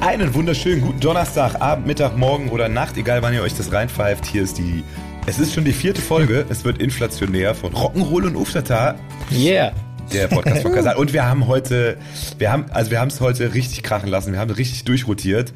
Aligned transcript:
Einen 0.00 0.34
wunderschönen 0.34 0.80
guten 0.80 1.00
Donnerstag, 1.00 1.60
Abend, 1.60 1.86
Mittag, 1.86 2.16
Morgen 2.16 2.48
oder 2.48 2.68
Nacht, 2.68 2.96
egal 2.96 3.22
wann 3.22 3.34
ihr 3.34 3.42
euch 3.42 3.54
das 3.54 3.70
reinpfeift. 3.72 4.24
Hier 4.26 4.42
ist 4.42 4.58
die. 4.58 4.82
Es 5.26 5.38
ist 5.38 5.52
schon 5.52 5.64
die 5.64 5.72
vierte 5.72 6.00
Folge. 6.00 6.46
Es 6.48 6.64
wird 6.64 6.78
inflationär 6.78 7.54
von 7.54 7.74
Rock'n'Roll 7.74 8.26
und 8.26 8.36
Uftata. 8.36 8.94
Yeah. 9.30 9.72
Der 10.12 10.28
Podcast 10.28 10.62
von 10.62 10.72
Kasal. 10.74 10.96
Und 10.96 11.12
wir 11.12 11.26
haben 11.26 11.46
heute, 11.46 11.98
wir 12.38 12.50
haben, 12.50 12.66
also 12.70 12.90
wir 12.90 12.98
haben 13.00 13.08
es 13.08 13.20
heute 13.20 13.52
richtig 13.54 13.82
krachen 13.82 14.08
lassen. 14.08 14.32
Wir 14.32 14.40
haben 14.40 14.50
richtig 14.50 14.84
durchrotiert. 14.84 15.52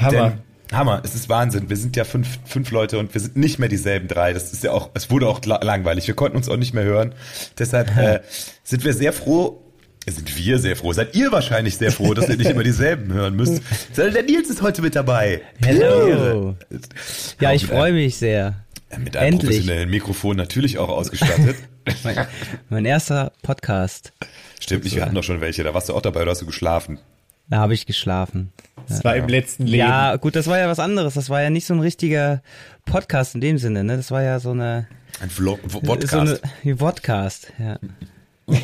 Hammer. 0.00 0.10
Denn, 0.30 0.76
Hammer, 0.76 1.00
es 1.04 1.14
ist 1.14 1.28
Wahnsinn. 1.28 1.70
Wir 1.70 1.76
sind 1.76 1.94
ja 1.96 2.02
fünf, 2.04 2.26
fünf 2.44 2.70
Leute 2.72 2.98
und 2.98 3.14
wir 3.14 3.20
sind 3.20 3.36
nicht 3.36 3.60
mehr 3.60 3.68
dieselben 3.68 4.08
drei. 4.08 4.32
Das 4.32 4.52
ist 4.52 4.64
ja 4.64 4.72
auch, 4.72 4.90
es 4.94 5.10
wurde 5.10 5.28
auch 5.28 5.40
la- 5.44 5.62
langweilig. 5.62 6.08
Wir 6.08 6.14
konnten 6.16 6.36
uns 6.36 6.48
auch 6.48 6.56
nicht 6.56 6.74
mehr 6.74 6.84
hören. 6.84 7.14
Deshalb 7.58 7.96
äh, 7.96 8.20
sind 8.64 8.84
wir 8.84 8.92
sehr 8.92 9.12
froh, 9.12 9.62
sind 10.12 10.36
wir 10.36 10.58
sehr 10.58 10.76
froh. 10.76 10.92
Seid 10.92 11.14
ihr 11.14 11.32
wahrscheinlich 11.32 11.76
sehr 11.76 11.90
froh, 11.90 12.14
dass 12.14 12.28
ihr 12.28 12.36
nicht 12.36 12.50
immer 12.50 12.62
dieselben 12.62 13.12
hören 13.12 13.36
müsst. 13.36 13.62
Sondern 13.92 14.14
der 14.14 14.22
Nils 14.24 14.50
ist 14.50 14.62
heute 14.62 14.82
mit 14.82 14.94
dabei. 14.94 15.40
Hello. 15.62 16.56
Ja, 17.40 17.52
ich 17.52 17.66
freue 17.66 17.92
mich 17.92 18.16
sehr. 18.16 18.64
Mit 18.98 19.16
einem 19.16 19.34
Endlich. 19.34 19.50
professionellen 19.50 19.90
Mikrofon 19.90 20.36
natürlich 20.36 20.78
auch 20.78 20.88
ausgestattet. 20.88 21.56
Mein, 22.04 22.26
mein 22.68 22.84
erster 22.84 23.32
Podcast. 23.42 24.12
Stimmt 24.60 24.84
nicht, 24.84 24.94
wir 24.94 25.02
hatten 25.02 25.14
doch 25.14 25.24
schon 25.24 25.40
welche. 25.40 25.64
Da 25.64 25.74
warst 25.74 25.88
du 25.88 25.94
auch 25.94 26.02
dabei 26.02 26.22
oder 26.22 26.30
hast 26.30 26.42
du 26.42 26.46
geschlafen? 26.46 26.98
Da 27.48 27.58
habe 27.58 27.74
ich 27.74 27.86
geschlafen. 27.86 28.52
Das 28.88 29.04
war 29.04 29.16
im 29.16 29.28
letzten 29.28 29.66
Leben. 29.66 29.78
Ja, 29.78 30.16
gut, 30.16 30.36
das 30.36 30.46
war 30.46 30.58
ja 30.58 30.68
was 30.68 30.78
anderes. 30.78 31.14
Das 31.14 31.30
war 31.30 31.42
ja 31.42 31.50
nicht 31.50 31.66
so 31.66 31.74
ein 31.74 31.80
richtiger 31.80 32.42
Podcast 32.86 33.34
in 33.34 33.40
dem 33.40 33.58
Sinne, 33.58 33.84
ne? 33.84 33.96
Das 33.96 34.10
war 34.10 34.22
ja 34.22 34.40
so 34.40 34.50
eine 34.50 34.86
Ein 35.20 35.30
Vlog, 35.30 35.60
so 35.68 35.80
Podcast. 35.80 36.14
eine 36.14 36.52
wie 36.62 36.74
Podcast, 36.74 37.52
ja. 37.58 37.78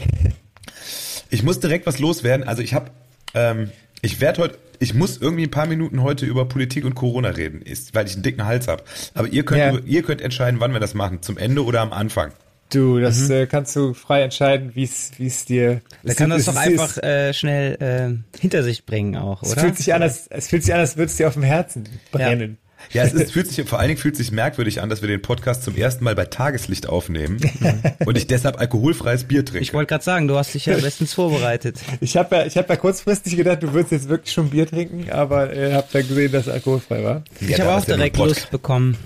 Ich 1.31 1.43
muss 1.43 1.61
direkt 1.61 1.87
was 1.87 1.99
loswerden. 1.99 2.47
Also 2.47 2.63
ich 2.63 2.75
habe, 2.75 2.91
ähm, 3.35 3.71
ich 4.03 4.21
werde 4.21 4.43
heute, 4.43 4.59
ich 4.79 4.95
muss 4.95 5.17
irgendwie 5.19 5.45
ein 5.45 5.51
paar 5.51 5.67
Minuten 5.67 6.03
heute 6.03 6.27
über 6.27 6.47
Politik 6.47 6.85
und 6.85 6.95
Corona 6.95 7.29
reden, 7.31 7.63
ist, 7.63 7.95
weil 7.95 8.07
ich 8.07 8.15
einen 8.15 8.23
dicken 8.23 8.45
Hals 8.45 8.67
habe. 8.69 8.83
Aber 9.15 9.29
ihr 9.29 9.45
könnt, 9.45 9.61
Ja. 9.61 9.79
ihr 9.85 10.03
könnt 10.03 10.21
entscheiden, 10.21 10.59
wann 10.61 10.73
wir 10.73 10.81
das 10.81 10.95
machen. 10.95 11.23
Zum 11.23 11.37
Ende 11.39 11.65
oder 11.65 11.81
am 11.81 11.93
Anfang. 11.93 12.33
Du, 12.73 13.01
das 13.01 13.29
äh, 13.31 13.47
kannst 13.47 13.75
du 13.75 13.95
frei 13.95 14.23
entscheiden, 14.23 14.71
wie 14.75 14.85
es 14.85 15.11
wie 15.19 15.27
es 15.27 15.45
dir. 15.45 15.81
Da 16.05 16.13
es- 16.13 16.17
kann 16.17 16.31
das 16.31 16.41
es- 16.41 16.47
doch 16.47 16.53
es- 16.55 16.59
einfach 16.59 16.97
äh, 16.99 17.35
schnell 17.35 18.23
äh, 18.35 18.39
hinter 18.41 18.63
sich 18.63 18.87
bringen 18.87 19.17
auch, 19.17 19.43
Es 19.43 19.53
oder? 19.53 19.63
fühlt 19.63 19.77
sich 19.77 19.93
an, 19.93 20.03
als, 20.03 20.29
es 20.29 20.47
fühlt 20.49 20.63
sich 20.63 20.73
an, 20.73 20.79
als 20.81 20.97
würde 20.97 21.07
es 21.11 21.17
dir 21.17 21.27
auf 21.27 21.35
dem 21.35 21.43
Herzen 21.43 21.89
brennen. 22.13 22.59
Ja, 22.61 22.70
es 22.93 23.13
ist, 23.13 23.33
fühlt 23.33 23.49
sich, 23.49 23.69
vor 23.69 23.79
allen 23.79 23.89
Dingen 23.89 24.01
fühlt 24.01 24.17
sich 24.17 24.33
merkwürdig 24.33 24.81
an, 24.81 24.89
dass 24.89 25.01
wir 25.03 25.09
den 25.09 25.23
Podcast 25.23 25.63
zum 25.65 25.77
ersten 25.77 26.05
Mal 26.05 26.15
bei 26.15 26.25
Tageslicht 26.25 26.89
aufnehmen 26.89 27.39
und 28.07 28.17
ich 28.17 28.27
deshalb 28.27 28.59
alkoholfreies 28.59 29.25
Bier 29.25 29.45
trinke. 29.45 29.63
Ich 29.63 29.73
wollte 29.75 29.89
gerade 29.89 30.05
sagen, 30.05 30.29
du 30.29 30.37
hast 30.37 30.55
dich 30.55 30.67
ja 30.67 30.77
bestens 30.77 31.15
vorbereitet. 31.15 31.79
Ich 32.01 32.17
habe 32.17 32.37
ja, 32.37 32.47
ich 32.47 32.57
habe 32.57 32.69
ja 32.69 32.77
kurzfristig 32.77 33.37
gedacht, 33.37 33.63
du 33.63 33.73
würdest 33.73 33.93
jetzt 33.93 34.09
wirklich 34.09 34.33
schon 34.33 34.51
Bier 34.51 34.67
trinken, 34.67 35.11
aber 35.11 35.53
äh, 35.55 35.73
habe 35.75 35.87
dann 35.93 36.09
gesehen, 36.09 36.33
dass 36.33 36.47
es 36.47 36.53
alkoholfrei 36.53 37.05
war. 37.05 37.25
Ich 37.41 37.49
Ja, 37.51 37.59
habe 37.65 37.75
auch 37.77 37.87
ja 37.87 37.95
direkt 37.97 38.17
Pod- 38.17 38.29
Lust 38.29 38.51
bekommen. 38.51 38.97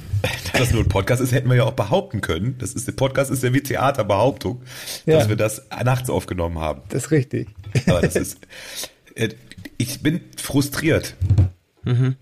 Da 0.52 0.58
das 0.60 0.70
nur 0.72 0.82
ein 0.82 0.88
Podcast 0.88 1.20
ist, 1.20 1.32
hätten 1.32 1.48
wir 1.50 1.56
ja 1.56 1.64
auch 1.64 1.72
behaupten 1.72 2.20
können. 2.22 2.56
Das 2.58 2.72
ist, 2.72 2.86
der 2.86 2.92
Podcast 2.92 3.30
ist 3.30 3.42
ja 3.42 3.52
wie 3.52 3.60
Theaterbehauptung, 3.62 4.62
dass 5.06 5.24
Ja. 5.24 5.28
wir 5.28 5.36
das 5.36 5.62
nachts 5.84 6.08
aufgenommen 6.08 6.58
haben. 6.58 6.80
Das 6.88 7.04
ist 7.06 7.10
richtig. 7.10 7.48
Aber 7.86 8.00
das 8.00 8.16
ist, 8.16 8.38
äh, 9.16 9.28
ich 9.76 10.00
bin 10.02 10.20
frustriert. 10.40 11.14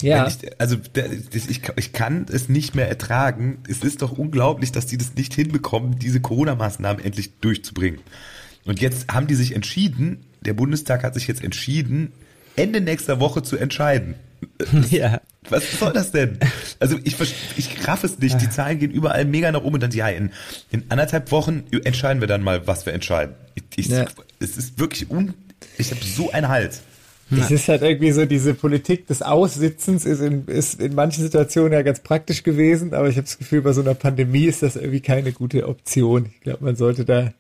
Ja. 0.03 0.25
Wenn 0.25 0.33
Ich, 0.33 0.61
also 0.61 0.77
das- 0.93 1.47
ich, 1.49 1.63
ich 1.77 1.93
kann 1.93 2.27
es 2.31 2.49
nicht 2.49 2.75
mehr 2.75 2.89
ertragen. 2.89 3.59
Es 3.69 3.79
ist 3.85 4.03
doch 4.03 4.13
unglaublich, 4.13 4.73
dass 4.73 4.87
die 4.87 4.99
das 4.99 5.15
nicht 5.15 5.35
hinbekommen, 5.35 5.99
diese 5.99 6.21
Corona-Maßnahmen 6.21 7.05
endlich 7.05 7.39
durchzubringen. 7.41 8.01
Und 8.65 8.81
jetzt 8.81 9.13
haben 9.13 9.27
die 9.27 9.35
sich 9.35 9.55
entschieden, 9.55 10.25
der 10.41 10.55
Bundestag 10.55 11.03
hat 11.05 11.15
sich 11.15 11.27
jetzt 11.29 11.43
entschieden, 11.45 12.13
Ende 12.57 12.81
nächster 12.81 13.21
Woche 13.21 13.43
zu 13.43 13.57
entscheiden. 13.57 14.15
Ja. 14.91 15.21
Was 15.51 15.79
soll 15.79 15.93
das 15.93 16.13
denn? 16.13 16.39
Also 16.81 16.97
ich, 17.03 17.17
ich 17.57 17.89
raff 17.89 18.05
es 18.05 18.19
nicht. 18.19 18.41
Die 18.41 18.49
Zahlen 18.51 18.79
gehen 18.79 18.91
überall 18.93 19.25
mega 19.25 19.51
nach 19.53 19.63
oben 19.63 19.75
und 19.75 19.83
dann, 19.83 19.91
ja, 19.93 20.09
in, 20.09 20.31
in 20.71 20.85
anderthalb 20.89 21.31
Wochen 21.33 21.65
entscheiden 21.85 22.21
wir 22.21 22.27
dann 22.29 22.43
mal, 22.43 22.67
was 22.67 22.87
wir 22.87 22.93
entscheiden. 22.93 23.35
Ich, 23.55 23.63
ich, 23.77 23.87
Ja. 23.89 24.05
Es 24.41 24.57
ist 24.57 24.79
wirklich 24.79 25.11
un... 25.11 25.35
Ich 25.79 25.91
habe 25.93 26.01
so 26.05 26.31
einen 26.33 26.49
Hals. 26.49 26.83
Es 27.31 27.51
ist 27.51 27.69
halt 27.69 27.83
irgendwie 27.83 28.13
so, 28.13 28.27
diese 28.27 28.53
Politik 28.53 29.07
des 29.07 29.23
Aussitzens 29.23 30.05
ist 30.05 30.21
in, 30.21 30.47
ist 30.47 30.81
in 30.81 30.95
manchen 30.95 31.23
Situationen 31.23 31.73
ja 31.73 31.83
ganz 31.83 32.01
praktisch 32.01 32.43
gewesen, 32.43 32.93
aber 32.93 33.09
ich 33.09 33.17
habe 33.17 33.27
das 33.27 33.39
Gefühl, 33.39 33.63
bei 33.63 33.73
so 33.73 33.81
einer 33.81 33.95
Pandemie 33.95 34.45
ist 34.45 34.63
das 34.63 34.77
irgendwie 34.77 35.01
keine 35.01 35.33
gute 35.33 35.67
Option. 35.67 36.27
Ich 36.35 36.41
glaube, 36.41 36.65
man 36.65 36.77
sollte 36.77 37.05
da 37.05 37.33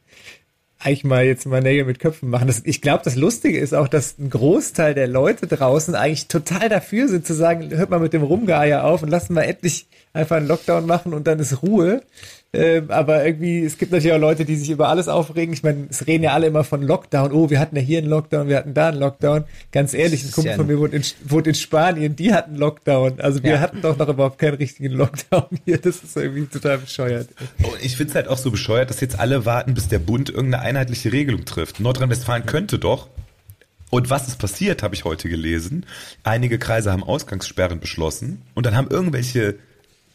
eigentlich 0.84 1.04
mal 1.04 1.24
jetzt 1.24 1.46
mal 1.46 1.62
Nägel 1.62 1.84
mit 1.84 2.00
Köpfen 2.00 2.28
machen. 2.28 2.48
Das, 2.48 2.62
ich 2.64 2.80
glaube, 2.80 3.02
das 3.04 3.16
Lustige 3.16 3.58
ist 3.58 3.74
auch, 3.74 3.88
dass 3.88 4.18
ein 4.18 4.30
Großteil 4.30 4.94
der 4.94 5.06
Leute 5.06 5.46
draußen 5.46 5.94
eigentlich 5.94 6.28
total 6.28 6.68
dafür 6.68 7.08
sind 7.08 7.26
zu 7.26 7.34
sagen, 7.34 7.70
hört 7.70 7.90
mal 7.90 8.00
mit 8.00 8.12
dem 8.12 8.22
Rumgeier 8.22 8.84
auf 8.84 9.02
und 9.02 9.08
lassen 9.08 9.34
wir 9.34 9.44
endlich 9.44 9.86
einfach 10.12 10.36
einen 10.36 10.48
Lockdown 10.48 10.86
machen 10.86 11.14
und 11.14 11.26
dann 11.26 11.38
ist 11.38 11.62
Ruhe. 11.62 12.02
Ähm, 12.54 12.90
aber 12.90 13.24
irgendwie, 13.24 13.64
es 13.64 13.78
gibt 13.78 13.92
natürlich 13.92 14.12
auch 14.14 14.20
Leute, 14.20 14.44
die 14.44 14.56
sich 14.56 14.68
über 14.68 14.88
alles 14.88 15.08
aufregen. 15.08 15.54
Ich 15.54 15.62
meine, 15.62 15.86
es 15.88 16.06
reden 16.06 16.22
ja 16.24 16.34
alle 16.34 16.48
immer 16.48 16.64
von 16.64 16.82
Lockdown. 16.82 17.32
Oh, 17.32 17.48
wir 17.48 17.58
hatten 17.58 17.76
ja 17.76 17.80
hier 17.82 17.96
einen 17.98 18.08
Lockdown, 18.08 18.46
wir 18.48 18.58
hatten 18.58 18.74
da 18.74 18.88
einen 18.88 18.98
Lockdown. 18.98 19.44
Ganz 19.72 19.94
ehrlich, 19.94 20.22
ein 20.22 20.32
Kumpel 20.32 20.54
von 20.56 20.66
mir 20.66 20.78
wohnt 20.78 20.92
in, 20.92 21.02
wohnt 21.24 21.46
in 21.46 21.54
Spanien, 21.54 22.14
die 22.14 22.34
hatten 22.34 22.56
Lockdown. 22.56 23.20
Also 23.20 23.42
wir 23.42 23.52
Ja. 23.52 23.60
hatten 23.60 23.80
doch 23.80 23.96
noch 23.96 24.08
überhaupt 24.08 24.38
keinen 24.38 24.56
richtigen 24.56 24.92
Lockdown 24.92 25.44
hier. 25.64 25.78
Das 25.78 26.02
ist 26.02 26.14
irgendwie 26.14 26.44
total 26.44 26.76
bescheuert. 26.76 27.28
Und 27.62 27.82
ich 27.82 27.96
finde 27.96 28.10
es 28.10 28.14
halt 28.16 28.28
auch 28.28 28.36
so 28.36 28.50
bescheuert, 28.50 28.90
dass 28.90 29.00
jetzt 29.00 29.18
alle 29.18 29.46
warten, 29.46 29.72
bis 29.72 29.88
der 29.88 29.98
Bund 29.98 30.28
irgendeine 30.28 30.62
einheitliche 30.62 31.10
Regelung 31.10 31.46
trifft. 31.46 31.80
Nordrhein-Westfalen 31.80 32.44
könnte 32.44 32.78
doch. 32.78 33.08
Und 33.88 34.10
was 34.10 34.28
ist 34.28 34.38
passiert, 34.38 34.82
habe 34.82 34.94
ich 34.94 35.04
heute 35.04 35.30
gelesen. 35.30 35.86
Einige 36.22 36.58
Kreise 36.58 36.92
haben 36.92 37.02
Ausgangssperren 37.02 37.80
beschlossen 37.80 38.42
und 38.54 38.66
dann 38.66 38.76
haben 38.76 38.88
irgendwelche 38.88 39.54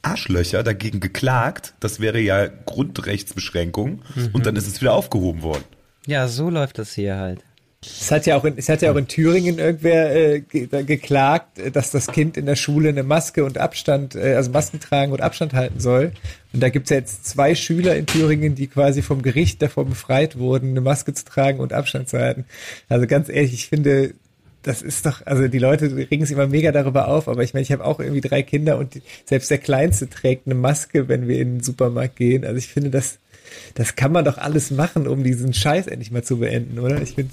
Arschlöcher 0.08 0.64
dagegen 0.64 1.00
geklagt. 1.00 1.74
Das 1.80 2.00
wäre 2.00 2.20
ja 2.20 2.48
Grundrechtsbeschränkung 2.48 4.02
und 4.34 4.46
dann 4.46 4.56
ist 4.56 4.68
es 4.68 4.82
wieder 4.82 4.94
aufgehoben 4.94 5.42
worden. 5.42 5.64
Ja, 6.06 6.28
so 6.28 6.50
läuft 6.50 6.80
das 6.80 6.94
hier 6.94 7.18
halt. 7.18 7.42
Es 7.82 8.10
hat 8.12 8.26
ja 8.26 8.36
auch 8.36 8.44
in, 8.44 8.58
es 8.58 8.70
hat 8.70 8.82
ja 8.82 8.92
auch 8.92 8.96
in 8.96 9.08
Thüringen 9.08 9.60
irgendwer 9.60 10.16
äh, 10.16 10.42
ge 10.42 10.68
da 10.68 10.82
geklagt, 10.82 11.60
dass 11.74 11.92
das 11.92 12.08
Kind 12.08 12.36
in 12.36 12.48
der 12.48 12.56
Schule 12.56 12.90
eine 12.90 13.04
Maske 13.04 13.46
und 13.46 13.60
Abstand, 13.60 14.16
äh, 14.16 14.34
also 14.34 14.50
Masken 14.50 14.80
tragen 14.80 15.12
und 15.12 15.22
Abstand 15.22 15.54
halten 15.54 15.80
soll. 15.80 16.12
Und 16.54 16.64
da 16.64 16.70
gibt's 16.70 16.90
ja 16.90 16.98
jetzt 16.98 17.26
zwei 17.26 17.54
Schüler 17.54 17.96
in 17.96 18.08
Thüringen, 18.08 18.56
die 18.56 18.68
quasi 18.68 19.04
vom 19.04 19.22
Gericht 19.22 19.62
davor 19.62 19.86
befreit 19.86 20.40
wurden, 20.40 20.72
eine 20.72 20.82
Maske 20.82 21.14
zu 21.14 21.24
tragen 21.26 21.60
und 21.60 21.72
Abstand 21.72 22.10
zu 22.10 22.18
halten. 22.18 22.46
Also 22.90 23.06
ganz 23.06 23.30
ehrlich, 23.30 23.54
ich 23.54 23.68
finde, 23.68 24.16
das 24.68 24.82
ist 24.82 25.06
doch, 25.06 25.26
also 25.26 25.48
die 25.48 25.60
Leute 25.60 25.96
regen 25.96 26.26
sich 26.26 26.34
immer 26.34 26.48
mega 26.48 26.72
darüber 26.72 27.08
auf, 27.08 27.28
aber 27.28 27.44
ich 27.44 27.54
meine, 27.54 27.64
ich 27.64 27.72
habe 27.72 27.84
auch 27.86 28.00
irgendwie 28.00 28.22
drei 28.22 28.44
Kinder 28.44 28.78
und 28.78 28.96
die, 28.96 29.02
selbst 29.26 29.50
der 29.50 29.58
Kleinste 29.58 30.10
trägt 30.10 30.46
eine 30.46 30.56
Maske, 30.56 31.08
wenn 31.08 31.28
wir 31.28 31.40
in 31.40 31.56
den 31.56 31.64
Supermarkt 31.64 32.18
gehen. 32.18 32.46
Also 32.46 32.58
ich 32.58 32.68
finde, 32.68 32.90
das, 32.90 33.18
das 33.76 33.96
kann 33.96 34.12
man 34.12 34.26
doch 34.26 34.38
alles 34.38 34.72
machen, 34.72 35.08
um 35.08 35.24
diesen 35.24 35.54
Scheiß 35.54 35.88
endlich 35.88 36.12
mal 36.12 36.24
zu 36.24 36.38
beenden, 36.38 36.80
oder? 36.80 37.02
Ich 37.02 37.16
finde, 37.16 37.32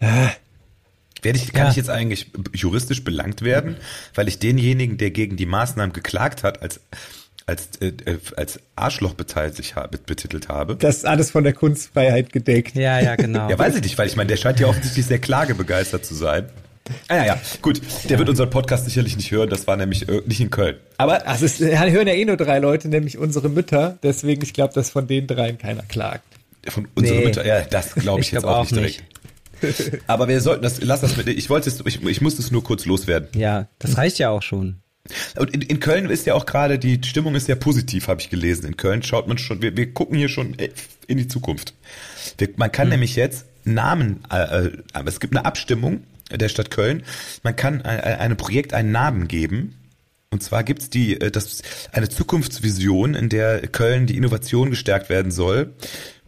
Werde 0.00 1.38
ich, 1.38 1.52
kann 1.52 1.64
Ja. 1.66 1.70
ich 1.70 1.76
jetzt 1.76 1.90
eigentlich 1.90 2.30
juristisch 2.54 3.02
belangt 3.02 3.42
werden, 3.42 3.76
weil 4.14 4.28
ich 4.28 4.38
denjenigen, 4.38 4.98
der 4.98 5.10
gegen 5.10 5.36
die 5.36 5.46
Maßnahmen 5.46 5.92
geklagt 5.92 6.42
hat, 6.44 6.62
als 6.62 6.80
als 7.48 7.68
äh, 7.80 7.86
äh, 8.04 8.18
als 8.36 8.60
Arschloch 8.76 9.14
betitelt 9.14 10.48
habe? 10.48 10.76
das 10.76 10.98
ist 10.98 11.06
alles 11.06 11.30
von 11.30 11.44
der 11.44 11.52
Kunstfreiheit 11.54 12.32
gedeckt. 12.32 12.74
Ja, 12.76 13.00
ja, 13.00 13.16
genau. 13.16 13.48
Ja, 13.50 13.58
weiß 13.58 13.76
ich 13.76 13.82
nicht, 13.82 13.98
weil 13.98 14.06
ich 14.06 14.16
meine, 14.16 14.28
der 14.28 14.36
scheint 14.36 14.60
ja 14.60 14.66
offensichtlich 14.68 15.06
sehr 15.06 15.18
klagebegeistert 15.18 16.04
zu 16.04 16.14
sein. 16.14 16.48
Ah, 17.08 17.16
ja, 17.16 17.24
ja, 17.26 17.40
gut. 17.60 17.82
Der 18.08 18.18
wird 18.18 18.28
unseren 18.30 18.48
Podcast 18.48 18.86
sicherlich 18.86 19.16
nicht 19.16 19.30
hören, 19.30 19.50
das 19.50 19.66
war 19.66 19.76
nämlich 19.76 20.08
äh, 20.08 20.22
nicht 20.26 20.40
in 20.40 20.48
Köln. 20.50 20.76
Aber 20.96 21.26
Also 21.26 21.44
es 21.44 21.58
hören 21.60 22.06
ja 22.06 22.14
eh 22.14 22.24
nur 22.24 22.36
drei 22.38 22.60
Leute, 22.60 22.88
nämlich 22.88 23.18
unsere 23.18 23.48
Mütter. 23.50 23.98
Deswegen, 24.02 24.42
ich 24.42 24.54
glaube, 24.54 24.72
dass 24.72 24.88
von 24.90 25.06
den 25.06 25.26
dreien 25.26 25.58
keiner 25.58 25.82
klagt. 25.82 26.24
von 26.68 26.88
unserer 26.94 27.18
Nee. 27.18 27.24
Mütter, 27.26 27.46
ja, 27.46 27.60
das 27.62 27.94
glaube 27.94 28.20
ich, 28.20 28.28
Ich 28.28 28.32
jetzt 28.32 28.42
glaub 28.42 28.54
auch 28.54 28.58
auch 28.66 28.70
nicht 28.70 29.02
direkt. 29.60 30.02
Aber 30.06 30.28
wir 30.28 30.40
sollten 30.40 30.62
das, 30.62 30.80
lass 30.82 31.00
das 31.02 31.16
mit, 31.16 31.26
ich 31.28 31.50
wollte 31.50 31.68
es, 31.68 31.80
ich, 31.84 32.02
ich 32.02 32.20
muss 32.20 32.38
es 32.38 32.50
nur 32.50 32.62
kurz 32.64 32.84
loswerden. 32.86 33.28
Ja, 33.34 33.68
das 33.78 33.96
reicht 33.98 34.18
ja 34.18 34.30
auch 34.30 34.42
schon. 34.42 34.80
Und 35.36 35.54
in, 35.54 35.62
in 35.62 35.80
Köln 35.80 36.10
ist 36.10 36.26
ja 36.26 36.34
auch 36.34 36.46
gerade, 36.46 36.78
die 36.78 37.00
Stimmung 37.04 37.34
ist 37.34 37.48
ja 37.48 37.54
positiv, 37.54 38.08
habe 38.08 38.20
ich 38.20 38.30
gelesen. 38.30 38.66
In 38.66 38.76
Köln 38.76 39.02
schaut 39.02 39.28
man 39.28 39.38
schon, 39.38 39.62
wir, 39.62 39.76
wir 39.76 39.92
gucken 39.92 40.18
hier 40.18 40.28
schon 40.28 40.56
in 41.06 41.16
die 41.16 41.28
Zukunft. 41.28 41.74
Wir, 42.36 42.48
man 42.56 42.72
kann 42.72 42.86
hm. 42.86 42.90
nämlich 42.90 43.16
jetzt 43.16 43.46
Namen, 43.64 44.22
äh, 44.30 44.66
äh, 44.66 44.72
aber 44.92 45.08
es 45.08 45.20
gibt 45.20 45.36
eine 45.36 45.44
Abstimmung 45.44 46.02
der 46.30 46.48
Stadt 46.48 46.70
Köln. 46.70 47.02
Man 47.42 47.56
kann 47.56 47.80
äh, 47.80 48.16
einem 48.18 48.36
Projekt 48.36 48.74
einen 48.74 48.92
Namen 48.92 49.28
geben. 49.28 49.74
Und 50.30 50.42
zwar 50.42 50.62
gibt's 50.62 50.90
die, 50.90 51.20
äh, 51.20 51.30
das, 51.30 51.62
eine 51.92 52.08
Zukunftsvision, 52.08 53.14
in 53.14 53.28
der 53.28 53.66
Köln 53.68 54.06
die 54.06 54.16
Innovation 54.16 54.70
gestärkt 54.70 55.08
werden 55.08 55.30
soll. 55.30 55.74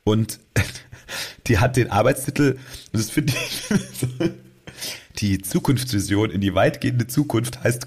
Und 0.05 0.41
die 1.47 1.59
hat 1.59 1.76
den 1.76 1.91
Arbeitstitel, 1.91 2.59
das 2.93 3.11
finde 3.11 3.35
ich, 3.35 4.31
die 5.19 5.43
Zukunftsvision 5.43 6.31
in 6.31 6.41
die 6.41 6.55
weitgehende 6.55 7.06
Zukunft 7.06 7.62
heißt 7.62 7.87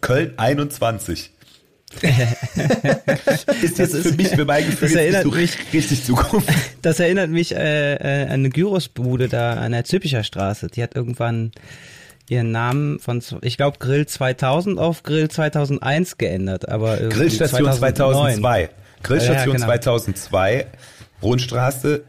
Köln 0.00 0.34
21. 0.36 1.30
ist 3.62 3.78
jetzt 3.78 3.96
für 3.96 4.12
mich, 4.12 4.28
für 4.28 4.44
mein 4.44 4.66
Gefühl, 4.66 4.88
das 4.88 4.96
erinnert 4.96 5.26
mich, 5.26 5.56
richtig 5.72 6.04
Zukunft. 6.04 6.48
Das 6.82 6.98
erinnert 6.98 7.30
mich 7.30 7.54
äh, 7.54 7.94
äh, 7.94 8.24
an 8.24 8.32
eine 8.32 8.50
Gyrosbude 8.50 9.28
da 9.28 9.54
an 9.54 9.72
der 9.72 9.84
Züppicher 9.84 10.24
Straße. 10.24 10.66
Die 10.68 10.82
hat 10.82 10.96
irgendwann 10.96 11.52
ihren 12.28 12.50
Namen 12.50 12.98
von, 12.98 13.22
ich 13.42 13.56
glaube, 13.56 13.78
Grill 13.78 14.06
2000 14.06 14.78
auf 14.78 15.02
Grill 15.02 15.28
2001 15.28 16.18
geändert, 16.18 16.68
aber 16.68 16.96
Grillstation 16.96 17.72
2002. 17.72 18.70
Grillstation 19.02 19.46
ja, 19.46 19.52
genau. 19.52 19.66
2002, 19.66 20.66
Rundstraße, 21.22 22.02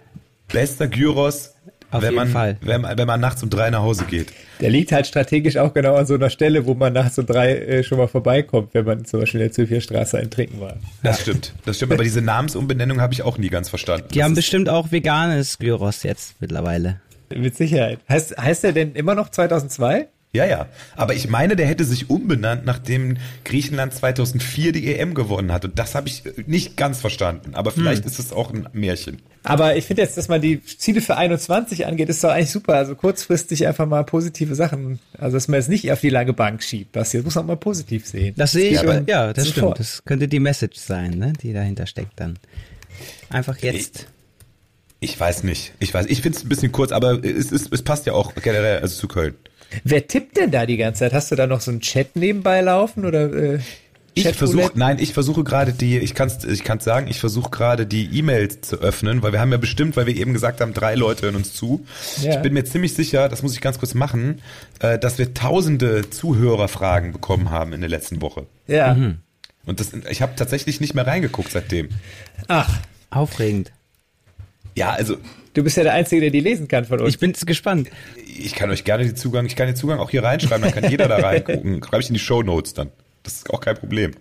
bester 0.48 0.88
Gyros 0.88 1.54
auf 1.98 2.02
wenn 2.04 2.12
jeden 2.12 2.24
man, 2.24 2.28
Fall. 2.30 2.58
Wenn, 2.62 2.82
man, 2.82 2.98
wenn 2.98 3.08
man 3.08 3.20
nachts 3.20 3.44
um 3.44 3.50
drei 3.50 3.70
nach 3.70 3.82
Hause 3.82 4.06
geht. 4.06 4.32
Der 4.62 4.70
liegt 4.70 4.92
halt 4.92 5.08
strategisch 5.08 5.58
auch 5.58 5.74
genau 5.74 5.96
an 5.96 6.06
so 6.06 6.16
einer 6.16 6.30
Stelle, 6.30 6.66
wo 6.66 6.74
man 6.74 6.94
nachts 6.94 7.18
um 7.18 7.26
drei 7.26 7.56
äh, 7.56 7.84
schon 7.84 7.98
mal 7.98 8.08
vorbeikommt, 8.08 8.74
wenn 8.74 8.86
man 8.86 9.06
zum 9.06 9.20
Beispiel 9.20 9.42
in 9.42 9.48
der 9.48 9.54
Zülpicher 9.54 9.82
Straße 9.82 10.18
ein 10.18 10.30
Trinken 10.30 10.60
war. 10.62 10.78
Das 11.04 11.18
ja. 11.18 11.24
stimmt, 11.24 11.54
das 11.66 11.78
stimmt. 11.78 11.94
Aber 11.94 12.04
diese 12.04 12.22
Namensumbenennung 12.22 13.02
habe 13.02 13.14
ich 13.14 13.24
auch 13.24 13.38
nie 13.38 13.50
ganz 13.50 13.70
verstanden. 13.70 14.08
Die 14.12 14.20
das 14.20 14.26
haben 14.26 14.36
bestimmt 14.36 14.70
auch 14.70 14.92
veganes 14.92 15.58
Gyros 15.60 16.04
jetzt 16.04 16.36
mittlerweile. 16.40 17.02
Mit 17.36 17.56
Sicherheit. 17.56 18.00
Heißt, 18.08 18.38
heißt 18.38 18.64
der 18.64 18.72
denn 18.74 18.94
immer 18.94 19.16
noch 19.16 19.30
2002? 19.30 20.08
Ja, 20.36 20.46
ja. 20.46 20.68
Aber 20.96 21.14
ich 21.14 21.30
meine, 21.30 21.56
der 21.56 21.68
hätte 21.68 21.86
sich 21.86 22.10
umbenannt, 22.10 22.66
nachdem 22.66 23.18
Griechenland 23.44 23.94
2004 23.94 24.72
die 24.72 24.96
EM 24.96 25.14
gewonnen 25.14 25.52
hat. 25.52 25.66
Und 25.66 25.80
das 25.80 25.96
habe 25.96 26.08
ich 26.08 26.24
nicht 26.46 26.78
ganz 26.78 27.00
verstanden. 27.00 27.56
Aber 27.56 27.72
vielleicht 27.72 28.04
hm. 28.04 28.12
ist 28.12 28.20
es 28.20 28.32
auch 28.32 28.54
ein 28.54 28.68
Märchen. 28.74 29.22
Aber 29.46 29.76
ich 29.76 29.86
finde 29.86 30.02
jetzt, 30.02 30.18
dass 30.18 30.28
man 30.28 30.42
die 30.42 30.64
Ziele 30.64 31.02
für 31.02 31.18
21 31.18 31.86
angeht, 31.86 32.10
ist 32.10 32.24
doch 32.24 32.30
eigentlich 32.30 32.52
super. 32.52 32.74
Also 32.74 32.96
kurzfristig 32.96 33.68
einfach 33.68 33.86
mal 33.86 34.04
positive 34.04 34.56
Sachen. 34.56 35.00
Also, 35.18 35.38
dass 35.38 35.48
man 35.48 35.60
es 35.60 35.68
nicht 35.68 35.92
auf 35.92 36.02
die 36.02 36.10
lange 36.10 36.34
Bank 36.34 36.64
schiebt. 36.64 36.96
Das 36.96 37.12
hier 37.12 37.24
muss 37.24 37.36
man 37.36 37.46
mal 37.46 37.58
positiv 37.58 38.06
sehen. 38.08 38.34
Das 38.38 38.52
sehe 38.52 38.72
ich, 38.72 38.80
aber, 38.80 39.04
ja, 39.08 39.34
das 39.34 39.46
sofort. 39.46 39.76
stimmt. 39.76 39.80
Das 39.80 40.06
könnte 40.06 40.28
die 40.28 40.40
Message 40.40 40.78
sein, 40.80 41.12
ne, 41.12 41.34
die 41.42 41.54
dahinter 41.54 41.86
steckt 41.86 42.20
dann. 42.20 42.40
Einfach 43.30 43.58
jetzt. 43.60 44.08
Ich, 45.00 45.12
ich 45.12 45.20
weiß 45.20 45.44
nicht. 45.44 45.74
Ich 45.80 45.94
weiß, 45.94 46.08
ich 46.08 46.22
finde 46.22 46.38
es 46.38 46.44
ein 46.44 46.50
bisschen 46.50 46.72
kurz, 46.72 46.92
aber 46.92 47.24
es, 47.24 47.52
es, 47.52 47.68
es 47.72 47.82
passt 47.84 48.06
ja 48.06 48.14
auch 48.14 48.34
generell 48.36 48.80
also 48.80 49.00
zu 49.00 49.08
Köln. 49.08 49.36
Wer 49.84 50.08
tippt 50.08 50.38
denn 50.38 50.52
da 50.52 50.66
die 50.66 50.78
ganze 50.78 51.00
Zeit? 51.00 51.14
Hast 51.14 51.32
du 51.32 51.36
da 51.36 51.48
noch 51.48 51.62
so 51.62 51.72
einen 51.72 51.82
Chat 51.82 52.16
nebenbei 52.16 52.62
laufen 52.62 53.06
oder? 53.06 53.34
Äh 53.34 53.60
ich 54.18 54.34
versuche, 54.34 54.72
nein, 54.76 54.98
ich 55.00 55.14
versuche 55.14 55.44
gerade 55.44 55.74
die, 55.74 55.98
ich 55.98 56.16
kann 56.16 56.30
es 56.30 56.46
ich 56.46 56.64
kann's 56.64 56.86
sagen, 56.86 57.08
ich 57.08 57.20
versuche 57.20 57.50
gerade 57.50 57.86
die 57.86 58.18
E-Mails 58.18 58.62
zu 58.62 58.78
öffnen, 58.78 59.22
weil 59.22 59.34
wir 59.34 59.42
haben 59.42 59.52
ja 59.52 59.58
bestimmt, 59.58 59.98
weil 59.98 60.06
wir 60.06 60.16
eben 60.16 60.32
gesagt 60.32 60.62
haben, 60.62 60.74
drei 60.74 60.96
Leute 60.96 61.24
hören 61.24 61.36
uns 61.36 61.54
zu. 61.54 61.86
Ja. 62.22 62.36
Ich 62.36 62.42
bin 62.42 62.54
mir 62.54 62.64
ziemlich 62.64 62.94
sicher, 62.94 63.28
das 63.28 63.44
muss 63.44 63.54
ich 63.54 63.62
ganz 63.62 63.78
kurz 63.78 63.94
machen, 63.94 64.42
äh, 64.80 64.98
dass 64.98 65.18
wir 65.18 65.34
tausende 65.34 66.10
Zuhörerfragen 66.10 67.12
bekommen 67.12 67.50
haben 67.50 67.74
in 67.74 67.82
der 67.82 67.90
letzten 67.90 68.22
Woche. 68.22 68.46
Ja. 68.68 68.94
Mhm. 68.94 69.18
Und 69.66 69.82
das, 69.82 69.92
ich 70.10 70.22
habe 70.22 70.34
tatsächlich 70.38 70.80
nicht 70.80 70.94
mehr 70.94 71.06
reingeguckt 71.06 71.52
seitdem. 71.52 71.90
Ach, 72.48 72.80
aufregend. 73.10 73.74
Ja, 74.76 74.92
also 74.92 75.18
Du 75.56 75.64
bist 75.64 75.78
ja 75.78 75.84
der 75.84 75.94
Einzige, 75.94 76.20
der 76.20 76.32
die 76.32 76.42
lesen 76.42 76.68
kann 76.68 76.84
von 76.84 77.00
uns. 77.00 77.10
Ich 77.10 77.18
bin 77.18 77.32
gespannt. 77.32 77.90
Ich 78.28 78.54
kann 78.56 78.70
euch 78.70 78.84
gerne 78.84 79.06
die 79.06 79.14
Zugang, 79.14 79.46
ich 79.46 79.56
kann 79.56 79.68
den 79.68 79.78
Zugang 79.78 80.00
auch 80.00 80.10
hier 80.10 80.22
reinschreiben, 80.22 80.62
dann 80.62 80.74
kann 80.74 80.92
jeder 80.92 81.08
da 81.08 81.16
reingucken. 81.16 81.82
Schreibe 81.90 82.04
ich 82.04 82.10
in 82.10 82.14
die 82.14 82.20
Show 82.20 82.44
Notes 82.44 82.74
dann. 82.74 82.92
Das 83.24 83.36
ist 83.36 83.50
auch 83.50 83.62
kein 83.62 83.76
Problem. 83.76 84.12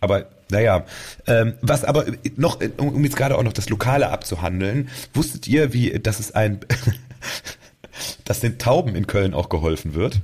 Aber 0.00 0.28
naja, 0.48 0.86
ähm, 1.26 1.54
was 1.60 1.84
aber 1.84 2.06
noch, 2.36 2.60
um 2.76 3.02
jetzt 3.02 3.16
gerade 3.16 3.36
auch 3.36 3.42
noch 3.42 3.52
das 3.52 3.68
Lokale 3.68 4.10
abzuhandeln, 4.10 4.90
wusstet 5.12 5.48
ihr, 5.48 5.72
wie, 5.72 5.90
dass 5.98 6.20
es 6.20 6.30
ein, 6.30 6.60
dass 8.24 8.38
den 8.38 8.58
Tauben 8.58 8.94
in 8.94 9.08
Köln 9.08 9.34
auch 9.34 9.48
geholfen 9.48 9.94
wird? 9.94 10.20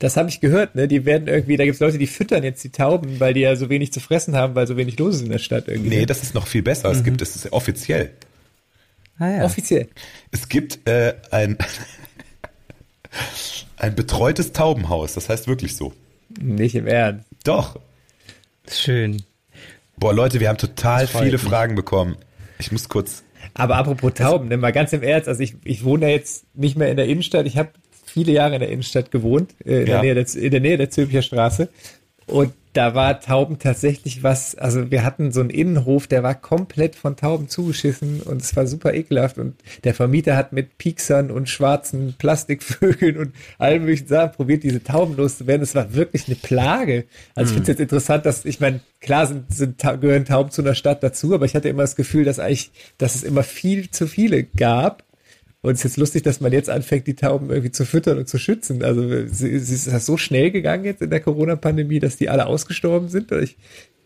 Das 0.00 0.16
habe 0.16 0.28
ich 0.28 0.40
gehört, 0.40 0.74
ne? 0.74 0.88
Die 0.88 1.04
werden 1.04 1.28
irgendwie, 1.28 1.56
da 1.56 1.64
gibt's 1.64 1.78
Leute, 1.78 1.98
die 1.98 2.08
füttern 2.08 2.42
jetzt 2.42 2.64
die 2.64 2.70
Tauben, 2.70 3.20
weil 3.20 3.34
die 3.34 3.40
ja 3.40 3.54
so 3.54 3.70
wenig 3.70 3.92
zu 3.92 4.00
fressen 4.00 4.34
haben, 4.34 4.56
weil 4.56 4.66
so 4.66 4.76
wenig 4.76 4.98
los 4.98 5.16
ist 5.16 5.22
in 5.22 5.30
der 5.30 5.38
Stadt 5.38 5.68
irgendwie. 5.68 5.90
Nee, 5.90 6.00
ne? 6.00 6.06
das 6.06 6.24
ist 6.24 6.34
noch 6.34 6.48
viel 6.48 6.62
besser. 6.62 6.90
Es 6.90 6.98
mhm. 6.98 7.04
gibt, 7.04 7.22
es 7.22 7.36
ist 7.36 7.52
offiziell. 7.52 8.10
Ah, 9.18 9.28
ja. 9.28 9.44
Offiziell. 9.44 9.88
Es 10.30 10.48
gibt 10.48 10.86
äh, 10.88 11.14
ein, 11.30 11.58
ein 13.76 13.94
betreutes 13.94 14.52
Taubenhaus, 14.52 15.14
das 15.14 15.28
heißt 15.28 15.48
wirklich 15.48 15.76
so. 15.76 15.92
Nicht 16.40 16.74
im 16.74 16.86
Ernst. 16.86 17.26
Doch. 17.44 17.80
Schön. 18.70 19.22
Boah, 19.96 20.14
Leute, 20.14 20.40
wir 20.40 20.48
haben 20.48 20.58
total 20.58 21.06
viele 21.06 21.32
mich. 21.32 21.42
Fragen 21.42 21.74
bekommen. 21.74 22.16
Ich 22.58 22.70
muss 22.70 22.88
kurz. 22.88 23.24
Aber 23.54 23.76
apropos 23.76 24.14
Tauben, 24.14 24.48
ne, 24.48 24.56
mal 24.56 24.72
ganz 24.72 24.92
im 24.92 25.02
Ernst, 25.02 25.28
also 25.28 25.42
ich, 25.42 25.56
ich 25.64 25.84
wohne 25.84 26.06
ja 26.06 26.12
jetzt 26.12 26.44
nicht 26.54 26.76
mehr 26.76 26.90
in 26.90 26.96
der 26.96 27.06
Innenstadt. 27.06 27.46
Ich 27.46 27.56
habe 27.56 27.70
viele 28.04 28.32
Jahre 28.32 28.54
in 28.54 28.60
der 28.60 28.68
Innenstadt 28.68 29.10
gewohnt, 29.10 29.54
äh, 29.64 29.82
in, 29.82 29.86
ja. 29.86 30.00
der 30.00 30.02
Nähe 30.02 30.14
der, 30.14 30.36
in 30.36 30.50
der 30.50 30.60
Nähe 30.60 30.76
der 30.76 30.90
Zülpicher 30.90 31.22
Straße. 31.22 31.68
Und 32.28 32.52
da 32.74 32.94
war 32.94 33.20
Tauben 33.20 33.58
tatsächlich 33.58 34.22
was, 34.22 34.54
also 34.54 34.90
wir 34.90 35.02
hatten 35.02 35.32
so 35.32 35.40
einen 35.40 35.50
Innenhof, 35.50 36.06
der 36.06 36.22
war 36.22 36.34
komplett 36.34 36.94
von 36.94 37.16
Tauben 37.16 37.48
zugeschissen 37.48 38.20
und 38.20 38.42
es 38.42 38.54
war 38.54 38.68
super 38.68 38.94
ekelhaft 38.94 39.38
und 39.38 39.56
der 39.82 39.94
Vermieter 39.94 40.36
hat 40.36 40.52
mit 40.52 40.78
Pieksern 40.78 41.32
und 41.32 41.48
schwarzen 41.48 42.14
Plastikvögeln 42.18 43.16
und 43.16 43.34
allen 43.58 43.80
möglichen 43.80 44.06
Sachen 44.06 44.32
probiert, 44.32 44.62
diese 44.62 44.84
Tauben 44.84 45.16
loszuwerden. 45.16 45.62
Es 45.62 45.74
war 45.74 45.94
wirklich 45.94 46.28
eine 46.28 46.36
Plage. 46.36 47.06
Also 47.34 47.48
ich 47.48 47.54
finde 47.54 47.62
es 47.62 47.68
jetzt 47.78 47.80
interessant, 47.80 48.26
dass, 48.26 48.44
ich 48.44 48.60
meine, 48.60 48.80
klar 49.00 49.26
sind, 49.26 49.52
sind, 49.52 49.82
gehören 50.00 50.24
Tauben 50.24 50.50
zu 50.50 50.62
einer 50.62 50.74
Stadt 50.74 51.02
dazu, 51.02 51.34
aber 51.34 51.46
ich 51.46 51.56
hatte 51.56 51.68
immer 51.68 51.82
das 51.82 51.96
Gefühl, 51.96 52.24
dass 52.24 52.38
eigentlich, 52.38 52.70
dass 52.98 53.14
es 53.14 53.24
immer 53.24 53.42
viel 53.42 53.90
zu 53.90 54.06
viele 54.06 54.44
gab 54.44 55.07
und 55.60 55.72
es 55.72 55.80
ist 55.80 55.84
jetzt 55.84 55.96
lustig, 55.96 56.22
dass 56.22 56.40
man 56.40 56.52
jetzt 56.52 56.70
anfängt, 56.70 57.06
die 57.06 57.14
Tauben 57.14 57.50
irgendwie 57.50 57.72
zu 57.72 57.84
füttern 57.84 58.18
und 58.18 58.28
zu 58.28 58.38
schützen. 58.38 58.84
Also 58.84 59.02
ist 59.02 59.86
das 59.86 60.06
so 60.06 60.16
schnell 60.16 60.50
gegangen 60.52 60.84
jetzt 60.84 61.02
in 61.02 61.10
der 61.10 61.20
Corona-Pandemie, 61.20 61.98
dass 61.98 62.16
die 62.16 62.28
alle 62.28 62.46
ausgestorben 62.46 63.08
sind? 63.08 63.32
Ich 63.32 63.56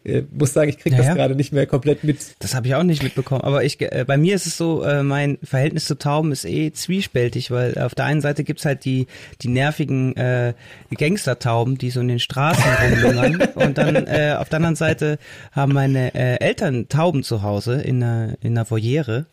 äh, 0.05 0.23
muss 0.33 0.53
sagen, 0.53 0.69
ich 0.69 0.79
kriege 0.79 0.97
naja. 0.97 1.09
das 1.09 1.17
gerade 1.17 1.37
nicht 1.37 1.53
mehr 1.53 1.67
komplett 1.67 2.05
mit. 2.05 2.19
Das 2.41 2.55
habe 2.55 2.67
ich 2.67 2.75
auch 2.75 2.83
nicht 2.83 3.03
mitbekommen. 3.03 3.43
Aber 3.43 3.65
ich, 3.65 3.81
äh, 3.81 4.05
bei 4.07 4.17
mir 4.17 4.35
ist 4.35 4.47
es 4.47 4.57
so, 4.57 4.83
äh, 4.83 5.03
mein 5.03 5.39
Verhältnis 5.43 5.85
zu 5.85 5.97
Tauben 5.97 6.33
ist 6.33 6.45
eh 6.45 6.73
zwiespältig, 6.73 7.51
weil 7.51 7.79
auf 7.79 7.95
der 7.95 8.07
einen 8.07 8.21
Seite 8.21 8.45
gibt's 8.45 8.65
halt 8.65 8.85
die, 8.85 9.07
die 9.43 9.49
nervigen 9.49 10.17
äh, 10.17 10.55
Gangstertauben, 10.97 11.79
die 11.79 11.91
so 11.91 12.01
in 12.01 12.09
den 12.09 12.19
Straßen 12.19 12.65
rumlungern. 12.83 13.49
und 13.55 13.79
dann 13.79 14.07
äh, 14.07 14.37
auf 14.39 14.49
der 14.49 14.57
anderen 14.57 14.77
Seite 14.77 15.19
haben 15.53 15.73
meine 15.73 16.15
äh, 16.15 16.41
Eltern 16.41 16.89
Tauben 16.89 17.23
zu 17.23 17.43
Hause 17.43 17.81
in 17.81 18.03
einer, 18.03 18.37
in 18.41 18.57
einer 18.57 18.69
Voliere. 18.69 19.27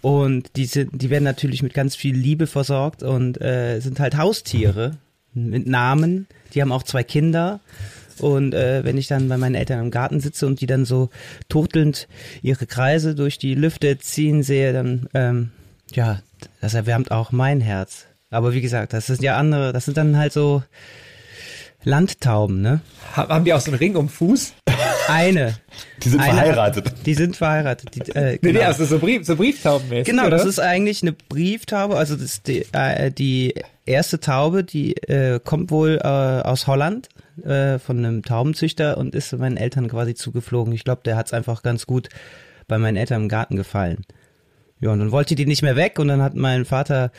Und 0.00 0.56
die 0.56 0.66
sind, 0.66 0.90
die 1.00 1.10
werden 1.10 1.24
natürlich 1.24 1.62
mit 1.62 1.74
ganz 1.74 1.96
viel 1.96 2.16
Liebe 2.16 2.46
versorgt 2.46 3.02
und 3.02 3.40
äh, 3.40 3.80
sind 3.80 4.00
halt 4.00 4.16
Haustiere 4.16 4.98
mit 5.34 5.66
Namen. 5.66 6.26
Die 6.54 6.60
haben 6.60 6.72
auch 6.72 6.82
zwei 6.82 7.02
Kinder. 7.02 7.60
Und 8.18 8.54
äh, 8.54 8.84
wenn 8.84 8.98
ich 8.98 9.08
dann 9.08 9.28
bei 9.28 9.36
meinen 9.36 9.54
Eltern 9.54 9.80
im 9.80 9.90
Garten 9.90 10.20
sitze 10.20 10.46
und 10.46 10.60
die 10.60 10.66
dann 10.66 10.84
so 10.84 11.10
turtelnd 11.48 12.08
ihre 12.42 12.66
Kreise 12.66 13.14
durch 13.14 13.38
die 13.38 13.54
Lüfte 13.54 13.98
ziehen 13.98 14.42
sehe, 14.42 14.72
dann 14.72 15.08
ähm, 15.14 15.50
ja, 15.92 16.20
das 16.60 16.74
erwärmt 16.74 17.10
auch 17.10 17.32
mein 17.32 17.60
Herz. 17.60 18.06
Aber 18.30 18.54
wie 18.54 18.60
gesagt, 18.60 18.92
das 18.92 19.06
sind 19.06 19.22
ja 19.22 19.36
andere, 19.36 19.72
das 19.72 19.84
sind 19.84 19.96
dann 19.96 20.16
halt 20.16 20.32
so 20.32 20.62
Landtauben, 21.84 22.62
ne? 22.62 22.80
Haben 23.14 23.44
die 23.44 23.52
auch 23.52 23.60
so 23.60 23.70
einen 23.70 23.78
Ring 23.78 23.96
um 23.96 24.08
Fuß? 24.08 24.54
Eine. 25.08 25.56
Die 26.02 26.08
sind 26.08 26.20
eine, 26.20 26.32
verheiratet. 26.32 26.92
Die 27.06 27.14
sind 27.14 27.36
verheiratet. 27.36 27.94
Die, 27.94 28.00
äh, 28.00 28.38
genau. 28.38 28.38
Nee, 28.42 28.52
nee, 28.52 28.64
also 28.64 28.84
so, 28.84 28.98
Brief, 28.98 29.26
so 29.26 29.36
Brieftaubenmäßig. 29.36 30.06
Genau, 30.06 30.26
oder? 30.26 30.36
das 30.36 30.46
ist 30.46 30.58
eigentlich 30.58 31.02
eine 31.02 31.12
Brieftaube. 31.12 31.96
Also 31.96 32.14
das 32.14 32.24
ist 32.24 32.46
die, 32.48 32.66
äh, 32.72 33.10
die 33.10 33.54
erste 33.86 34.20
Taube, 34.20 34.64
die 34.64 34.96
äh, 34.96 35.40
kommt 35.42 35.70
wohl 35.70 35.98
äh, 36.02 36.06
aus 36.06 36.66
Holland 36.66 37.08
äh, 37.44 37.78
von 37.78 37.98
einem 37.98 38.22
Taubenzüchter 38.22 38.98
und 38.98 39.14
ist 39.14 39.32
meinen 39.32 39.56
Eltern 39.56 39.88
quasi 39.88 40.14
zugeflogen. 40.14 40.72
Ich 40.72 40.84
glaube, 40.84 41.02
der 41.04 41.16
hat 41.16 41.26
es 41.26 41.32
einfach 41.32 41.62
ganz 41.62 41.86
gut 41.86 42.08
bei 42.68 42.78
meinen 42.78 42.96
Eltern 42.96 43.22
im 43.22 43.28
Garten 43.28 43.56
gefallen. 43.56 44.04
Ja, 44.80 44.90
und 44.90 44.98
dann 44.98 45.12
wollte 45.12 45.34
die 45.36 45.46
nicht 45.46 45.62
mehr 45.62 45.76
weg 45.76 45.98
und 45.98 46.08
dann 46.08 46.22
hat 46.22 46.34
mein 46.34 46.64
Vater 46.64 47.12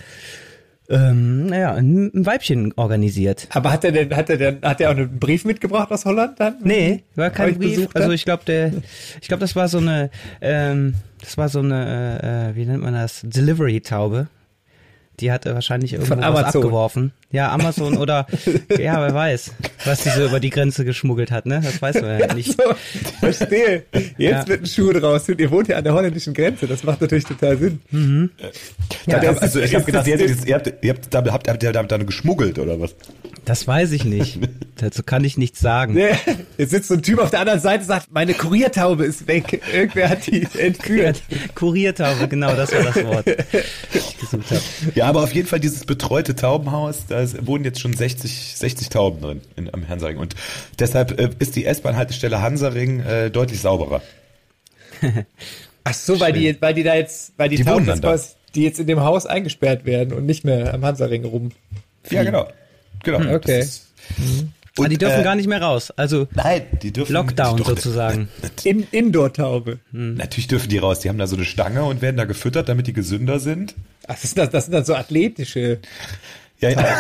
ähm, 0.89 1.47
naja, 1.47 1.73
ein, 1.73 2.11
Weibchen 2.13 2.73
organisiert. 2.75 3.47
Aber 3.51 3.71
hat 3.71 3.83
er 3.85 3.91
denn, 3.91 4.15
hat 4.15 4.29
er 4.29 4.37
denn, 4.37 4.61
hat 4.61 4.81
er 4.81 4.89
auch 4.89 4.95
einen 4.95 5.19
Brief 5.19 5.45
mitgebracht 5.45 5.91
aus 5.91 6.05
Holland 6.05 6.39
dann? 6.39 6.57
Nee, 6.63 7.03
war 7.15 7.29
kein 7.29 7.57
Brief. 7.57 7.87
Also 7.93 8.11
ich 8.11 8.25
glaube, 8.25 8.43
der, 8.45 8.73
ich 9.21 9.27
glaube, 9.27 9.41
das 9.41 9.55
war 9.55 9.67
so 9.67 9.77
eine, 9.77 10.09
ähm, 10.41 10.95
das 11.21 11.37
war 11.37 11.47
so 11.49 11.59
eine, 11.59 12.51
äh, 12.51 12.55
wie 12.55 12.65
nennt 12.65 12.83
man 12.83 12.93
das, 12.93 13.21
Delivery-Taube. 13.23 14.27
Die 15.19 15.31
hat 15.31 15.45
er 15.45 15.53
wahrscheinlich 15.53 15.93
irgendwo 15.93 16.09
Von 16.15 16.19
was 16.19 16.25
Amazon. 16.25 16.61
abgeworfen. 16.63 17.11
Ja, 17.31 17.51
Amazon 17.51 17.97
oder, 17.97 18.25
ja, 18.79 18.99
wer 19.01 19.13
weiß, 19.13 19.51
was 19.85 20.03
die 20.03 20.09
so 20.09 20.25
über 20.25 20.39
die 20.39 20.49
Grenze 20.49 20.85
geschmuggelt 20.85 21.29
hat, 21.31 21.45
ne? 21.45 21.61
Das 21.63 21.81
weiß 21.81 22.01
man 22.01 22.19
ja 22.19 22.33
nicht. 22.33 22.51
So, 22.51 22.63
verstehe. 23.19 23.83
Jetzt 23.91 24.13
Ja. 24.17 24.47
wird 24.47 24.61
ein 24.61 24.65
Schuh 24.65 24.91
draus. 24.91 25.27
Ihr 25.29 25.51
wohnt 25.51 25.67
ja 25.67 25.77
an 25.77 25.83
der 25.83 25.93
holländischen 25.93 26.33
Grenze. 26.33 26.67
Das 26.67 26.83
macht 26.83 27.01
natürlich 27.01 27.25
total 27.25 27.57
Sinn. 27.57 27.79
Ja, 29.07 29.19
das 29.19 29.37
also 29.39 29.59
ist- 29.59 29.69
ich 29.69 29.75
habe 29.75 29.85
gedacht, 29.85 30.07
das 30.07 30.45
ihr, 30.45 30.55
habt, 30.55 30.67
ihr, 30.67 30.71
habt, 30.73 30.83
ihr 30.83 30.93
habt, 30.93 31.13
damit, 31.13 31.31
habt, 31.31 31.47
habt 31.47 31.63
ihr 31.63 31.71
damit 31.71 31.91
dann 31.91 32.05
geschmuggelt 32.05 32.57
oder 32.59 32.79
was? 32.79 32.95
Das 33.45 33.67
weiß 33.67 33.91
ich 33.91 34.05
nicht. 34.05 34.39
Dazu 34.77 35.03
kann 35.03 35.23
ich 35.23 35.37
nichts 35.37 35.59
sagen. 35.59 35.93
Nee, 35.95 36.09
Jetzt 36.57 36.71
sitzt 36.71 36.87
so 36.87 36.93
ein 36.95 37.03
Typ 37.03 37.19
auf 37.19 37.29
der 37.29 37.41
anderen 37.41 37.59
Seite 37.59 37.81
und 37.81 37.87
sagt, 37.87 38.07
meine 38.11 38.33
Kuriertaube 38.33 39.05
ist 39.05 39.27
weg. 39.27 39.61
Irgendwer 39.73 40.09
hat 40.09 40.27
die 40.27 40.47
entführt. 40.57 41.21
Kuriertaube, 41.55 42.27
genau, 42.27 42.55
das 42.55 42.71
war 42.73 42.83
das 42.83 43.03
Wort, 43.03 43.27
das 43.27 43.45
ich 43.93 44.17
gesucht 44.17 44.49
habe. 44.51 44.61
Ja, 44.95 45.02
aber 45.03 45.23
auf 45.23 45.33
jeden 45.33 45.47
Fall 45.47 45.59
dieses 45.59 45.85
betreute 45.85 46.35
Taubenhaus, 46.35 47.05
da 47.07 47.19
ist- 47.21 47.45
wohnen 47.45 47.63
jetzt 47.65 47.79
schon 47.79 47.93
60, 47.93 48.55
60 48.57 48.89
Tauben 48.89 49.21
drin 49.21 49.41
in, 49.55 49.73
am 49.73 49.87
Hansaring. 49.87 50.17
Und 50.17 50.35
deshalb 50.79 51.19
äh, 51.19 51.29
ist 51.39 51.55
die 51.55 51.65
S-Bahn-Haltestelle 51.65 52.41
Hansaring 52.41 52.99
äh, 53.01 53.29
deutlich 53.31 53.59
sauberer. 53.61 54.01
Ach 55.83 55.93
so, 55.93 56.19
weil 56.19 56.33
die, 56.33 56.55
weil 56.61 56.73
die 56.73 56.83
da 56.83 56.95
jetzt, 56.95 57.33
weil 57.37 57.49
die, 57.49 57.57
Die 57.57 57.63
Tauben 57.63 57.85
jetzt 57.85 58.03
da. 58.03 58.09
quasi- 58.13 58.29
die 58.55 58.61
jetzt 58.63 58.79
in 58.79 58.85
dem 58.87 59.01
Haus 59.01 59.25
eingesperrt 59.25 59.83
werden 59.85 60.13
und 60.13 60.25
nicht 60.27 60.43
mehr 60.45 60.73
am 60.73 60.85
Hansaring 60.85 61.25
rum. 61.25 61.49
Ja, 62.11 62.23
genau. 62.23 62.47
Genau. 63.03 63.19
Hm, 63.19 63.33
okay. 63.33 63.59
Das 63.61 63.87
ist- 64.73 64.79
Aber 64.79 64.89
die 64.89 64.97
dürfen 64.97 65.21
äh, 65.21 65.23
gar 65.23 65.35
nicht 65.35 65.47
mehr 65.47 65.61
raus. 65.61 65.91
Also 65.91 66.27
Nein, 66.33 66.63
die 66.81 66.91
dürfen 66.91 67.13
Lockdown 67.13 67.57
doch, 67.57 67.67
sozusagen. 67.67 68.27
In, 68.63 68.87
Indoor-Taube. 68.91 69.79
Natürlich 69.91 70.47
dürfen 70.47 70.69
die 70.69 70.77
raus. 70.79 70.99
Die 71.01 71.09
haben 71.09 71.17
da 71.17 71.27
so 71.27 71.35
eine 71.35 71.45
Stange 71.45 71.83
und 71.83 72.01
werden 72.01 72.17
da 72.17 72.25
gefüttert, 72.25 72.69
damit 72.69 72.87
die 72.87 72.93
gesünder 72.93 73.39
sind. 73.39 73.75
Ach, 74.07 74.13
das 74.19 74.21
sind, 74.31 74.37
das, 74.39 74.49
das 74.49 74.65
sind 74.65 74.73
dann 74.73 74.85
so 74.85 74.95
athletische. 74.95 75.79
Ja, 76.63 76.69
ja. 76.69 76.95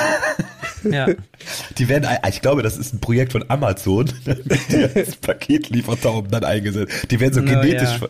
Ja. 0.89 1.07
Die 1.77 1.89
werden, 1.89 2.07
ich 2.29 2.41
glaube, 2.41 2.61
das 2.63 2.77
ist 2.77 2.93
ein 2.93 2.99
Projekt 2.99 3.31
von 3.31 3.43
Amazon, 3.49 4.09
die 4.69 4.83
als 4.95 5.15
Paketliefertauben 5.17 6.31
dann 6.31 6.43
eingesetzt. 6.43 7.11
Die 7.11 7.19
werden 7.19 7.33
so 7.33 7.41
Na, 7.41 7.61
genetisch, 7.61 7.99
ja. 7.99 8.07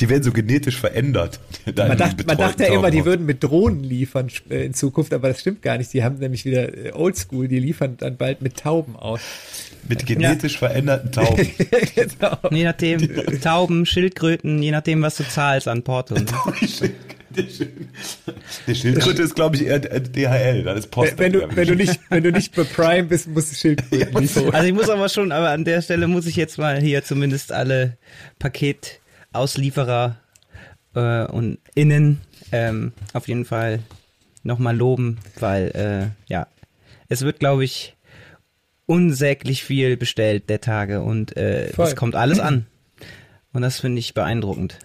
die 0.00 0.08
werden 0.08 0.22
so 0.22 0.32
genetisch 0.32 0.78
verändert. 0.78 1.40
Man 1.64 1.74
die 1.74 1.96
dachte, 1.96 2.26
man 2.26 2.36
dachte 2.36 2.64
ja 2.64 2.74
immer, 2.74 2.90
die 2.90 3.04
würden 3.04 3.26
mit 3.26 3.42
Drohnen 3.42 3.82
liefern 3.82 4.28
äh, 4.50 4.66
in 4.66 4.74
Zukunft, 4.74 5.14
aber 5.14 5.28
das 5.28 5.40
stimmt 5.40 5.62
gar 5.62 5.78
nicht. 5.78 5.92
Die 5.92 6.04
haben 6.04 6.18
nämlich 6.18 6.44
wieder 6.44 6.76
äh, 6.76 6.92
Oldschool, 6.92 7.48
die 7.48 7.58
liefern 7.58 7.96
dann 7.96 8.16
bald 8.16 8.42
mit 8.42 8.58
Tauben 8.58 8.96
aus. 8.96 9.20
mit 9.88 10.04
genetisch 10.04 10.58
veränderten 10.58 11.12
Tauben. 11.12 11.50
genau. 11.94 12.38
Je 12.50 12.64
nachdem, 12.64 13.40
Tauben, 13.40 13.86
Schildkröten, 13.86 14.62
je 14.62 14.72
nachdem, 14.72 15.02
was 15.02 15.16
du 15.16 15.24
zahlst 15.24 15.68
an 15.68 15.82
Porto. 15.82 16.14
ne? 16.14 16.24
Die 17.36 17.50
Schild- 17.50 17.72
Die 18.66 18.74
Schildkröte 18.74 19.22
ist, 19.22 19.34
glaube 19.34 19.56
ich, 19.56 19.66
eher 19.66 19.80
DHL. 19.80 20.62
Das 20.64 20.78
ist 20.80 20.90
Post. 20.90 21.18
Wenn, 21.18 21.32
wenn, 21.34 21.40
du, 21.50 21.56
wenn, 21.56 21.68
du 21.68 21.74
nicht, 21.76 22.00
wenn 22.10 22.22
du 22.22 22.32
nicht 22.32 22.54
bei 22.54 22.64
Prime 22.64 23.04
bist, 23.04 23.28
musst 23.28 23.52
du 23.52 23.56
Schildkröten 23.56 24.14
liefern. 24.22 24.50
Also 24.54 24.66
ich 24.66 24.74
muss 24.74 24.88
aber 24.88 25.08
schon, 25.08 25.32
aber 25.32 25.50
an 25.50 25.64
der 25.64 25.82
Stelle 25.82 26.06
muss 26.08 26.26
ich 26.26 26.36
jetzt 26.36 26.58
mal 26.58 26.80
hier 26.80 27.04
zumindest 27.04 27.52
alle 27.52 27.96
Paketauslieferer 28.38 30.16
äh, 30.94 31.24
und 31.26 31.58
Innen 31.74 32.20
ähm, 32.52 32.92
auf 33.12 33.28
jeden 33.28 33.44
Fall 33.44 33.80
nochmal 34.42 34.76
loben, 34.76 35.18
weil 35.40 35.68
äh, 36.28 36.32
ja, 36.32 36.46
es 37.08 37.22
wird, 37.22 37.40
glaube 37.40 37.64
ich, 37.64 37.96
unsäglich 38.86 39.64
viel 39.64 39.96
bestellt 39.96 40.48
der 40.50 40.60
Tage 40.60 41.00
und 41.02 41.36
äh, 41.36 41.70
es 41.76 41.96
kommt 41.96 42.14
alles 42.14 42.38
an. 42.38 42.66
Und 43.52 43.62
das 43.62 43.80
finde 43.80 44.00
ich 44.00 44.14
beeindruckend. 44.14 44.78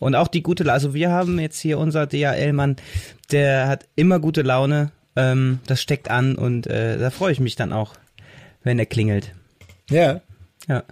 Und 0.00 0.14
auch 0.16 0.28
die 0.28 0.42
gute, 0.42 0.70
also 0.72 0.94
wir 0.94 1.12
haben 1.12 1.38
jetzt 1.38 1.60
hier 1.60 1.78
unser 1.78 2.06
DHL-Mann, 2.06 2.76
der 3.30 3.68
hat 3.68 3.86
immer 3.94 4.18
gute 4.18 4.42
Laune, 4.42 4.90
ähm, 5.14 5.60
das 5.66 5.80
steckt 5.80 6.10
an 6.10 6.36
und 6.36 6.66
äh, 6.66 6.98
da 6.98 7.10
freue 7.10 7.32
ich 7.32 7.38
mich 7.38 7.54
dann 7.54 7.72
auch, 7.72 7.94
wenn 8.64 8.78
er 8.78 8.86
klingelt. 8.86 9.32
Ja. 9.90 10.22
Ja. 10.66 10.84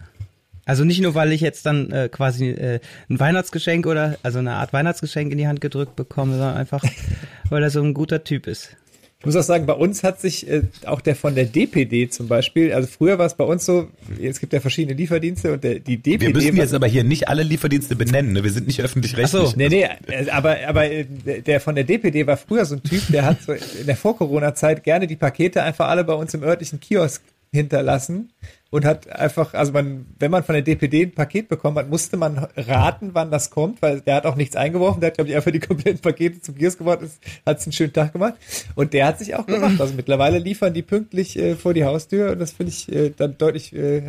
Also 0.66 0.84
nicht 0.84 1.00
nur, 1.00 1.14
weil 1.14 1.32
ich 1.32 1.40
jetzt 1.40 1.64
dann 1.64 1.90
äh, 1.90 2.10
quasi 2.10 2.50
äh, 2.50 2.80
ein 3.08 3.18
Weihnachtsgeschenk 3.18 3.86
oder 3.86 4.18
also 4.22 4.40
eine 4.40 4.52
Art 4.52 4.74
Weihnachtsgeschenk 4.74 5.32
in 5.32 5.38
die 5.38 5.48
Hand 5.48 5.62
gedrückt 5.62 5.96
bekomme, 5.96 6.32
sondern 6.32 6.58
einfach, 6.58 6.84
weil 7.48 7.62
er 7.62 7.70
so 7.70 7.82
ein 7.82 7.94
guter 7.94 8.22
Typ 8.22 8.46
ist. 8.46 8.76
Ich 9.20 9.26
muss 9.26 9.34
auch 9.34 9.42
sagen, 9.42 9.66
bei 9.66 9.72
uns 9.72 10.04
hat 10.04 10.20
sich 10.20 10.48
äh, 10.48 10.62
auch 10.86 11.00
der 11.00 11.16
von 11.16 11.34
der 11.34 11.44
DPD 11.44 12.08
zum 12.08 12.28
Beispiel, 12.28 12.72
also 12.72 12.86
früher 12.86 13.18
war 13.18 13.26
es 13.26 13.34
bei 13.34 13.42
uns 13.42 13.64
so, 13.64 13.88
es 14.22 14.38
gibt 14.38 14.52
ja 14.52 14.60
verschiedene 14.60 14.96
Lieferdienste 14.96 15.54
und 15.54 15.64
der, 15.64 15.80
die 15.80 15.96
DPD. 15.96 16.26
Wir 16.26 16.34
müssen 16.34 16.56
jetzt 16.56 16.72
aber 16.72 16.86
hier 16.86 17.02
nicht 17.02 17.26
alle 17.26 17.42
Lieferdienste 17.42 17.96
benennen. 17.96 18.32
Ne? 18.32 18.44
Wir 18.44 18.52
sind 18.52 18.68
nicht 18.68 18.80
öffentlich-rechtlich. 18.80 19.42
So. 19.42 19.52
Nee, 19.56 19.68
nee, 19.68 19.88
äh, 20.06 20.30
aber, 20.30 20.58
aber 20.68 20.88
äh, 20.88 21.04
der 21.42 21.60
von 21.60 21.74
der 21.74 21.82
DPD 21.82 22.28
war 22.28 22.36
früher 22.36 22.64
so 22.64 22.76
ein 22.76 22.82
Typ, 22.84 23.02
der 23.08 23.24
hat 23.24 23.42
so 23.42 23.54
in 23.54 23.86
der 23.86 23.96
Vor-Corona-Zeit 23.96 24.84
gerne 24.84 25.08
die 25.08 25.16
Pakete 25.16 25.64
einfach 25.64 25.88
alle 25.88 26.04
bei 26.04 26.14
uns 26.14 26.32
im 26.34 26.44
örtlichen 26.44 26.78
Kiosk 26.78 27.20
hinterlassen 27.50 28.30
und 28.70 28.84
hat 28.84 29.08
einfach, 29.08 29.54
also 29.54 29.72
man, 29.72 30.06
wenn 30.18 30.30
man 30.30 30.44
von 30.44 30.54
der 30.54 30.62
DPD 30.62 31.04
ein 31.04 31.12
Paket 31.12 31.48
bekommen 31.48 31.78
hat, 31.78 31.88
musste 31.88 32.18
man 32.18 32.48
raten, 32.56 33.10
wann 33.14 33.30
das 33.30 33.50
kommt, 33.50 33.80
weil 33.80 34.02
der 34.02 34.16
hat 34.16 34.26
auch 34.26 34.36
nichts 34.36 34.56
eingeworfen, 34.56 35.00
der 35.00 35.08
hat, 35.08 35.14
glaube 35.14 35.30
ich, 35.30 35.36
einfach 35.36 35.50
die 35.50 35.58
kompletten 35.66 36.00
Pakete 36.00 36.42
zum 36.42 36.54
Kiosk 36.54 36.78
gebracht, 36.78 37.00
hat 37.46 37.62
einen 37.62 37.72
schönen 37.72 37.92
Tag 37.92 38.12
gemacht 38.12 38.34
und 38.74 38.92
der 38.92 39.06
hat 39.06 39.18
sich 39.18 39.34
auch 39.34 39.46
gemacht. 39.46 39.80
Also 39.80 39.94
mittlerweile 39.94 40.38
liefern 40.38 40.74
die 40.74 40.82
pünktlich 40.82 41.38
äh, 41.38 41.54
vor 41.54 41.72
die 41.72 41.84
Haustür 41.84 42.32
und 42.32 42.40
das 42.40 42.52
finde 42.52 42.72
ich 42.72 42.92
äh, 42.92 43.10
dann 43.16 43.38
deutlich, 43.38 43.74
äh, 43.74 44.02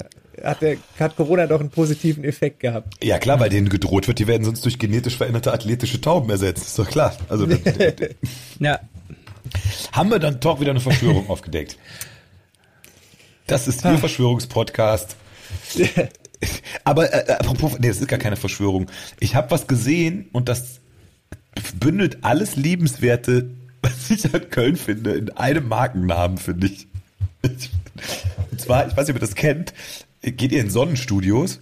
hat, 0.44 0.62
der, 0.62 0.76
hat 1.00 1.16
Corona 1.16 1.48
doch 1.48 1.62
einen 1.62 1.70
positiven 1.70 2.26
Effekt 2.26 2.60
gehabt. 2.60 3.02
Ja 3.02 3.18
klar, 3.18 3.40
weil 3.40 3.50
denen 3.50 3.70
gedroht 3.70 4.08
wird, 4.08 4.20
die 4.20 4.28
werden 4.28 4.44
sonst 4.44 4.66
durch 4.66 4.78
genetisch 4.78 5.16
veränderte 5.16 5.54
athletische 5.54 6.02
Tauben 6.02 6.30
ersetzt. 6.30 6.68
Ist 6.68 6.80
doch 6.80 6.90
klar. 6.90 7.16
Also 7.30 7.48
Ja, 8.60 8.80
haben 9.92 10.12
wir 10.12 10.20
dann 10.20 10.40
doch 10.40 10.60
wieder 10.60 10.72
eine 10.72 10.80
Verschwörung 10.80 11.30
aufgedeckt. 11.30 11.78
Das 13.50 13.68
ist 13.68 13.84
Ihr 13.84 13.98
Verschwörungspodcast. 13.98 15.16
Aber 16.84 17.12
äh, 17.12 17.34
apropos, 17.34 17.80
nee, 17.80 17.88
das 17.88 18.00
ist 18.00 18.08
gar 18.08 18.20
keine 18.20 18.36
Verschwörung. 18.38 18.90
Ich 19.20 19.36
habe 19.36 19.52
was 19.52 19.68
gesehen 19.68 20.30
und 20.32 20.48
das 20.48 20.80
bündelt 21.80 22.20
alles 22.22 22.56
Liebenswerte, 22.56 23.50
was 23.82 24.10
ich 24.10 24.34
an 24.34 24.50
Köln 24.50 24.76
finde, 24.76 25.14
in 25.14 25.32
einem 25.32 25.68
Markennamen, 25.68 26.38
finde 26.38 26.68
ich. 26.68 26.88
Und 27.42 28.62
zwar, 28.62 28.88
ich 28.88 28.96
weiß 28.96 29.08
nicht, 29.08 29.16
ob 29.16 29.22
ihr 29.22 29.28
das 29.28 29.36
kennt, 29.36 29.74
geht 30.22 30.52
ihr 30.52 30.62
in 30.62 30.70
Sonnenstudios? 30.70 31.60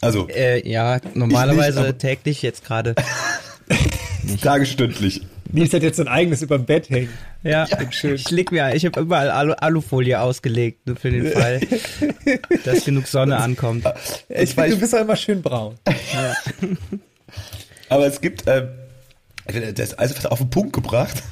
Also 0.00 0.28
äh, 0.28 0.66
ja, 0.68 1.00
normalerweise 1.14 1.80
aber- 1.80 1.98
täglich 1.98 2.42
jetzt 2.42 2.64
gerade. 2.64 2.94
tagestündlich. 4.42 5.22
Nils 5.52 5.72
hat 5.72 5.82
jetzt 5.82 5.96
so 5.96 6.02
ein 6.02 6.08
eigenes 6.08 6.42
über 6.42 6.58
dem 6.58 6.66
Bett 6.66 6.90
hängen. 6.90 7.10
Ja, 7.42 7.66
schön. 7.90 8.14
ich 8.14 8.30
leg 8.30 8.50
mir, 8.50 8.74
ich 8.74 8.84
habe 8.84 9.00
überall 9.00 9.30
Alu 9.30 9.52
Alufolie 9.52 10.20
ausgelegt, 10.20 10.86
nur 10.86 10.96
für 10.96 11.10
den 11.10 11.30
Fall, 11.32 11.60
dass 12.64 12.84
genug 12.84 13.06
Sonne 13.06 13.36
ankommt. 13.36 13.84
Ich 14.28 14.54
finde, 14.54 14.70
du 14.70 14.80
bist 14.80 14.94
auch 14.94 15.00
immer 15.00 15.16
schön 15.16 15.42
braun. 15.42 15.76
Aber 17.88 18.06
es 18.06 18.20
gibt, 18.20 18.44
ähm, 18.46 18.68
das 19.46 19.90
ist 19.90 19.98
also 19.98 20.28
auf 20.28 20.38
den 20.38 20.50
Punkt 20.50 20.72
gebracht 20.72 21.22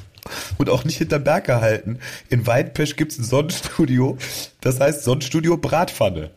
und 0.57 0.69
auch 0.69 0.83
nicht 0.85 0.97
hinterm 0.97 1.23
Berg 1.23 1.45
gehalten. 1.45 1.99
In 2.29 2.47
Weidpesch 2.47 2.95
gibt's 2.95 3.17
ein 3.17 3.23
Sonnenstudio, 3.23 4.17
das 4.61 4.79
heißt 4.79 5.03
Sonnenstudio 5.03 5.57
Bratpfanne. 5.57 6.31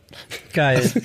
Geil. 0.53 0.81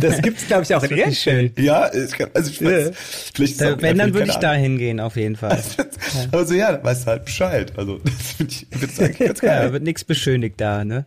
Das 0.00 0.22
gibt's, 0.22 0.46
glaube 0.46 0.62
ich, 0.62 0.74
auch 0.74 0.82
in. 0.84 0.96
Ehrenfeld. 0.96 1.58
Ja, 1.58 1.92
ich 1.92 2.14
also 2.34 2.50
ich 2.50 2.64
weiß, 2.64 2.86
Ja. 2.86 2.92
vielleicht 3.34 3.60
Da, 3.60 3.82
wenn, 3.82 3.98
dann 3.98 4.14
würde 4.14 4.30
ich 4.30 4.36
da 4.36 4.54
hingehen, 4.54 5.00
auf 5.00 5.16
jeden 5.16 5.36
Fall. 5.36 5.62
Also 6.32 6.54
ja, 6.54 6.72
dann 6.72 6.82
weißt 6.84 7.02
du 7.02 7.06
halt 7.10 7.24
Bescheid. 7.26 7.72
Also 7.76 7.98
das 8.04 8.32
finde 8.38 8.52
ich, 8.54 8.66
find's 8.70 8.98
eigentlich 8.98 9.18
ganz 9.28 9.40
Ja, 9.42 9.60
geil. 9.60 9.72
wird 9.74 9.82
nichts 9.82 10.04
beschönigt 10.04 10.58
da, 10.62 10.82
ne? 10.84 11.04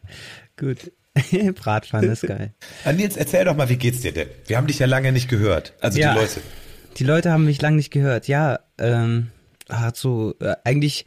Gut. 0.55 0.91
Bratpfanne 1.55 2.07
ist 2.07 2.27
geil. 2.27 2.53
Ah, 2.85 2.91
Nils, 2.93 3.17
erzähl 3.17 3.43
doch 3.45 3.55
mal, 3.55 3.69
wie 3.69 3.77
geht's 3.77 4.01
dir 4.01 4.11
denn? 4.11 4.27
Wir 4.45 4.57
haben 4.57 4.67
dich 4.67 4.77
ja 4.77 4.85
lange 4.85 5.11
nicht 5.13 5.29
gehört. 5.29 5.73
Also 5.81 5.97
Ja. 5.99 6.13
die 6.13 6.19
Leute. 6.19 6.41
Die 6.97 7.03
Leute 7.05 7.31
haben 7.31 7.45
mich 7.45 7.59
lange 7.63 7.77
nicht 7.77 7.89
gehört. 7.91 8.27
Ja, 8.27 8.59
ähm, 8.77 9.29
hat 9.69 9.97
so, 9.97 10.35
äh, 10.39 10.55
eigentlich, 10.63 11.05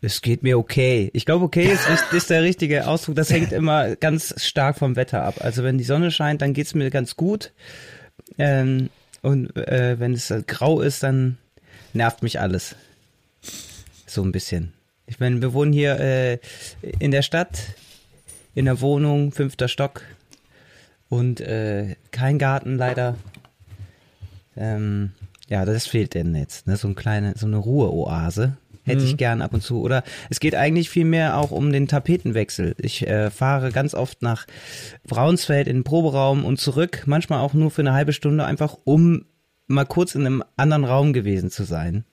es 0.00 0.20
geht 0.20 0.42
mir 0.42 0.58
okay. 0.58 1.10
Ich 1.12 1.24
glaube, 1.26 1.44
okay 1.44 1.72
ist, 1.72 2.12
ist 2.12 2.30
der 2.30 2.42
richtige 2.42 2.88
Ausdruck. 2.88 3.14
Das 3.14 3.30
hängt 3.30 3.52
immer 3.52 3.94
ganz 3.96 4.34
stark 4.42 4.78
vom 4.78 4.96
Wetter 4.96 5.22
ab. 5.22 5.36
Also 5.40 5.62
wenn 5.62 5.78
die 5.78 5.84
Sonne 5.84 6.10
scheint, 6.10 6.42
dann 6.42 6.54
geht's 6.54 6.74
mir 6.74 6.90
ganz 6.90 7.16
gut. 7.16 7.52
Ähm, 8.38 8.90
und 9.22 9.56
äh, 9.56 10.00
wenn 10.00 10.12
es 10.12 10.34
grau 10.46 10.80
ist, 10.80 11.04
dann 11.04 11.38
nervt 11.92 12.22
mich 12.22 12.40
alles. 12.40 12.74
So 14.06 14.22
ein 14.22 14.32
bisschen. 14.32 14.72
Ich 15.06 15.20
meine, 15.20 15.40
wir 15.40 15.52
wohnen 15.52 15.72
hier 15.72 16.00
äh, 16.00 16.38
in 16.98 17.12
der 17.12 17.22
Stadt, 17.22 17.58
in 18.54 18.64
der 18.64 18.80
Wohnung, 18.80 19.30
fünfter 19.30 19.68
Stock 19.68 20.02
und 21.08 21.40
äh, 21.40 21.96
kein 22.10 22.38
Garten 22.38 22.76
leider. 22.76 23.16
Ähm, 24.56 25.12
ja, 25.52 25.66
das 25.66 25.86
fehlt 25.86 26.14
denn 26.14 26.34
jetzt. 26.34 26.66
Ne? 26.66 26.76
So, 26.78 26.88
ein 26.88 26.94
kleine, 26.94 27.34
so 27.36 27.46
eine 27.46 27.58
Ruheoase 27.58 28.56
hätte 28.84 29.04
ich 29.04 29.18
gern 29.18 29.42
ab 29.42 29.52
und 29.52 29.60
zu. 29.60 29.82
Oder 29.82 30.02
es 30.30 30.40
geht 30.40 30.54
eigentlich 30.54 30.88
viel 30.88 31.04
mehr 31.04 31.36
auch 31.36 31.50
um 31.50 31.72
den 31.72 31.88
Tapetenwechsel. 31.88 32.74
Ich 32.78 33.06
äh, 33.06 33.30
fahre 33.30 33.70
ganz 33.70 33.92
oft 33.92 34.22
nach 34.22 34.46
Braunsfeld 35.04 35.68
in 35.68 35.76
den 35.76 35.84
Proberaum 35.84 36.46
und 36.46 36.58
zurück, 36.58 37.02
manchmal 37.04 37.40
auch 37.40 37.52
nur 37.52 37.70
für 37.70 37.82
eine 37.82 37.92
halbe 37.92 38.14
Stunde, 38.14 38.46
einfach 38.46 38.78
um 38.84 39.26
mal 39.66 39.84
kurz 39.84 40.14
in 40.14 40.24
einem 40.24 40.42
anderen 40.56 40.86
Raum 40.86 41.12
gewesen 41.12 41.50
zu 41.50 41.64
sein. 41.64 42.04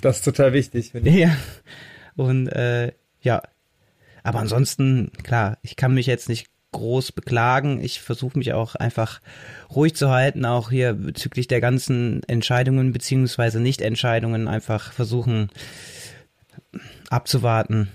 Das 0.00 0.16
ist 0.16 0.24
total 0.24 0.54
wichtig. 0.54 0.92
Finde 0.92 1.10
ich. 1.10 1.16
Ja. 1.16 1.36
Und 2.16 2.48
äh, 2.48 2.92
ja. 3.20 3.42
Aber 4.22 4.38
ansonsten, 4.38 5.12
klar, 5.22 5.58
ich 5.60 5.76
kann 5.76 5.92
mich 5.92 6.06
jetzt 6.06 6.30
nicht 6.30 6.46
groß 6.72 7.12
beklagen. 7.12 7.82
Ich 7.82 8.00
versuche 8.00 8.38
mich 8.38 8.52
auch 8.52 8.74
einfach 8.74 9.20
ruhig 9.74 9.94
zu 9.94 10.10
halten, 10.10 10.44
auch 10.44 10.70
hier 10.70 10.92
bezüglich 10.92 11.48
der 11.48 11.60
ganzen 11.60 12.22
Entscheidungen 12.24 12.92
beziehungsweise 12.92 13.60
Nichtentscheidungen 13.60 14.48
einfach 14.48 14.92
versuchen 14.92 15.50
abzuwarten, 17.10 17.88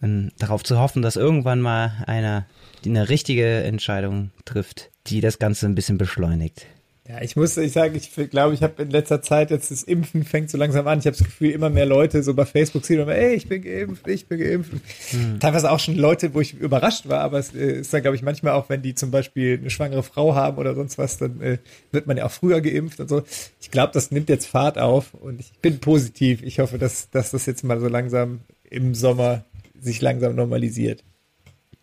und 0.00 0.30
darauf 0.38 0.62
zu 0.62 0.78
hoffen, 0.78 1.02
dass 1.02 1.16
irgendwann 1.16 1.60
mal 1.60 2.04
einer 2.06 2.46
eine 2.86 3.08
richtige 3.08 3.64
Entscheidung 3.64 4.30
trifft, 4.44 4.90
die 5.08 5.20
das 5.20 5.38
Ganze 5.38 5.66
ein 5.66 5.74
bisschen 5.74 5.98
beschleunigt. 5.98 6.66
Ja, 7.08 7.22
ich 7.22 7.36
muss, 7.36 7.56
ich 7.56 7.72
sage, 7.72 7.96
ich 7.96 8.30
glaube, 8.30 8.52
ich 8.52 8.62
habe 8.62 8.82
in 8.82 8.90
letzter 8.90 9.22
Zeit 9.22 9.50
jetzt 9.50 9.70
das 9.70 9.82
Impfen 9.82 10.24
fängt 10.24 10.50
so 10.50 10.58
langsam 10.58 10.86
an. 10.86 10.98
Ich 10.98 11.06
habe 11.06 11.16
das 11.16 11.24
Gefühl, 11.24 11.52
immer 11.52 11.70
mehr 11.70 11.86
Leute 11.86 12.22
so 12.22 12.34
bei 12.34 12.44
Facebook 12.44 12.84
sehen 12.84 13.00
immer, 13.00 13.14
ey, 13.14 13.34
ich 13.34 13.48
bin 13.48 13.62
geimpft, 13.62 14.06
ich 14.06 14.26
bin 14.26 14.38
geimpft. 14.38 14.72
Hm. 15.12 15.40
Teilweise 15.40 15.70
auch 15.70 15.80
schon 15.80 15.96
Leute, 15.96 16.34
wo 16.34 16.42
ich 16.42 16.52
überrascht 16.52 17.08
war, 17.08 17.20
aber 17.20 17.38
es 17.38 17.54
äh, 17.54 17.80
ist 17.80 17.94
dann, 17.94 18.02
glaube 18.02 18.14
ich, 18.14 18.22
manchmal 18.22 18.52
auch, 18.52 18.68
wenn 18.68 18.82
die 18.82 18.94
zum 18.94 19.10
Beispiel 19.10 19.56
eine 19.58 19.70
schwangere 19.70 20.02
Frau 20.02 20.34
haben 20.34 20.58
oder 20.58 20.74
sonst 20.74 20.98
was, 20.98 21.16
dann 21.16 21.40
äh, 21.40 21.56
wird 21.92 22.06
man 22.06 22.18
ja 22.18 22.26
auch 22.26 22.30
früher 22.30 22.60
geimpft 22.60 23.00
und 23.00 23.08
so. 23.08 23.22
Ich 23.58 23.70
glaube, 23.70 23.92
das 23.94 24.10
nimmt 24.10 24.28
jetzt 24.28 24.46
Fahrt 24.46 24.76
auf 24.76 25.14
und 25.14 25.40
ich 25.40 25.52
bin 25.62 25.78
positiv. 25.78 26.42
Ich 26.42 26.58
hoffe, 26.58 26.76
dass, 26.76 27.08
dass 27.08 27.30
das 27.30 27.46
jetzt 27.46 27.64
mal 27.64 27.80
so 27.80 27.88
langsam 27.88 28.40
im 28.68 28.94
Sommer 28.94 29.46
sich 29.80 30.02
langsam 30.02 30.34
normalisiert. 30.34 31.04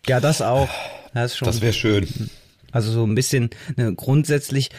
Ja, 0.06 0.20
das 0.20 0.40
auch. 0.40 0.68
Das, 1.14 1.36
Das 1.48 1.60
wäre 1.62 1.72
schön. 1.72 2.06
Also 2.76 2.92
so 2.92 3.04
ein 3.04 3.14
bisschen 3.14 3.50
eine 3.76 3.94
grundsätzlich 3.94 4.70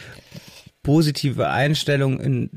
positive 0.82 1.48
Einstellung 1.50 2.20
in 2.20 2.50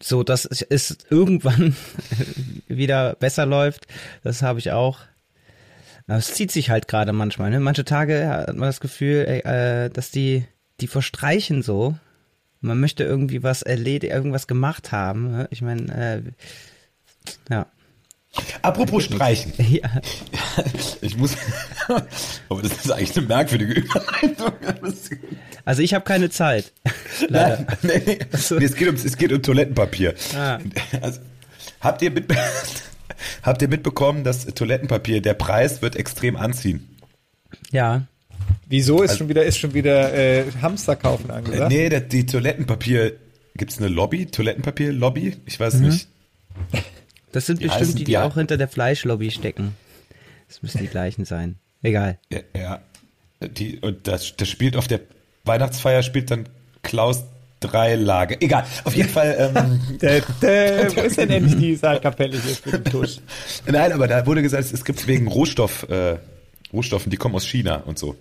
so, 0.00 0.22
dass 0.22 0.44
es 0.44 0.96
irgendwann 1.10 1.74
wieder 2.68 3.16
besser 3.16 3.44
läuft. 3.44 3.88
Das 4.22 4.42
habe 4.42 4.60
ich 4.60 4.70
auch. 4.70 5.00
Aber 6.06 6.18
es 6.18 6.32
zieht 6.32 6.52
sich 6.52 6.70
halt 6.70 6.86
gerade 6.86 7.12
manchmal. 7.12 7.50
Ne? 7.50 7.58
Manche 7.58 7.84
Tage 7.84 8.28
hat 8.28 8.56
man 8.56 8.68
das 8.68 8.78
Gefühl, 8.78 9.26
ey, 9.26 9.40
äh, 9.40 9.90
dass 9.90 10.12
die 10.12 10.46
die 10.80 10.86
verstreichen 10.86 11.62
so. 11.62 11.96
Man 12.60 12.78
möchte 12.78 13.02
irgendwie 13.02 13.42
was 13.42 13.62
erledigt, 13.62 14.12
irgendwas 14.12 14.46
gemacht 14.46 14.92
haben. 14.92 15.32
ne? 15.32 15.48
Ich 15.50 15.60
meine, 15.60 15.92
äh, 15.92 16.22
ja. 17.50 17.66
Apropos 18.62 19.04
Streichen. 19.04 19.52
ja. 19.58 19.88
Ich 21.00 21.16
muss. 21.16 21.36
Aber 22.48 22.62
das 22.62 22.72
ist 22.84 22.90
eigentlich 22.90 23.16
eine 23.16 23.26
merkwürdige 23.26 23.72
Überleitung. 23.74 24.52
Also 25.64 25.82
ich 25.82 25.94
habe 25.94 26.04
keine 26.04 26.28
Zeit. 26.28 26.72
Leider. 27.28 27.58
Nein, 27.58 27.76
nee, 27.82 28.02
nee. 28.04 28.18
nee 28.18 28.64
es, 28.64 28.74
geht 28.74 28.88
um, 28.88 28.94
es 28.96 29.16
geht 29.16 29.32
um 29.32 29.40
Toilettenpapier. 29.42 30.14
Ah. 30.36 30.58
Also, 31.00 31.20
habt, 31.80 32.02
ihr 32.02 32.10
mit, 32.10 32.26
habt 33.42 33.62
ihr 33.62 33.68
mitbekommen, 33.68 34.24
dass 34.24 34.44
Toilettenpapier, 34.46 35.22
der 35.22 35.34
Preis 35.34 35.80
wird 35.82 35.94
extrem 35.96 36.36
anziehen? 36.36 36.96
Ja. 37.70 38.06
Wieso 38.66 38.96
ist 39.02 39.10
Also- 39.10 39.18
schon 39.18 39.28
wieder, 39.28 39.44
ist 39.44 39.58
schon 39.58 39.72
wieder 39.74 40.12
äh, 40.14 40.44
Hamster 40.60 40.96
kaufen 40.96 41.30
Äh, 41.30 41.34
angesagt? 41.34 41.70
Nee, 41.70 41.88
der, 41.88 42.00
die 42.00 42.26
Toilettenpapier, 42.26 43.12
gibt 43.56 43.70
es 43.72 43.78
eine 43.78 43.88
Lobby? 43.88 44.26
Toilettenpapier-Lobby? 44.26 45.36
Ich 45.46 45.58
weiß 45.60 45.74
Mhm. 45.74 45.88
nicht. 45.88 46.08
Das 47.32 47.46
sind 47.46 47.60
Die 47.60 47.66
bestimmt 47.66 47.98
die, 47.98 48.04
die 48.04 48.12
ja. 48.12 48.24
auch 48.24 48.34
hinter 48.34 48.56
der 48.56 48.68
Fleischlobby 48.68 49.30
stecken. 49.30 49.76
Das 50.48 50.62
müssen 50.62 50.78
die 50.78 50.86
gleichen 50.86 51.24
sein. 51.24 51.56
Egal. 51.82 52.18
Ja, 52.30 52.40
ja. 52.56 52.80
Die, 53.40 53.78
und 53.78 54.08
das, 54.08 54.36
das 54.36 54.48
spielt 54.48 54.76
auf 54.76 54.88
der 54.88 55.00
Weihnachtsfeier 55.44 56.02
spielt 56.02 56.30
dann 56.30 56.48
Klaus 56.82 57.24
drei 57.60 57.94
Lage. 57.96 58.40
Egal. 58.40 58.64
Auf 58.84 58.94
jeden 58.94 59.08
Fall. 59.08 59.52
Ähm, 59.54 59.98
Dä, 60.02 60.22
dä, 60.42 60.88
wo 60.96 61.00
ist 61.02 61.18
denn 61.18 61.30
endlich 61.30 61.56
die 61.56 61.76
Saalkapelle 61.76 62.40
hier 62.40 62.54
für 62.54 62.70
den 62.78 62.84
Tusch? 62.84 63.18
nein, 63.66 63.92
aber 63.92 64.06
da 64.08 64.24
wurde 64.26 64.42
gesagt, 64.42 64.72
es 64.72 64.84
gibt 64.84 65.06
wegen 65.06 65.26
Rohstoff, 65.26 65.88
äh, 65.88 66.18
Rohstoffen, 66.72 67.10
die 67.10 67.16
kommen 67.16 67.34
aus 67.34 67.46
China 67.46 67.82
und 67.86 67.98
so. 67.98 68.16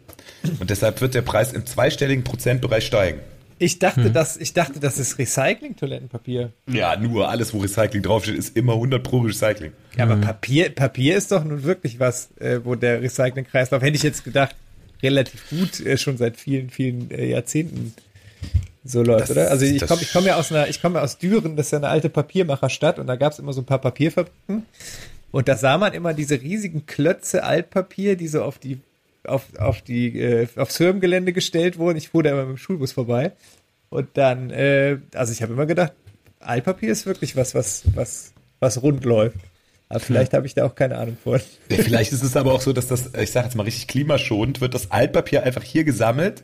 Und 0.60 0.70
deshalb 0.70 1.02
wird 1.02 1.14
der 1.14 1.22
Preis 1.22 1.54
im 1.54 1.66
zweistelligen 1.66 2.24
Prozentbereich 2.24 2.86
steigen. 2.86 3.20
Ich 3.60 3.80
dachte, 3.80 4.12
dass, 4.12 4.38
ich 4.38 4.54
dachte, 4.54 4.80
das 4.80 5.00
ist 5.00 5.18
Recycling-Toilettenpapier. 5.18 6.52
Ja, 6.72 6.96
nur 6.96 7.30
alles, 7.30 7.54
wo 7.54 7.60
Recycling 7.60 8.04
draufsteht, 8.04 8.36
ist 8.36 8.56
immer 8.56 8.74
100 8.74 9.02
pro 9.04 9.20
Recycling. 9.20 9.72
Ja, 9.98 10.04
aber 10.04 10.18
Papier, 10.18 10.70
Papier 10.70 11.18
ist 11.18 11.32
doch 11.32 11.44
nun 11.44 11.64
wirklich 11.64 12.00
was, 12.00 12.30
äh, 12.40 12.60
wo 12.64 12.76
der 12.76 13.02
Recycling-Kreislauf, 13.02 13.82
hätte 13.82 13.96
ich 13.96 14.04
jetzt 14.04 14.24
gedacht, 14.24 14.56
relativ 15.02 15.50
gut 15.50 15.80
äh, 15.86 15.98
schon 15.98 16.18
seit 16.18 16.38
vielen, 16.38 16.70
vielen 16.70 17.10
äh, 17.12 17.26
Jahrzehnten 17.30 17.94
so 18.84 19.02
läuft, 19.04 19.24
Das- 19.24 19.32
oder? 19.32 19.52
Also 19.52 19.66
ich 19.66 19.86
komme 19.86 20.02
ich 20.02 20.12
komm 20.14 20.26
ja 20.26 20.36
aus 20.38 20.52
einer, 20.52 20.68
ich 20.68 20.82
komme 20.82 21.00
ja 21.00 21.04
aus 21.04 21.18
Düren, 21.18 21.56
das 21.56 21.68
ist 21.68 21.72
ja 21.72 21.80
eine 21.80 21.90
alte 21.90 22.10
Papiermacherstadt 22.10 23.00
und 23.00 23.08
da 23.08 23.16
gab 23.16 23.34
es 23.34 23.40
immer 23.40 23.54
so 23.54 23.62
ein 23.62 23.66
paar 23.66 23.82
Papierfabriken 23.82 24.66
und 25.32 25.48
da 25.48 25.58
sah 25.58 25.78
man 25.78 25.94
immer 25.94 26.14
diese 26.14 26.40
riesigen 26.42 26.86
Klötze 26.86 27.44
Altpapier, 27.44 28.16
die 28.16 28.28
so 28.28 28.44
auf 28.44 28.60
die 28.60 28.80
auf, 29.28 29.44
auf 29.58 29.82
die 29.82 30.20
äh, 30.20 30.48
aufs 30.56 30.78
Firmengelände 30.78 31.34
gestellt 31.34 31.78
wurden. 31.78 31.98
Ich 31.98 32.10
fuhr 32.10 32.24
da 32.24 32.32
immer 32.32 32.46
mit 32.46 32.58
dem 32.58 32.58
Schulbus 32.58 32.92
vorbei 32.92 33.34
und 33.90 34.10
dann, 34.16 34.50
äh, 34.50 34.98
also 35.14 35.32
ich 35.32 35.42
habe 35.42 35.54
immer 35.54 35.66
gedacht, 35.66 35.94
Altpapier 36.40 36.92
ist 36.92 37.06
wirklich 37.06 37.36
was, 37.36 37.56
was, 37.56 37.84
was, 37.96 38.34
was 38.60 38.82
rund 38.82 39.06
läuft. 39.06 39.38
Aber 39.90 40.00
vielleicht 40.02 40.34
habe 40.34 40.46
ich 40.46 40.54
da 40.54 40.66
auch 40.66 40.76
keine 40.76 40.98
Ahnung 40.98 41.18
von. 41.24 41.40
Ja, 41.70 41.78
vielleicht 41.78 42.12
ist 42.12 42.24
es 42.24 42.36
aber 42.36 42.54
auch 42.54 42.62
so, 42.62 42.74
dass 42.74 42.88
das, 42.88 43.12
ich 43.18 43.32
sage 43.32 43.46
jetzt 43.48 43.56
mal 43.56 43.64
richtig 43.64 43.88
klimaschonend, 43.88 44.60
wird 44.60 44.74
das 44.74 44.92
Altpapier 44.92 45.44
einfach 45.44 45.64
hier 45.64 45.86
gesammelt, 45.86 46.44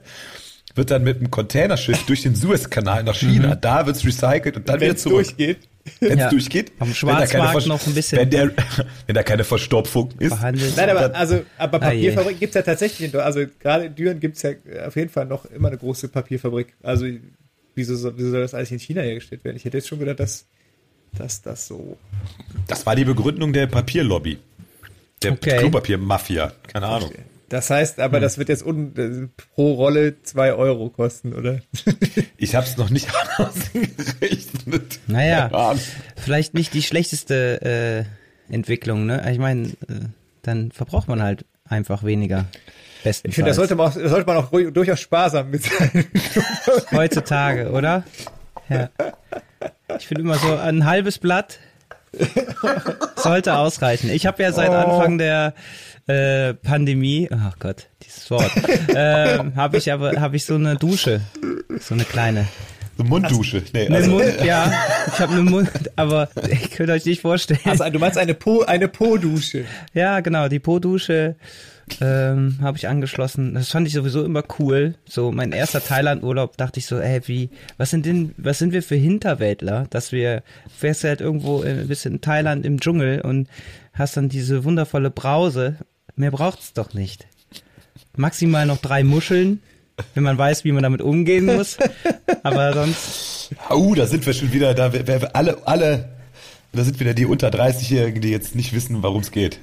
wird 0.75 0.91
dann 0.91 1.03
mit 1.03 1.17
einem 1.17 1.29
Containerschiff 1.29 2.05
durch 2.05 2.23
den 2.23 2.35
Suezkanal 2.35 3.03
nach 3.03 3.15
China, 3.15 3.55
da 3.55 3.85
wird's 3.85 4.05
recycelt 4.05 4.55
und 4.55 4.69
dann 4.69 4.79
wieder 4.79 4.93
es 4.93 5.01
zurück. 5.01 5.25
durchgeht. 5.25 5.67
Wenn 5.99 6.11
es 6.13 6.17
Ja. 6.19 6.29
durchgeht. 6.29 6.71
Am 6.79 6.87
wenn 6.87 6.89
da 6.89 6.95
Schwarzmarkt 7.27 7.67
noch 7.67 7.85
ein 7.87 7.93
bisschen- 7.93 8.19
Wenn, 8.19 8.29
der, 8.29 8.51
wenn 9.07 9.15
da 9.15 9.23
keine 9.23 9.43
Verstopfung 9.43 10.11
ist. 10.19 10.29
Verhandelt. 10.29 10.77
Nein, 10.77 10.89
aber 10.89 11.13
also, 11.15 11.43
aber 11.57 11.77
Ah. 11.77 11.89
Papierfabrik 11.89 12.39
gibt's 12.39 12.55
ja 12.55 12.61
tatsächlich 12.61 13.07
in 13.07 13.11
Deutschland. 13.11 13.35
Also 13.37 13.51
gerade 13.59 13.85
in 13.85 13.95
Düren 13.95 14.19
gibt's 14.19 14.41
ja 14.43 14.51
auf 14.87 14.95
jeden 14.95 15.09
Fall 15.09 15.25
noch 15.25 15.45
immer 15.45 15.67
eine 15.67 15.77
große 15.77 16.07
Papierfabrik. 16.07 16.73
Also 16.83 17.05
wieso 17.75 17.95
soll, 17.95 18.13
wieso 18.15 18.31
soll 18.31 18.41
das 18.41 18.53
alles 18.53 18.71
in 18.71 18.79
China 18.79 19.01
hergestellt 19.01 19.43
werden? 19.43 19.57
Ich 19.57 19.65
hätte 19.65 19.77
jetzt 19.77 19.87
schon 19.89 19.99
gedacht, 19.99 20.19
dass, 20.21 20.45
dass 21.17 21.41
das 21.41 21.67
so. 21.67 21.97
Das 22.67 22.85
war 22.85 22.95
die 22.95 23.05
Begründung 23.05 23.51
der 23.51 23.67
Papierlobby. 23.67 24.37
Der 25.21 25.33
Okay. 25.33 25.57
Klopapier-Mafia. 25.57 26.53
Keine 26.71 26.85
Ahnung. 26.85 27.11
Das 27.53 27.69
heißt, 27.69 27.99
aber 27.99 28.19
das 28.19 28.39
wird 28.39 28.49
jetzt 28.49 28.65
un, 28.65 28.95
äh, 28.97 29.27
pro 29.53 29.73
Rolle 29.73 30.23
zwei 30.23 30.53
Euro 30.53 30.89
kosten, 30.89 31.33
oder? 31.33 31.59
Ich 32.37 32.55
habe 32.55 32.65
es 32.65 32.77
noch 32.77 32.89
nicht 32.89 33.07
ausgerechnet. 33.37 34.99
Naja, 35.05 35.75
vielleicht 36.17 36.55
nicht 36.55 36.73
die 36.73 36.81
schlechteste 36.81 38.05
äh, 38.49 38.53
Entwicklung, 38.53 39.05
ne? 39.05 39.23
Ich 39.31 39.37
meine, 39.37 39.67
äh, 39.67 40.07
dann 40.41 40.71
verbraucht 40.71 41.07
man 41.07 41.21
halt 41.21 41.45
einfach 41.63 42.03
weniger. 42.03 42.45
Bestenfalls. 43.03 43.29
Ich 43.29 43.35
finde, 43.35 43.51
da 43.51 43.55
sollte 43.55 43.75
man 43.75 43.87
auch, 43.87 43.93
sollte 43.93 44.25
man 44.25 44.37
auch 44.37 44.51
ruhig, 44.51 44.73
durchaus 44.73 44.99
sparsam 44.99 45.51
mit 45.51 45.63
sein. 45.63 46.05
Heutzutage, 46.91 47.69
oder? 47.69 48.03
Ja. 48.67 48.89
Ich 49.99 50.07
finde 50.07 50.23
immer 50.23 50.39
so 50.39 50.55
ein 50.55 50.85
halbes 50.87 51.19
Blatt 51.19 51.59
sollte 53.15 53.55
ausreichen. 53.57 54.09
Ich 54.09 54.25
habe 54.25 54.41
ja 54.43 54.51
seit 54.51 54.69
Oh. 54.69 54.73
Anfang 54.73 55.17
der 55.17 55.53
äh, 56.07 56.53
Pandemie, 56.53 57.29
ach 57.31 57.57
Gott, 57.59 57.87
dieses 58.03 58.29
Wort, 58.31 58.51
äh, 58.89 59.39
habe 59.55 59.77
ich 59.77 59.91
aber 59.91 60.19
habe 60.19 60.35
ich 60.35 60.45
so 60.45 60.55
eine 60.55 60.75
Dusche, 60.75 61.21
so 61.79 61.93
eine 61.93 62.03
kleine. 62.03 62.47
So 62.97 63.03
Munddusche. 63.03 63.63
Nee, 63.73 63.87
Eine 63.87 63.95
also, 63.95 64.11
Mund, 64.11 64.43
ja, 64.43 64.71
ich 65.07 65.19
habe 65.19 65.33
eine 65.33 65.41
Mund, 65.41 65.71
aber 65.95 66.29
ihr 66.47 66.57
könnt 66.75 66.91
euch 66.91 67.05
nicht 67.05 67.21
vorstellen. 67.21 67.59
Also 67.65 67.89
du 67.89 67.97
meinst 67.97 68.19
eine 68.19 68.35
Po, 68.35 68.61
eine 68.61 68.87
Po-Dusche. 68.87 69.65
Ja, 69.95 70.19
genau, 70.19 70.47
die 70.47 70.59
Po-Dusche 70.59 71.35
ähm, 72.01 72.59
habe 72.61 72.77
ich 72.77 72.87
angeschlossen. 72.87 73.55
Das 73.55 73.69
fand 73.69 73.87
ich 73.87 73.93
sowieso 73.93 74.23
immer 74.23 74.43
cool. 74.59 74.95
So 75.05 75.31
mein 75.31 75.51
erster 75.51 75.83
Thailand-Urlaub 75.83 76.57
dachte 76.57 76.79
ich 76.79 76.85
so, 76.85 76.99
ey, 76.99 77.21
wie, 77.25 77.49
was 77.77 77.89
sind 77.89 78.05
denn, 78.05 78.33
was 78.37 78.59
sind 78.59 78.73
wir 78.73 78.83
für 78.83 78.95
Hinterwäldler, 78.95 79.87
dass 79.89 80.11
wir, 80.11 80.43
fährst 80.75 81.03
du 81.03 81.07
halt 81.09 81.21
irgendwo 81.21 81.61
ein 81.61 81.87
bisschen 81.87 82.15
in 82.15 82.21
Thailand 82.21 82.65
im 82.65 82.79
Dschungel 82.79 83.21
und 83.21 83.47
hast 83.93 84.17
dann 84.17 84.29
diese 84.29 84.63
wundervolle 84.63 85.11
Brause. 85.11 85.77
Mehr 86.15 86.31
braucht's 86.31 86.73
doch 86.73 86.93
nicht. 86.93 87.27
Maximal 88.15 88.65
noch 88.65 88.77
drei 88.77 89.03
Muscheln, 89.03 89.61
wenn 90.13 90.23
man 90.23 90.37
weiß, 90.37 90.63
wie 90.63 90.71
man 90.71 90.83
damit 90.83 91.01
umgehen 91.01 91.45
muss. 91.45 91.77
Aber 92.43 92.73
sonst, 92.73 93.51
Au, 93.69 93.95
da 93.95 94.05
sind 94.05 94.25
wir 94.25 94.33
schon 94.33 94.53
wieder, 94.53 94.73
da 94.73 94.93
wer, 94.93 95.07
wer, 95.07 95.35
alle, 95.35 95.65
alle, 95.67 96.09
da 96.71 96.83
sind 96.83 96.99
wieder 96.99 97.13
die 97.13 97.25
unter 97.25 97.49
30-Jährigen, 97.49 98.21
die 98.21 98.29
jetzt 98.29 98.55
nicht 98.55 98.73
wissen, 98.73 99.03
worum 99.03 99.21
es 99.21 99.31
geht. 99.31 99.59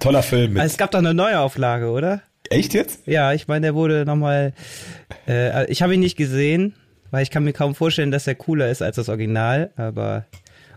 Toller 0.00 0.22
Film 0.22 0.54
mit. 0.54 0.62
also 0.62 0.72
es 0.72 0.78
gab 0.78 0.90
doch 0.90 0.98
eine 0.98 1.14
Neuauflage, 1.14 1.90
oder? 1.90 2.22
Echt 2.48 2.74
jetzt? 2.74 3.06
Ja, 3.06 3.32
ich 3.32 3.46
meine, 3.46 3.66
der 3.66 3.74
wurde 3.74 4.04
nochmal. 4.04 4.52
Äh, 5.28 5.70
ich 5.70 5.82
habe 5.82 5.94
ihn 5.94 6.00
nicht 6.00 6.16
gesehen, 6.16 6.74
weil 7.10 7.22
ich 7.22 7.30
kann 7.30 7.44
mir 7.44 7.52
kaum 7.52 7.74
vorstellen, 7.74 8.10
dass 8.10 8.26
er 8.26 8.34
cooler 8.34 8.70
ist 8.70 8.82
als 8.82 8.96
das 8.96 9.08
Original. 9.08 9.70
Aber 9.76 10.26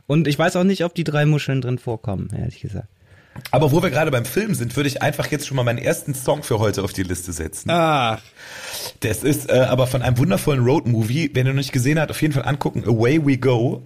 und 0.06 0.28
ich 0.28 0.38
weiß 0.38 0.56
auch 0.56 0.64
nicht, 0.64 0.84
ob 0.84 0.94
die 0.94 1.04
drei 1.04 1.26
Muscheln 1.26 1.62
drin 1.62 1.80
vorkommen, 1.80 2.30
ehrlich 2.38 2.60
gesagt. 2.60 2.90
Aber 3.52 3.72
wo 3.72 3.82
wir 3.82 3.90
gerade 3.90 4.12
beim 4.12 4.26
Film 4.26 4.54
sind, 4.56 4.76
würde 4.76 4.90
ich 4.90 5.02
einfach 5.02 5.28
jetzt 5.32 5.48
schon 5.48 5.56
mal 5.56 5.64
meinen 5.64 5.80
ersten 5.80 6.14
Song 6.14 6.44
für 6.44 6.60
heute 6.60 6.84
auf 6.84 6.94
die 6.94 7.04
Liste 7.04 7.32
setzen. 7.34 7.70
Ach, 7.72 8.22
Das 9.00 9.24
ist 9.24 9.50
äh, 9.50 9.54
aber 9.54 9.88
von 9.88 10.02
einem 10.02 10.18
wundervollen 10.18 10.64
Roadmovie. 10.64 11.32
Wenn 11.34 11.46
ihr 11.48 11.54
noch 11.54 11.58
nicht 11.58 11.72
gesehen 11.72 12.00
habt, 12.00 12.12
auf 12.12 12.22
jeden 12.22 12.34
Fall 12.34 12.46
angucken. 12.46 12.84
Away 12.86 13.26
We 13.26 13.38
Go. 13.38 13.84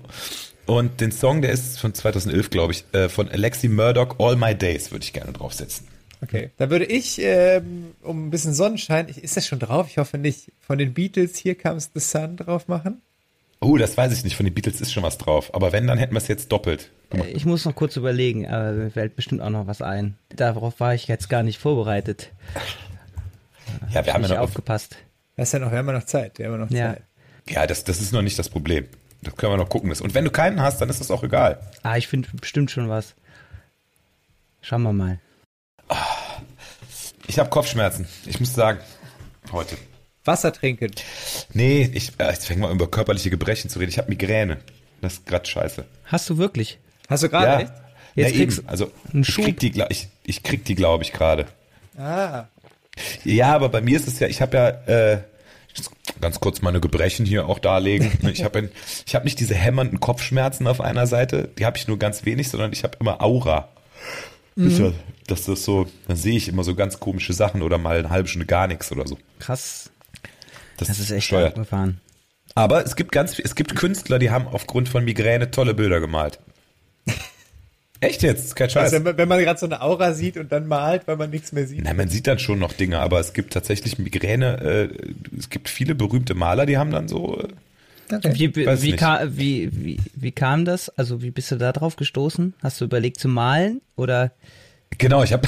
Und 0.66 1.00
den 1.00 1.12
Song, 1.14 1.42
der 1.42 1.52
ist 1.52 1.80
von 1.80 1.94
2011, 1.94 2.50
glaube 2.50 2.74
ich, 2.74 2.84
äh, 2.92 3.08
von 3.08 3.30
Alexi 3.30 3.70
Murdoch, 3.70 4.20
All 4.20 4.36
My 4.36 4.54
Days, 4.54 4.92
würde 4.92 5.06
ich 5.06 5.14
gerne 5.14 5.32
draufsetzen. 5.32 5.88
Okay, 6.22 6.50
da 6.58 6.70
würde 6.70 6.86
ich, 6.86 7.22
ähm, 7.22 7.92
um 8.02 8.28
ein 8.28 8.30
bisschen 8.32 8.54
Sonnenschein, 8.54 9.08
ist 9.08 9.38
das 9.38 9.48
schon 9.48 9.60
drauf? 9.60 9.88
Ich 9.90 9.98
hoffe 9.98 10.18
nicht, 10.18 10.52
von 10.60 10.78
den 10.78 10.94
Beatles, 10.94 11.38
Here 11.44 11.56
Comes 11.56 11.92
the 11.94 12.00
Sun 12.02 12.38
drauf 12.38 12.68
machen? 12.68 13.02
Oh, 13.60 13.78
das 13.78 13.98
weiß 13.98 14.14
ich 14.14 14.24
nicht. 14.24 14.36
Von 14.36 14.46
den 14.46 14.54
Beatles 14.54 14.82
ist 14.82 14.94
schon 14.94 15.04
was 15.04 15.18
drauf. 15.18 15.54
Aber 15.54 15.72
wenn, 15.72 15.88
dann 15.88 15.98
hätten 15.98 16.14
wir 16.14 16.20
es 16.20 16.28
jetzt 16.28 16.52
doppelt. 16.52 16.92
Ich 17.34 17.46
muss 17.46 17.66
noch 17.66 17.76
kurz 17.76 17.96
überlegen, 17.96 18.48
aber 18.48 18.74
mir 18.74 18.92
fällt 18.92 19.16
bestimmt 19.16 19.42
auch 19.42 19.50
noch 19.50 19.66
was 19.68 19.82
ein. 19.82 20.18
Darauf 20.36 20.80
war 20.80 20.94
ich 20.94 21.08
jetzt 21.08 21.30
gar 21.30 21.42
nicht 21.42 21.60
vorbereitet. 21.60 22.32
Ja, 23.92 24.06
wir 24.06 24.14
haben 24.14 24.24
ja 24.24 24.30
noch 24.30 24.38
aufgepasst. 24.38 24.98
Das 25.36 25.50
ist 25.50 25.54
ja 25.54 25.60
noch, 25.60 25.72
wir 25.72 25.78
haben 25.78 25.88
ja 25.88 25.94
noch 25.94 26.06
Zeit. 26.06 26.38
Wir 26.38 26.48
haben 26.48 26.54
ja 26.54 26.66
noch 26.66 26.72
ja. 26.72 26.94
Zeit. 26.94 27.04
Ja, 27.50 27.66
das, 27.66 27.84
das 27.84 28.02
ist 28.02 28.12
noch 28.12 28.22
nicht 28.22 28.38
das 28.38 28.50
Problem. 28.50 28.88
Das 29.22 29.36
können 29.36 29.54
wir 29.54 29.58
noch 29.58 29.70
gucken. 29.70 29.90
Und 29.92 30.14
wenn 30.14 30.26
du 30.26 30.32
keinen 30.32 30.62
hast, 30.62 30.80
dann 30.80 30.90
ist 30.90 31.00
das 31.00 31.12
auch 31.12 31.24
egal. 31.24 31.60
Ah, 31.84 31.98
ich 31.98 32.08
finde 32.08 32.30
bestimmt 32.40 32.70
schon 32.70 32.90
was. 32.90 33.16
Schauen 34.62 34.84
wir 34.84 34.94
mal. 34.94 35.20
Ich 37.28 37.40
habe 37.40 37.50
Kopfschmerzen. 37.50 38.08
Ich 38.26 38.40
muss 38.40 38.54
sagen, 38.54 38.80
heute. 39.52 39.78
Wasser 40.28 40.54
trinken. 40.54 40.92
Nee, 41.54 41.90
ich, 41.94 42.12
äh, 42.20 42.30
jetzt 42.30 42.46
fängt 42.46 42.60
mal 42.60 42.72
über 42.72 42.90
körperliche 42.90 43.30
Gebrechen 43.30 43.70
zu 43.70 43.80
reden. 43.80 43.90
Ich 43.90 43.98
habe 43.98 44.10
Migräne. 44.10 44.58
Das 45.02 45.14
ist 45.14 45.26
grad 45.26 45.48
scheiße. 45.48 45.86
Hast 46.06 46.30
du 46.30 46.38
wirklich? 46.38 46.80
Hast 47.08 47.24
du 47.24 47.30
gerade 47.30 47.64
ja. 47.64 47.72
Jetzt 48.16 48.32
ja, 48.32 48.38
kriegst 48.38 48.60
eben. 48.60 48.70
Also 48.70 48.92
einen 49.14 49.24
ich 49.24 49.36
krieg 49.36 49.60
die, 49.60 49.84
ich, 49.90 50.08
ich 50.24 50.44
krieg 50.44 50.66
die, 50.66 50.76
glaube 50.76 51.04
ich, 51.04 51.14
gerade. 51.14 51.46
Ah. 51.98 52.46
Ja, 53.24 53.54
aber 53.54 53.70
bei 53.70 53.82
mir 53.82 53.96
ist 53.96 54.08
es 54.08 54.20
ja, 54.20 54.28
ich 54.28 54.42
habe 54.42 54.58
ja 54.58 54.70
äh, 55.14 55.22
ganz 56.20 56.40
kurz 56.40 56.62
meine 56.62 56.80
Gebrechen 56.80 57.26
hier 57.26 57.48
auch 57.48 57.60
darlegen. 57.60 58.12
Ich 58.32 58.44
habe 58.44 58.70
ich 59.06 59.16
hab 59.16 59.24
nicht 59.24 59.40
diese 59.40 59.54
hämmernden 59.54 60.00
Kopfschmerzen 60.00 60.68
auf 60.68 60.82
einer 60.82 61.08
Seite, 61.08 61.50
die 61.58 61.66
habe 61.66 61.78
ich 61.78 61.88
nur 61.88 62.00
ganz 62.00 62.26
wenig, 62.26 62.50
sondern 62.50 62.74
ich 62.74 62.84
habe 62.84 62.98
immer 63.00 63.22
Aura. 63.22 63.70
Das 64.56 64.74
ist 64.74 64.80
ja, 64.80 64.92
dass 65.28 65.46
das 65.46 65.64
so, 65.64 65.86
dann 66.08 66.18
sehe 66.18 66.36
ich 66.36 66.48
immer 66.48 66.64
so 66.64 66.74
ganz 66.74 67.00
komische 67.00 67.34
Sachen 67.34 67.62
oder 67.62 67.78
mal 67.78 68.00
eine 68.00 68.10
halbe 68.10 68.28
Stunde 68.28 68.48
gar 68.48 68.66
nichts 68.66 68.92
oder 68.92 69.08
so. 69.08 69.20
Krass. 69.38 69.92
Das, 70.78 70.88
Das 70.88 71.00
ist 71.00 71.12
echt 71.12 71.28
steuert. 71.28 71.50
abgefahren. 71.50 72.00
Aber 72.56 72.86
es 72.86 72.96
gibt 72.96 73.12
ganz, 73.12 73.38
es 73.40 73.56
gibt 73.56 73.76
Künstler, 73.76 74.20
die 74.20 74.32
haben 74.32 74.48
aufgrund 74.48 74.90
von 74.90 75.04
Migräne 75.04 75.52
tolle 75.52 75.74
Bilder 75.74 76.00
gemalt. 76.00 76.40
Echt 78.00 78.22
jetzt? 78.22 78.56
Kein 78.56 78.70
Scheiß. 78.70 78.94
Also, 78.94 79.06
wenn 79.18 79.28
man, 79.28 79.40
gerade 79.40 79.60
so 79.60 79.66
eine 79.66 79.82
Aura 79.82 80.14
sieht 80.14 80.38
und 80.38 80.52
dann 80.52 80.68
malt, 80.68 81.08
weil 81.08 81.18
man 81.18 81.32
nichts 81.32 81.52
mehr 81.52 81.66
sieht. 81.66 81.84
Nein, 81.84 81.98
man 81.98 82.10
sieht 82.10 82.28
dann 82.28 82.38
schon 82.38 82.60
noch 82.60 82.74
Dinge, 82.74 83.00
aber 83.00 83.20
es 83.20 83.34
gibt 83.34 83.54
tatsächlich 83.54 83.98
Migräne. 83.98 84.62
Äh, 84.62 84.90
es 85.38 85.50
gibt 85.50 85.68
viele 85.68 85.96
berühmte 85.96 86.36
Maler, 86.36 86.68
die 86.68 86.78
haben 86.78 86.92
dann 86.92 87.08
so. 87.08 87.40
Äh, 88.12 88.20
Wie, 88.34 88.56
Weiß 88.68 88.84
wie, 88.84 88.92
nicht. 88.92 89.00
ka 89.00 89.22
wie, 89.30 89.70
wie, 89.74 90.00
wie 90.16 90.32
kam 90.32 90.64
das? 90.64 90.90
Also 90.90 91.24
wie 91.24 91.32
bist 91.32 91.50
du 91.52 91.56
da 91.56 91.72
drauf 91.74 91.96
gestoßen? 91.96 92.54
Hast 92.62 92.80
du 92.80 92.86
überlegt 92.86 93.20
zu 93.20 93.28
malen? 93.30 93.82
Oder 93.96 94.32
genau, 94.98 95.24
ich 95.24 95.34
habe. 95.34 95.48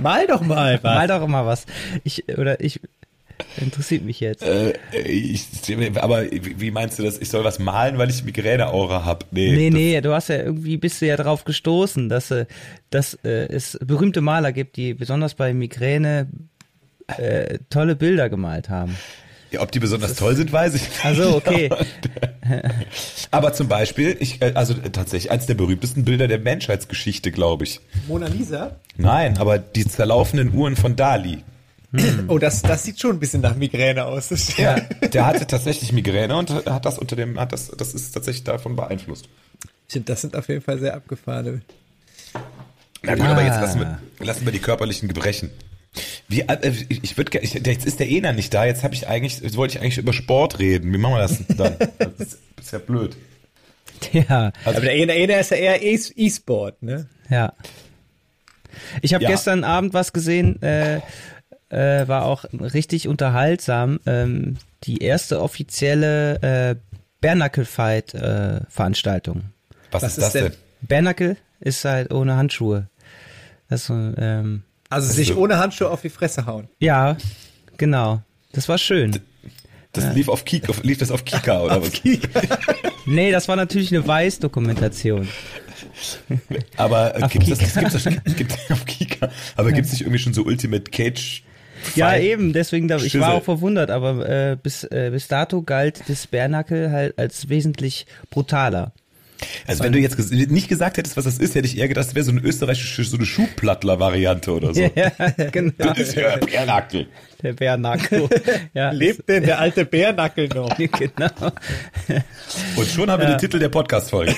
Mal 0.00 0.26
doch 0.26 0.40
mal 0.40 0.74
was. 0.82 0.94
mal 0.94 1.06
doch 1.06 1.26
mal 1.28 1.44
was. 1.44 1.66
Ich, 2.02 2.26
oder 2.38 2.60
ich, 2.62 2.80
interessiert 3.56 4.04
mich 4.04 4.20
jetzt. 4.20 4.42
Äh, 4.42 4.74
ich, 4.92 5.46
aber 5.96 6.24
wie 6.30 6.70
meinst 6.70 6.98
du 6.98 7.02
das? 7.02 7.18
Ich 7.18 7.28
soll 7.28 7.44
was 7.44 7.58
malen, 7.58 7.98
weil 7.98 8.10
ich 8.10 8.24
Migräne-Aura 8.24 9.04
habe? 9.04 9.26
Nee. 9.30 9.52
Nee, 9.52 9.70
nee, 9.70 10.00
du 10.00 10.12
hast 10.12 10.28
ja 10.28 10.36
irgendwie 10.36 10.76
bist 10.76 11.00
du 11.00 11.06
ja 11.06 11.16
drauf 11.16 11.44
gestoßen, 11.44 12.08
dass, 12.08 12.30
äh, 12.30 12.46
dass 12.90 13.14
äh, 13.24 13.46
es 13.48 13.78
berühmte 13.84 14.20
Maler 14.20 14.52
gibt, 14.52 14.76
die 14.76 14.94
besonders 14.94 15.34
bei 15.34 15.52
Migräne 15.52 16.28
äh, 17.06 17.58
tolle 17.70 17.96
Bilder 17.96 18.28
gemalt 18.28 18.68
haben. 18.68 18.96
Ja, 19.52 19.62
ob 19.62 19.70
die 19.70 19.78
besonders 19.78 20.16
toll 20.16 20.34
sind, 20.34 20.52
weiß 20.52 20.74
ich 20.74 20.82
nicht. 20.82 21.04
Also 21.04 21.36
okay. 21.36 21.70
Aber 23.30 23.52
zum 23.52 23.68
Beispiel, 23.68 24.16
ich, 24.18 24.42
äh, 24.42 24.52
also 24.54 24.74
äh, 24.74 24.90
tatsächlich 24.90 25.30
eins 25.30 25.46
der 25.46 25.54
berühmtesten 25.54 26.04
Bilder 26.04 26.26
der 26.26 26.38
Menschheitsgeschichte, 26.38 27.30
glaube 27.30 27.64
ich. 27.64 27.80
Mona 28.08 28.26
Lisa? 28.26 28.76
Nein, 28.96 29.38
aber 29.38 29.58
die 29.58 29.86
zerlaufenden 29.86 30.54
Uhren 30.54 30.74
von 30.74 30.96
Dali. 30.96 31.44
Oh, 32.28 32.38
das, 32.38 32.62
das 32.62 32.82
sieht 32.84 33.00
schon 33.00 33.12
ein 33.16 33.20
bisschen 33.20 33.40
nach 33.42 33.54
Migräne 33.56 34.04
aus. 34.06 34.28
Das. 34.28 34.56
Ja, 34.56 34.74
der 35.12 35.26
hatte 35.26 35.46
tatsächlich 35.46 35.92
Migräne 35.92 36.36
und 36.36 36.50
hat 36.66 36.84
das 36.84 36.98
unter 36.98 37.16
dem, 37.16 37.38
hat 37.38 37.52
das, 37.52 37.68
das 37.68 37.94
ist 37.94 38.12
tatsächlich 38.12 38.44
davon 38.44 38.76
beeinflusst. 38.76 39.28
Das 39.94 40.20
sind 40.20 40.34
auf 40.36 40.48
jeden 40.48 40.62
Fall 40.62 40.78
sehr 40.78 40.94
abgefahrene. 40.94 41.62
Na 43.02 43.14
gut, 43.14 43.24
aber 43.26 43.42
jetzt 43.44 43.54
Ah. 43.56 43.60
lassen 43.60 43.80
wir, 43.80 43.98
lassen 44.18 44.44
wir 44.44 44.52
die 44.52 44.58
körperlichen 44.58 45.06
Gebrechen. 45.08 45.50
Wie, 46.28 46.40
äh, 46.40 46.72
ich, 46.88 47.04
ich 47.04 47.16
würde, 47.16 47.38
ich, 47.38 47.54
jetzt 47.54 47.86
ist 47.86 48.00
der 48.00 48.10
Ena 48.10 48.32
nicht 48.32 48.52
da. 48.52 48.64
Jetzt 48.66 48.82
habe 48.82 48.94
ich 48.94 49.06
eigentlich, 49.06 49.38
jetzt 49.40 49.56
wollte 49.56 49.76
ich 49.76 49.80
eigentlich 49.82 49.96
über 49.98 50.12
Sport 50.12 50.58
reden. 50.58 50.92
Wie 50.92 50.98
machen 50.98 51.14
wir 51.14 51.20
das 51.20 51.38
dann? 51.56 51.76
Das 51.98 52.10
ist, 52.18 52.38
ist 52.60 52.72
ja 52.72 52.78
blöd. 52.80 53.16
Ja, 54.12 54.52
Aber 54.64 54.80
der 54.80 54.90
eine, 54.92 55.12
eine 55.12 55.38
ist 55.40 55.52
ja 55.52 55.56
eher 55.56 55.82
E- 55.82 55.98
E-Sport, 56.16 56.82
ne? 56.82 57.08
ja. 57.30 57.52
Ich 59.00 59.14
habe 59.14 59.24
Ja. 59.24 59.30
gestern 59.30 59.64
Abend 59.64 59.94
was 59.94 60.12
gesehen, 60.12 60.60
äh, 60.62 61.00
äh, 61.68 62.08
war 62.08 62.24
auch 62.24 62.44
richtig 62.52 63.06
unterhaltsam. 63.08 64.00
Ähm, 64.06 64.56
die 64.84 64.98
erste 64.98 65.40
offizielle 65.42 66.40
äh, 66.42 66.76
Bernacle-Fight-Veranstaltung. 67.20 69.42
Was, 69.90 70.02
Was 70.02 70.18
ist 70.18 70.24
das 70.24 70.32
denn? 70.32 70.52
Bernacle 70.82 71.36
ist 71.60 71.84
halt 71.84 72.12
ohne 72.12 72.36
Handschuhe. 72.36 72.88
Das 73.68 73.90
ähm, 73.90 74.62
Also 74.90 75.12
sich 75.12 75.36
ohne 75.36 75.58
Handschuhe 75.58 75.90
auf 75.90 76.02
die 76.02 76.10
Fresse 76.10 76.46
hauen. 76.46 76.68
ja, 76.78 77.16
genau. 77.76 78.22
Das 78.52 78.68
war 78.68 78.78
schön. 78.78 79.18
Das 79.92 80.14
lief 80.14 80.28
auf 80.28 80.44
Kika, 80.44 80.68
auf, 80.70 80.82
lief 80.82 80.98
das 80.98 81.10
auf 81.10 81.24
Kika 81.24 81.60
oder 81.62 81.80
was? 81.82 81.90
Nee, 83.06 83.32
das 83.32 83.48
war 83.48 83.56
natürlich 83.56 83.92
eine 83.94 84.06
Weiß-Dokumentation. 84.06 85.26
Aber 86.76 87.16
äh, 87.16 87.22
Auf 87.22 87.32
gibt's 87.32 87.48
das, 87.48 87.58
Kika. 87.58 87.80
gibt's, 87.80 88.04
das 88.24 88.36
gibt's 88.36 88.56
auf 88.70 88.84
Kika. 88.86 89.30
Aber 89.56 89.72
gibt's 89.72 89.92
nicht 89.92 90.02
irgendwie 90.02 90.18
schon 90.18 90.34
so 90.34 90.44
Ultimate 90.44 90.90
Cage? 90.90 91.42
Ja, 91.94 92.16
eben, 92.16 92.52
deswegen, 92.52 92.88
da, 92.88 92.96
ich 92.96 93.18
war 93.18 93.34
auch 93.34 93.44
verwundert, 93.44 93.90
aber 93.90 94.28
äh, 94.28 94.56
bis, 94.62 94.84
äh, 94.84 95.10
bis 95.12 95.28
dato 95.28 95.62
galt 95.62 96.02
das 96.08 96.26
Bärnackel 96.26 96.90
halt 96.90 97.18
als 97.18 97.48
wesentlich 97.48 98.06
brutaler. 98.30 98.92
Also 99.66 99.84
wenn 99.84 99.92
du 99.92 99.98
jetzt 99.98 100.18
ges- 100.18 100.50
nicht 100.50 100.66
gesagt 100.68 100.96
hättest, 100.96 101.16
was 101.18 101.24
das 101.24 101.36
ist, 101.38 101.54
hätte 101.54 101.66
ich 101.66 101.76
eher 101.76 101.88
gedacht, 101.88 102.06
das 102.06 102.14
wäre 102.14 102.24
so 102.24 102.30
eine 102.30 102.40
österreichische, 102.40 103.04
so 103.04 103.18
eine 103.18 103.26
Schuhplattler-Variante 103.26 104.50
oder 104.50 104.72
so. 104.72 104.80
ja, 104.94 105.10
genau. 105.52 105.72
Das 105.76 105.98
ist 105.98 106.14
ja 106.14 106.36
Bärnackel. 106.36 107.06
Der 107.42 107.52
Bärnackel. 107.52 108.28
Ja, 108.72 108.92
Lebt 108.92 109.28
denn 109.28 109.44
der 109.44 109.58
alte 109.60 109.84
Bärnackel 109.84 110.48
noch? 110.48 110.74
genau. 110.76 111.28
Und 112.76 112.88
schon 112.88 113.10
haben 113.10 113.20
wir 113.22 113.28
den 113.28 113.38
Titel 113.38 113.58
der 113.58 113.68
Podcast-Folge. 113.68 114.34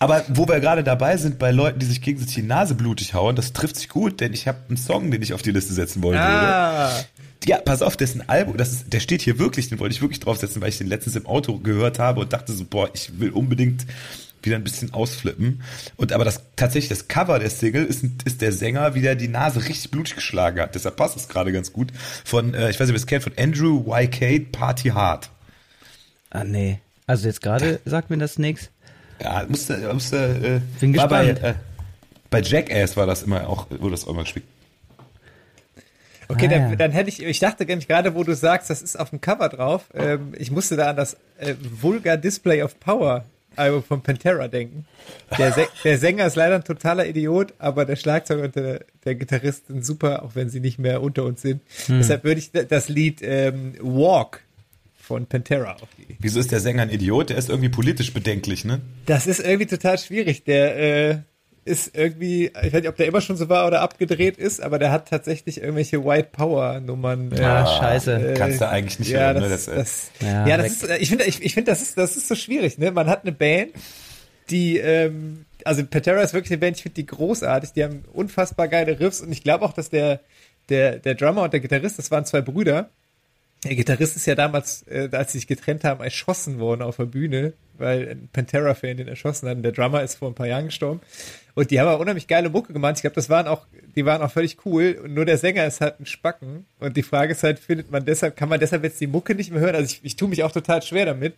Aber 0.00 0.24
wo 0.28 0.48
wir 0.48 0.60
gerade 0.60 0.82
dabei 0.82 1.18
sind, 1.18 1.38
bei 1.38 1.50
Leuten, 1.50 1.78
die 1.78 1.84
sich 1.86 2.00
gegenseitig 2.00 2.34
die 2.34 2.42
Nase 2.42 2.74
blutig 2.74 3.12
hauen, 3.12 3.36
das 3.36 3.52
trifft 3.52 3.76
sich 3.76 3.90
gut, 3.90 4.20
denn 4.20 4.32
ich 4.32 4.48
habe 4.48 4.58
einen 4.68 4.78
Song, 4.78 5.10
den 5.10 5.20
ich 5.20 5.34
auf 5.34 5.42
die 5.42 5.52
Liste 5.52 5.74
setzen 5.74 6.02
wollen 6.02 6.18
würde. 6.18 6.26
Ah, 6.26 7.04
Ja, 7.44 7.58
pass 7.58 7.82
auf, 7.82 7.98
das 7.98 8.10
ist 8.10 8.16
ein 8.16 8.28
Album, 8.28 8.56
das 8.56 8.72
ist, 8.72 8.92
der 8.92 9.00
steht 9.00 9.20
hier 9.20 9.38
wirklich, 9.38 9.68
den 9.68 9.78
wollte 9.78 9.94
ich 9.94 10.00
wirklich 10.00 10.20
draufsetzen, 10.20 10.62
weil 10.62 10.70
ich 10.70 10.78
den 10.78 10.86
letztens 10.86 11.16
im 11.16 11.26
Auto 11.26 11.58
gehört 11.58 11.98
habe 11.98 12.20
und 12.20 12.32
dachte 12.32 12.54
so, 12.54 12.64
boah, 12.64 12.88
ich 12.94 13.20
will 13.20 13.30
unbedingt 13.30 13.86
wieder 14.42 14.56
ein 14.56 14.64
bisschen 14.64 14.94
ausflippen. 14.94 15.62
Und 15.96 16.14
aber 16.14 16.24
das 16.24 16.40
tatsächlich 16.56 16.88
das 16.88 17.08
Cover 17.08 17.38
der 17.38 17.50
Single 17.50 17.84
ist, 17.84 18.02
ist 18.24 18.40
der 18.40 18.52
Sänger, 18.52 18.94
wie 18.94 19.02
der 19.02 19.14
die 19.16 19.28
Nase 19.28 19.66
richtig 19.68 19.90
blutig 19.90 20.14
geschlagen 20.14 20.60
hat. 20.60 20.74
Deshalb 20.74 20.96
passt 20.96 21.18
es 21.18 21.28
gerade 21.28 21.52
ganz 21.52 21.74
gut. 21.74 21.92
Von, 22.24 22.54
äh, 22.54 22.70
ich 22.70 22.80
weiß 22.80 22.88
nicht, 22.88 22.90
ob 22.90 22.94
ihr 22.94 23.02
es 23.02 23.06
kennt, 23.06 23.24
von 23.24 23.34
Andrew 23.38 23.84
Y. 23.94 24.50
Party 24.50 24.88
Hard. 24.88 25.28
Ah, 26.30 26.44
nee. 26.44 26.80
Also 27.06 27.26
jetzt 27.26 27.42
gerade 27.42 27.80
sagt 27.84 28.08
mir 28.08 28.16
das 28.16 28.38
nichts. 28.38 28.70
Ja, 29.22 29.44
musste, 29.48 29.92
musste, 29.92 30.60
äh, 30.62 30.80
Bin 30.80 30.96
war 30.96 31.08
bei, 31.08 31.26
gespannt. 31.32 31.56
äh, 31.56 31.58
bei 32.30 32.40
Jackass 32.40 32.96
war 32.96 33.06
das 33.06 33.22
immer 33.22 33.48
auch, 33.48 33.66
wurde 33.70 33.90
das 33.92 34.06
auch 34.06 34.10
immer 34.12 34.22
gespielt. 34.22 34.46
okay, 36.28 36.46
Ah, 36.46 36.48
dann, 36.48 36.70
ja. 36.70 36.76
dann 36.76 36.92
hätte 36.92 37.08
ich, 37.10 37.22
ich 37.22 37.38
dachte 37.38 37.64
nämlich 37.64 37.88
gerade, 37.88 38.14
wo 38.14 38.24
du 38.24 38.34
sagst, 38.34 38.70
das 38.70 38.82
ist 38.82 38.98
auf 38.98 39.10
dem 39.10 39.20
Cover 39.20 39.48
drauf, 39.48 39.84
ähm, 39.94 40.32
ich 40.38 40.50
musste 40.50 40.76
da 40.76 40.90
an 40.90 40.96
das 40.96 41.14
äh, 41.38 41.54
Vulgar 41.80 42.16
Display 42.16 42.62
of 42.62 42.78
Power 42.80 43.24
Album 43.56 43.82
von 43.82 44.00
Pantera 44.00 44.46
denken. 44.46 44.86
Der, 45.36 45.52
der 45.84 45.98
Sänger 45.98 46.24
ist 46.24 46.36
leider 46.36 46.54
ein 46.54 46.64
totaler 46.64 47.04
Idiot, 47.06 47.52
aber 47.58 47.84
der 47.84 47.96
Schlagzeuger 47.96 48.44
und 48.44 48.54
der, 48.54 48.80
der 49.04 49.16
Gitarrist 49.16 49.66
sind 49.66 49.84
super, 49.84 50.22
auch 50.22 50.34
wenn 50.36 50.48
sie 50.48 50.60
nicht 50.60 50.78
mehr 50.78 51.02
unter 51.02 51.24
uns 51.24 51.42
sind. 51.42 51.60
Hm. 51.86 51.98
Deshalb 51.98 52.22
würde 52.22 52.38
ich 52.38 52.52
das 52.52 52.88
Lied 52.88 53.20
ähm, 53.22 53.74
Walk 53.82 54.40
von 55.10 55.26
Pantera 55.26 55.72
auf 55.74 55.88
die 55.98 56.16
Wieso 56.20 56.38
ist 56.38 56.52
der 56.52 56.60
Sänger 56.60 56.82
ein 56.82 56.90
Idiot? 56.90 57.30
Der 57.30 57.36
ist 57.36 57.48
irgendwie 57.48 57.68
politisch 57.68 58.12
bedenklich, 58.14 58.64
ne? 58.64 58.80
Das 59.06 59.26
ist 59.26 59.40
irgendwie 59.40 59.66
total 59.66 59.98
schwierig. 59.98 60.44
Der 60.44 60.76
äh, 61.10 61.18
ist 61.64 61.96
irgendwie, 61.96 62.46
ich 62.46 62.54
weiß 62.72 62.80
nicht, 62.82 62.88
ob 62.88 62.96
der 62.96 63.06
immer 63.06 63.20
schon 63.20 63.36
so 63.36 63.48
war 63.48 63.66
oder 63.66 63.80
abgedreht 63.80 64.36
ist, 64.38 64.62
aber 64.62 64.78
der 64.78 64.92
hat 64.92 65.08
tatsächlich 65.08 65.60
irgendwelche 65.60 66.04
White 66.04 66.28
Power 66.30 66.78
Nummern. 66.78 67.32
äh, 67.32 67.40
Ah, 67.42 67.66
scheiße. 67.66 68.30
äh, 68.30 68.34
Kannst 68.34 68.60
du 68.60 68.68
eigentlich 68.68 69.00
nicht 69.00 69.10
ja, 69.10 69.32
hören, 69.32 69.40
das, 69.42 69.42
ne? 69.42 69.48
Das, 69.50 69.68
äh, 69.68 69.74
das, 69.76 70.10
Ja, 70.20 70.46
ja, 70.46 70.56
das 70.56 70.66
ist, 70.72 70.88
äh, 70.88 70.96
ich 70.98 71.08
finde, 71.08 71.24
ich, 71.24 71.42
ich 71.42 71.54
finde, 71.54 71.72
das 71.72 71.82
ist, 71.82 71.98
das 71.98 72.16
ist 72.16 72.28
so 72.28 72.36
schwierig, 72.36 72.78
ne? 72.78 72.92
Man 72.92 73.08
hat 73.08 73.22
eine 73.24 73.32
Band, 73.32 73.72
die, 74.50 74.78
ähm, 74.78 75.44
also 75.64 75.84
Patera 75.84 76.20
ist 76.22 76.34
wirklich 76.34 76.52
eine 76.52 76.58
Band, 76.58 76.76
ich 76.76 76.82
finde 76.84 76.94
die 76.94 77.06
großartig, 77.06 77.72
die 77.72 77.82
haben 77.82 78.04
unfassbar 78.12 78.68
geile 78.68 79.00
Riffs 79.00 79.20
und 79.20 79.32
ich 79.32 79.42
glaube 79.42 79.64
auch, 79.64 79.72
dass 79.72 79.90
der, 79.90 80.20
der, 80.68 80.98
der 81.00 81.14
Drummer 81.16 81.42
und 81.42 81.52
der 81.52 81.58
Gitarrist, 81.60 81.98
das 81.98 82.10
waren 82.12 82.24
zwei 82.24 82.40
Brüder, 82.42 82.90
Der 83.64 83.74
Gitarrist 83.74 84.16
ist 84.16 84.26
ja 84.26 84.34
damals, 84.34 84.86
äh, 84.88 85.08
als 85.12 85.32
sie 85.32 85.38
sich 85.38 85.46
getrennt 85.46 85.84
haben, 85.84 86.02
erschossen 86.02 86.58
worden 86.58 86.80
auf 86.80 86.96
der 86.96 87.04
Bühne, 87.04 87.52
weil 87.76 88.08
ein 88.08 88.28
Pantera-Fan 88.32 88.96
den 88.96 89.08
erschossen 89.08 89.48
hat. 89.48 89.56
Und 89.56 89.62
der 89.62 89.72
Drummer 89.72 90.02
ist 90.02 90.14
vor 90.14 90.28
ein 90.28 90.34
paar 90.34 90.46
Jahren 90.46 90.66
gestorben. 90.66 91.00
Und 91.54 91.70
die 91.70 91.78
haben 91.78 91.88
auch 91.88 92.00
unheimlich 92.00 92.26
geile 92.26 92.48
Mucke 92.48 92.72
gemacht. 92.72 92.96
Ich 92.96 93.02
glaube, 93.02 93.16
das 93.16 93.28
waren 93.28 93.46
auch, 93.46 93.66
die 93.96 94.06
waren 94.06 94.22
auch 94.22 94.30
völlig 94.30 94.64
cool. 94.64 94.98
Und 95.04 95.12
nur 95.12 95.26
der 95.26 95.36
Sänger 95.36 95.66
ist 95.66 95.82
halt 95.82 96.00
ein 96.00 96.06
Spacken. 96.06 96.64
Und 96.78 96.96
die 96.96 97.02
Frage 97.02 97.32
ist 97.32 97.42
halt, 97.42 97.58
findet 97.58 97.90
man 97.90 98.06
deshalb, 98.06 98.34
kann 98.34 98.48
man 98.48 98.60
deshalb 98.60 98.82
jetzt 98.82 99.00
die 99.00 99.06
Mucke 99.06 99.34
nicht 99.34 99.50
mehr 99.50 99.60
hören? 99.60 99.74
Also 99.74 99.92
ich, 99.92 100.00
ich 100.04 100.16
tue 100.16 100.28
mich 100.28 100.42
auch 100.42 100.52
total 100.52 100.80
schwer 100.82 101.04
damit. 101.04 101.34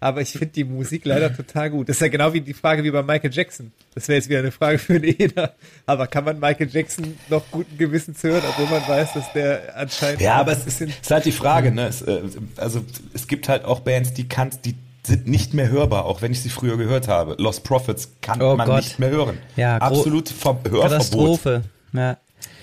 Aber 0.00 0.20
ich 0.20 0.30
finde 0.30 0.48
die 0.48 0.62
Musik 0.64 1.04
leider 1.04 1.34
total 1.34 1.70
gut. 1.70 1.88
Das 1.88 1.96
ist 1.96 2.00
ja 2.00 2.08
genau 2.08 2.32
wie 2.32 2.40
die 2.40 2.54
Frage 2.54 2.84
wie 2.84 2.90
bei 2.92 3.02
Michael 3.02 3.32
Jackson. 3.32 3.72
Das 3.96 4.06
wäre 4.06 4.18
jetzt 4.18 4.28
wieder 4.28 4.38
eine 4.38 4.52
Frage 4.52 4.78
für 4.78 5.00
den 5.00 5.14
Eder. 5.18 5.54
Aber 5.86 6.06
kann 6.06 6.24
man 6.24 6.38
Michael 6.38 6.68
Jackson 6.70 7.16
noch 7.28 7.42
guten 7.50 7.76
Gewissens 7.78 8.22
hören, 8.22 8.42
obwohl 8.48 8.66
man 8.66 8.86
weiß, 8.86 9.14
dass 9.14 9.32
der 9.32 9.76
anscheinend. 9.76 10.20
Ja, 10.20 10.36
aber 10.36 10.52
es 10.52 10.66
ist, 10.66 10.80
ist 10.82 11.10
halt 11.10 11.24
die 11.24 11.32
Frage, 11.32 11.72
ne? 11.72 11.86
Es, 11.88 12.02
äh, 12.02 12.20
also 12.56 12.84
es 13.12 13.26
gibt 13.26 13.48
halt 13.48 13.64
auch 13.64 13.80
Bands, 13.80 14.14
die 14.14 14.28
kannst, 14.28 14.64
die 14.66 14.76
sind 15.02 15.26
nicht 15.26 15.54
mehr 15.54 15.68
hörbar, 15.70 16.04
auch 16.04 16.22
wenn 16.22 16.30
ich 16.32 16.42
sie 16.42 16.50
früher 16.50 16.76
gehört 16.76 17.08
habe. 17.08 17.34
Lost 17.38 17.64
Prophets 17.64 18.12
kann 18.20 18.40
Oh 18.42 18.54
man 18.56 18.66
Gott. 18.66 18.84
nicht 18.84 18.98
mehr 19.00 19.10
hören. 19.10 19.38
Ja, 19.56 19.78
Absolut 19.78 20.28
Ver 20.28 20.58
Hörverbot. 20.64 20.82
Katastrophe. 20.82 21.62
Ja. 21.92 22.18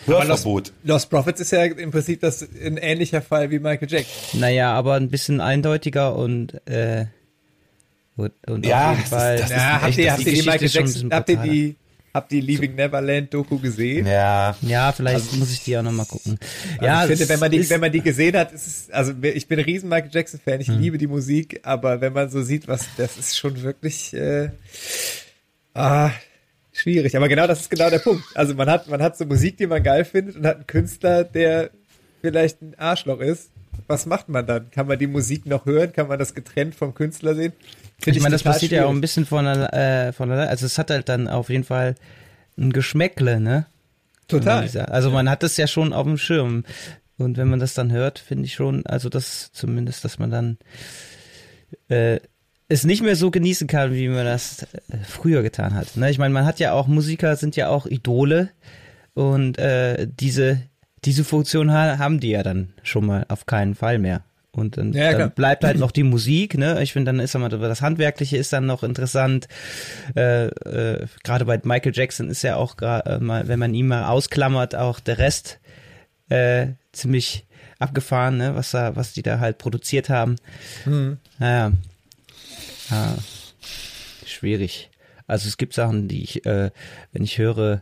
Hörverbot. 0.06 0.72
Lost 0.84 1.10
Prophets 1.10 1.42
ist 1.42 1.52
ja 1.52 1.64
im 1.64 1.92
Prinzip 1.92 2.22
das 2.22 2.44
ein 2.44 2.78
ähnlicher 2.78 3.22
Fall 3.22 3.50
wie 3.50 3.60
Michael 3.60 3.90
Jackson. 3.92 4.40
Naja, 4.40 4.72
aber 4.74 4.94
ein 4.94 5.10
bisschen 5.10 5.42
eindeutiger 5.42 6.16
und, 6.16 6.66
äh, 6.68 7.08
und, 8.18 8.66
Ja, 8.66 8.92
auf 8.92 8.98
jeden 8.98 9.10
Fall. 9.10 9.38
das 9.38 9.50
Ja, 9.50 9.82
habt 9.82 9.98
ihr, 9.98 10.12
habt 10.12 10.20
die 10.20 10.24
ihr 10.24 10.34
die 10.34 10.38
Geschichte 10.38 10.52
Michael 10.52 10.70
Jackson, 10.70 11.12
habt 11.12 11.30
ihr 11.30 11.38
die, 11.38 11.76
habt 12.14 12.32
ihr 12.32 12.42
Leaving 12.42 12.76
Neverland 12.76 13.34
Doku 13.34 13.60
gesehen? 13.60 14.08
Ja. 14.08 14.56
ja, 14.62 14.92
vielleicht 14.92 15.34
muss 15.34 15.52
ich 15.52 15.64
die 15.64 15.78
auch 15.78 15.84
nochmal 15.84 16.06
gucken. 16.06 16.40
Also 16.78 16.86
ja, 16.86 17.04
ich 17.04 17.10
finde, 17.10 17.30
wenn 17.30 17.40
man 17.40 17.52
die, 17.52 17.70
wenn 17.70 17.82
man 17.82 17.92
die 17.92 18.02
gesehen 18.02 18.36
hat, 18.38 18.54
ist 18.54 18.68
es, 18.68 18.92
also 18.92 19.14
ich 19.22 19.48
bin 19.48 19.60
ein 19.60 19.66
riesen 19.66 19.90
Michael 19.90 20.12
Jackson 20.14 20.40
Fan, 20.44 20.62
ich 20.62 20.68
liebe 20.68 20.98
die 20.98 21.08
Musik, 21.08 21.60
aber 21.64 22.00
wenn 22.02 22.14
man 22.14 22.30
so 22.30 22.42
sieht, 22.42 22.68
was, 22.68 22.88
das 22.98 23.18
ist 23.18 23.38
schon 23.38 23.62
wirklich, 23.62 24.14
äh, 24.14 24.50
ah, 25.74 26.12
schwierig. 26.72 27.16
Aber 27.16 27.28
genau 27.28 27.48
das 27.48 27.62
ist 27.62 27.70
genau 27.70 27.90
der 27.90 28.00
Punkt. 28.00 28.24
Also 28.36 28.54
man 28.54 28.70
hat, 28.70 28.88
man 28.88 29.02
hat 29.02 29.18
so 29.18 29.26
Musik, 29.26 29.58
die 29.58 29.68
man 29.68 29.84
geil 29.84 30.06
findet 30.06 30.36
und 30.36 30.46
hat 30.46 30.56
einen 30.58 30.68
Künstler, 30.68 31.24
der 31.24 31.70
vielleicht 32.22 32.62
ein 32.62 32.76
Arschloch 32.78 33.20
ist. 33.20 33.50
Was 33.88 34.06
macht 34.06 34.30
man 34.30 34.48
dann? 34.48 34.72
Kann 34.72 34.88
man 34.88 34.98
die 34.98 35.08
Musik 35.08 35.46
noch 35.46 35.66
hören? 35.66 35.94
Kann 35.94 36.08
man 36.08 36.18
das 36.18 36.34
getrennt 36.34 36.76
vom 36.76 36.96
Künstler 36.96 37.36
sehen? 37.36 37.54
Find 38.02 38.18
ich 38.18 38.22
meine, 38.24 38.34
das 38.34 38.44
passiert 38.44 38.72
ja 38.72 38.84
auch 38.86 38.90
ein 38.90 38.94
schwierig. 38.96 39.02
bisschen 39.02 39.26
von, 39.26 39.46
der- 39.46 39.74
äh, 40.08 40.14
von 40.14 40.30
der, 40.30 40.50
also 40.50 40.66
es 40.66 40.78
hat 40.78 40.90
halt 40.92 41.10
dann 41.10 41.28
auf 41.28 41.50
jeden 41.50 41.64
Fall 41.64 41.96
ein 42.58 42.72
Geschmäckle, 42.74 43.40
ne? 43.40 43.66
Total. 44.28 44.68
Also 44.90 45.12
man 45.12 45.30
hat 45.30 45.44
es 45.44 45.56
ja 45.58 45.68
schon 45.68 45.94
auf 45.94 46.06
dem 46.06 46.18
Schirm. 46.18 46.64
Und 47.18 47.38
wenn 47.38 47.48
man 47.48 47.60
das 47.60 47.74
dann 47.74 47.92
hört, 47.92 48.20
finde 48.20 48.46
ich 48.46 48.54
schon, 48.56 48.86
also 48.86 49.08
das 49.08 49.52
zumindest, 49.54 50.04
dass 50.04 50.20
man 50.20 50.32
dann 50.32 50.58
äh, 51.90 52.20
es 52.68 52.84
nicht 52.84 53.04
mehr 53.04 53.16
so 53.16 53.32
genießen 53.32 53.68
kann, 53.68 53.94
wie 53.94 54.08
man 54.08 54.26
das 54.26 54.64
äh, 54.64 54.98
früher 55.08 55.42
getan 55.44 55.76
hat. 55.76 55.96
Ne? 55.98 56.10
Ich 56.10 56.18
meine, 56.18 56.34
man 56.34 56.46
hat 56.46 56.60
ja 56.60 56.74
auch, 56.74 56.88
Musiker 56.88 57.36
sind 57.36 57.56
ja 57.56 57.70
auch 57.70 57.86
Idole 57.86 58.50
und 59.14 59.58
äh, 59.60 60.08
diese, 60.20 60.62
diese 61.06 61.24
Funktion 61.24 61.72
ha 61.72 61.98
haben 62.00 62.20
die 62.20 62.32
ja 62.32 62.44
dann 62.44 62.74
schon 62.84 63.06
mal 63.06 63.26
auf 63.30 63.46
keinen 63.46 63.76
Fall 63.76 64.00
mehr. 64.00 64.24
Und 64.56 64.78
dann, 64.78 64.94
Ja, 64.94 65.12
dann 65.18 65.32
bleibt 65.32 65.64
halt 65.64 65.78
noch 65.78 65.92
die 65.92 66.04
Musik, 66.04 66.58
ne? 66.58 66.82
Ich 66.82 66.94
finde, 66.94 67.10
dann 67.10 67.20
ist 67.20 67.36
aber 67.36 67.50
das 67.50 67.82
Handwerkliche 67.82 68.38
ist 68.38 68.54
dann 68.54 68.66
noch 68.66 68.84
interessant. 68.84 69.48
Äh, 70.16 70.46
äh, 70.48 71.08
Gerade 71.24 71.44
bei 71.46 71.60
Michael 71.64 71.92
Jackson 71.94 72.30
ist 72.30 72.42
ja 72.42 72.56
auch, 72.56 72.78
gra- 72.78 73.06
äh, 73.06 73.20
mal, 73.20 73.48
wenn 73.48 73.60
man 73.60 73.74
ihn 73.74 73.88
mal 73.88 74.06
ausklammert, 74.06 74.74
auch 74.76 75.00
der 75.02 75.18
Rest 75.18 75.60
äh, 76.30 76.68
ziemlich 76.94 77.46
abgefahren, 77.80 78.38
ne? 78.38 78.56
Was 78.56 78.72
da, 78.72 78.96
was 78.96 79.12
die 79.14 79.24
da 79.24 79.40
halt 79.40 79.58
produziert 79.58 80.08
haben. 80.10 80.38
Naja. 81.40 81.74
Ja. 82.90 83.16
Schwierig. 84.26 84.90
Also 85.28 85.48
es 85.48 85.58
gibt 85.58 85.74
Sachen, 85.74 86.08
die 86.08 86.24
ich, 86.24 86.46
äh, 86.46 86.72
wenn 87.12 87.24
ich 87.24 87.38
höre, 87.38 87.82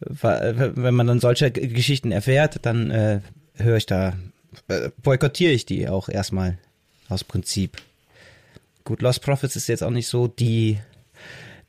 äh, 0.00 0.54
wenn 0.76 0.94
man 0.94 1.06
dann 1.06 1.20
solche 1.20 1.50
Geschichten 1.50 2.12
erfährt, 2.12 2.60
dann 2.62 2.90
äh, 2.90 3.20
höre 3.56 3.76
ich 3.78 3.86
da, 3.86 4.12
boykottiere 5.02 5.52
ich 5.52 5.66
die 5.66 5.88
auch 5.88 6.08
erstmal 6.08 6.58
aus 7.08 7.24
Prinzip. 7.24 7.76
Gut, 8.84 9.02
Lost 9.02 9.22
Profits 9.22 9.56
ist 9.56 9.68
jetzt 9.68 9.82
auch 9.82 9.90
nicht 9.90 10.08
so 10.08 10.26
die 10.28 10.78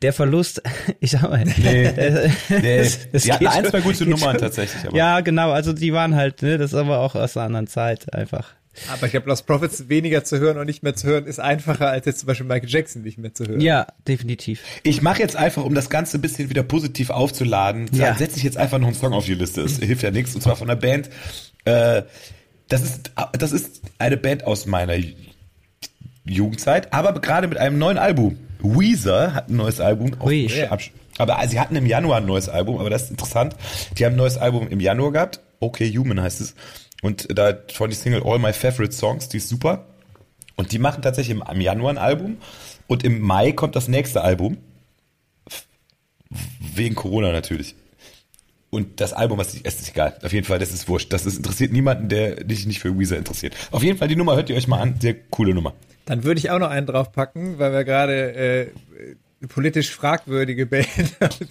der 0.02 0.12
Verlust, 0.14 0.62
ich 1.00 1.12
sag 1.12 1.24
mal, 1.24 1.44
Nee. 1.46 1.52
Nee, 2.50 2.90
die 3.14 3.32
hatten 3.32 3.40
geht 3.40 3.48
ein, 3.48 3.66
zwei 3.66 3.80
gute 3.82 4.06
Nummern 4.06 4.38
tatsächlich. 4.38 4.86
Aber 4.86 4.96
Ja, 4.96 5.22
genau, 5.22 5.52
also 5.52 5.72
die 5.74 5.94
waren 5.94 6.16
halt, 6.16 6.42
ne, 6.42 6.58
das 6.58 6.72
ist 6.74 6.78
aber 6.78 7.00
auch 7.00 7.16
aus 7.16 7.38
einer 7.38 7.46
anderen 7.46 7.68
Zeit 7.68 8.14
einfach. 8.14 8.50
Aber 8.92 9.06
ich 9.06 9.12
glaube, 9.14 9.30
Lost 9.30 9.48
Prophets 9.48 9.88
weniger 9.88 10.26
zu 10.26 10.38
hören 10.40 10.58
und 10.58 10.66
nicht 10.66 10.84
mehr 10.84 10.94
zu 10.96 11.08
hören, 11.08 11.26
ist 11.28 11.40
einfacher, 11.40 11.90
als 11.90 12.06
jetzt 12.06 12.20
zum 12.20 12.28
Beispiel 12.28 12.46
Michael 12.46 12.68
Jackson 12.70 13.04
nicht 13.04 13.18
mehr 13.18 13.34
zu 13.34 13.46
hören. 13.46 13.62
Ja, 13.62 13.88
definitiv. 14.06 14.62
Ich 14.84 15.02
mache 15.02 15.22
jetzt 15.22 15.38
einfach, 15.38 15.64
um 15.64 15.74
das 15.74 15.90
Ganze 15.90 16.18
ein 16.18 16.22
bisschen 16.22 16.50
wieder 16.50 16.64
positiv 16.64 17.10
aufzuladen, 17.10 17.90
Ja. 17.94 18.16
setze 18.16 18.36
ich 18.36 18.44
jetzt 18.44 18.58
einfach 18.58 18.78
noch 18.78 18.88
einen 18.88 18.96
Song 18.98 19.14
auf 19.14 19.24
die 19.26 19.36
Liste. 19.36 19.62
Es 19.62 19.78
hilft 19.80 20.04
ja 20.04 20.12
nichts. 20.12 20.36
Und 20.36 20.42
zwar 20.42 20.58
von 20.58 20.70
einer 20.70 20.80
Band. 20.80 21.10
Äh, 21.64 22.02
das 22.70 22.82
ist 22.84 23.12
das 23.34 23.52
ist 23.52 23.82
eine 24.00 24.18
Band 24.18 24.46
aus 24.46 24.66
meiner 24.66 24.94
Ju- 24.94 25.14
Jugendzeit, 26.26 26.92
aber 26.94 27.14
gerade 27.20 27.48
mit 27.48 27.58
einem 27.58 27.78
neuen 27.78 27.98
Album. 27.98 28.38
Weezer 28.60 29.34
hat 29.36 29.50
ein 29.50 29.58
neues 29.58 29.80
Album. 29.80 30.16
Ui. 30.22 30.50
ab- 30.70 30.80
Aber 31.20 31.48
sie 31.48 31.60
hatten 31.60 31.76
im 31.76 31.86
Januar 31.86 32.18
ein 32.18 32.26
neues 32.26 32.50
Album, 32.50 32.80
aber 32.80 32.90
das 32.90 33.04
ist 33.04 33.12
interessant. 33.12 33.56
Die 33.98 34.06
haben 34.06 34.14
ein 34.14 34.18
neues 34.18 34.38
Album 34.38 34.68
im 34.70 34.80
Januar 34.80 35.12
gehabt. 35.12 35.40
Okay, 35.60 35.92
Human 35.96 36.20
heißt 36.22 36.42
es. 36.42 36.56
Und 37.04 37.28
da 37.38 37.54
von 37.74 37.90
die 37.92 37.96
Single 37.96 38.24
All 38.26 38.40
My 38.40 38.54
Favorite 38.54 38.94
Songs, 38.94 39.30
die 39.30 39.38
ist 39.38 39.50
super. 39.50 39.86
Und 40.56 40.72
die 40.72 40.80
machen 40.80 41.04
tatsächlich 41.04 41.38
im, 41.38 41.44
im 41.50 41.62
Januar 41.62 41.92
ein 41.92 41.98
Album. 42.00 42.38
Und 42.88 43.04
im 43.04 43.20
Mai 43.22 43.52
kommt 43.52 43.76
das 43.76 43.88
nächste 43.88 44.22
Album. 44.24 44.58
Wegen 46.60 46.96
Corona 46.96 47.32
natürlich. 47.32 47.76
Und 48.76 49.00
das 49.00 49.14
Album, 49.14 49.38
was 49.38 49.54
ich, 49.54 49.62
es 49.64 49.80
ist 49.80 49.92
egal. 49.92 50.18
Auf 50.22 50.34
jeden 50.34 50.46
Fall, 50.46 50.60
das 50.60 50.74
ist 50.74 50.90
wurscht. 50.90 51.14
Das 51.14 51.26
ist, 51.26 51.38
interessiert 51.38 51.72
niemanden, 51.72 52.10
der 52.10 52.44
dich 52.44 52.66
nicht 52.66 52.82
für 52.82 53.00
Weezer 53.00 53.18
interessiert. 53.18 53.56
Auf 53.72 53.84
jeden 53.84 53.98
Fall, 53.98 54.10
die 54.10 54.18
Nummer 54.18 54.36
hört 54.36 54.50
ihr 54.50 54.58
euch 54.58 54.68
mal 54.68 54.82
an. 54.82 54.96
Sehr 55.00 55.14
coole 55.30 55.54
Nummer. 55.54 55.74
Dann 56.04 56.26
würde 56.26 56.40
ich 56.40 56.50
auch 56.50 56.60
noch 56.60 56.70
einen 56.70 56.86
draufpacken, 56.86 57.58
weil 57.58 57.72
wir 57.72 57.86
gerade 57.86 58.34
äh, 58.34 58.68
politisch 59.48 59.92
fragwürdige 59.92 60.66
Band 60.66 60.90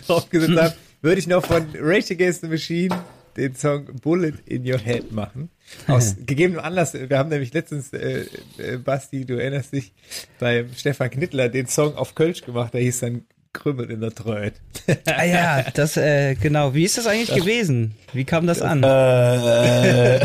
draufgesetzt 0.07 0.61
haben. 0.61 0.75
Würde 1.01 1.19
ich 1.19 1.27
noch 1.27 1.47
von 1.47 1.67
Rage 1.81 2.13
Against 2.13 2.43
the 2.43 2.49
Machine 2.49 2.95
den 3.39 3.55
Song 3.57 3.87
Bullet 4.03 4.35
in 4.45 4.71
Your 4.71 4.79
Head 4.79 5.11
machen. 5.11 5.49
Aus 5.89 6.17
gegebenem 6.27 6.61
Anlass, 6.61 6.93
wir 6.93 7.19
haben 7.19 7.31
nämlich 7.31 7.55
letztens, 7.55 7.91
äh, 7.95 8.27
äh, 8.59 8.77
Basti, 8.77 9.25
du 9.25 9.41
erinnerst 9.41 9.73
dich, 9.73 9.95
bei 10.39 10.67
Stefan 10.77 11.09
Knittler 11.09 11.49
den 11.49 11.69
Song 11.69 11.97
auf 11.97 12.15
Kölsch 12.15 12.43
gemacht, 12.43 12.75
der 12.75 12.83
hieß 12.83 13.01
dann 13.01 13.25
Krümmel 13.55 13.91
in 13.91 14.03
der 14.03 14.15
Tröd. 14.15 14.53
Ah 15.07 15.25
ja, 15.25 15.63
das, 15.73 15.97
äh, 15.97 16.35
genau. 16.35 16.75
Wie 16.75 16.85
ist 16.85 16.99
das 16.99 17.07
eigentlich 17.07 17.35
gewesen? 17.35 17.95
Wie 18.13 18.25
kam 18.25 18.47
das 18.47 18.61
an? 18.61 18.83
Äh, 18.83 18.87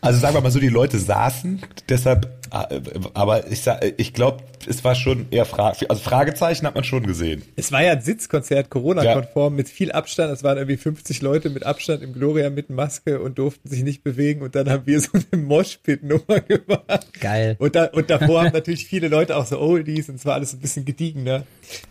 also 0.00 0.20
sagen 0.20 0.34
wir 0.34 0.40
mal 0.40 0.52
so, 0.52 0.60
die 0.60 0.68
Leute 0.68 1.00
saßen, 1.00 1.62
deshalb, 1.88 2.28
aber 2.50 3.50
ich 3.50 3.62
sag, 3.62 3.84
ich 3.96 4.12
glaube, 4.12 4.44
es 4.66 4.84
war 4.84 4.94
schon 4.94 5.26
eher 5.30 5.44
Frage, 5.44 5.88
also 5.88 6.02
Fragezeichen 6.02 6.66
hat 6.66 6.74
man 6.74 6.84
schon 6.84 7.06
gesehen. 7.06 7.42
Es 7.56 7.72
war 7.72 7.82
ja 7.82 7.92
ein 7.92 8.00
Sitzkonzert, 8.00 8.70
Corona-konform, 8.70 9.54
mit 9.54 9.68
viel 9.68 9.92
Abstand. 9.92 10.32
Es 10.32 10.42
waren 10.42 10.56
irgendwie 10.56 10.76
50 10.76 11.22
Leute 11.22 11.50
mit 11.50 11.64
Abstand 11.64 12.02
im 12.02 12.12
Gloria 12.12 12.50
mit 12.50 12.70
Maske 12.70 13.20
und 13.20 13.38
durften 13.38 13.68
sich 13.68 13.82
nicht 13.82 14.02
bewegen. 14.02 14.42
Und 14.42 14.54
dann 14.54 14.70
haben 14.70 14.86
wir 14.86 15.00
so 15.00 15.10
eine 15.32 15.42
Moshpit-Nummer 15.42 16.40
gemacht. 16.48 17.20
Geil. 17.20 17.56
Und, 17.58 17.74
da, 17.74 17.86
und 17.86 18.10
davor 18.10 18.44
haben 18.44 18.52
natürlich 18.52 18.86
viele 18.86 19.08
Leute 19.08 19.36
auch 19.36 19.46
so 19.46 19.58
Oldies 19.58 20.08
und 20.08 20.16
es 20.16 20.26
war 20.26 20.34
alles 20.34 20.52
ein 20.54 20.60
bisschen 20.60 20.84
gediegener. 20.84 21.44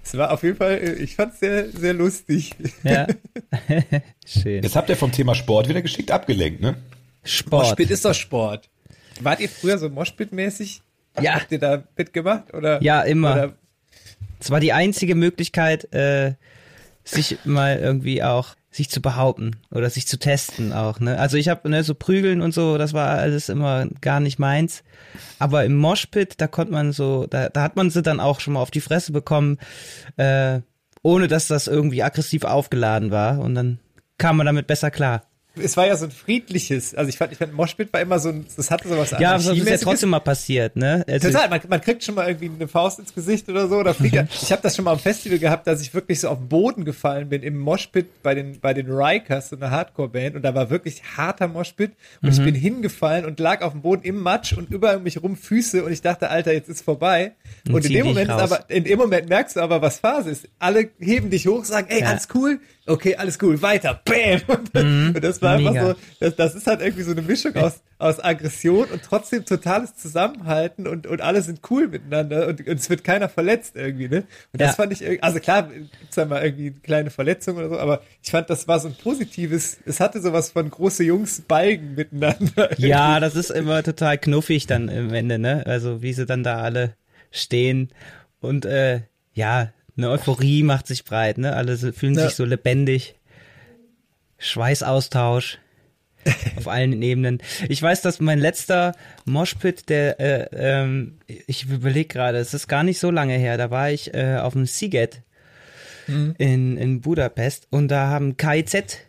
Es 0.03 0.17
war 0.17 0.31
auf 0.31 0.43
jeden 0.43 0.57
Fall, 0.57 0.73
äh, 0.73 0.93
ich 0.93 1.15
fand 1.15 1.33
es 1.33 1.39
sehr, 1.39 1.69
sehr 1.71 1.93
lustig. 1.93 2.55
Ja. 2.83 3.07
Schön. 4.25 4.63
Jetzt 4.63 4.75
habt 4.75 4.89
ihr 4.89 4.97
vom 4.97 5.11
Thema 5.11 5.35
Sport 5.35 5.69
wieder 5.69 5.81
geschickt 5.81 6.11
abgelenkt, 6.11 6.61
ne? 6.61 6.75
Sport. 7.23 7.67
Moshpit 7.67 7.89
ist 7.91 8.05
doch 8.05 8.13
Sport. 8.13 8.69
Wart 9.21 9.39
ihr 9.39 9.49
früher 9.49 9.77
so 9.77 9.87
Moshpit-mäßig? 9.87 10.81
Ja. 11.21 11.35
Habt 11.35 11.51
ihr 11.51 11.59
da 11.59 11.83
mitgemacht? 11.95 12.53
Oder, 12.53 12.81
Ja, 12.81 13.01
immer. 13.01 13.53
Es 14.39 14.51
war 14.51 14.59
die 14.59 14.73
einzige 14.73 15.15
Möglichkeit, 15.15 15.93
äh, 15.93 16.33
sich 17.03 17.37
mal 17.45 17.77
irgendwie 17.79 18.23
auch 18.23 18.55
sich 18.71 18.89
zu 18.89 19.01
behaupten 19.01 19.57
oder 19.71 19.89
sich 19.89 20.07
zu 20.07 20.17
testen 20.17 20.73
auch. 20.73 20.99
Ne? 20.99 21.19
Also 21.19 21.37
ich 21.37 21.47
habe 21.47 21.69
ne, 21.69 21.83
so 21.83 21.93
Prügeln 21.93 22.41
und 22.41 22.53
so, 22.53 22.77
das 22.77 22.93
war 22.93 23.09
alles 23.09 23.49
immer 23.49 23.87
gar 24.01 24.19
nicht 24.19 24.39
meins. 24.39 24.83
Aber 25.37 25.63
im 25.63 25.75
Moshpit, 25.75 26.41
da 26.41 26.47
konnte 26.47 26.73
man 26.73 26.91
so, 26.91 27.27
da, 27.27 27.49
da 27.49 27.61
hat 27.61 27.75
man 27.75 27.91
sie 27.91 28.01
dann 28.01 28.19
auch 28.19 28.39
schon 28.39 28.53
mal 28.53 28.61
auf 28.61 28.71
die 28.71 28.81
Fresse 28.81 29.11
bekommen, 29.11 29.59
äh, 30.17 30.61
ohne 31.03 31.27
dass 31.27 31.47
das 31.47 31.67
irgendwie 31.67 32.01
aggressiv 32.01 32.43
aufgeladen 32.45 33.11
war. 33.11 33.39
Und 33.39 33.53
dann 33.55 33.79
kam 34.17 34.37
man 34.37 34.47
damit 34.47 34.65
besser 34.65 34.89
klar. 34.89 35.23
Es 35.55 35.77
war 35.77 35.85
ja 35.85 35.95
so 35.95 36.05
ein 36.05 36.11
friedliches, 36.11 36.95
also 36.95 37.09
ich 37.09 37.17
fand, 37.17 37.31
ich 37.31 37.37
fand 37.37 37.53
Moshpit 37.53 37.93
war 37.93 38.01
immer 38.01 38.17
so 38.17 38.29
ein, 38.29 38.45
das 38.55 38.71
hatte 38.71 38.87
sowas 38.87 39.11
Ja, 39.11 39.35
aber 39.35 39.43
das 39.43 39.57
ist 39.57 39.69
ja 39.69 39.77
trotzdem 39.77 40.09
mal 40.09 40.19
passiert, 40.19 40.75
ne? 40.75 41.05
Also 41.07 41.27
Total, 41.27 41.47
man, 41.49 41.61
man 41.67 41.79
kriegt 41.79 42.03
schon 42.03 42.15
mal 42.15 42.27
irgendwie 42.27 42.49
eine 42.49 42.67
Faust 42.67 42.97
ins 42.97 43.13
Gesicht 43.13 43.47
oder 43.49 43.67
so, 43.67 43.77
oder 43.77 43.93
fliegt. 43.93 44.15
ich 44.41 44.51
habe 44.51 44.63
das 44.63 44.75
schon 44.75 44.85
mal 44.85 44.93
am 44.93 44.99
Festival 44.99 45.37
gehabt, 45.37 45.67
dass 45.67 45.81
ich 45.81 45.93
wirklich 45.93 46.21
so 46.21 46.29
auf 46.29 46.39
den 46.39 46.47
Boden 46.47 46.85
gefallen 46.85 47.29
bin 47.29 47.43
im 47.43 47.59
Moshpit 47.59 48.23
bei 48.23 48.33
den, 48.33 48.59
bei 48.61 48.73
den 48.73 48.89
Rikers, 48.89 49.49
so 49.49 49.55
eine 49.55 49.69
Hardcore-Band, 49.69 50.35
und 50.35 50.41
da 50.41 50.55
war 50.55 50.71
wirklich 50.71 51.03
harter 51.17 51.47
Moshpit, 51.47 51.91
und 52.23 52.29
mhm. 52.29 52.31
ich 52.31 52.43
bin 52.43 52.55
hingefallen 52.55 53.25
und 53.25 53.39
lag 53.39 53.61
auf 53.61 53.73
dem 53.73 53.83
Boden 53.83 54.01
im 54.03 54.19
Matsch 54.21 54.53
und 54.53 54.71
über 54.71 54.97
mich 54.97 55.21
rum 55.21 55.35
Füße, 55.35 55.83
und 55.83 55.91
ich 55.91 56.01
dachte, 56.01 56.31
Alter, 56.31 56.51
jetzt 56.51 56.69
ist 56.69 56.83
vorbei. 56.83 57.33
Und, 57.67 57.75
und 57.75 57.85
in 57.85 57.93
dem 57.93 58.07
Moment 58.07 58.29
ist 58.29 58.35
aber, 58.35 58.69
in 58.69 58.85
dem 58.85 58.97
Moment 58.97 59.29
merkst 59.29 59.55
du 59.55 59.59
aber, 59.59 59.83
was 59.83 59.99
Phase 59.99 60.31
ist. 60.31 60.47
Alle 60.57 60.89
heben 60.99 61.29
dich 61.29 61.45
hoch, 61.45 61.63
sagen, 61.63 61.87
ey, 61.91 62.01
ja. 62.01 62.07
alles 62.07 62.27
cool, 62.33 62.59
okay, 62.87 63.15
alles 63.17 63.37
cool, 63.41 63.61
weiter, 63.61 64.01
bam. 64.03 64.41
Und, 64.47 64.73
mhm. 64.83 65.13
und 65.15 65.23
das 65.23 65.42
war 65.43 65.57
Mega. 65.57 65.69
einfach 65.69 65.87
so, 65.87 65.95
das, 66.19 66.35
das 66.35 66.55
ist 66.55 66.67
halt 66.67 66.81
irgendwie 66.81 67.03
so 67.03 67.11
eine 67.11 67.21
Mischung 67.21 67.55
aus, 67.55 67.81
aus 67.99 68.19
Aggression 68.23 68.87
und 68.89 69.03
trotzdem 69.03 69.45
totales 69.45 69.95
Zusammenhalten 69.95 70.87
und, 70.87 71.05
und 71.05 71.21
alle 71.21 71.41
sind 71.41 71.59
cool 71.69 71.87
miteinander 71.87 72.47
und, 72.47 72.67
und 72.67 72.79
es 72.79 72.89
wird 72.89 73.03
keiner 73.03 73.29
verletzt 73.29 73.75
irgendwie, 73.75 74.07
ne? 74.07 74.23
Und 74.51 74.61
das 74.61 74.69
ja. 74.69 74.73
fand 74.73 74.93
ich, 74.93 75.23
also 75.23 75.39
klar, 75.39 75.69
gibt's 75.99 76.15
da 76.15 76.25
mal 76.25 76.43
irgendwie 76.43 76.71
kleine 76.71 77.11
Verletzungen 77.11 77.59
oder 77.59 77.69
so, 77.69 77.79
aber 77.79 78.01
ich 78.23 78.31
fand, 78.31 78.49
das 78.49 78.67
war 78.67 78.79
so 78.79 78.87
ein 78.87 78.95
positives, 78.95 79.77
es 79.85 79.99
hatte 79.99 80.21
sowas 80.21 80.51
von 80.51 80.69
große 80.69 81.03
Jungs 81.03 81.41
balgen 81.41 81.95
miteinander. 81.95 82.37
Irgendwie. 82.71 82.87
Ja, 82.87 83.19
das 83.19 83.35
ist 83.35 83.51
immer 83.51 83.83
total 83.83 84.17
knuffig 84.17 84.65
dann 84.65 84.89
im 84.89 85.13
Ende, 85.13 85.37
ne? 85.37 85.63
Also 85.65 86.01
wie 86.01 86.13
sie 86.13 86.25
dann 86.25 86.43
da 86.43 86.57
alle 86.57 86.95
stehen 87.31 87.89
und 88.39 88.65
äh, 88.65 89.01
ja, 89.33 89.71
eine 89.95 90.09
Euphorie 90.09 90.63
macht 90.63 90.87
sich 90.87 91.05
breit, 91.05 91.37
ne? 91.37 91.55
Alle 91.55 91.77
fühlen 91.77 92.15
ja. 92.15 92.25
sich 92.25 92.35
so 92.35 92.45
lebendig. 92.45 93.15
Schweißaustausch 94.43 95.59
auf 96.57 96.67
allen 96.67 97.01
Ebenen. 97.01 97.39
Ich 97.67 97.81
weiß, 97.81 98.01
dass 98.01 98.19
mein 98.19 98.39
letzter 98.39 98.93
Moshpit, 99.25 99.89
der, 99.89 100.19
äh, 100.19 100.47
ähm, 100.53 101.17
ich 101.27 101.65
überlege 101.65 102.07
gerade, 102.07 102.37
es 102.37 102.53
ist 102.53 102.67
gar 102.67 102.83
nicht 102.83 102.99
so 102.99 103.11
lange 103.11 103.35
her, 103.35 103.57
da 103.57 103.71
war 103.71 103.91
ich 103.91 104.13
äh, 104.13 104.37
auf 104.37 104.53
dem 104.53 104.65
Seagate 104.65 105.19
mhm. 106.07 106.35
in, 106.37 106.77
in 106.77 107.01
Budapest 107.01 107.67
und 107.69 107.89
da 107.89 108.07
haben 108.07 108.37
KIZ 108.37 108.99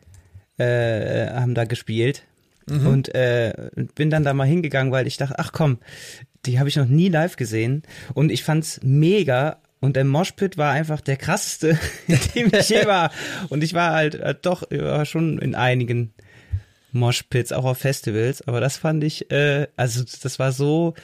äh, 0.58 1.28
haben 1.28 1.54
da 1.54 1.64
gespielt 1.64 2.22
mhm. 2.68 2.86
und 2.86 3.14
äh, 3.14 3.52
bin 3.94 4.10
dann 4.10 4.24
da 4.24 4.34
mal 4.34 4.46
hingegangen, 4.46 4.92
weil 4.92 5.06
ich 5.06 5.16
dachte, 5.16 5.38
ach 5.38 5.52
komm, 5.52 5.78
die 6.46 6.58
habe 6.58 6.68
ich 6.68 6.76
noch 6.76 6.86
nie 6.86 7.08
live 7.08 7.36
gesehen 7.36 7.82
und 8.14 8.30
ich 8.30 8.44
fand's 8.44 8.80
mega, 8.82 9.58
und 9.84 9.96
der 9.96 10.04
Moshpit 10.04 10.56
war 10.56 10.72
einfach 10.72 11.02
der 11.02 11.16
krasseste, 11.16 11.78
in 12.06 12.18
dem 12.34 12.50
ich 12.58 12.70
je 12.70 12.86
war. 12.86 13.10
Und 13.50 13.62
ich 13.62 13.74
war 13.74 13.92
halt 13.92 14.14
äh, 14.14 14.34
doch 14.40 14.62
war 14.70 15.04
schon 15.04 15.38
in 15.38 15.54
einigen 15.54 16.14
Moshpits, 16.92 17.52
auch 17.52 17.64
auf 17.64 17.78
Festivals. 17.78 18.40
Aber 18.48 18.60
das 18.60 18.78
fand 18.78 19.04
ich, 19.04 19.30
äh, 19.30 19.66
also 19.76 20.02
das 20.22 20.38
war 20.38 20.52
so 20.52 20.94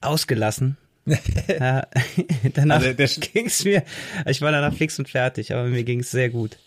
ausgelassen. 0.00 0.76
ja, 1.48 1.86
danach 2.54 2.82
also 2.82 3.20
ging 3.20 3.46
es 3.46 3.64
mir, 3.64 3.82
ich 4.26 4.40
war 4.40 4.52
danach 4.52 4.74
fix 4.74 4.98
und 4.98 5.08
fertig, 5.08 5.52
aber 5.52 5.64
mir 5.64 5.84
ging 5.84 6.00
es 6.00 6.10
sehr 6.10 6.30
gut. 6.30 6.58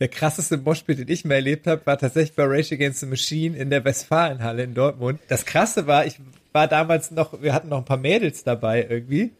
Der 0.00 0.08
krasseste 0.08 0.58
Moshpit, 0.58 0.98
den 0.98 1.08
ich 1.08 1.24
mir 1.24 1.34
erlebt 1.34 1.66
habe, 1.66 1.86
war 1.86 1.98
tatsächlich 1.98 2.34
bei 2.34 2.44
Rage 2.44 2.74
Against 2.74 3.00
the 3.00 3.06
Machine 3.06 3.56
in 3.56 3.70
der 3.70 3.84
Westfalenhalle 3.84 4.62
in 4.62 4.74
Dortmund. 4.74 5.20
Das 5.28 5.44
Krasse 5.44 5.86
war, 5.86 6.06
ich 6.06 6.16
war 6.52 6.68
damals 6.68 7.10
noch, 7.10 7.42
wir 7.42 7.52
hatten 7.52 7.68
noch 7.68 7.78
ein 7.78 7.84
paar 7.84 7.96
Mädels 7.96 8.44
dabei 8.44 8.86
irgendwie. 8.88 9.32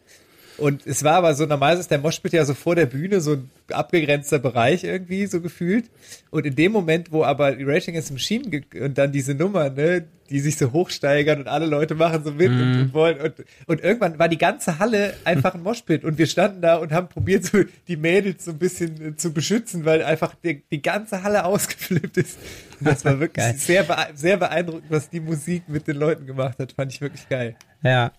Und 0.57 0.85
es 0.87 1.03
war 1.03 1.15
aber 1.15 1.33
so, 1.35 1.45
normalerweise 1.45 1.81
ist 1.81 1.91
der 1.91 1.99
Moshpit 1.99 2.33
ja 2.33 2.45
so 2.45 2.53
vor 2.53 2.75
der 2.75 2.85
Bühne, 2.85 3.19
so 3.21 3.33
ein 3.33 3.49
abgegrenzter 3.71 4.39
Bereich 4.39 4.83
irgendwie, 4.83 5.25
so 5.25 5.41
gefühlt. 5.41 5.89
Und 6.29 6.45
in 6.45 6.55
dem 6.55 6.71
Moment, 6.71 7.11
wo 7.11 7.23
aber 7.23 7.55
Racing 7.59 7.95
is 7.95 8.11
Machine 8.11 8.63
und 8.79 8.97
dann 8.97 9.11
diese 9.11 9.35
Nummer, 9.35 9.69
ne, 9.69 10.05
die 10.29 10.39
sich 10.39 10.57
so 10.57 10.71
hochsteigern 10.71 11.39
und 11.39 11.47
alle 11.47 11.65
Leute 11.65 11.93
machen 11.93 12.23
so 12.23 12.31
mit 12.31 12.51
mm. 12.51 12.61
und, 12.61 12.81
und, 12.81 12.93
wollen. 12.93 13.21
Und, 13.21 13.33
und 13.67 13.83
irgendwann 13.83 14.17
war 14.17 14.27
die 14.27 14.37
ganze 14.37 14.79
Halle 14.79 15.13
einfach 15.23 15.53
ein 15.53 15.61
Moshpit 15.61 16.03
und 16.03 16.17
wir 16.17 16.25
standen 16.25 16.61
da 16.61 16.77
und 16.77 16.91
haben 16.91 17.09
probiert, 17.09 17.45
so 17.45 17.59
die 17.87 17.97
Mädels 17.97 18.45
so 18.45 18.51
ein 18.51 18.57
bisschen 18.57 19.01
äh, 19.01 19.15
zu 19.15 19.33
beschützen, 19.33 19.85
weil 19.85 20.03
einfach 20.03 20.33
die, 20.35 20.63
die 20.71 20.81
ganze 20.81 21.21
Halle 21.21 21.45
ausgeflippt 21.45 22.17
ist. 22.17 22.39
Und 22.79 22.87
das 22.87 23.05
war 23.05 23.19
wirklich 23.19 23.45
sehr, 23.57 23.85
sehr 24.15 24.37
beeindruckend, 24.37 24.89
was 24.89 25.09
die 25.09 25.19
Musik 25.19 25.63
mit 25.67 25.87
den 25.87 25.97
Leuten 25.97 26.25
gemacht 26.25 26.57
hat. 26.59 26.71
Fand 26.71 26.91
ich 26.91 27.01
wirklich 27.01 27.29
geil. 27.29 27.55
Ja, 27.83 28.11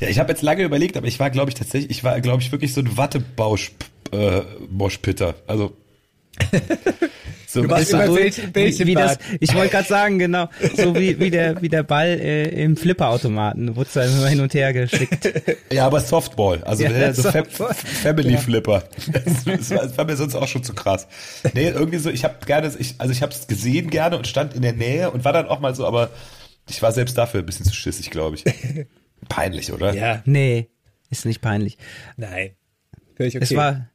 ja, 0.00 0.08
ich 0.08 0.18
habe 0.18 0.30
jetzt 0.30 0.42
lange 0.42 0.62
überlegt, 0.62 0.96
aber 0.96 1.06
ich 1.06 1.18
war, 1.18 1.30
glaube 1.30 1.50
ich, 1.50 1.54
tatsächlich, 1.54 1.90
ich 1.90 2.04
war, 2.04 2.20
glaube 2.20 2.42
ich, 2.42 2.52
wirklich 2.52 2.72
so 2.72 2.80
ein 2.80 2.96
Wattebausch 2.96 3.72
äh. 4.12 4.42
Also 5.46 5.76
so, 7.46 7.62
du 7.62 7.70
warst 7.70 7.92
immer 7.92 8.06
so, 8.06 8.14
Bällchen, 8.14 8.52
Bällchen 8.52 8.86
wie 8.86 8.94
das, 8.94 9.18
ich 9.38 9.54
wollte 9.54 9.70
gerade 9.70 9.88
sagen, 9.88 10.18
genau, 10.18 10.48
so 10.76 10.96
wie, 10.96 11.18
wie 11.20 11.30
der 11.30 11.62
wie 11.62 11.68
der 11.68 11.84
Ball 11.84 12.08
äh, 12.08 12.48
im 12.62 12.76
Flipperautomaten, 12.76 13.76
wurde 13.76 13.88
es 13.94 14.14
immer 14.14 14.28
hin 14.28 14.40
und 14.40 14.52
her 14.52 14.72
geschickt. 14.72 15.32
Ja, 15.70 15.86
aber 15.86 16.00
Softball, 16.00 16.62
also 16.64 16.82
ja, 16.82 17.12
so 17.12 17.22
Softball. 17.22 17.74
Family 17.74 18.32
ja. 18.32 18.38
Flipper. 18.38 18.84
Das, 19.12 19.44
das, 19.44 19.70
war, 19.70 19.78
das, 19.78 19.98
war, 19.98 20.04
mir 20.04 20.16
sonst 20.16 20.34
auch 20.34 20.48
schon 20.48 20.64
zu 20.64 20.74
krass. 20.74 21.06
Nee, 21.54 21.68
irgendwie 21.68 21.98
so, 21.98 22.10
ich 22.10 22.24
habe 22.24 22.34
gerne, 22.46 22.72
ich, 22.78 22.96
also 22.98 23.12
ich 23.12 23.22
habe 23.22 23.32
es 23.32 23.46
gesehen 23.46 23.90
gerne 23.90 24.16
und 24.16 24.26
stand 24.26 24.54
in 24.54 24.62
der 24.62 24.72
Nähe 24.72 25.10
und 25.10 25.24
war 25.24 25.32
dann 25.32 25.46
auch 25.46 25.60
mal 25.60 25.74
so, 25.74 25.86
aber 25.86 26.10
ich 26.68 26.82
war 26.82 26.92
selbst 26.92 27.16
dafür 27.16 27.40
ein 27.40 27.46
bisschen 27.46 27.66
zu 27.66 27.74
schissig, 27.74 28.10
glaube 28.10 28.36
ich. 28.36 28.44
Peinlich, 29.28 29.72
oder? 29.72 29.94
Ja. 29.94 30.22
Nee, 30.24 30.68
ist 31.10 31.26
nicht 31.26 31.40
peinlich. 31.40 31.78
Nein. 32.16 32.50
Okay. 33.12 33.38
Es 33.40 33.54
war, 33.54 33.88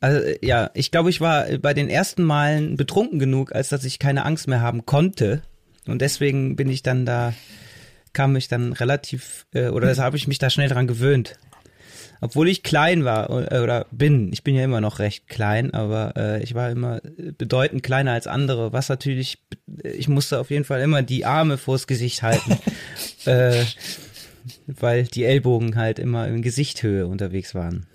also, 0.00 0.20
ja, 0.42 0.70
ich 0.74 0.90
glaube, 0.90 1.10
ich 1.10 1.20
war 1.20 1.46
bei 1.58 1.74
den 1.74 1.88
ersten 1.88 2.22
Malen 2.22 2.76
betrunken 2.76 3.18
genug, 3.18 3.54
als 3.54 3.68
dass 3.68 3.84
ich 3.84 3.98
keine 3.98 4.24
Angst 4.24 4.48
mehr 4.48 4.60
haben 4.60 4.86
konnte. 4.86 5.42
Und 5.86 6.00
deswegen 6.00 6.56
bin 6.56 6.68
ich 6.68 6.82
dann 6.82 7.06
da, 7.06 7.34
kam 8.12 8.34
ich 8.36 8.48
dann 8.48 8.72
relativ, 8.72 9.46
äh, 9.54 9.68
oder 9.68 9.86
das 9.86 9.98
habe 10.00 10.16
ich 10.16 10.28
mich 10.28 10.38
da 10.38 10.50
schnell 10.50 10.68
dran 10.68 10.86
gewöhnt. 10.86 11.38
Obwohl 12.20 12.48
ich 12.48 12.62
klein 12.62 13.04
war 13.04 13.28
äh, 13.52 13.58
oder 13.58 13.86
bin, 13.90 14.32
ich 14.32 14.42
bin 14.44 14.54
ja 14.54 14.64
immer 14.64 14.80
noch 14.80 14.98
recht 14.98 15.28
klein, 15.28 15.74
aber 15.74 16.14
äh, 16.16 16.42
ich 16.42 16.54
war 16.54 16.70
immer 16.70 17.00
bedeutend 17.36 17.82
kleiner 17.82 18.12
als 18.12 18.26
andere, 18.26 18.72
was 18.72 18.88
natürlich, 18.88 19.42
ich 19.82 20.08
musste 20.08 20.38
auf 20.38 20.50
jeden 20.50 20.64
Fall 20.64 20.80
immer 20.80 21.02
die 21.02 21.26
Arme 21.26 21.58
vors 21.58 21.86
Gesicht 21.86 22.22
halten. 22.22 22.58
äh, 23.26 23.64
weil 24.66 25.04
die 25.04 25.24
Ellbogen 25.24 25.76
halt 25.76 25.98
immer 25.98 26.28
in 26.28 26.42
Gesichthöhe 26.42 27.06
unterwegs 27.06 27.54
waren. 27.54 27.86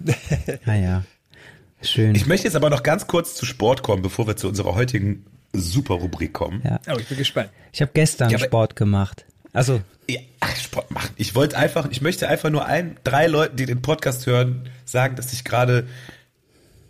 Naja, 0.66 1.04
ah 1.82 1.86
schön. 1.86 2.16
Ich 2.16 2.26
möchte 2.28 2.48
jetzt 2.48 2.56
aber 2.56 2.70
noch 2.70 2.84
ganz 2.84 3.08
kurz 3.08 3.36
zu 3.36 3.46
Sport 3.46 3.84
kommen, 3.84 4.02
bevor 4.02 4.28
wir 4.28 4.36
zu 4.36 4.48
unserer 4.48 4.76
heutigen 4.76 5.26
super 5.54 5.96
Rubrik 5.96 6.34
kommen. 6.34 6.62
Ja. 6.64 6.80
Oh, 6.94 6.98
ich 7.00 7.08
bin 7.08 7.18
gespannt. 7.18 7.50
Ich 7.72 7.82
habe 7.82 7.92
gestern 7.94 8.30
ja, 8.30 8.38
Sport 8.38 8.76
gemacht. 8.76 9.26
Also 9.54 9.82
ja, 10.10 10.20
ach, 10.40 10.56
Sport 10.56 10.92
machen. 10.92 11.12
Ich 11.18 11.36
wollte 11.36 11.58
einfach, 11.58 11.90
ich 11.90 12.02
möchte 12.02 12.28
einfach 12.28 12.50
nur 12.50 12.66
ein, 12.66 12.98
drei 13.04 13.28
Leuten, 13.28 13.58
die 13.58 13.66
den 13.66 13.82
Podcast 13.82 14.26
hören, 14.26 14.70
sagen, 14.86 15.16
dass 15.16 15.34
ich 15.34 15.44
gerade 15.44 15.88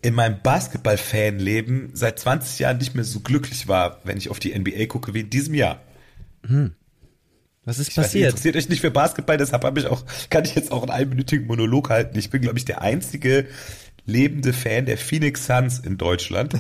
in 0.02 0.14
meinem 0.14 0.42
Basketball-Fan-Leben 0.42 1.92
seit 1.94 2.20
20 2.20 2.60
Jahren 2.60 2.78
nicht 2.78 2.96
mehr 2.96 3.04
so 3.04 3.20
glücklich 3.20 3.68
war, 3.68 4.00
wenn 4.06 4.18
ich 4.18 4.30
auf 4.30 4.40
die 4.40 4.58
NBA 4.58 4.86
gucke, 4.86 5.14
wie 5.14 5.22
in 5.22 5.30
diesem 5.30 5.54
Jahr. 5.54 5.82
Hm. 6.48 6.74
Was 7.70 7.78
ist 7.78 7.90
ich 7.90 7.96
passiert? 7.96 8.24
Weiß, 8.26 8.32
interessiert 8.32 8.56
euch 8.56 8.68
nicht 8.68 8.82
für 8.82 8.90
Basketball, 8.90 9.38
deshalb 9.38 9.64
habe 9.64 9.80
ich 9.80 9.86
auch, 9.86 10.04
kann 10.32 10.44
ich 10.44 10.56
jetzt 10.56 10.72
auch 10.72 10.82
einen 10.82 10.90
einminütigen 10.90 11.46
Monolog 11.46 11.92
halten. 11.92 12.18
Ich 12.18 12.32
bin, 12.32 12.42
glaube 12.42 12.58
ich, 12.58 12.66
der 12.66 12.82
einzige 12.82 13.46
lebende 14.08 14.54
Fan 14.54 14.88
der 14.88 14.98
Phoenix 14.98 15.46
Suns 15.46 15.78
in 15.78 16.00
Deutschland, 16.00 16.56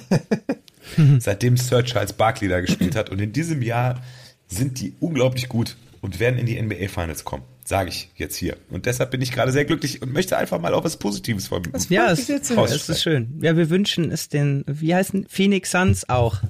seitdem 1.17 1.57
Sir 1.57 1.83
Charles 1.83 2.13
Barkley 2.13 2.47
da 2.47 2.59
gespielt 2.59 2.95
hat. 2.95 3.09
Und 3.09 3.19
in 3.19 3.33
diesem 3.33 3.63
Jahr 3.63 4.03
sind 4.47 4.79
die 4.79 4.93
unglaublich 4.99 5.49
gut 5.49 5.77
und 6.01 6.19
werden 6.19 6.37
in 6.37 6.45
die 6.45 6.61
NBA 6.61 6.89
Finals 6.89 7.23
kommen. 7.23 7.41
Sage 7.65 7.89
ich 7.89 8.11
jetzt 8.15 8.35
hier. 8.35 8.57
Und 8.69 8.85
deshalb 8.85 9.09
bin 9.09 9.21
ich 9.21 9.31
gerade 9.31 9.51
sehr 9.51 9.65
glücklich 9.65 10.03
und 10.03 10.13
möchte 10.13 10.37
einfach 10.37 10.61
mal 10.61 10.75
auch 10.75 10.83
was 10.83 10.97
Positives 10.97 11.47
von 11.47 11.63
mir. 11.63 11.71
Ja, 11.89 12.11
es, 12.11 12.29
es 12.29 12.89
ist 12.89 13.01
schön. 13.01 13.39
Ja, 13.41 13.57
wir 13.57 13.71
wünschen 13.71 14.11
es 14.11 14.29
den, 14.29 14.63
wie 14.67 14.93
heißen 14.93 15.25
Phoenix 15.27 15.71
Suns 15.71 16.07
auch. 16.07 16.43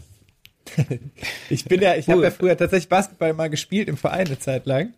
ich 1.50 1.66
bin 1.66 1.82
ja, 1.82 1.96
ich 1.96 2.08
cool. 2.08 2.16
habe 2.16 2.24
ja 2.24 2.32
früher 2.32 2.58
tatsächlich 2.58 2.90
Basketball 2.90 3.34
mal 3.34 3.50
gespielt 3.50 3.88
im 3.88 3.98
Verein 3.98 4.28
eine 4.28 4.40
Zeit 4.40 4.66
lang 4.66 4.94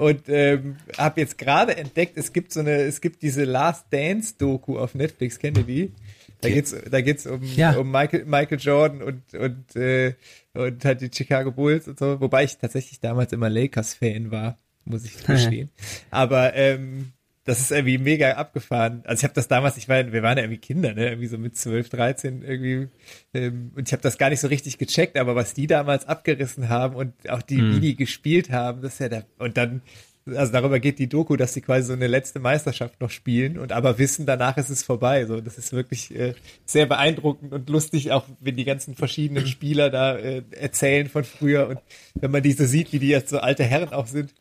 und 0.00 0.28
ähm, 0.28 0.76
habe 0.96 1.20
jetzt 1.20 1.36
gerade 1.36 1.76
entdeckt, 1.76 2.16
es 2.16 2.32
gibt 2.32 2.52
so 2.52 2.60
eine, 2.60 2.72
es 2.82 3.00
gibt 3.00 3.22
diese 3.22 3.44
Last 3.44 3.86
Dance 3.90 4.34
Doku 4.38 4.78
auf 4.78 4.94
Netflix, 4.94 5.38
kennt 5.38 5.58
ihr 5.58 5.64
die? 5.64 5.92
Da 6.40 6.48
geht's, 6.48 6.74
da 6.90 7.02
geht's 7.02 7.26
um, 7.26 7.42
ja. 7.42 7.72
um 7.72 7.90
Michael, 7.90 8.24
Michael 8.24 8.58
Jordan 8.58 9.02
und 9.02 9.34
und 9.34 9.76
äh, 9.76 10.14
und 10.54 10.84
halt 10.84 11.02
die 11.02 11.10
Chicago 11.12 11.52
Bulls 11.52 11.86
und 11.86 11.98
so, 11.98 12.18
wobei 12.20 12.44
ich 12.44 12.56
tatsächlich 12.56 13.00
damals 13.00 13.32
immer 13.32 13.50
Lakers 13.50 13.94
Fan 13.94 14.30
war, 14.30 14.58
muss 14.86 15.04
ich 15.04 15.22
gestehen. 15.26 15.70
Aber 16.10 16.54
ähm, 16.54 17.12
das 17.50 17.58
ist 17.58 17.72
irgendwie 17.72 17.98
mega 17.98 18.30
abgefahren. 18.32 19.02
Also 19.04 19.20
ich 19.20 19.24
habe 19.24 19.34
das 19.34 19.48
damals, 19.48 19.76
ich 19.76 19.88
war, 19.88 20.12
wir 20.12 20.22
waren 20.22 20.38
ja 20.38 20.44
irgendwie 20.44 20.60
Kinder, 20.60 20.94
ne, 20.94 21.08
irgendwie 21.08 21.26
so 21.26 21.36
mit 21.36 21.56
12, 21.56 21.88
13 21.88 22.42
irgendwie, 22.42 22.88
ähm, 23.34 23.72
und 23.74 23.88
ich 23.88 23.92
habe 23.92 24.02
das 24.02 24.18
gar 24.18 24.30
nicht 24.30 24.38
so 24.38 24.46
richtig 24.46 24.78
gecheckt, 24.78 25.16
aber 25.16 25.34
was 25.34 25.52
die 25.52 25.66
damals 25.66 26.06
abgerissen 26.06 26.68
haben 26.68 26.94
und 26.94 27.12
auch 27.28 27.42
die, 27.42 27.60
mhm. 27.60 27.74
wie 27.74 27.80
die 27.80 27.96
gespielt 27.96 28.50
haben, 28.50 28.82
das 28.82 28.94
ist 28.94 28.98
ja 29.00 29.08
da, 29.08 29.22
und 29.38 29.56
dann 29.56 29.82
also 30.26 30.52
darüber 30.52 30.78
geht 30.78 31.00
die 31.00 31.08
Doku, 31.08 31.34
dass 31.34 31.54
sie 31.54 31.60
quasi 31.60 31.88
so 31.88 31.92
eine 31.92 32.06
letzte 32.06 32.38
Meisterschaft 32.38 33.00
noch 33.00 33.10
spielen 33.10 33.58
und 33.58 33.72
aber 33.72 33.98
wissen, 33.98 34.26
danach 34.26 34.58
ist 34.58 34.68
es 34.68 34.82
vorbei. 34.82 35.24
So, 35.24 35.40
das 35.40 35.58
ist 35.58 35.72
wirklich 35.72 36.14
äh, 36.14 36.34
sehr 36.66 36.86
beeindruckend 36.86 37.52
und 37.52 37.68
lustig, 37.68 38.12
auch 38.12 38.26
wenn 38.38 38.54
die 38.54 38.64
ganzen 38.64 38.94
verschiedenen 38.94 39.46
Spieler 39.48 39.90
da 39.90 40.16
äh, 40.16 40.44
erzählen 40.52 41.08
von 41.08 41.24
früher 41.24 41.68
und 41.68 41.80
wenn 42.14 42.30
man 42.30 42.42
diese 42.42 42.66
sieht, 42.66 42.92
wie 42.92 43.00
die 43.00 43.08
jetzt 43.08 43.30
so 43.30 43.38
alte 43.38 43.64
Herren 43.64 43.92
auch 43.92 44.06
sind, 44.06 44.34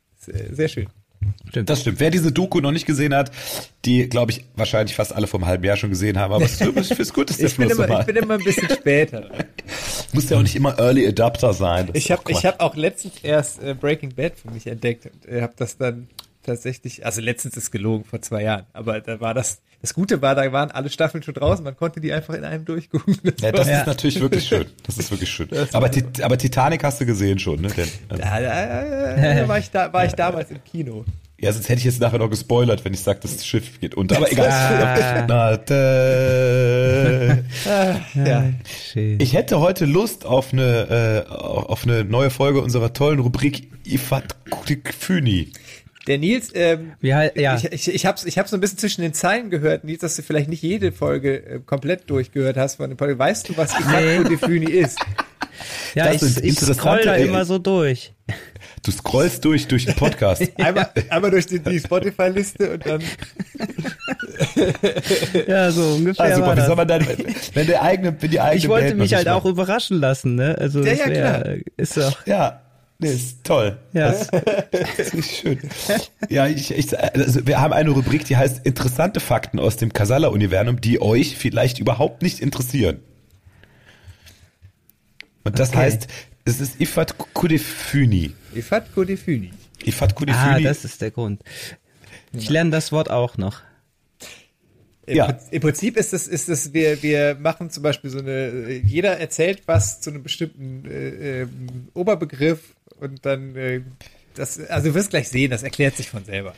sehr 0.51 0.67
schön. 0.67 0.89
Stimmt. 1.49 1.69
Das 1.69 1.81
stimmt. 1.81 1.99
Wer 1.99 2.11
diese 2.11 2.31
Doku 2.31 2.59
noch 2.59 2.71
nicht 2.71 2.85
gesehen 2.85 3.13
hat, 3.13 3.31
die, 3.85 4.07
glaube 4.07 4.31
ich, 4.31 4.45
wahrscheinlich 4.55 4.95
fast 4.95 5.13
alle 5.13 5.27
vom 5.27 5.45
halben 5.45 5.63
Jahr 5.63 5.77
schon 5.77 5.89
gesehen 5.89 6.17
haben, 6.17 6.33
aber 6.33 6.45
es 6.45 6.61
ist 6.61 7.13
gut, 7.13 7.29
dass 7.29 7.37
der 7.37 7.47
ich, 7.47 7.57
bin 7.57 7.69
immer, 7.69 7.99
ich 7.99 8.05
bin 8.05 8.15
immer 8.15 8.35
ein 8.35 8.43
bisschen 8.43 8.69
später. 8.69 9.29
Muss 10.13 10.29
ja 10.29 10.37
auch 10.37 10.41
nicht 10.41 10.55
immer 10.55 10.77
Early 10.77 11.07
Adapter 11.07 11.53
sein. 11.53 11.87
Das 11.87 11.95
Ich 11.95 12.11
habe 12.11 12.21
hab 12.33 12.59
auch 12.61 12.75
letztens 12.75 13.15
erst 13.23 13.61
äh, 13.63 13.73
Breaking 13.73 14.13
Bad 14.13 14.33
für 14.37 14.51
mich 14.51 14.67
entdeckt 14.67 15.07
und 15.07 15.27
äh, 15.27 15.41
habe 15.41 15.53
das 15.57 15.77
dann 15.77 16.07
tatsächlich, 16.43 17.05
also 17.05 17.21
letztens 17.21 17.57
ist 17.57 17.71
gelogen, 17.71 18.05
vor 18.05 18.21
zwei 18.21 18.43
Jahren, 18.43 18.65
aber 18.73 19.01
da 19.01 19.19
war 19.19 19.33
das, 19.33 19.59
das 19.81 19.93
Gute 19.93 20.21
war, 20.21 20.35
da 20.35 20.51
waren 20.51 20.71
alle 20.71 20.89
Staffeln 20.89 21.23
schon 21.23 21.33
draußen, 21.33 21.63
man 21.63 21.75
konnte 21.77 22.01
die 22.01 22.11
einfach 22.11 22.33
in 22.33 22.43
einem 22.43 22.65
durchgucken. 22.65 23.17
Das 23.23 23.33
ja, 23.41 23.51
das 23.51 23.67
Ja. 23.67 23.79
ist 23.81 23.87
natürlich 23.87 24.19
wirklich 24.19 24.45
schön. 24.47 24.65
Das 24.85 24.97
ist 24.97 25.09
wirklich 25.11 25.29
schön. 25.29 25.47
Aber, 25.73 25.89
Tit- 25.89 26.21
aber 26.21 26.37
Titanic 26.37 26.83
hast 26.83 26.99
du 27.01 27.05
gesehen 27.05 27.39
schon, 27.39 27.61
ne? 27.61 27.69
Denn, 27.69 27.87
ähm, 28.09 28.17
da, 28.19 28.39
da, 28.41 29.33
da, 29.35 29.47
war, 29.47 29.57
ich 29.59 29.71
da, 29.71 29.93
war 29.93 30.05
ich 30.05 30.13
damals 30.13 30.51
im 30.51 30.63
Kino. 30.63 31.05
ja, 31.39 31.53
sonst 31.53 31.69
hätte 31.69 31.79
ich 31.79 31.85
jetzt 31.85 32.01
nachher 32.01 32.19
noch 32.19 32.29
gespoilert, 32.29 32.83
wenn 32.83 32.93
ich 32.93 32.99
sage, 33.01 33.19
das 33.21 33.45
Schiff 33.45 33.79
geht 33.79 33.95
unter. 33.95 34.17
Aber 34.17 34.29
egal. 34.31 34.49
Ah. 34.49 35.25
Na, 35.27 35.57
da. 35.57 37.37
Ja. 38.15 38.43
Ich 38.95 39.33
hätte 39.33 39.59
heute 39.59 39.85
Lust 39.85 40.25
auf 40.25 40.51
eine, 40.53 41.25
äh, 41.27 41.31
auf 41.31 41.85
eine 41.85 42.03
neue 42.03 42.29
Folge 42.29 42.61
unserer 42.61 42.91
tollen 42.93 43.19
Rubrik 43.19 43.69
Ifat 43.85 44.35
Füni. 44.99 45.51
Der 46.07 46.17
Nils, 46.17 46.49
ähm, 46.55 46.93
halt, 47.03 47.35
ja. 47.37 47.55
ich, 47.57 47.65
ich, 47.71 47.93
ich 47.93 48.05
habe 48.05 48.19
ich 48.25 48.37
hab 48.37 48.47
so 48.47 48.57
ein 48.57 48.61
bisschen 48.61 48.77
zwischen 48.77 49.01
den 49.01 49.13
Zeilen 49.13 49.49
gehört, 49.49 49.83
Nils, 49.83 50.01
dass 50.01 50.15
du 50.15 50.21
vielleicht 50.23 50.49
nicht 50.49 50.63
jede 50.63 50.91
Folge 50.91 51.45
äh, 51.45 51.59
komplett 51.59 52.09
durchgehört 52.09 52.57
hast 52.57 52.75
von 52.75 52.89
dem 52.89 52.97
Podcast. 52.97 53.19
Weißt 53.19 53.49
du, 53.49 53.57
was 53.57 53.73
Nee. 53.91 54.23
Defuni 54.23 54.71
ist? 54.71 54.97
ja, 55.95 56.11
das 56.11 56.37
ich, 56.37 56.43
ich 56.43 56.59
scroll 56.59 57.01
da 57.03 57.15
immer 57.15 57.45
so 57.45 57.59
durch. 57.59 58.13
Du 58.83 58.91
scrollst 58.91 59.43
durch, 59.43 59.67
durch 59.67 59.85
den 59.85 59.95
Podcast. 59.95 60.43
Einmal, 60.57 60.89
einmal 61.09 61.31
durch 61.31 61.47
die, 61.47 61.59
die 61.59 61.79
Spotify-Liste 61.79 62.71
und 62.73 62.85
dann 62.85 63.01
Ja, 65.47 65.71
so 65.71 65.95
ungefähr 65.95 66.25
Ah, 66.25 66.35
super. 66.35 66.47
war 66.47 66.57
Wie 66.57 66.61
soll 66.61 66.75
man 66.75 66.87
dann, 66.87 67.05
wenn 67.53 67.67
der 67.67 67.81
eigene, 67.81 68.15
wenn 68.19 68.31
die 68.31 68.39
eigene 68.39 68.57
Ich 68.57 68.69
wollte 68.69 68.87
Band 68.89 68.99
mich 68.99 69.13
halt 69.13 69.27
auch 69.27 69.45
überraschen 69.45 69.99
lassen, 69.99 70.35
ne? 70.35 70.55
Also 70.57 70.79
Ja, 70.81 70.91
das 70.91 70.99
ja, 70.99 71.05
wär, 71.07 71.13
klar. 71.41 71.55
ist 71.77 71.97
doch, 71.97 72.25
Ja, 72.25 72.61
nee, 72.99 73.09
ist 73.13 73.43
toll. 73.43 73.77
ja. 73.93 74.11
Das, 74.11 74.27
das 74.97 75.13
ist 75.13 75.31
schön. 75.37 75.59
Ja, 76.29 76.47
ich, 76.47 76.71
ich, 76.71 76.97
also 76.99 77.47
wir 77.47 77.59
haben 77.59 77.73
eine 77.73 77.89
Rubrik, 77.89 78.25
die 78.25 78.37
heißt 78.37 78.65
interessante 78.65 79.19
Fakten 79.19 79.59
aus 79.59 79.75
dem 79.77 79.91
Casala-Universum, 79.93 80.79
die 80.81 81.01
euch 81.01 81.35
vielleicht 81.37 81.79
überhaupt 81.79 82.21
nicht 82.21 82.39
interessieren. 82.39 82.99
Und 85.43 85.57
das 85.59 85.69
Okay. 85.69 85.77
heißt, 85.79 86.07
es 86.45 86.59
ist 86.59 86.79
Ifat 86.81 87.17
Kudefuni. 87.33 88.33
Ifakko 88.55 89.03
Defuni. 89.03 89.51
Ifat 89.85 90.11
Ah, 90.11 90.15
Kudefuni. 90.15 90.63
das 90.63 90.83
ist 90.85 91.01
der 91.01 91.11
Grund. 91.11 91.41
Ich 92.33 92.49
lerne 92.49 92.69
das 92.71 92.91
Wort 92.91 93.09
auch 93.09 93.37
noch. 93.37 93.61
Im, 95.05 95.15
Ja. 95.15 95.25
Prinzip- 95.27 95.53
Im 95.53 95.61
Prinzip 95.61 95.97
ist 95.97 96.13
es, 96.13 96.27
ist 96.27 96.49
es, 96.49 96.73
wir, 96.73 97.01
wir 97.01 97.35
machen 97.39 97.69
zum 97.71 97.81
Beispiel 97.83 98.09
so 98.11 98.19
eine, 98.19 98.69
jeder 98.83 99.17
erzählt 99.19 99.63
was 99.65 100.01
zu 100.01 100.11
einem 100.11 100.21
bestimmten 100.21 100.85
äh, 100.85 101.41
ähm, 101.41 101.87
Oberbegriff 101.93 102.75
und 102.99 103.25
dann, 103.25 103.55
äh, 103.55 103.81
das, 104.35 104.59
also 104.69 104.89
du 104.89 104.95
wirst 104.95 105.09
gleich 105.09 105.27
sehen, 105.29 105.51
das 105.51 105.63
erklärt 105.63 105.97
sich 105.97 106.09
von 106.09 106.23
selber. 106.23 106.53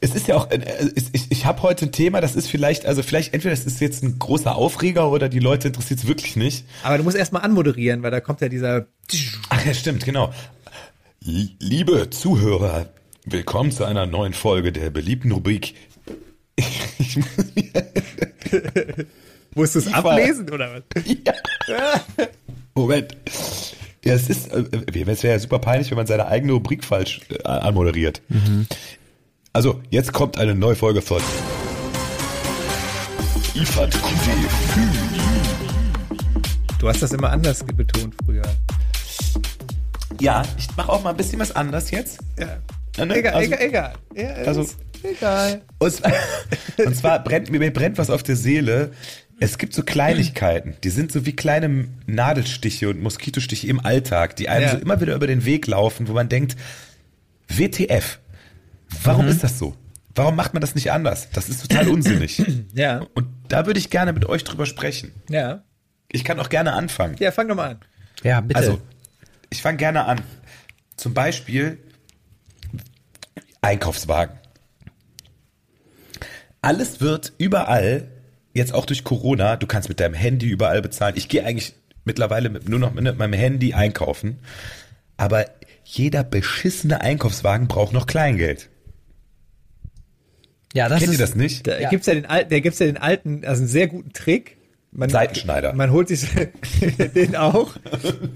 Es 0.00 0.14
ist 0.14 0.28
ja 0.28 0.36
auch, 0.36 0.50
äh, 0.50 0.90
ich, 1.12 1.26
ich 1.30 1.44
habe 1.44 1.62
heute 1.62 1.86
ein 1.86 1.92
Thema, 1.92 2.20
das 2.20 2.36
ist 2.36 2.48
vielleicht, 2.48 2.86
also 2.86 3.02
vielleicht 3.02 3.34
entweder 3.34 3.52
es 3.52 3.64
ist 3.66 3.80
jetzt 3.80 4.02
ein 4.02 4.18
großer 4.18 4.54
Aufreger 4.54 5.10
oder 5.10 5.28
die 5.28 5.40
Leute 5.40 5.68
interessiert 5.68 6.00
es 6.00 6.06
wirklich 6.06 6.36
nicht. 6.36 6.64
Aber 6.82 6.96
du 6.98 7.04
musst 7.04 7.16
erstmal 7.16 7.42
anmoderieren, 7.42 8.02
weil 8.02 8.10
da 8.10 8.20
kommt 8.20 8.40
ja 8.40 8.48
dieser, 8.48 8.86
Ach 9.50 9.66
ja, 9.66 9.74
stimmt, 9.74 10.04
genau. 10.04 10.32
Liebe 11.20 12.08
Zuhörer, 12.10 12.88
willkommen 13.24 13.72
zu 13.72 13.84
einer 13.84 14.06
neuen 14.06 14.32
Folge 14.32 14.72
der 14.72 14.90
beliebten 14.90 15.32
Rubrik. 15.32 15.74
Ich 16.98 17.16
muss 17.16 17.26
mir- 17.54 19.06
musst 19.54 19.74
du 19.74 19.78
es 19.80 19.92
ablesen 19.92 20.48
oder 20.50 20.82
was? 20.94 21.04
ja. 21.68 22.00
Moment. 22.74 23.16
Ja, 24.08 24.14
es 24.14 24.30
ist, 24.30 24.50
äh, 24.54 24.64
es 25.06 25.22
wäre 25.22 25.34
ja 25.34 25.38
super 25.38 25.58
peinlich, 25.58 25.90
wenn 25.90 25.98
man 25.98 26.06
seine 26.06 26.26
eigene 26.28 26.52
Rubrik 26.54 26.82
falsch 26.82 27.20
äh, 27.28 27.42
anmoderiert. 27.46 28.22
Also, 29.52 29.82
jetzt 29.90 30.14
kommt 30.14 30.38
eine 30.38 30.54
neue 30.54 30.74
Folge 30.76 31.02
von 31.02 31.20
Ifat 33.54 33.90
QD. 33.90 34.00
Du 36.78 36.88
hast 36.88 37.02
das 37.02 37.12
immer 37.12 37.28
anders 37.28 37.62
betont 37.64 38.14
früher. 38.24 38.44
Ja, 40.20 40.42
ich 40.56 40.74
mache 40.74 40.88
auch 40.90 41.02
mal 41.02 41.10
ein 41.10 41.16
bisschen 41.18 41.38
was 41.40 41.54
anders 41.54 41.90
jetzt. 41.90 42.18
Ja. 42.38 42.46
Ja, 42.96 43.04
ne? 43.04 43.14
Egal, 43.16 43.34
Also- 43.34 43.52
egal, 43.52 43.60
egal. 43.68 43.92
Ja, 44.14 44.28
also- 44.46 44.66
egal. 45.02 45.60
Und 45.80 45.92
zwar, 45.92 46.12
und 46.86 46.96
zwar 46.96 47.22
brennt 47.22 47.50
mir 47.50 47.70
brennt 47.74 47.98
was 47.98 48.08
auf 48.08 48.22
der 48.22 48.36
Seele. 48.36 48.92
Es 49.40 49.58
gibt 49.58 49.72
so 49.74 49.82
Kleinigkeiten, 49.84 50.76
die 50.82 50.90
sind 50.90 51.12
so 51.12 51.24
wie 51.24 51.34
kleine 51.36 51.88
Nadelstiche 52.06 52.88
und 52.88 53.00
Moskitostiche 53.00 53.66
im 53.68 53.78
Alltag, 53.84 54.34
die 54.36 54.48
einem 54.48 54.64
Ja. 54.64 54.70
so 54.72 54.78
immer 54.78 55.00
wieder 55.00 55.14
über 55.14 55.26
den 55.28 55.44
Weg 55.44 55.66
laufen, 55.68 56.08
wo 56.08 56.12
man 56.12 56.28
denkt, 56.28 56.56
WTF, 57.48 58.18
warum 59.04 59.28
ist 59.28 59.44
das 59.44 59.58
so? 59.58 59.76
Warum 60.14 60.34
macht 60.34 60.54
man 60.54 60.60
das 60.60 60.74
nicht 60.74 60.90
anders? 60.90 61.28
Das 61.32 61.48
ist 61.48 61.62
total 61.62 61.88
unsinnig. 61.88 62.42
Ja, 62.74 63.06
Und 63.14 63.28
da 63.48 63.66
würde 63.66 63.78
ich 63.78 63.90
gerne 63.90 64.12
mit 64.12 64.26
euch 64.26 64.42
drüber 64.44 64.66
sprechen. 64.66 65.12
ja. 65.28 65.62
Ich 66.10 66.24
kann 66.24 66.40
auch 66.40 66.48
gerne 66.48 66.72
anfangen. 66.72 67.16
Ja, 67.18 67.30
fang 67.32 67.48
doch 67.48 67.54
mal 67.54 67.72
an. 67.72 67.80
Ja, 68.22 68.40
bitte. 68.40 68.58
Also, 68.58 68.80
ich 69.50 69.60
fange 69.60 69.76
gerne 69.76 70.06
an. 70.06 70.22
Zum 70.96 71.12
Beispiel 71.12 71.76
Einkaufswagen. 73.60 74.38
Alles 76.62 77.02
wird 77.02 77.34
überall, 77.36 78.08
jetzt 78.58 78.74
auch 78.74 78.84
durch 78.86 79.04
Corona, 79.04 79.56
du 79.56 79.66
kannst 79.66 79.88
mit 79.88 79.98
deinem 80.00 80.14
Handy 80.14 80.46
überall 80.48 80.82
bezahlen. 80.82 81.14
Ich 81.16 81.28
gehe 81.28 81.44
eigentlich 81.44 81.74
mittlerweile 82.04 82.50
mit, 82.50 82.68
nur 82.68 82.78
noch 82.78 82.92
mit 82.92 83.16
meinem 83.18 83.32
Handy 83.32 83.72
einkaufen. 83.74 84.38
Aber 85.16 85.46
jeder 85.84 86.22
beschissene 86.24 87.00
Einkaufswagen 87.00 87.66
braucht 87.68 87.92
noch 87.94 88.06
Kleingeld. 88.06 88.68
ja, 90.74 90.88
das 90.88 90.98
Kennt 91.00 91.12
ist, 91.12 91.18
ihr 91.18 91.26
das 91.26 91.34
nicht? 91.34 91.66
Da 91.66 91.78
Ja. 91.80 91.88
gibt's 91.88 92.06
ja 92.06 92.14
den 92.14 92.26
alten, 92.26 92.50
da 92.50 92.60
gibt's 92.60 92.78
ja 92.78 92.86
den 92.86 92.98
alten, 92.98 93.44
also 93.44 93.62
einen 93.62 93.68
sehr 93.68 93.88
guten 93.88 94.12
Trick. 94.12 94.56
Man, 94.90 95.10
Seitenschneider. 95.10 95.74
Man 95.74 95.90
holt 95.90 96.08
sich 96.08 96.26
den 97.14 97.36
auch. 97.36 97.76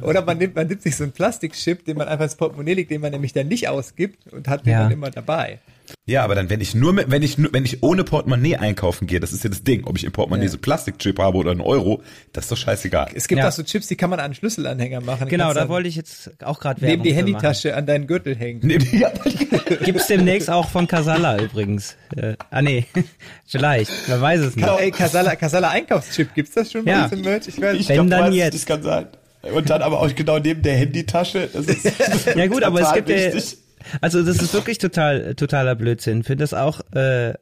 Oder 0.02 0.22
man 0.22 0.36
nimmt, 0.36 0.54
man 0.54 0.66
nimmt 0.66 0.82
sich 0.82 0.96
so 0.96 1.02
einen 1.04 1.12
Plastikchip, 1.12 1.84
den 1.86 1.96
man 1.96 2.08
einfach 2.08 2.24
ins 2.24 2.34
Portemonnaie 2.36 2.74
legt, 2.74 2.90
den 2.90 3.00
man 3.00 3.10
nämlich 3.10 3.32
dann 3.32 3.48
nicht 3.48 3.68
ausgibt 3.68 4.30
und 4.32 4.48
hat 4.48 4.66
den 4.66 4.72
Ja. 4.72 4.82
dann 4.82 4.92
immer 4.92 5.10
dabei. 5.10 5.60
Ja, 6.06 6.24
aber 6.24 6.34
dann, 6.34 6.50
wenn 6.50 6.60
ich 6.60 6.74
nur 6.74 6.92
mit, 6.92 7.10
wenn 7.10 7.22
ich 7.22 7.38
nur, 7.38 7.52
wenn 7.52 7.64
ich 7.64 7.82
ohne 7.82 8.02
Portemonnaie 8.04 8.56
einkaufen 8.56 9.06
gehe, 9.06 9.20
das 9.20 9.32
ist 9.32 9.44
ja 9.44 9.50
das 9.50 9.62
Ding, 9.62 9.84
ob 9.84 9.96
ich 9.96 10.04
im 10.04 10.12
Portemonnaie 10.12 10.44
Ja. 10.46 10.50
so 10.50 10.58
Plastikchip 10.58 11.18
habe 11.18 11.38
oder 11.38 11.52
einen 11.52 11.60
Euro, 11.60 12.02
das 12.32 12.44
ist 12.46 12.52
doch 12.52 12.56
scheißegal. 12.56 13.10
Es 13.14 13.28
gibt 13.28 13.38
Ja. 13.40 13.48
auch 13.48 13.52
so 13.52 13.62
Chips, 13.62 13.86
die 13.86 13.96
kann 13.96 14.10
man 14.10 14.18
an 14.20 14.34
Schlüsselanhänger 14.34 15.00
machen. 15.00 15.28
genau, 15.28 15.54
da 15.54 15.68
wollte 15.68 15.88
ich 15.88 15.96
jetzt 15.96 16.30
auch 16.42 16.58
gerade 16.60 16.80
Neben 16.80 16.90
Werbung 16.90 17.04
die 17.04 17.10
für 17.10 17.16
Handytasche 17.16 17.76
an 17.76 17.86
deinen 17.86 18.06
Gürtel 18.06 18.34
hängen. 18.36 18.60
Nee, 18.62 18.78
ja, 18.92 19.10
machen. 19.10 19.48
Gibt's 19.84 20.06
demnächst 20.08 20.50
auch 20.50 20.68
von 20.68 20.86
Casalla 20.88 21.38
übrigens. 21.40 21.96
Äh, 22.16 22.34
ah 22.50 22.62
nee, 22.62 22.86
vielleicht, 23.46 23.90
wer 24.06 24.20
weiß 24.20 24.40
es 24.40 24.56
nicht. 24.56 24.68
Ey, 24.68 24.90
Casala, 24.90 25.36
Casala 25.36 25.70
Einkaufschip, 25.70 26.34
gibt's 26.34 26.52
das 26.52 26.72
schon 26.72 26.84
bei 26.84 26.90
Ja. 26.92 27.04
uns 27.04 27.12
im 27.12 27.20
Merch? 27.22 27.48
Ich 27.48 27.60
weiß 27.60 27.72
Ich 27.74 27.78
nicht. 27.80 27.88
Wenn 27.90 28.06
glaub, 28.08 28.10
dann 28.10 28.18
du 28.32 28.36
weißt, 28.36 28.36
jetzt. 28.36 28.54
Das 28.54 28.66
kann 28.66 28.82
sein. 28.82 29.06
Und 29.54 29.70
dann 29.70 29.82
aber 29.82 30.00
auch 30.00 30.14
genau 30.14 30.38
neben 30.38 30.62
der 30.62 30.76
Handytasche. 30.76 31.48
Das 31.52 31.66
ist 31.66 31.84
Ja 32.36 32.46
gut, 32.46 32.62
aber 32.62 32.80
es 32.80 32.92
gibt 32.92 33.08
ja, 33.08 33.16
wichtig. 33.34 33.58
Also 34.00 34.22
das 34.22 34.40
ist 34.40 34.54
wirklich 34.54 34.78
total 34.78 35.34
totaler 35.34 35.74
Blödsinn. 35.74 36.24
Finde 36.24 36.42
das 36.42 36.54
auch. 36.54 36.80
Äh, 36.94 37.34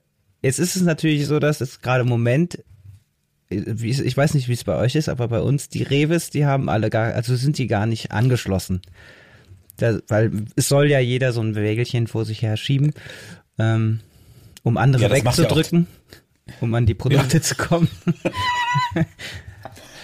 jetzt 0.42 0.58
ist 0.58 0.76
es 0.76 0.82
natürlich 0.82 1.26
so, 1.26 1.38
dass 1.38 1.60
es 1.60 1.80
gerade 1.80 2.02
im 2.02 2.08
Moment, 2.08 2.62
äh, 3.50 3.64
ich 3.82 4.16
weiß 4.16 4.34
nicht, 4.34 4.48
wie 4.48 4.52
es 4.52 4.64
bei 4.64 4.76
euch 4.76 4.94
ist, 4.94 5.08
aber 5.08 5.28
bei 5.28 5.40
uns 5.40 5.68
die 5.68 5.82
Reves, 5.82 6.30
die 6.30 6.46
haben 6.46 6.68
alle 6.68 6.90
gar, 6.90 7.14
also 7.14 7.36
sind 7.36 7.58
die 7.58 7.66
gar 7.66 7.86
nicht 7.86 8.12
angeschlossen. 8.12 8.82
Da, 9.76 9.98
weil 10.08 10.30
es 10.56 10.68
soll 10.68 10.90
ja 10.90 10.98
jeder 10.98 11.32
so 11.32 11.40
ein 11.40 11.54
Wägelchen 11.54 12.06
vor 12.06 12.24
sich 12.24 12.42
her 12.42 12.56
schieben, 12.56 12.92
ähm, 13.58 14.00
um 14.62 14.76
andere 14.76 15.02
Ja, 15.02 15.08
macht 15.08 15.38
ja 15.38 15.44
wegzudrücken, 15.44 15.86
um 16.60 16.74
an 16.74 16.86
die 16.86 16.94
Produkte 16.94 17.40
zu 17.40 17.54
kommen. 17.54 17.88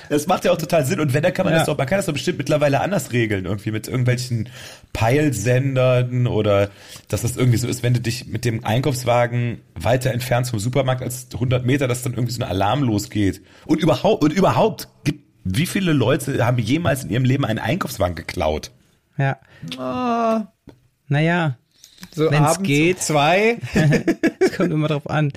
Das 0.09 0.27
macht 0.27 0.45
ja 0.45 0.53
auch 0.53 0.59
total 0.59 0.85
Sinn. 0.87 1.01
Und 1.01 1.15
wenn, 1.15 1.23
dann 1.23 1.33
kann 1.35 1.45
man 1.45 1.53
Ja. 1.53 1.61
das 1.61 1.67
doch, 1.67 1.77
man 1.79 1.87
kann 1.87 1.99
das 1.99 2.07
doch 2.07 2.13
bestimmt 2.13 2.39
mittlerweile 2.39 2.81
anders 2.81 3.13
regeln, 3.13 3.45
irgendwie 3.45 3.71
mit 3.71 3.89
irgendwelchen 3.89 4.49
Peilsendern 4.93 6.27
oder 6.27 6.71
dass 7.09 7.23
das 7.23 7.37
irgendwie 7.37 7.59
so 7.59 7.69
ist, 7.69 7.83
wenn 7.83 7.95
du 7.95 8.01
dich 8.01 8.27
mit 8.27 8.45
dem 8.45 8.65
Einkaufswagen 8.65 9.61
weiter 9.75 10.11
entfernst 10.13 10.51
vom 10.51 10.59
Supermarkt 10.61 11.03
als 11.03 11.29
100 11.33 11.65
Meter, 11.65 11.89
dass 11.89 12.03
dann 12.03 12.13
irgendwie 12.15 12.33
so 12.33 12.43
ein 12.43 12.49
Alarm 12.49 12.83
losgeht. 12.83 13.43
Und 13.67 13.83
überhaupt, 13.83 14.23
und 14.23 14.33
überhaupt, 14.33 14.89
gibt, 15.05 15.25
wie 15.45 15.67
viele 15.67 15.93
Leute 15.93 16.45
haben 16.45 16.59
jemals 16.59 17.05
in 17.05 17.11
ihrem 17.11 17.25
Leben 17.25 17.45
einen 17.45 17.59
Einkaufswagen 17.59 18.15
geklaut? 18.17 18.71
Ja. 19.19 19.39
Ah, 19.79 20.53
Naja, 21.09 21.57
So 22.15 22.31
Wenn's 22.31 22.37
abends 22.51 22.63
geht. 22.67 22.97
um 22.97 23.03
zwei. 23.03 23.59
Es 24.41 24.53
kommt 24.57 24.73
immer 24.73 24.89
drauf 24.89 25.09
an. 25.11 25.33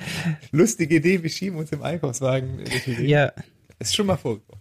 Lustige 0.52 0.96
Idee, 0.96 1.24
wir 1.24 1.30
schieben 1.30 1.58
uns 1.60 1.72
im 1.72 1.82
Einkaufswagen. 1.84 2.60
Ja, 3.02 3.32
Ist 3.80 3.96
schon 3.96 4.06
mal 4.08 4.18
vorgekommen. 4.18 4.59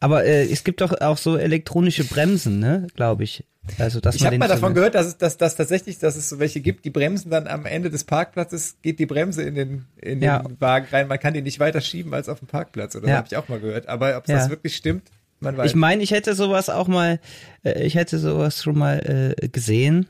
Aber 0.00 0.24
äh, 0.24 0.44
es 0.50 0.64
gibt 0.64 0.80
doch 0.80 0.92
auch 1.00 1.18
so 1.18 1.36
elektronische 1.36 2.04
Bremsen, 2.04 2.58
ne, 2.58 2.86
glaube 2.94 3.24
ich. 3.24 3.44
Also, 3.78 4.00
dass 4.00 4.14
Ich 4.16 4.24
habe 4.24 4.38
mal 4.38 4.48
so- 4.48 4.54
davon 4.54 4.74
gehört, 4.74 4.94
dass 4.94 5.06
es 5.06 5.18
dass, 5.18 5.36
dass 5.36 5.54
tatsächlich, 5.54 5.98
dass 5.98 6.16
es 6.16 6.28
so 6.28 6.38
welche 6.38 6.60
gibt, 6.60 6.84
die 6.84 6.90
bremsen 6.90 7.30
dann 7.30 7.46
am 7.46 7.66
Ende 7.66 7.90
des 7.90 8.04
Parkplatzes, 8.04 8.76
geht 8.82 8.98
die 8.98 9.06
Bremse 9.06 9.42
in 9.42 9.54
den, 9.54 9.84
in 10.00 10.20
den 10.20 10.22
Ja. 10.22 10.44
Wagen 10.58 10.86
rein. 10.90 11.08
Man 11.08 11.18
kann 11.20 11.34
die 11.34 11.42
nicht 11.42 11.60
weiter 11.60 11.80
schieben 11.80 12.12
als 12.14 12.28
auf 12.28 12.38
dem 12.40 12.48
Parkplatz. 12.48 12.96
Oder 12.96 13.08
Ja. 13.08 13.16
habe 13.16 13.26
ich 13.30 13.36
auch 13.36 13.48
mal 13.48 13.60
gehört. 13.60 13.88
Aber 13.88 14.16
ob 14.16 14.26
Ja. 14.28 14.36
das 14.36 14.48
wirklich 14.50 14.74
stimmt, 14.76 15.02
man 15.40 15.56
weiß. 15.56 15.70
Ich 15.70 15.76
meine, 15.76 16.02
ich 16.02 16.10
hätte 16.10 16.34
sowas 16.34 16.68
auch 16.70 16.88
mal, 16.88 17.20
äh, 17.62 17.82
ich 17.84 17.94
hätte 17.94 18.18
sowas 18.18 18.62
schon 18.62 18.76
mal 18.78 19.34
äh, 19.38 19.48
gesehen. 19.48 20.06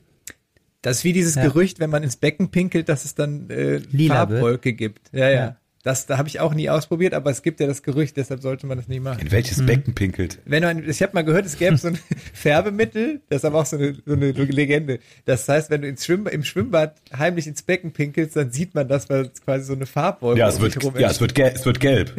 das 0.83 0.99
ist 0.99 1.05
wie 1.05 1.13
dieses 1.13 1.35
Ja. 1.35 1.43
Gerücht, 1.43 1.79
wenn 1.81 1.91
man 1.91 2.03
ins 2.03 2.17
Becken 2.17 2.51
pinkelt, 2.51 2.89
dass 2.89 3.05
es 3.05 3.15
dann 3.15 3.51
äh, 3.51 3.77
Lila 3.91 4.29
wird. 4.31 4.41
Farbwolke 4.41 4.73
gibt. 4.73 5.13
Ja, 5.13 5.29
ja. 5.29 5.57
Ja. 5.83 5.91
Das 5.91 6.05
da 6.07 6.19
habe 6.19 6.29
ich 6.29 6.41
auch 6.41 6.53
nie 6.55 6.69
ausprobiert, 6.69 7.15
aber 7.15 7.31
es 7.31 7.43
gibt 7.43 7.59
ja 7.61 7.67
das 7.67 7.83
Gerücht, 7.83 8.17
deshalb 8.17 8.43
sollte 8.43 8.67
man 8.67 8.77
das 8.77 8.87
nicht 8.89 9.03
machen. 9.03 9.21
In 9.21 9.31
welches 9.33 9.59
Mhm. 9.59 9.67
Becken 9.67 9.95
pinkelt? 9.95 10.39
Wenn 10.45 10.63
man, 10.63 10.89
ich 10.89 11.01
habe 11.03 11.13
mal 11.15 11.23
gehört, 11.23 11.47
es 11.47 11.57
gäbe 11.59 11.77
so 11.79 11.89
ein 11.89 11.99
Färbemittel, 12.35 13.21
das 13.31 13.39
ist 13.39 13.45
aber 13.47 13.61
auch 13.61 13.67
so 13.67 13.77
eine, 13.77 13.95
so 14.05 14.13
eine 14.13 14.31
Legende. 14.33 14.99
Das 15.25 15.49
heißt, 15.49 15.71
wenn 15.71 15.83
du 15.83 15.89
ins 15.89 16.05
Schwimm, 16.05 16.27
im 16.27 16.45
Schwimmbad 16.45 16.97
heimlich 17.17 17.47
ins 17.47 17.63
Becken 17.63 17.93
pinkelst, 17.93 18.37
dann 18.37 18.51
sieht 18.53 18.75
man 18.75 18.89
das, 18.89 19.09
weil 19.09 19.31
es 19.33 19.41
quasi 19.41 19.65
so 19.65 19.73
eine 19.73 19.87
Farbwolke 19.87 20.39
Ja, 20.41 20.49
es 20.49 20.61
wird, 20.61 20.75
ja, 20.99 21.09
es 21.09 21.21
wird, 21.21 21.35
gelb, 21.35 21.55
es 21.57 21.65
wird 21.65 21.81
gelb. 21.81 22.15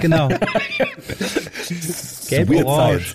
Genau. 0.00 0.28
Gelb, 2.28 2.48
Weird 2.50 2.64
orange. 2.64 3.14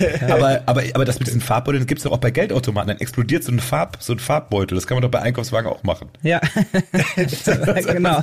Aber, 0.28 0.62
aber, 0.66 0.82
aber 0.94 1.04
das 1.04 1.18
mit 1.18 1.28
diesen 1.28 1.40
Farbbeuteln 1.40 1.86
gibt's 1.86 2.04
doch 2.04 2.12
auch 2.12 2.18
bei 2.18 2.30
Geldautomaten. 2.30 2.88
Dann 2.88 2.98
explodiert 2.98 3.44
so 3.44 3.52
ein, 3.52 3.60
Farb, 3.60 3.98
so 4.00 4.12
ein 4.12 4.18
Farbbeutel. 4.18 4.74
Das 4.74 4.86
kann 4.86 4.96
man 4.96 5.02
doch 5.02 5.10
bei 5.10 5.20
Einkaufswagen 5.20 5.70
auch 5.70 5.82
machen. 5.82 6.08
Ja. 6.22 6.40
genau. 7.16 8.20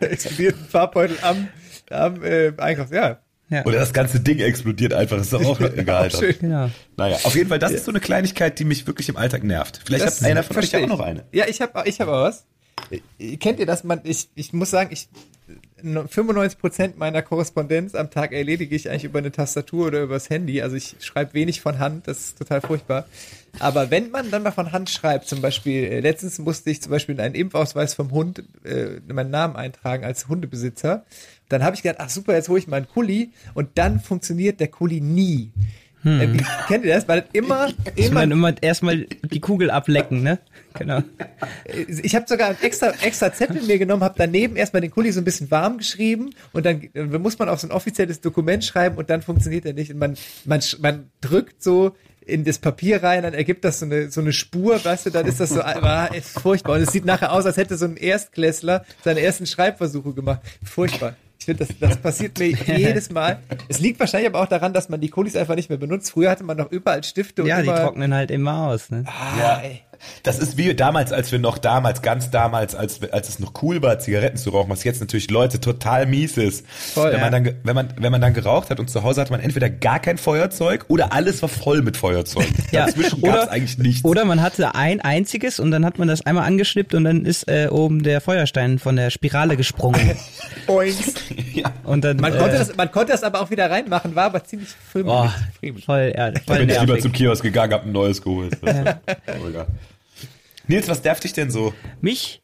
explodiert 0.00 0.56
ein 0.56 0.66
Farbbeutel 0.68 1.16
am, 1.22 1.48
am 1.90 2.22
äh, 2.24 2.52
Einkaufs. 2.58 2.90
Ja, 2.90 3.18
Ja. 3.50 3.64
Oder 3.64 3.78
das 3.78 3.92
ganze 3.92 4.20
Ding 4.20 4.38
explodiert 4.38 4.92
einfach. 4.92 5.16
Das 5.16 5.26
ist 5.26 5.32
doch 5.32 5.44
auch 5.44 5.60
egal. 5.76 6.08
auch 6.08 6.18
schön. 6.18 6.34
Genau. 6.40 6.70
Naja, 6.96 7.16
auf 7.24 7.34
jeden 7.34 7.48
Fall, 7.48 7.58
das 7.58 7.72
ist 7.72 7.84
so 7.84 7.92
eine 7.92 8.00
Kleinigkeit, 8.00 8.58
die 8.58 8.64
mich 8.64 8.86
wirklich 8.86 9.08
im 9.08 9.16
Alltag 9.16 9.44
nervt. 9.44 9.80
Vielleicht 9.84 10.04
Das 10.04 10.20
hat 10.20 10.28
einer 10.30 10.42
von 10.42 10.56
euch 10.56 10.72
ja 10.72 10.80
auch 10.80 10.86
noch 10.86 11.00
eine. 11.00 11.24
Ja, 11.32 11.46
ich 11.46 11.60
habe 11.60 11.88
ich 11.88 12.00
hab 12.00 12.08
auch 12.08 12.22
was. 12.22 12.46
Äh, 12.90 13.36
Kennt 13.36 13.58
ihr 13.58 13.66
das? 13.66 13.84
Man, 13.84 14.00
ich, 14.04 14.28
ich 14.34 14.52
muss 14.52 14.70
sagen, 14.70 14.90
ich 14.92 15.08
95% 15.82 16.92
meiner 16.96 17.20
Korrespondenz 17.20 17.94
am 17.94 18.10
Tag 18.10 18.32
erledige 18.32 18.74
ich 18.74 18.88
eigentlich 18.88 19.04
über 19.04 19.18
eine 19.18 19.30
Tastatur 19.30 19.88
oder 19.88 20.02
übers 20.02 20.30
Handy. 20.30 20.62
Also 20.62 20.76
ich 20.76 20.96
schreibe 21.00 21.34
wenig 21.34 21.60
von 21.60 21.78
Hand, 21.78 22.08
das 22.08 22.18
ist 22.18 22.38
total 22.38 22.62
furchtbar. 22.62 23.06
Aber 23.58 23.90
wenn 23.90 24.10
man 24.10 24.30
dann 24.30 24.42
mal 24.42 24.52
von 24.52 24.72
Hand 24.72 24.88
schreibt, 24.88 25.28
zum 25.28 25.42
Beispiel, 25.42 25.84
äh, 25.84 26.00
letztens 26.00 26.38
musste 26.38 26.70
ich 26.70 26.80
zum 26.80 26.90
Beispiel 26.90 27.16
in 27.16 27.20
einen 27.20 27.34
Impfausweis 27.34 27.92
vom 27.92 28.10
Hund 28.12 28.42
äh, 28.64 29.00
meinen 29.12 29.30
Namen 29.30 29.56
eintragen 29.56 30.04
als 30.04 30.26
Hundebesitzer. 30.28 31.04
Dann 31.50 31.62
habe 31.62 31.76
ich 31.76 31.82
gedacht, 31.82 32.00
ach 32.00 32.08
super, 32.08 32.32
jetzt 32.32 32.48
hole 32.48 32.58
ich 32.58 32.66
mal 32.66 32.78
einen 32.78 32.88
Kuli 32.88 33.32
und 33.52 33.68
dann 33.74 34.00
funktioniert 34.00 34.60
der 34.60 34.68
Kuli 34.68 35.02
nie. 35.02 35.52
Äh, 36.04 36.32
wie, 36.32 36.44
kennt 36.68 36.84
ihr 36.84 36.94
das? 36.94 37.08
Weil 37.08 37.24
immer, 37.32 37.68
Ich 37.94 38.06
immer 38.06 38.22
immer 38.22 38.54
erstmal 38.62 39.06
die 39.22 39.40
Kugel 39.40 39.70
ablecken, 39.70 40.22
ne? 40.22 40.38
Genau. 40.76 41.02
ich 42.02 42.14
habe 42.16 42.26
sogar 42.28 42.48
einen 42.48 42.58
extra, 42.60 42.92
extra 43.00 43.32
Zettel 43.32 43.62
mir 43.62 43.78
genommen, 43.78 44.02
habe 44.02 44.16
daneben 44.18 44.56
erstmal 44.56 44.82
den 44.82 44.90
Kuli 44.90 45.12
so 45.12 45.20
ein 45.20 45.24
bisschen 45.24 45.50
warm 45.50 45.78
geschrieben 45.78 46.30
und 46.52 46.66
dann 46.66 46.82
äh, 46.94 47.04
muss 47.04 47.38
man 47.38 47.48
auch 47.48 47.58
so 47.58 47.68
ein 47.68 47.70
offizielles 47.70 48.20
Dokument 48.20 48.64
schreiben 48.64 48.96
und 48.96 49.08
dann 49.08 49.22
funktioniert 49.22 49.64
er 49.66 49.72
nicht. 49.72 49.92
Und 49.92 49.98
man, 49.98 50.16
man, 50.44 50.60
man 50.80 51.10
drückt 51.20 51.62
so 51.62 51.94
in 52.26 52.44
das 52.44 52.58
Papier 52.58 53.02
rein, 53.02 53.22
dann 53.22 53.34
ergibt 53.34 53.64
das 53.64 53.80
so 53.80 53.86
eine, 53.86 54.10
so 54.10 54.20
eine 54.20 54.32
Spur, 54.32 54.82
weißt 54.82 55.06
du, 55.06 55.10
dann 55.10 55.26
ist 55.26 55.40
das 55.40 55.50
so, 55.50 55.60
ah, 55.60 56.10
furchtbar. 56.22 56.76
Und 56.76 56.82
es 56.82 56.92
sieht 56.92 57.04
nachher 57.04 57.32
aus, 57.32 57.46
als 57.46 57.56
hätte 57.56 57.76
so 57.76 57.84
ein 57.84 57.96
Erstklässler 57.96 58.84
seine 59.04 59.20
ersten 59.20 59.46
Schreibversuche 59.46 60.14
gemacht. 60.14 60.40
Furchtbar. 60.64 61.16
Ich 61.44 61.46
finde, 61.46 61.66
das, 61.66 61.78
das 61.78 61.98
passiert 61.98 62.38
mir 62.38 62.46
jedes 62.78 63.10
Mal. 63.10 63.38
Es 63.68 63.78
liegt 63.78 64.00
wahrscheinlich 64.00 64.30
aber 64.30 64.40
auch 64.40 64.48
daran, 64.48 64.72
dass 64.72 64.88
man 64.88 65.02
die 65.02 65.10
Kulis 65.10 65.36
einfach 65.36 65.56
nicht 65.56 65.68
mehr 65.68 65.76
benutzt. 65.76 66.10
Früher 66.10 66.30
hatte 66.30 66.42
man 66.42 66.56
noch 66.56 66.72
überall 66.72 67.04
Stifte 67.04 67.42
und 67.42 67.48
Ja, 67.48 67.60
die 67.60 67.66
immer, 67.66 67.82
trocknen 67.82 68.14
halt 68.14 68.30
immer 68.30 68.68
aus, 68.68 68.88
ne? 68.88 69.04
Ah, 69.06 69.60
ey. 69.62 69.82
Das 70.22 70.38
ist 70.38 70.56
wie 70.56 70.74
damals, 70.74 71.12
als 71.12 71.32
wir 71.32 71.38
noch 71.38 71.58
damals, 71.58 72.02
ganz 72.02 72.30
damals, 72.30 72.74
als, 72.74 73.00
als 73.12 73.28
es 73.28 73.38
noch 73.38 73.52
cool 73.62 73.82
war, 73.82 73.98
Zigaretten 73.98 74.36
zu 74.36 74.50
rauchen, 74.50 74.70
was 74.70 74.84
jetzt 74.84 75.00
natürlich 75.00 75.30
Leute 75.30 75.60
total 75.60 76.06
mies 76.06 76.36
ist. 76.36 76.66
Voll, 76.66 77.12
wenn, 77.12 77.18
ja. 77.18 77.30
man 77.30 77.32
dann, 77.32 77.54
wenn, 77.62 77.74
man, 77.74 77.88
wenn 77.98 78.12
man 78.12 78.20
dann 78.20 78.34
geraucht 78.34 78.70
hat 78.70 78.80
und 78.80 78.88
zu 78.88 79.02
Hause 79.02 79.20
hatte 79.20 79.32
man 79.32 79.40
entweder 79.40 79.68
gar 79.68 80.00
kein 80.00 80.18
Feuerzeug 80.18 80.86
oder 80.88 81.12
alles 81.12 81.42
war 81.42 81.48
voll 81.48 81.82
mit 81.82 81.96
Feuerzeug. 81.96 82.46
Ja, 82.72 82.86
Dazwischen 82.86 83.20
gab 83.22 83.44
es 83.44 83.48
eigentlich 83.48 83.78
nichts. 83.78 84.04
Oder 84.04 84.24
man 84.24 84.42
hatte 84.42 84.74
ein 84.74 85.00
einziges 85.00 85.60
und 85.60 85.70
dann 85.70 85.84
hat 85.84 85.98
man 85.98 86.08
das 86.08 86.26
einmal 86.26 86.44
angeschnippt 86.44 86.94
und 86.94 87.04
dann 87.04 87.24
ist 87.24 87.46
äh, 87.46 87.68
oben 87.70 88.02
der 88.02 88.20
Feuerstein 88.20 88.78
von 88.78 88.96
der 88.96 89.10
Spirale 89.10 89.56
gesprungen. 89.56 90.16
Ja. 91.54 91.72
Und 91.84 92.04
dann, 92.04 92.16
Man 92.16 92.34
äh, 92.34 92.38
konnte, 92.38 92.58
das, 92.58 92.76
man 92.76 92.90
konnte 92.90 93.12
das 93.12 93.22
aber 93.22 93.40
auch 93.40 93.50
wieder 93.50 93.70
reinmachen, 93.70 94.14
war 94.14 94.24
aber 94.24 94.42
ziemlich 94.42 94.70
friemelig. 94.90 95.30
Oh, 95.62 95.80
voll, 95.84 96.12
ja, 96.16 96.30
Da 96.30 96.40
voll 96.40 96.58
bin 96.58 96.68
ich 96.68 96.80
lieber 96.80 96.98
zum 96.98 97.12
Kiosk 97.12 97.42
gegangen, 97.42 97.72
hab 97.72 97.84
ein 97.84 97.92
neues 97.92 98.20
geholt. 98.20 98.58
Oh, 98.62 99.48
egal. 99.48 99.66
Nils, 100.66 100.88
was 100.88 101.04
nervt 101.04 101.24
dich 101.24 101.32
denn 101.32 101.50
so? 101.50 101.74
Mich? 102.00 102.42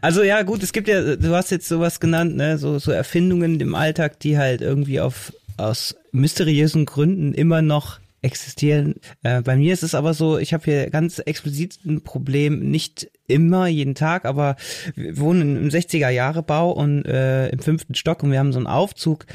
Also 0.00 0.22
ja, 0.22 0.42
gut, 0.42 0.62
es 0.62 0.72
gibt 0.72 0.88
ja, 0.88 1.16
du 1.16 1.34
hast 1.34 1.50
jetzt 1.50 1.68
sowas 1.68 2.00
genannt, 2.00 2.36
ne, 2.36 2.58
so, 2.58 2.78
so 2.78 2.90
Erfindungen 2.90 3.60
im 3.60 3.74
Alltag, 3.74 4.18
die 4.20 4.38
halt 4.38 4.60
irgendwie 4.60 5.00
auf, 5.00 5.32
aus 5.56 5.96
mysteriösen 6.12 6.86
Gründen 6.86 7.34
immer 7.34 7.62
noch 7.62 7.98
existieren. 8.22 8.96
Äh, 9.22 9.42
bei 9.42 9.56
mir 9.56 9.72
ist 9.72 9.82
es 9.82 9.94
aber 9.94 10.12
so, 10.12 10.38
ich 10.38 10.52
habe 10.52 10.64
hier 10.64 10.90
ganz 10.90 11.18
explizit 11.20 11.78
ein 11.86 12.02
Problem, 12.02 12.70
nicht 12.70 13.10
immer, 13.26 13.66
jeden 13.66 13.94
Tag, 13.94 14.24
aber 14.24 14.56
wir 14.94 15.18
wohnen 15.18 15.56
im 15.56 15.68
60er-Jahre-Bau 15.68 16.70
und 16.72 17.04
äh, 17.06 17.48
im 17.48 17.60
fünften 17.60 17.94
Stock 17.94 18.22
und 18.22 18.30
wir 18.32 18.38
haben 18.38 18.52
so 18.52 18.58
einen 18.58 18.66
Aufzug, 18.66 19.26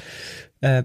äh, 0.61 0.83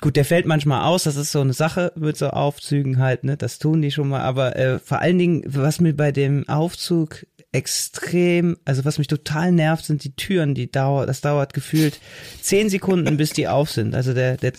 Gut, 0.00 0.14
der 0.14 0.24
fällt 0.24 0.46
manchmal 0.46 0.84
aus, 0.84 1.04
das 1.04 1.16
ist 1.16 1.32
so 1.32 1.40
eine 1.40 1.52
Sache 1.52 1.92
mit 1.96 2.16
so 2.16 2.28
Aufzügen 2.30 2.98
halt, 2.98 3.24
ne? 3.24 3.36
Das 3.36 3.58
tun 3.58 3.82
die 3.82 3.90
schon 3.90 4.08
mal, 4.08 4.20
aber 4.20 4.54
äh, 4.54 4.78
vor 4.78 5.00
allen 5.00 5.18
Dingen, 5.18 5.42
was 5.46 5.80
mir 5.80 5.94
bei 5.94 6.12
dem 6.12 6.48
Aufzug 6.48 7.26
extrem, 7.50 8.58
also 8.64 8.84
was 8.84 8.98
mich 8.98 9.08
total 9.08 9.50
nervt, 9.52 9.84
sind 9.84 10.04
die 10.04 10.14
Türen, 10.14 10.54
die 10.54 10.70
dauert, 10.70 11.08
das 11.08 11.20
dauert 11.20 11.52
gefühlt 11.52 11.98
zehn 12.40 12.68
Sekunden, 12.68 13.16
bis 13.16 13.30
die 13.30 13.48
auf 13.48 13.70
sind. 13.70 13.94
Also 13.94 14.14
der, 14.14 14.36
der 14.36 14.52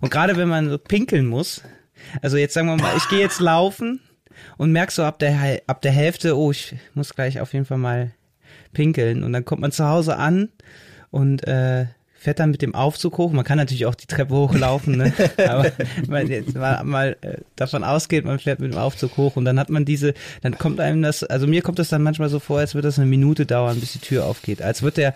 und 0.00 0.10
gerade 0.10 0.36
wenn 0.36 0.48
man 0.48 0.68
so 0.68 0.76
pinkeln 0.76 1.26
muss, 1.26 1.62
also 2.20 2.36
jetzt 2.36 2.52
sagen 2.52 2.66
wir 2.66 2.76
mal, 2.76 2.96
ich 2.96 3.08
gehe 3.08 3.20
jetzt 3.20 3.40
laufen 3.40 4.00
und 4.58 4.72
merk 4.72 4.90
so 4.90 5.04
ab 5.04 5.18
der 5.20 5.62
ab 5.66 5.80
der 5.82 5.92
Hälfte, 5.92 6.36
oh, 6.36 6.50
ich 6.50 6.74
muss 6.94 7.14
gleich 7.14 7.40
auf 7.40 7.52
jeden 7.52 7.64
Fall 7.64 7.78
mal 7.78 8.10
pinkeln 8.72 9.22
und 9.22 9.32
dann 9.32 9.44
kommt 9.44 9.62
man 9.62 9.72
zu 9.72 9.88
Hause 9.88 10.16
an 10.16 10.50
und 11.10 11.46
äh, 11.46 11.86
fährt 12.26 12.40
dann 12.40 12.50
mit 12.50 12.60
dem 12.60 12.74
Aufzug 12.74 13.18
hoch. 13.18 13.30
Man 13.30 13.44
kann 13.44 13.56
natürlich 13.56 13.86
auch 13.86 13.94
die 13.94 14.08
Treppe 14.08 14.34
hochlaufen, 14.34 14.96
ne? 14.96 15.12
aber 15.48 15.70
wenn 15.76 16.10
man 16.10 16.26
jetzt 16.26 16.56
mal, 16.56 16.82
mal 16.82 17.16
äh, 17.20 17.36
davon 17.54 17.84
ausgeht, 17.84 18.24
man 18.24 18.40
fährt 18.40 18.58
mit 18.58 18.72
dem 18.72 18.78
Aufzug 18.78 19.16
hoch 19.16 19.36
und 19.36 19.44
dann 19.44 19.60
hat 19.60 19.70
man 19.70 19.84
diese, 19.84 20.12
dann 20.42 20.58
kommt 20.58 20.80
einem 20.80 21.02
das, 21.02 21.22
also 21.22 21.46
mir 21.46 21.62
kommt 21.62 21.78
das 21.78 21.88
dann 21.88 22.02
manchmal 22.02 22.28
so 22.28 22.40
vor, 22.40 22.58
als 22.58 22.74
würde 22.74 22.88
das 22.88 22.98
eine 22.98 23.06
Minute 23.06 23.46
dauern, 23.46 23.78
bis 23.78 23.92
die 23.92 24.00
Tür 24.00 24.24
aufgeht. 24.24 24.60
Als 24.60 24.82
wird 24.82 24.96
der 24.96 25.14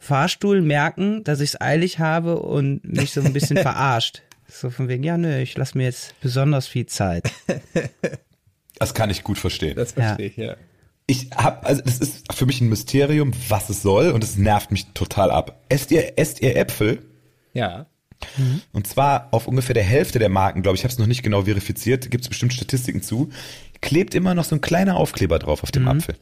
Fahrstuhl 0.00 0.62
merken, 0.62 1.22
dass 1.22 1.38
ich 1.38 1.50
es 1.50 1.60
eilig 1.60 2.00
habe 2.00 2.40
und 2.40 2.82
mich 2.82 3.12
so 3.12 3.20
ein 3.20 3.32
bisschen 3.32 3.56
verarscht. 3.62 4.22
So 4.48 4.68
von 4.70 4.88
wegen, 4.88 5.04
ja, 5.04 5.16
nö, 5.16 5.38
ich 5.38 5.56
lass 5.56 5.76
mir 5.76 5.84
jetzt 5.84 6.20
besonders 6.20 6.66
viel 6.66 6.86
Zeit. 6.86 7.30
Das 8.80 8.94
kann 8.94 9.10
ich 9.10 9.22
gut 9.22 9.38
verstehen. 9.38 9.76
Das 9.76 9.92
verstehe 9.92 10.26
ich, 10.26 10.36
ja. 10.36 10.56
Ich 11.06 11.30
hab, 11.32 11.66
also 11.66 11.82
das 11.82 11.98
ist 11.98 12.32
für 12.32 12.46
mich 12.46 12.60
ein 12.60 12.68
Mysterium, 12.68 13.32
was 13.48 13.68
es 13.68 13.82
soll 13.82 14.10
und 14.10 14.22
es 14.22 14.36
nervt 14.36 14.70
mich 14.70 14.86
total 14.94 15.30
ab. 15.30 15.60
Esst 15.68 15.90
ihr, 15.90 16.18
esst 16.18 16.40
ihr 16.40 16.56
Äpfel? 16.56 17.02
Ja. 17.52 17.86
Und 18.72 18.86
zwar 18.86 19.28
auf 19.32 19.48
ungefähr 19.48 19.74
der 19.74 19.82
Hälfte 19.82 20.18
der 20.18 20.28
Marken, 20.28 20.62
glaube 20.62 20.76
ich, 20.76 20.80
ich 20.80 20.84
habe 20.84 20.92
es 20.92 20.98
noch 20.98 21.06
nicht 21.06 21.22
genau 21.22 21.42
verifiziert, 21.42 22.10
gibt 22.10 22.24
es 22.24 22.28
bestimmt 22.28 22.52
Statistiken 22.52 23.02
zu, 23.02 23.30
klebt 23.80 24.14
immer 24.14 24.34
noch 24.34 24.44
so 24.44 24.54
ein 24.54 24.60
kleiner 24.60 24.96
Aufkleber 24.96 25.38
drauf 25.38 25.62
auf 25.62 25.72
dem 25.72 25.88
Apfel. 25.88 26.16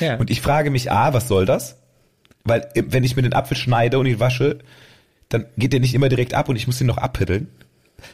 ja. 0.00 0.16
Und 0.16 0.30
ich 0.30 0.40
frage 0.40 0.70
mich, 0.70 0.90
A, 0.90 1.12
was 1.12 1.28
soll 1.28 1.44
das? 1.44 1.76
Weil 2.44 2.68
wenn 2.74 3.04
ich 3.04 3.16
mir 3.16 3.22
den 3.22 3.34
Apfel 3.34 3.56
schneide 3.56 3.98
und 3.98 4.06
ihn 4.06 4.20
wasche, 4.20 4.58
dann 5.28 5.46
geht 5.56 5.72
der 5.72 5.80
nicht 5.80 5.94
immer 5.94 6.08
direkt 6.08 6.34
ab 6.34 6.48
und 6.48 6.56
ich 6.56 6.66
muss 6.66 6.80
ihn 6.80 6.86
noch 6.86 6.98
abhiddeln. 6.98 7.48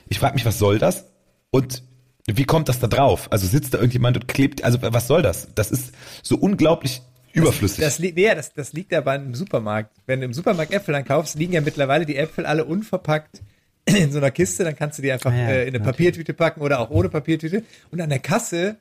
Ich 0.09 0.19
frage 0.19 0.35
mich, 0.35 0.45
was 0.45 0.59
soll 0.59 0.79
das? 0.79 1.07
Und 1.51 1.83
wie 2.27 2.45
kommt 2.45 2.69
das 2.69 2.79
da 2.81 2.87
drauf? 2.87 3.29
Also 3.31 3.47
sitzt 3.47 3.75
da 3.75 3.79
irgendjemand 3.79 4.17
und 4.17 4.29
klebt, 4.29 4.65
also 4.65 4.79
was 4.81 5.07
soll 5.07 5.23
das? 5.23 5.49
Das 5.55 5.71
ist 5.71 5.93
so 6.23 6.37
unglaublich 6.37 7.03
überflüssig. 7.33 7.81
Das, 7.81 7.99
liegt, 7.99 8.17
nee, 8.17 8.35
das, 8.35 8.53
das 8.53 8.73
liegt 8.73 8.93
aber 8.95 9.15
im 9.15 9.35
Supermarkt. 9.35 9.95
Wenn 10.07 10.21
du 10.21 10.27
im 10.27 10.33
Supermarkt 10.33 10.73
Äpfel 10.73 10.93
dann 10.93 11.05
kaufst, 11.05 11.37
liegen 11.37 11.53
ja 11.53 11.61
mittlerweile 11.61 12.07
die 12.07 12.17
Äpfel 12.17 12.47
alle 12.47 12.65
unverpackt 12.65 13.43
in 13.85 14.13
so 14.13 14.19
einer 14.19 14.31
Kiste, 14.31 14.65
dann 14.65 14.77
kannst 14.77 14.99
du 14.99 15.03
die 15.03 15.13
einfach 15.13 15.33
Ah 15.33 15.37
ja, 15.37 15.49
äh, 15.49 15.63
in 15.63 15.69
eine 15.69 15.79
natürlich. 15.79 15.85
Papiertüte 15.85 16.35
packen 16.35 16.61
oder 16.61 16.81
auch 16.81 16.91
ohne 16.91 17.09
Papiertüte. 17.09 17.65
Und 17.91 18.01
an 18.01 18.11
der 18.11 18.19
Kasse 18.19 18.77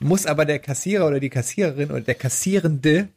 muss 0.00 0.26
aber 0.26 0.44
der 0.44 0.58
Kassierer 0.58 1.06
oder 1.06 1.20
die 1.20 1.30
Kassiererin 1.30 1.90
oder 1.90 2.00
der 2.00 2.14
Kassierende 2.14 3.08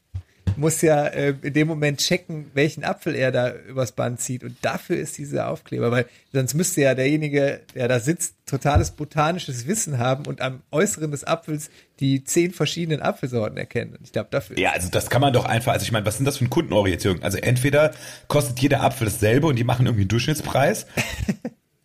muss 0.57 0.81
ja 0.81 1.05
äh, 1.07 1.33
in 1.41 1.53
dem 1.53 1.67
Moment 1.67 1.99
checken, 1.99 2.51
welchen 2.53 2.83
Apfel 2.83 3.15
er 3.15 3.31
da 3.31 3.53
übers 3.53 3.91
Band 3.91 4.19
zieht. 4.19 4.43
Und 4.43 4.57
dafür 4.61 4.97
ist 4.97 5.17
dieser 5.17 5.49
Aufkleber, 5.49 5.91
weil 5.91 6.05
sonst 6.31 6.53
müsste 6.53 6.81
ja 6.81 6.95
derjenige, 6.95 7.61
der 7.75 7.87
da 7.87 7.99
sitzt, 7.99 8.35
totales 8.45 8.91
botanisches 8.91 9.67
Wissen 9.67 9.97
haben 9.97 10.25
und 10.25 10.41
am 10.41 10.61
Äußeren 10.71 11.11
des 11.11 11.23
Apfels 11.23 11.69
die 11.99 12.23
zehn 12.23 12.51
verschiedenen 12.51 13.01
Apfelsorten 13.01 13.57
erkennen. 13.57 13.95
Und 13.95 14.01
ich 14.03 14.11
glaube, 14.11 14.27
dafür. 14.31 14.57
Ja, 14.59 14.71
also 14.71 14.89
das 14.89 15.09
kann 15.09 15.21
man 15.21 15.33
doch 15.33 15.45
einfach, 15.45 15.73
also 15.73 15.83
ich 15.83 15.91
meine, 15.91 16.05
was 16.05 16.17
sind 16.17 16.25
das 16.25 16.37
für 16.37 16.41
eine 16.41 16.49
Kundenorientierung? 16.49 17.21
Also 17.23 17.37
entweder 17.37 17.91
kostet 18.27 18.59
jeder 18.59 18.81
Apfel 18.81 19.05
dasselbe 19.05 19.47
und 19.47 19.57
die 19.57 19.63
machen 19.63 19.85
irgendwie 19.85 20.03
einen 20.03 20.09
Durchschnittspreis. 20.09 20.85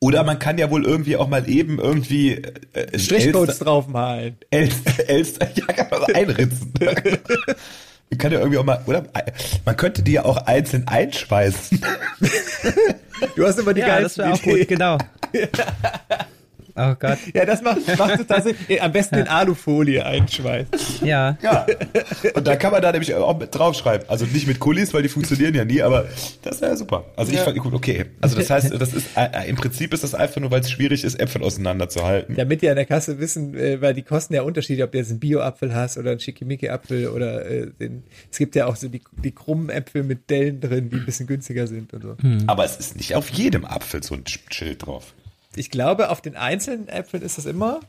Oder 0.00 0.22
man 0.22 0.38
kann 0.38 0.58
ja 0.58 0.70
wohl 0.70 0.84
irgendwie 0.84 1.16
auch 1.16 1.26
mal 1.28 1.48
eben 1.50 1.80
irgendwie 1.80 2.34
äh, 2.72 2.98
Strichcodes 2.98 3.48
Elster- 3.56 3.64
draufmalen. 3.64 4.36
Elster, 4.50 5.08
Elster, 5.08 5.48
ja, 5.54 5.66
kann 5.66 5.88
man 5.90 6.14
einritzen. 6.14 6.72
Man 8.10 8.18
kann 8.18 8.32
ja 8.32 8.38
irgendwie 8.38 8.58
auch 8.58 8.64
mal, 8.64 8.80
oder? 8.86 9.04
Man 9.64 9.76
könnte 9.76 10.02
die 10.02 10.12
ja 10.12 10.24
auch 10.24 10.38
einzeln 10.46 10.86
einschweißen. 10.88 11.80
Du 13.34 13.44
hast 13.44 13.58
immer 13.58 13.74
die 13.74 13.80
Ja, 13.80 14.00
das 14.00 14.14
geilsten 14.16 14.24
wäre 14.24 14.32
auch 14.34 14.42
Ideen. 14.42 14.58
gut, 14.58 14.68
genau. 14.68 14.98
Oh 16.80 16.94
Gott. 16.98 17.18
Ja, 17.34 17.44
das 17.44 17.60
macht, 17.62 17.80
macht 17.98 18.16
total 18.18 18.42
Sinn. 18.42 18.54
Am 18.80 18.92
besten 18.92 19.16
in 19.16 19.28
Alufolie 19.28 20.04
einschweißen. 20.06 21.06
Ja. 21.06 21.36
Ja. 21.42 21.66
Und 22.34 22.46
da 22.46 22.56
kann 22.56 22.72
man 22.72 22.82
da 22.82 22.92
nämlich 22.92 23.12
auch 23.14 23.38
mit 23.38 23.54
draufschreiben. 23.54 24.08
Also 24.08 24.26
nicht 24.26 24.46
mit 24.46 24.60
Kulis, 24.60 24.94
weil 24.94 25.02
die 25.02 25.08
funktionieren 25.08 25.54
ja 25.54 25.64
nie, 25.64 25.82
aber 25.82 26.06
das 26.42 26.60
wäre 26.60 26.76
super. 26.76 27.04
Also 27.16 27.32
ich 27.32 27.38
Ja. 27.38 27.44
fand 27.44 27.58
gut, 27.58 27.74
okay. 27.74 28.06
Also 28.20 28.36
das 28.36 28.48
heißt, 28.50 28.72
das 28.80 28.94
ist 28.94 29.08
äh, 29.16 29.48
im 29.48 29.56
Prinzip 29.56 29.92
ist 29.92 30.04
das 30.04 30.14
einfach 30.14 30.40
nur, 30.40 30.50
weil 30.50 30.60
es 30.60 30.70
schwierig 30.70 31.04
ist, 31.04 31.18
Äpfel 31.18 31.42
auseinanderzuhalten. 31.42 32.36
Damit 32.36 32.62
die 32.62 32.68
an 32.68 32.76
der 32.76 32.86
Kasse 32.86 33.18
wissen, 33.18 33.54
äh, 33.56 33.80
weil 33.80 33.94
die 33.94 34.02
kosten 34.02 34.34
ja 34.34 34.42
unterschiedlich, 34.42 34.84
ob 34.84 34.92
du 34.92 34.98
jetzt 34.98 35.10
einen 35.10 35.20
Bio-Apfel 35.20 35.74
hast 35.74 35.98
oder 35.98 36.10
einen 36.12 36.20
Schickimicki-Apfel 36.20 37.08
oder 37.08 37.44
äh, 37.46 37.66
den, 37.80 38.04
es 38.30 38.38
gibt 38.38 38.54
ja 38.54 38.66
auch 38.66 38.76
so 38.76 38.88
die, 38.88 39.02
die 39.24 39.32
krummen 39.32 39.68
Äpfel 39.70 40.02
mit 40.04 40.30
Dellen 40.30 40.60
drin, 40.60 40.90
die 40.90 40.96
ein 40.96 41.04
bisschen 41.06 41.26
günstiger 41.26 41.66
sind 41.66 41.92
und 41.94 42.02
so. 42.02 42.16
Aber 42.46 42.64
es 42.64 42.76
ist 42.76 42.96
nicht 42.96 43.14
auf 43.14 43.28
jedem 43.30 43.64
Apfel 43.64 44.02
so 44.02 44.14
ein 44.14 44.24
Schild 44.50 44.86
drauf. 44.86 45.14
Ich 45.58 45.70
glaube, 45.70 46.10
auf 46.10 46.20
den 46.20 46.36
einzelnen 46.36 46.88
Äpfeln 46.88 47.22
ist 47.22 47.38
das 47.38 47.46
immer. 47.46 47.80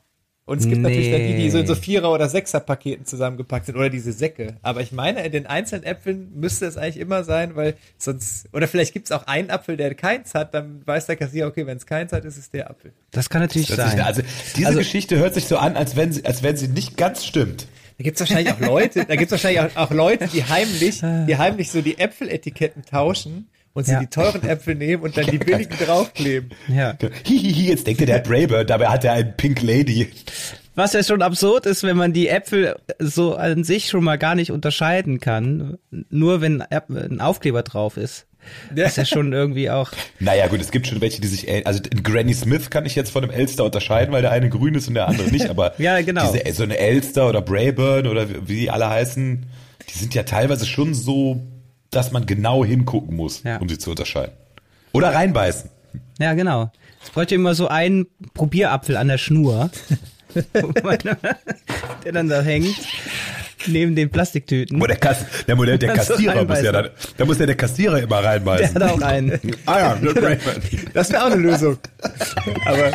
Und 0.46 0.58
es 0.62 0.68
gibt 0.68 0.82
natürlich 0.82 1.12
dann 1.12 1.22
die, 1.22 1.36
die 1.36 1.52
so 1.52 1.60
in 1.60 1.68
so 1.68 1.76
Nee. 1.76 1.80
Vierer- 1.80 2.12
oder 2.12 2.28
Sechser-Paketen 2.28 3.06
zusammengepackt 3.06 3.68
sind 3.68 3.76
oder 3.76 3.92
diese 3.92 4.12
Säcke. 4.12 4.56
Aber 4.64 4.82
ich 4.82 4.92
meine, 4.92 5.24
in 5.24 5.32
den 5.32 5.46
einzelnen 5.46 5.84
Äpfeln 5.84 6.32
müsste 6.34 6.66
es 6.66 6.76
eigentlich 6.76 6.98
immer 6.98 7.24
sein, 7.24 7.56
weil 7.56 7.76
sonst, 8.00 8.50
oder 8.52 8.68
vielleicht 8.68 8.92
gibt 8.94 9.06
es 9.06 9.12
auch 9.12 9.28
einen 9.28 9.52
Apfel, 9.52 9.78
der 9.78 9.94
keins 9.94 10.34
hat, 10.34 10.56
dann 10.56 10.82
weiß 10.88 11.06
der 11.06 11.18
Kassierer, 11.18 11.48
okay, 11.50 11.68
wenn 11.68 11.78
es 11.78 11.86
keins 11.86 12.14
hat, 12.14 12.26
ist 12.26 12.36
es 12.40 12.50
der 12.50 12.68
Apfel. 12.72 12.94
Das 13.12 13.30
kann 13.30 13.42
natürlich 13.42 13.68
Das 13.68 13.78
sein. 13.78 13.96
ist, 14.00 14.04
also 14.04 14.22
diese 14.56 14.66
Also- 14.70 14.80
Geschichte 14.80 15.18
hört 15.20 15.36
sich 15.36 15.46
so 15.46 15.58
an, 15.58 15.78
als 15.78 15.96
wenn 15.96 16.12
sie, 16.14 16.26
als 16.26 16.42
wenn 16.42 16.58
sie 16.58 16.68
nicht 16.68 16.98
ganz 16.98 17.26
stimmt. 17.26 17.68
Da 18.00 18.04
gibt's 18.04 18.20
wahrscheinlich 18.20 18.52
auch 18.52 18.60
Leute, 18.60 19.06
da 19.06 19.16
gibt's 19.18 19.32
wahrscheinlich 19.32 19.60
auch, 19.62 19.76
auch 19.76 19.92
Leute, 19.92 20.28
die 20.34 20.44
heimlich, 20.46 21.02
die 21.02 21.38
heimlich 21.38 21.70
so 21.70 21.82
die 21.84 22.00
Äpfeletiketten 22.00 22.86
tauschen 22.86 23.50
und 23.74 23.86
sie 23.86 23.94
Ja. 23.94 24.00
die 24.00 24.08
teuren 24.08 24.44
Äpfel 24.44 24.76
nehmen 24.76 25.04
und 25.04 25.16
dann 25.18 25.26
die 25.28 25.38
billigen 25.40 25.78
draufkleben. 25.78 26.52
ja. 26.68 26.96
Hihihi, 27.26 27.70
jetzt 27.70 27.88
denkt 27.88 28.02
ihr, 28.02 28.08
der 28.08 28.16
hat 28.18 28.24
Braybird, 28.26 28.70
dabei 28.70 28.88
hat 28.88 29.04
er 29.04 29.14
einen 29.14 29.36
Pink 29.38 29.62
Lady. 29.62 30.10
Was 30.76 30.94
ja 30.94 31.04
schon 31.04 31.22
absurd 31.22 31.66
ist, 31.66 31.84
wenn 31.84 31.98
man 31.98 32.14
die 32.14 32.30
Äpfel 32.30 32.76
so 33.00 33.36
an 33.36 33.64
sich 33.66 33.90
schon 33.90 34.04
mal 34.04 34.18
gar 34.18 34.36
nicht 34.36 34.52
unterscheiden 34.52 35.20
kann, 35.20 35.78
nur 36.10 36.40
wenn 36.42 36.62
ein 36.62 37.20
Aufkleber 37.20 37.64
drauf 37.64 37.98
ist. 37.98 38.26
Das 38.74 38.92
ist 38.92 38.98
ja 38.98 39.06
schon 39.06 39.34
irgendwie 39.34 39.70
auch. 39.70 39.92
Naja, 40.20 40.48
gut, 40.48 40.62
es 40.62 40.72
gibt 40.72 40.88
schon 40.88 41.02
welche, 41.02 41.20
die 41.20 41.28
sich, 41.28 41.68
also 41.68 41.82
in 41.92 42.02
Granny 42.04 42.34
Smith 42.34 42.70
kann 42.70 42.86
ich 42.86 42.96
jetzt 42.96 43.12
von 43.12 43.24
einem 43.24 43.34
Elster 43.34 43.66
unterscheiden, 43.66 44.14
weil 44.14 44.22
der 44.22 44.32
eine 44.32 44.48
grün 44.50 44.74
ist 44.76 44.88
und 44.88 44.94
der 44.94 45.10
andere 45.10 45.30
nicht, 45.30 45.50
aber 45.50 45.74
Ja, 45.80 46.00
genau. 46.02 46.32
diese, 46.32 46.54
so 46.54 46.64
eine 46.64 46.78
Elster 46.78 47.28
oder 47.28 47.42
Brayburn 47.42 48.08
oder 48.08 48.30
wie 48.30 48.48
wie 48.48 48.60
die 48.62 48.72
alle 48.72 48.90
heißen, 48.90 49.46
die 49.94 49.98
sind 50.00 50.16
ja 50.16 50.24
teilweise 50.24 50.66
schon 50.66 50.94
so, 50.94 51.42
dass 51.92 52.12
man 52.12 52.26
genau 52.26 52.64
hingucken 52.66 53.16
muss, 53.16 53.44
Ja. 53.44 53.58
um 53.58 53.68
sie 53.70 53.78
zu 53.78 53.90
unterscheiden. 53.92 54.34
Oder 54.92 55.14
reinbeißen. 55.14 55.70
Ja, 56.20 56.34
genau. 56.34 56.72
Es 57.04 57.10
bräuchte 57.12 57.36
immer 57.36 57.56
so 57.56 57.68
einen 57.68 58.08
Probierapfel 58.34 58.98
an 58.98 59.08
der 59.08 59.18
Schnur, 59.18 59.70
der 62.04 62.12
dann 62.12 62.30
da 62.30 62.42
hängt, 62.42 62.76
neben 63.68 63.96
den 63.96 64.10
Plastiktüten. 64.10 64.80
Wo 64.80 64.86
der, 64.86 64.98
Kass, 64.98 65.26
der, 65.48 65.56
Modell, 65.56 65.78
der 65.78 65.94
Kassierer 65.94 66.46
muss 66.46 66.62
ja 66.62 66.72
dann, 66.72 66.90
da 67.18 67.26
muss 67.26 67.40
ja 67.40 67.46
der 67.46 67.56
Kassierer 67.56 68.00
immer 68.00 68.22
Der 68.22 68.30
reinbeißen. 68.32 68.76
hat 68.76 68.84
auch 68.84 69.02
einen. 69.02 69.40
ah 69.66 69.80
ja, 69.80 69.96
der. 69.96 70.38
Das 70.94 71.12
wäre 71.12 71.24
auch 71.24 71.32
eine 71.32 71.42
Lösung. 71.42 71.78
Aber, 72.66 72.92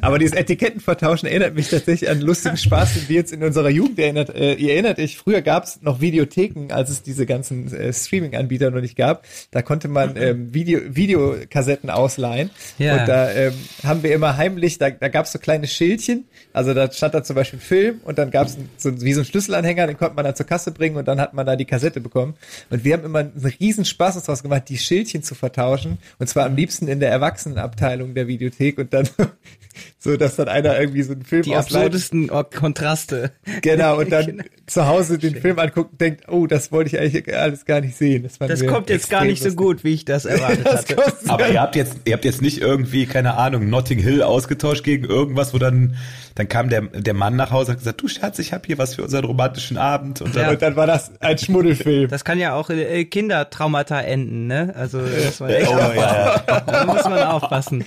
aber 0.00 0.18
dieses 0.18 0.36
Etikettenvertauschen 0.36 1.28
erinnert 1.28 1.54
mich 1.54 1.68
tatsächlich 1.68 2.10
an 2.10 2.20
lustigen 2.20 2.56
Spaß, 2.56 2.94
den 2.94 3.08
wir 3.08 3.16
jetzt 3.16 3.32
in 3.32 3.42
unserer 3.42 3.70
Jugend 3.70 3.98
erinnert. 3.98 4.34
Äh, 4.34 4.54
ihr 4.54 4.74
erinnert 4.74 4.98
euch, 4.98 5.16
früher 5.16 5.42
gab 5.42 5.64
es 5.64 5.80
noch 5.82 6.00
Videotheken, 6.00 6.72
als 6.72 6.90
es 6.90 7.02
diese 7.02 7.26
ganzen 7.26 7.72
äh, 7.72 7.92
Streaming-Anbieter 7.92 8.70
noch 8.70 8.80
nicht 8.80 8.96
gab. 8.96 9.24
Da 9.50 9.62
konnte 9.62 9.88
man 9.88 10.16
ähm, 10.16 10.52
Video, 10.54 10.80
Videokassetten 10.88 11.90
ausleihen. 11.90 12.50
Ja. 12.78 13.00
Und 13.00 13.08
da 13.08 13.30
ähm, 13.30 13.52
haben 13.82 14.02
wir 14.02 14.14
immer 14.14 14.36
heimlich, 14.36 14.78
da, 14.78 14.90
da 14.90 15.08
gab 15.08 15.26
es 15.26 15.32
so 15.32 15.38
kleine 15.38 15.66
Schildchen. 15.66 16.24
Also 16.52 16.74
da 16.74 16.90
stand 16.90 17.14
da 17.14 17.22
zum 17.24 17.36
Beispiel 17.36 17.58
ein 17.58 17.62
Film 17.62 18.00
und 18.04 18.18
dann 18.18 18.30
gab 18.30 18.46
es 18.46 18.56
so, 18.76 19.00
wie 19.02 19.12
so 19.12 19.20
einen 19.20 19.26
Schlüsselanhänger, 19.26 19.93
den 19.94 19.98
konnte 19.98 20.16
man 20.16 20.24
dann 20.24 20.36
zur 20.36 20.46
Kasse 20.46 20.72
bringen 20.72 20.96
und 20.96 21.06
dann 21.06 21.20
hat 21.20 21.34
man 21.34 21.46
da 21.46 21.56
die 21.56 21.64
Kassette 21.64 22.00
bekommen. 22.00 22.34
Und 22.70 22.84
wir 22.84 22.94
haben 22.94 23.04
immer 23.04 23.20
einen 23.20 23.54
riesen 23.60 23.84
Spaß 23.84 24.16
uns 24.16 24.24
draus 24.24 24.42
gemacht, 24.42 24.64
die 24.68 24.78
Schildchen 24.78 25.22
zu 25.22 25.34
vertauschen. 25.34 25.98
Und 26.18 26.28
zwar 26.28 26.46
am 26.46 26.56
liebsten 26.56 26.88
in 26.88 27.00
der 27.00 27.10
Erwachsenenabteilung 27.10 28.14
der 28.14 28.26
Videothek 28.26 28.78
und 28.78 28.92
dann 28.92 29.08
so, 29.98 30.16
dass 30.16 30.36
dann 30.36 30.48
einer 30.48 30.78
irgendwie 30.78 31.02
so 31.02 31.12
einen 31.12 31.24
Film 31.24 31.42
Die 31.42 31.56
ausleiht. 31.56 31.86
absurdesten 31.86 32.30
Kontraste. 32.54 33.32
Genau, 33.62 33.98
und 34.00 34.10
dann 34.10 34.42
zu 34.66 34.86
Hause 34.86 35.18
den 35.18 35.36
Film 35.36 35.58
anguckt 35.58 35.92
und 35.92 36.00
denkt, 36.00 36.28
oh, 36.28 36.46
das 36.46 36.72
wollte 36.72 36.94
ich 36.94 37.00
eigentlich 37.00 37.34
alles 37.36 37.64
gar 37.64 37.80
nicht 37.80 37.96
sehen. 37.96 38.22
Das, 38.22 38.38
Das 38.38 38.66
kommt 38.66 38.90
jetzt 38.90 39.10
gar 39.10 39.24
nicht 39.24 39.42
so 39.42 39.52
gut, 39.52 39.84
wie 39.84 39.94
ich 39.94 40.04
das 40.04 40.24
erwartet 40.24 40.66
Das 40.66 40.86
hatte. 40.88 41.12
Aber 41.28 41.48
ihr 41.48 41.60
habt 41.60 41.76
jetzt, 41.76 41.98
ihr 42.04 42.14
habt 42.14 42.24
jetzt 42.24 42.42
nicht 42.42 42.60
irgendwie, 42.60 43.06
keine 43.06 43.36
Ahnung, 43.36 43.68
Notting 43.68 43.98
Hill 43.98 44.22
ausgetauscht 44.22 44.84
gegen 44.84 45.04
irgendwas, 45.04 45.54
wo 45.54 45.58
dann, 45.58 45.96
dann 46.34 46.48
kam 46.48 46.68
der, 46.68 46.82
der 46.82 47.14
Mann 47.14 47.36
nach 47.36 47.52
Hause 47.52 47.70
und 47.70 47.72
hat 47.74 47.78
gesagt, 47.78 48.02
du 48.02 48.08
Schatz, 48.08 48.38
ich 48.40 48.52
habe 48.52 48.64
hier 48.66 48.76
was 48.76 48.96
für 48.96 49.04
unseren 49.04 49.24
romantischen 49.24 49.76
Abend. 49.76 50.20
Und 50.20 50.34
dann, 50.34 50.42
Ja. 50.42 50.50
Und 50.50 50.62
dann 50.62 50.74
war 50.74 50.86
das 50.86 51.12
ein 51.20 51.38
Schmuddelfilm. 51.38 52.10
Das 52.10 52.24
kann 52.24 52.38
ja 52.38 52.54
auch 52.54 52.70
äh, 52.70 53.04
Kindertraumata 53.04 54.00
enden, 54.00 54.48
ne? 54.48 54.74
Also 54.76 55.00
das 55.00 55.40
war 55.40 55.50
echt 55.50 55.68
oh, 55.68 55.78
ja, 55.78 55.94
ja. 55.94 56.60
da 56.60 56.86
muss 56.86 57.04
man 57.04 57.22
aufpassen. 57.22 57.84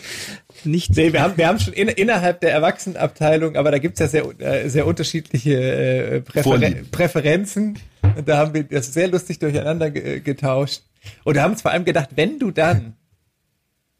Nicht 0.64 0.96
Nee, 0.96 1.12
wir 1.12 1.22
haben, 1.22 1.38
wir 1.38 1.48
haben 1.48 1.60
schon 1.60 1.74
in, 1.74 1.90
innerhalb 1.90 2.40
der 2.40 2.52
Erwachsenenabteilung, 2.54 3.58
aber 3.58 3.72
da 3.72 3.80
gibt's 3.80 4.00
ja 4.00 4.08
sehr, 4.08 4.26
äh, 4.40 4.70
sehr 4.70 4.88
unterschiedliche 4.88 5.54
äh, 5.54 6.22
Präferen. 6.22 6.88
Präferenzen. 6.90 7.80
Und 8.02 8.30
da 8.30 8.38
haben 8.38 8.54
wir 8.54 8.64
das 8.64 8.94
sehr 8.94 9.10
lustig 9.10 9.40
durcheinander 9.40 9.92
ge 9.92 10.22
getauscht. 10.22 10.84
Und 11.24 11.38
da 11.38 11.44
haben 11.44 11.52
uns 11.52 11.62
vor 11.62 11.72
allem 11.72 11.86
gedacht, 11.86 12.10
wenn 12.16 12.40
du 12.40 12.52
dann 12.52 12.96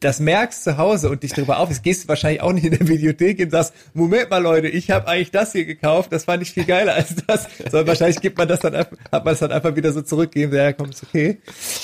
das 0.00 0.20
merkst 0.20 0.62
zu 0.62 0.78
Hause 0.78 1.10
und 1.10 1.22
dich 1.24 1.32
darüber 1.32 1.58
aufregst, 1.58 1.82
gehst 1.82 2.04
du 2.04 2.08
wahrscheinlich 2.08 2.40
auch 2.40 2.52
nicht 2.52 2.64
in 2.64 2.70
der 2.70 2.86
Videothek 2.86 3.40
und 3.40 3.50
sagst, 3.50 3.72
Moment 3.94 4.30
mal 4.30 4.38
Leute, 4.42 4.68
ich 4.68 4.90
habe 4.92 5.08
eigentlich 5.08 5.32
das 5.32 5.52
hier 5.52 5.64
gekauft, 5.64 6.12
das 6.12 6.24
fand 6.24 6.42
ich 6.42 6.52
viel 6.52 6.64
geiler 6.64 6.94
als 6.94 7.16
das. 7.26 7.48
Sondern 7.58 7.88
wahrscheinlich 7.88 8.20
gibt 8.20 8.38
man 8.38 8.46
das 8.46 8.60
dann 8.60 8.74
einfach, 8.76 8.96
hat 9.10 9.24
man 9.24 9.34
es 9.34 9.40
dann 9.40 9.50
einfach 9.50 9.74
wieder 9.74 9.92
so 9.92 10.02
zurückgeben, 10.02 10.54
ja 10.54 10.72
komm, 10.72 10.90
ist 10.90 11.02
okay. 11.02 11.38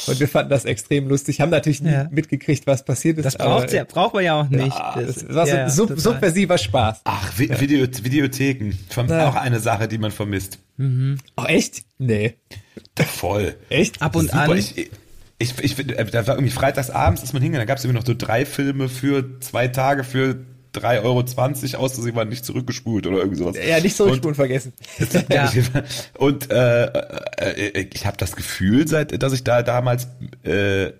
Und 0.06 0.20
wir 0.20 0.28
fanden 0.28 0.50
das 0.50 0.64
extrem 0.64 1.08
lustig, 1.08 1.40
haben 1.40 1.50
natürlich 1.50 1.82
nie 1.82 1.90
Ja. 1.90 2.08
mitgekriegt, 2.10 2.66
was 2.66 2.84
passiert 2.84 3.18
ist. 3.18 3.24
das 3.24 3.36
aber, 3.36 3.60
braucht 3.60 3.72
ja, 3.72 3.84
braucht 3.84 4.14
man 4.14 4.24
ja 4.24 4.40
auch 4.40 4.48
nicht. 4.48 4.76
ja, 4.78 4.94
das 5.00 5.28
war 5.28 5.46
so 5.46 5.56
ja, 5.56 5.68
sub 5.68 5.98
subversiver 5.98 6.58
Spaß. 6.58 7.00
Ach, 7.04 7.32
Vi 7.36 7.50
Video, 7.60 7.86
Videotheken. 7.86 8.72
Auch 8.96 9.34
eine 9.34 9.58
Sache, 9.60 9.88
die 9.88 9.98
man 9.98 10.10
vermisst. 10.12 10.58
Ach 11.36 11.48
echt? 11.48 11.82
Nee. 11.98 12.34
Voll. 12.96 13.56
Echt? 13.70 14.02
Ab 14.02 14.14
und 14.16 14.30
Super. 14.30 14.42
an. 14.50 14.58
Ich, 14.58 14.90
ich, 15.38 15.58
ich, 15.58 15.78
äh, 15.78 16.04
da 16.04 16.26
war 16.26 16.34
irgendwie 16.34 16.52
freitags 16.52 16.90
abends, 16.90 17.22
ist 17.22 17.32
man 17.32 17.42
hingegangen, 17.42 17.66
da 17.66 17.70
gab 17.70 17.78
es 17.78 17.84
irgendwie 17.84 18.00
noch 18.00 18.06
so 18.06 18.14
drei 18.16 18.46
Filme 18.46 18.88
für 18.88 19.40
zwei 19.40 19.68
Tage 19.68 20.04
für 20.04 20.36
3,20 20.74 21.04
Euro 21.04 21.84
aus, 21.84 21.94
dass 21.94 22.04
sie 22.04 22.14
waren 22.14 22.28
nicht 22.28 22.44
zurückgespult 22.44 23.06
oder 23.06 23.18
irgendwie 23.18 23.38
sowas. 23.38 23.56
Ja, 23.56 23.80
nicht 23.80 23.96
zurückspulen 23.96 24.34
vergessen. 24.34 24.72
Ja. 25.30 25.50
Und 26.18 26.50
äh, 26.50 26.86
äh, 26.86 27.88
ich 27.92 28.06
habe 28.06 28.16
das 28.16 28.36
Gefühl, 28.36 28.86
seit 28.88 29.22
dass 29.22 29.32
ich 29.32 29.44
da 29.44 29.62
damals 29.62 30.08
äh, 30.42 30.92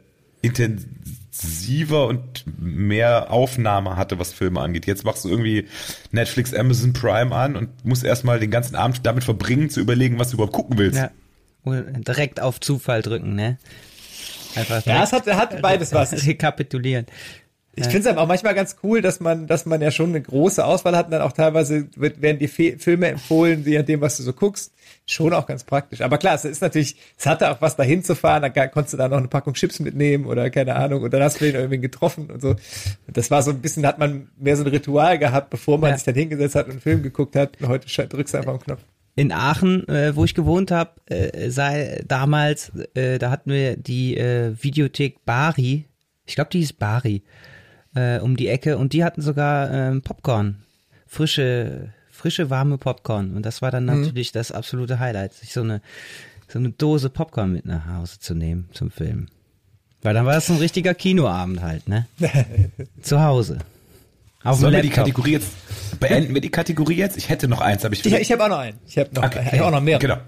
intensiver 0.42 2.06
und 2.06 2.44
mehr 2.58 3.30
Aufnahme 3.32 3.96
hatte, 3.96 4.18
was 4.18 4.32
Filme 4.32 4.60
angeht. 4.60 4.86
Jetzt 4.86 5.04
machst 5.04 5.24
du 5.24 5.28
irgendwie 5.28 5.66
Netflix, 6.10 6.54
Amazon 6.54 6.92
Prime 6.92 7.34
an 7.34 7.56
und 7.56 7.84
musst 7.84 8.04
erstmal 8.04 8.40
den 8.40 8.50
ganzen 8.50 8.76
Abend 8.76 9.00
damit 9.04 9.24
verbringen, 9.24 9.70
zu 9.70 9.80
überlegen, 9.80 10.18
was 10.18 10.30
du 10.30 10.36
überhaupt 10.36 10.54
gucken 10.54 10.78
willst. 10.78 10.98
Ja. 10.98 11.10
Direkt 11.66 12.40
auf 12.40 12.60
Zufall 12.60 13.02
drücken, 13.02 13.34
ne? 13.34 13.58
Einfach 14.54 14.84
Ja, 14.86 15.02
es 15.02 15.12
hat, 15.12 15.26
hat 15.26 15.60
beides 15.62 15.92
was. 15.92 16.26
rekapitulieren. 16.26 17.06
Ich 17.76 17.86
finde 17.88 18.08
es 18.08 18.16
auch 18.16 18.28
manchmal 18.28 18.54
ganz 18.54 18.76
cool, 18.84 19.02
dass 19.02 19.18
man, 19.18 19.48
dass 19.48 19.66
man 19.66 19.82
ja 19.82 19.90
schon 19.90 20.10
eine 20.10 20.22
große 20.22 20.64
Auswahl 20.64 20.96
hat 20.96 21.06
und 21.06 21.10
dann 21.10 21.22
auch 21.22 21.32
teilweise 21.32 21.88
wird, 21.96 22.22
werden 22.22 22.38
die 22.38 22.46
Fe 22.46 22.76
Filme 22.78 23.08
empfohlen, 23.08 23.64
je 23.66 23.78
nachdem, 23.78 24.00
was 24.00 24.16
du 24.16 24.22
so 24.22 24.32
guckst. 24.32 24.72
Schon 25.06 25.32
auch 25.32 25.44
ganz 25.48 25.64
praktisch. 25.64 26.00
Aber 26.00 26.16
klar, 26.18 26.36
es 26.36 26.44
ist 26.44 26.62
natürlich, 26.62 26.94
es 27.18 27.26
hatte 27.26 27.50
auch 27.50 27.60
was 27.60 27.74
dahin 27.74 28.04
zu 28.04 28.14
fahren, 28.14 28.42
da 28.42 28.48
ga- 28.48 28.68
konntest 28.68 28.92
du 28.92 28.96
da 28.98 29.08
noch 29.08 29.16
eine 29.18 29.26
Packung 29.26 29.54
Chips 29.54 29.80
mitnehmen 29.80 30.26
oder 30.26 30.50
keine 30.50 30.76
Ahnung 30.76 31.02
und 31.02 31.12
dann 31.12 31.20
hast 31.20 31.40
du 31.40 31.46
den 31.46 31.56
irgendwie 31.56 31.80
getroffen 31.80 32.30
und 32.30 32.40
so. 32.40 32.54
Das 33.08 33.32
war 33.32 33.42
so 33.42 33.50
ein 33.50 33.58
bisschen, 33.60 33.84
hat 33.86 33.98
man 33.98 34.28
mehr 34.38 34.56
so 34.56 34.62
ein 34.62 34.68
Ritual 34.68 35.18
gehabt, 35.18 35.50
bevor 35.50 35.76
man 35.76 35.90
Ja. 35.90 35.96
sich 35.96 36.04
dann 36.04 36.14
hingesetzt 36.14 36.54
hat 36.54 36.66
und 36.66 36.72
einen 36.72 36.80
Film 36.80 37.02
geguckt 37.02 37.34
hat. 37.34 37.60
Und 37.60 37.66
heute 37.66 37.88
drückst 38.06 38.34
du 38.34 38.38
einfach 38.38 38.52
den 38.56 38.62
Knopf. 38.62 38.80
In 39.16 39.32
Aachen, 39.32 39.88
äh, 39.88 40.16
wo 40.16 40.24
ich 40.24 40.34
gewohnt 40.34 40.70
habe, 40.70 40.92
äh, 41.06 41.50
sei 41.50 42.02
damals, 42.06 42.72
äh, 42.94 43.18
da 43.18 43.30
hatten 43.30 43.50
wir 43.50 43.76
die 43.76 44.16
äh, 44.16 44.54
Videothek 44.60 45.24
Bari. 45.24 45.84
Ich 46.26 46.34
glaube, 46.34 46.50
die 46.50 46.58
hieß 46.58 46.72
Bari 46.74 47.22
äh, 47.94 48.18
um 48.18 48.36
die 48.36 48.48
Ecke 48.48 48.76
und 48.78 48.92
die 48.92 49.04
hatten 49.04 49.22
sogar 49.22 49.70
ähm, 49.70 50.02
Popcorn, 50.02 50.62
frische, 51.06 51.92
frische 52.10 52.50
warme 52.50 52.78
Popcorn 52.78 53.36
und 53.36 53.46
das 53.46 53.62
war 53.62 53.70
dann 53.70 53.84
natürlich 53.84 54.32
das 54.32 54.50
absolute 54.50 54.98
Highlight, 54.98 55.34
sich 55.34 55.52
so 55.52 55.60
eine 55.60 55.80
so 56.48 56.58
eine 56.58 56.70
Dose 56.70 57.10
Popcorn 57.10 57.52
mit 57.52 57.66
nach 57.66 57.86
Hause 57.86 58.18
zu 58.20 58.34
nehmen 58.34 58.68
zum 58.72 58.90
Film. 58.90 59.26
Weil 60.02 60.14
dann 60.14 60.26
war 60.26 60.34
das 60.34 60.46
so 60.46 60.52
ein 60.52 60.58
richtiger 60.58 60.94
Kinoabend 60.94 61.62
halt, 61.62 61.88
ne? 61.88 62.06
Zu 63.02 63.22
Hause. 63.22 63.58
Auf 64.44 64.58
Sollen 64.60 64.74
wir 64.74 64.82
die. 64.82 64.90
Kategorie 64.90 65.32
jetzt, 65.32 65.48
beenden 65.98 66.34
wir 66.34 66.40
die 66.40 66.50
Kategorie 66.50 66.96
jetzt? 66.96 67.16
Ich 67.16 67.28
hätte 67.30 67.48
noch 67.48 67.60
eins, 67.60 67.84
aber 67.84 67.94
ich 67.94 68.04
Ich, 68.04 68.12
ich 68.12 68.30
habe 68.32 68.44
auch 68.44 68.48
noch 68.48 68.58
einen. 68.58 68.78
Ich 68.86 68.98
habe 68.98 69.10
noch, 69.14 69.24
Okay. 69.24 69.42
ich 69.52 69.58
hab 69.58 69.66
auch 69.66 69.70
noch 69.72 69.80
mehr. 69.80 69.98
Genau. 69.98 70.18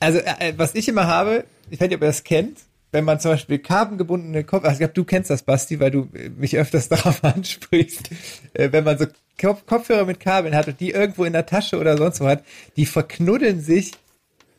Also, 0.00 0.18
äh, 0.18 0.54
was 0.56 0.74
ich 0.74 0.88
immer 0.88 1.06
habe, 1.06 1.44
ich 1.70 1.80
weiß 1.80 1.88
nicht, 1.88 1.96
ob 1.96 2.02
ihr 2.02 2.06
das 2.08 2.24
kennt, 2.24 2.58
wenn 2.92 3.04
man 3.04 3.20
zum 3.20 3.32
Beispiel 3.32 3.58
kabelgebundene 3.58 4.44
Kopf, 4.44 4.64
also 4.64 4.72
ich 4.74 4.78
glaube, 4.78 4.94
du 4.94 5.04
kennst 5.04 5.30
das, 5.30 5.42
Basti, 5.42 5.80
weil 5.80 5.90
du 5.90 6.08
äh, 6.14 6.28
mich 6.28 6.56
öfters 6.56 6.88
darauf 6.90 7.22
ansprichst, 7.24 8.10
äh, 8.54 8.68
wenn 8.72 8.84
man 8.84 8.98
so 8.98 9.06
Kopf 9.40 9.66
Kopfhörer 9.66 10.04
mit 10.04 10.20
Kabeln 10.20 10.54
hat 10.54 10.68
und 10.68 10.78
die 10.78 10.90
irgendwo 10.90 11.24
in 11.24 11.32
der 11.32 11.46
Tasche 11.46 11.78
oder 11.78 11.96
sonst 11.96 12.20
wo 12.20 12.26
hat, 12.26 12.44
die 12.76 12.86
verknuddeln 12.86 13.60
sich 13.60 13.92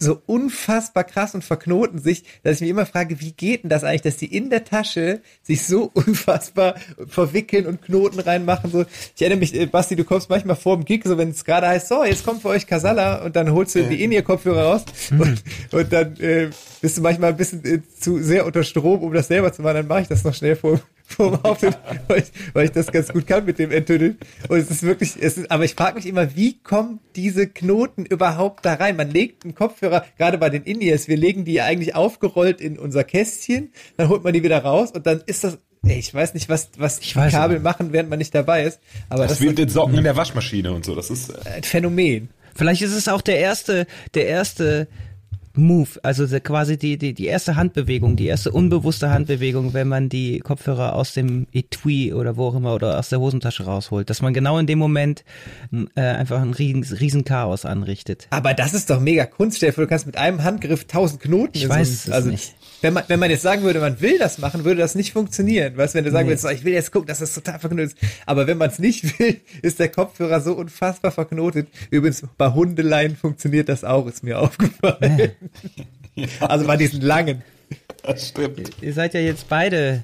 so 0.03 0.21
unfassbar 0.25 1.03
krass 1.03 1.33
und 1.33 1.43
verknoten 1.43 1.99
sich, 1.99 2.23
dass 2.43 2.55
ich 2.55 2.61
mich 2.61 2.69
immer 2.69 2.85
frage, 2.85 3.19
wie 3.19 3.31
geht 3.31 3.63
denn 3.63 3.69
das 3.69 3.83
eigentlich, 3.83 4.01
dass 4.01 4.17
die 4.17 4.35
in 4.35 4.49
der 4.49 4.65
Tasche 4.65 5.21
sich 5.41 5.65
so 5.65 5.89
unfassbar 5.93 6.75
verwickeln 7.07 7.65
und 7.65 7.81
Knoten 7.81 8.19
reinmachen. 8.19 8.71
So, 8.71 8.85
ich 9.15 9.21
erinnere 9.21 9.39
mich, 9.39 9.55
äh, 9.55 9.65
Basti, 9.65 9.95
du 9.95 10.03
kommst 10.03 10.29
manchmal 10.29 10.55
vor 10.55 10.75
dem 10.75 10.85
Gig, 10.85 11.03
so 11.05 11.17
wenn 11.17 11.29
es 11.29 11.45
gerade 11.45 11.67
heißt, 11.67 11.87
so, 11.87 12.03
jetzt 12.03 12.25
kommt 12.25 12.41
für 12.41 12.49
euch 12.49 12.67
Kasala 12.67 13.23
und 13.23 13.35
dann 13.35 13.51
holst 13.51 13.75
du 13.75 13.83
die 13.83 14.03
In-Ear-Kopfhörer 14.03 14.63
raus 14.63 14.85
und, 15.11 15.43
und 15.71 15.93
dann 15.93 16.17
äh, 16.17 16.49
bist 16.81 16.97
du 16.97 17.01
manchmal 17.01 17.31
ein 17.31 17.37
bisschen 17.37 17.63
äh, 17.65 17.81
zu 17.99 18.21
sehr 18.21 18.45
unter 18.45 18.63
Strom, 18.63 19.01
um 19.01 19.13
das 19.13 19.27
selber 19.27 19.51
zu 19.53 19.61
machen. 19.61 19.75
Dann 19.75 19.87
mache 19.87 20.01
ich 20.01 20.07
das 20.07 20.23
noch 20.23 20.33
schnell 20.33 20.55
vor, 20.55 20.79
vor 21.15 21.31
dem 21.31 21.45
Auftritt, 21.45 21.77
weil 22.07 22.19
ich, 22.19 22.25
weil 22.53 22.65
ich 22.65 22.71
das 22.71 22.91
ganz 22.91 23.09
gut 23.11 23.27
kann 23.27 23.45
mit 23.45 23.59
dem 23.59 23.71
Enttüdeln. 23.71 24.17
Und 24.49 24.57
es 24.57 24.69
ist 24.71 24.83
wirklich, 24.83 25.15
es 25.19 25.37
ist, 25.37 25.51
aber 25.51 25.63
ich 25.65 25.73
frage 25.75 25.95
mich 25.95 26.05
immer, 26.05 26.35
wie 26.35 26.59
kommen 26.59 26.99
diese 27.15 27.47
Knoten 27.47 28.05
überhaupt 28.05 28.65
da 28.65 28.73
rein? 28.75 28.95
Man 28.95 29.09
legt 29.11 29.43
einen 29.43 29.55
Kopfhörer, 29.55 30.05
gerade 30.17 30.37
bei 30.37 30.49
den 30.49 30.63
In-Ears, 30.63 31.07
wir 31.07 31.17
legen 31.17 31.45
die 31.45 31.61
eigentlich 31.61 31.95
aufgerollt 31.95 32.61
in 32.61 32.77
unser 32.79 33.03
Kästchen, 33.03 33.71
dann 33.97 34.09
holt 34.09 34.23
man 34.23 34.33
die 34.33 34.43
wieder 34.43 34.59
raus 34.63 34.91
und 34.91 35.05
dann 35.05 35.21
ist 35.25 35.43
das, 35.43 35.57
ey, 35.85 35.99
ich 35.99 36.13
weiß 36.13 36.33
nicht, 36.33 36.49
was, 36.49 36.69
was 36.77 36.99
die 36.99 37.15
weiß 37.15 37.31
Kabel 37.31 37.57
aber. 37.57 37.63
machen, 37.63 37.93
während 37.93 38.09
man 38.09 38.19
nicht 38.19 38.33
dabei 38.35 38.63
ist, 38.63 38.79
aber 39.09 39.23
Das 39.23 39.33
das, 39.33 39.41
ist 39.41 39.49
wie 39.49 39.53
den 39.55 39.69
Socken 39.69 39.97
in 39.97 40.03
der 40.03 40.15
Waschmaschine 40.15 40.71
und 40.71 40.85
so. 40.85 40.95
Das 40.95 41.09
ist. 41.09 41.29
Äh, 41.29 41.49
ein 41.57 41.63
Phänomen. 41.63 42.29
Vielleicht 42.55 42.81
ist 42.83 42.93
es 42.93 43.07
auch 43.07 43.21
der 43.21 43.39
erste, 43.39 43.87
der 44.13 44.27
erste 44.27 44.87
Move, 45.55 45.99
also 46.01 46.25
quasi 46.39 46.77
die, 46.77 46.97
die, 46.97 47.13
die 47.13 47.27
erste 47.27 47.55
Handbewegung, 47.55 48.15
die 48.15 48.25
erste 48.25 48.51
unbewusste 48.51 49.11
Handbewegung, 49.11 49.73
wenn 49.73 49.87
man 49.87 50.09
die 50.09 50.39
Kopfhörer 50.39 50.93
aus 50.95 51.13
dem 51.13 51.45
Etui 51.53 52.11
oder 52.11 52.37
wo 52.37 52.47
auch 52.47 52.55
immer 52.55 52.73
oder 52.73 52.97
aus 52.97 53.09
der 53.09 53.19
Hosentasche 53.19 53.63
rausholt, 53.63 54.09
dass 54.09 54.21
man 54.21 54.33
genau 54.33 54.57
in 54.57 54.65
dem 54.65 54.79
Moment 54.79 55.23
äh, 55.95 56.01
einfach 56.01 56.41
ein 56.41 56.53
riesen, 56.53 56.97
riesen 56.97 57.23
Chaos 57.23 57.65
anrichtet. 57.65 58.27
Aber 58.31 58.53
das 58.53 58.73
ist 58.73 58.89
doch 58.89 58.99
mega 58.99 59.25
Kunst, 59.25 59.63
vor, 59.63 59.83
du 59.83 59.87
kannst 59.87 60.07
mit 60.07 60.17
einem 60.17 60.43
Handgriff 60.43 60.85
tausend 60.85 61.21
Knoten. 61.21 61.55
Ich 61.55 61.69
weiß 61.69 62.05
so 62.05 62.09
es 62.09 62.15
also, 62.15 62.29
nicht. 62.29 62.55
Wenn 62.83 62.93
man, 62.93 63.03
wenn 63.07 63.19
man 63.19 63.29
jetzt 63.31 63.43
sagen 63.43 63.63
würde, 63.63 63.79
man 63.79 64.01
will 64.01 64.19
das 64.19 64.39
machen, 64.39 64.65
würde 64.65 64.81
das 64.81 64.93
nicht 64.93 65.13
funktionieren. 65.13 65.77
Weißt, 65.77 65.93
du, 65.93 65.97
wenn 65.99 66.03
du 66.03 66.11
sagen 66.11 66.25
Nee. 66.25 66.31
würdest, 66.31 66.43
so, 66.43 66.49
ich 66.49 66.65
will 66.65 66.73
jetzt 66.73 66.91
gucken, 66.91 67.07
dass 67.07 67.19
das 67.19 67.33
total 67.33 67.57
verknotet 67.57 67.93
ist. 67.93 67.97
Aber 68.25 68.45
wenn 68.45 68.57
man 68.57 68.69
es 68.69 68.77
nicht 68.77 69.17
will, 69.19 69.39
ist 69.61 69.79
der 69.79 69.87
Kopfhörer 69.89 70.41
so 70.41 70.53
unfassbar 70.53 71.11
verknotet. 71.11 71.69
Übrigens, 71.91 72.23
bei 72.37 72.51
Hundeleien 72.51 73.15
funktioniert 73.15 73.69
das 73.69 73.83
auch, 73.85 74.05
ist 74.07 74.23
mir 74.23 74.39
aufgefallen. 74.39 75.31
Also 76.41 76.67
bei 76.67 76.77
diesen 76.77 77.01
langen. 77.01 77.41
das 78.03 78.27
stimmt. 78.29 78.69
Ihr 78.81 78.93
seid 78.93 79.15
ja 79.15 79.19
jetzt 79.19 79.49
beide 79.49 80.03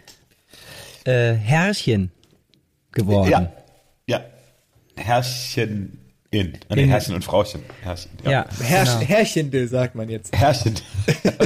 äh, 1.04 1.34
Herrchen 1.34 2.10
geworden. 2.92 3.30
Ja. 3.30 3.52
Ja. 4.08 4.22
Herrchen 4.96 5.99
in. 6.32 6.58
Nee, 6.74 6.84
In- 6.84 6.90
Herrchen 6.90 7.16
und 7.16 7.24
Frauchen. 7.24 7.62
Herrchen. 7.82 8.12
Ja, 8.24 8.46
Herrsch, 8.62 8.90
genau. 9.00 9.02
Herrchende, 9.08 9.68
sagt 9.68 9.96
man 9.96 10.10
jetzt. 10.10 10.36
Herrchen. 10.36 10.76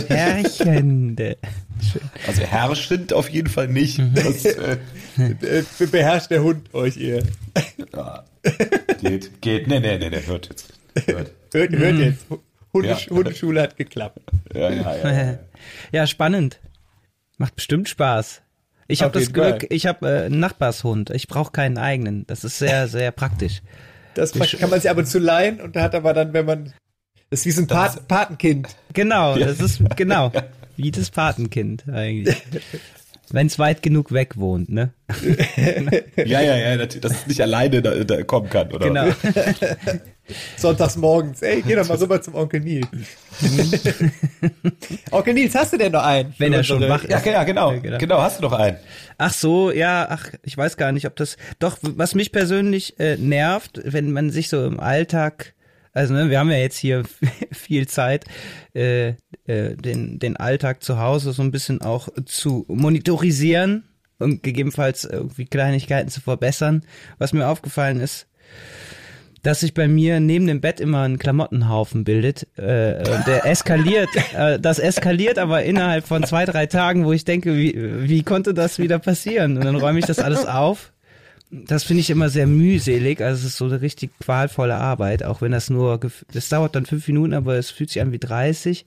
Herrchende. 0.08 1.38
Also 2.28 2.42
herrschend 2.42 3.14
auf 3.14 3.30
jeden 3.30 3.50
Fall 3.50 3.68
nicht. 3.68 4.00
Das 4.16 4.46
äh, 4.46 4.78
Äh, 5.18 5.64
beherrscht 5.92 6.32
der 6.32 6.42
Hund 6.44 6.74
euch 6.74 6.98
eher. 6.98 7.24
ja, 7.94 8.24
geht, 9.02 9.42
geht. 9.42 9.68
Nee, 9.68 9.80
nee, 9.80 9.98
nee, 9.98 10.10
nee, 10.10 10.22
hört 10.26 10.50
jetzt. 10.50 10.74
Hört. 11.06 11.32
Hört, 11.54 11.72
hört 11.72 11.98
jetzt. 12.00 12.26
Hundesch 12.74 13.06
Ja. 13.08 13.12
Hundeschule 13.16 13.62
hat 13.62 13.78
geklappt. 13.78 14.20
Ja, 14.54 14.70
ja, 14.72 14.96
ja. 14.96 15.12
ja. 15.12 15.40
Ja, 15.92 16.08
spannend. 16.08 16.60
Macht 17.38 17.56
bestimmt 17.56 17.88
Spaß. 17.90 18.42
Ich 18.88 19.02
habe 19.02 19.18
das 19.18 19.32
Glück, 19.32 19.62
Fall. 19.62 19.68
ich 19.70 19.86
habe 19.86 20.08
äh, 20.10 20.26
einen 20.26 20.40
Nachbarshund. 20.40 21.10
Ich 21.12 21.28
brauche 21.28 21.52
keinen 21.52 21.78
eigenen. 21.78 22.26
Das 22.28 22.44
ist 22.44 22.58
sehr, 22.58 22.88
sehr 22.88 23.12
praktisch. 23.12 23.62
Das 24.16 24.34
kann 24.34 24.70
man 24.70 24.80
sich 24.80 24.90
ab 24.90 24.98
und 24.98 25.08
zu 25.08 25.20
leihen 25.20 25.62
und 25.62 25.76
hat 25.76 25.96
aber 25.96 26.14
dann, 26.14 26.34
wenn 26.34 26.46
man, 26.46 26.74
das 27.30 27.42
ist 27.42 27.46
wie 27.46 27.52
so 27.52 27.62
ein 27.62 27.68
Pat 27.68 28.08
Patenkind. 28.08 28.68
Genau, 28.94 29.38
das 29.38 29.60
ist 29.60 29.82
genau 29.96 30.32
wie 30.76 30.92
das 30.92 31.10
Patenkind 31.12 31.86
eigentlich. 31.90 32.42
Wenn 33.34 33.48
es 33.48 33.58
weit 33.58 33.82
genug 33.82 34.12
weg 34.14 34.38
wohnt, 34.38 34.70
ne? 34.70 34.94
Ja, 36.16 36.40
ja, 36.40 36.56
ja, 36.56 36.78
dass 36.78 37.00
dass 37.00 37.12
es 37.14 37.28
nicht 37.28 37.42
alleine 37.42 37.82
da, 37.82 37.96
da 38.04 38.22
kommen 38.24 38.48
kann, 38.48 38.72
oder? 38.72 38.88
Genau. 38.88 39.08
Sonntags 40.56 40.96
morgens. 40.96 41.42
Ey, 41.42 41.64
geh 41.66 41.76
doch 41.76 41.88
mal 41.90 41.98
rüber 41.98 42.22
zum 42.22 42.36
Onkel 42.36 42.60
Nils. 42.62 42.88
Onkel 45.12 45.34
Nils, 45.34 45.56
hast 45.56 45.74
du 45.74 45.78
denn 45.78 45.92
noch 45.92 46.04
einen? 46.04 46.34
Wenn 46.38 46.54
er 46.54 46.64
schon 46.64 46.78
unsere- 46.78 46.92
wach 46.94 47.04
Ja, 47.10 47.18
ist. 47.18 47.24
genau, 47.24 47.44
genau, 47.46 47.72
Ja, 47.74 47.80
genau. 47.80 47.98
genau, 47.98 48.22
hast 48.22 48.38
du 48.40 48.44
noch 48.44 48.54
einen. 48.54 48.78
Ach 49.18 49.34
so, 49.34 49.72
ja, 49.72 50.08
ach, 50.10 50.30
ich 50.44 50.56
weiß 50.58 50.78
gar 50.78 50.92
nicht, 50.92 51.06
ob 51.08 51.16
das. 51.16 51.38
Doch, 51.60 51.78
was 51.82 52.16
mich 52.16 52.32
persönlich 52.32 53.00
äh, 53.00 53.18
nervt, 53.18 53.82
wenn 53.84 54.12
man 54.12 54.30
sich 54.30 54.50
so 54.50 54.66
im 54.66 54.80
Alltag, 54.80 55.54
also 55.94 56.14
ne, 56.14 56.30
wir 56.30 56.40
haben 56.40 56.52
ja 56.52 56.58
jetzt 56.58 56.78
hier 56.78 57.04
viel 57.52 57.88
Zeit, 57.88 58.26
äh, 58.76 59.10
äh, 59.46 59.76
den, 59.76 60.20
den 60.20 60.38
Alltag 60.38 60.84
zu 60.84 61.00
Hause 61.00 61.34
so 61.34 61.42
ein 61.42 61.52
bisschen 61.52 61.82
auch 61.82 62.10
zu 62.26 62.66
monitorisieren 62.68 63.84
und 64.20 64.44
gegebenenfalls 64.44 65.06
irgendwie 65.06 65.46
Kleinigkeiten 65.46 66.10
zu 66.10 66.22
verbessern. 66.22 66.84
Was 67.18 67.34
mir 67.34 67.48
aufgefallen 67.48 68.00
ist, 68.00 68.28
dass 69.44 69.60
sich 69.60 69.74
bei 69.74 69.88
mir 69.90 70.20
neben 70.22 70.48
dem 70.48 70.62
Bett 70.62 70.80
immer 70.80 71.02
ein 71.02 71.20
Klamottenhaufen 71.20 72.06
bildet. 72.06 72.48
Äh, 72.58 73.04
der 73.28 73.46
eskaliert, 73.46 74.10
äh, 74.36 74.58
das 74.60 74.80
eskaliert 74.80 75.38
aber 75.38 75.64
innerhalb 75.64 76.08
von 76.08 76.24
zwei, 76.24 76.46
drei 76.46 76.66
Tagen, 76.66 77.06
wo 77.06 77.12
ich 77.12 77.26
denke, 77.26 77.56
wie, 77.56 77.76
wie 78.08 78.24
konnte 78.24 78.54
das 78.54 78.80
wieder 78.80 79.00
passieren? 79.00 79.58
Und 79.58 79.66
dann 79.66 79.76
räume 79.76 80.00
ich 80.00 80.06
das 80.06 80.20
alles 80.20 80.46
auf. 80.46 80.93
Das 81.56 81.84
finde 81.84 82.02
ich 82.02 82.10
immer 82.10 82.30
sehr 82.30 82.48
mühselig. 82.48 83.22
Also 83.22 83.42
es 83.42 83.54
ist 83.54 83.58
so 83.58 83.66
eine 83.66 83.82
richtig 83.82 84.18
qualvolle 84.20 84.76
Arbeit, 84.76 85.22
auch 85.22 85.42
wenn 85.42 85.52
das 85.52 85.70
nur, 85.70 86.00
das 86.32 86.50
dauert 86.50 86.76
dann 86.76 86.88
fünf 86.88 87.08
Minuten, 87.08 87.36
aber 87.36 87.56
es 87.58 87.70
fühlt 87.70 87.92
sich 87.92 88.02
an 88.02 88.12
wie 88.12 88.18
30. 88.18 88.86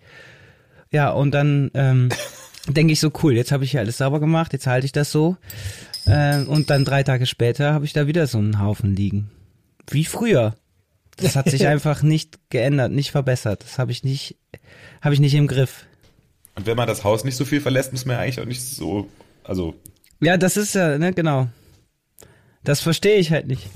Ja, 0.90 1.10
und 1.10 1.30
dann 1.30 1.70
ähm, 1.74 2.08
denke 2.68 2.92
ich 2.92 2.98
so, 2.98 3.12
cool, 3.22 3.34
jetzt 3.34 3.52
habe 3.52 3.62
ich 3.62 3.70
hier 3.70 3.80
alles 3.80 3.98
sauber 3.98 4.18
gemacht, 4.18 4.52
jetzt 4.52 4.66
halte 4.66 4.84
ich 4.84 4.90
das 4.90 5.12
so. 5.12 5.36
Äh, 6.06 6.42
und 6.42 6.70
dann 6.70 6.84
drei 6.84 7.04
Tage 7.04 7.26
später 7.26 7.72
habe 7.72 7.84
ich 7.84 7.92
da 7.92 8.08
wieder 8.08 8.26
so 8.26 8.38
einen 8.38 8.60
Haufen 8.60 8.96
liegen. 8.96 9.30
Wie 9.88 10.04
früher. 10.04 10.56
Das 11.18 11.36
hat 11.36 11.48
sich 11.48 11.66
einfach 11.68 12.02
nicht 12.02 12.50
geändert, 12.50 12.90
nicht 12.90 13.12
verbessert. 13.12 13.62
Das 13.62 13.78
habe 13.78 13.92
ich 13.92 14.02
nicht, 14.02 14.36
habe 15.00 15.14
ich 15.14 15.20
nicht 15.20 15.34
im 15.34 15.46
Griff. 15.46 15.86
Und 16.56 16.66
wenn 16.66 16.76
man 16.76 16.88
das 16.88 17.04
Haus 17.04 17.22
nicht 17.22 17.36
so 17.36 17.44
viel 17.44 17.60
verlässt, 17.60 17.92
muss 17.92 18.06
man 18.06 18.16
ja 18.16 18.22
eigentlich 18.22 18.40
auch 18.40 18.46
nicht 18.46 18.62
so, 18.62 19.08
also, 19.44 19.74
Ja, 20.20 20.36
das 20.36 20.56
ist 20.56 20.74
ja, 20.74 20.98
ne, 20.98 21.12
genau. 21.12 21.48
Das 22.66 22.80
verstehe 22.80 23.16
ich 23.16 23.30
halt 23.32 23.46
nicht. 23.46 23.66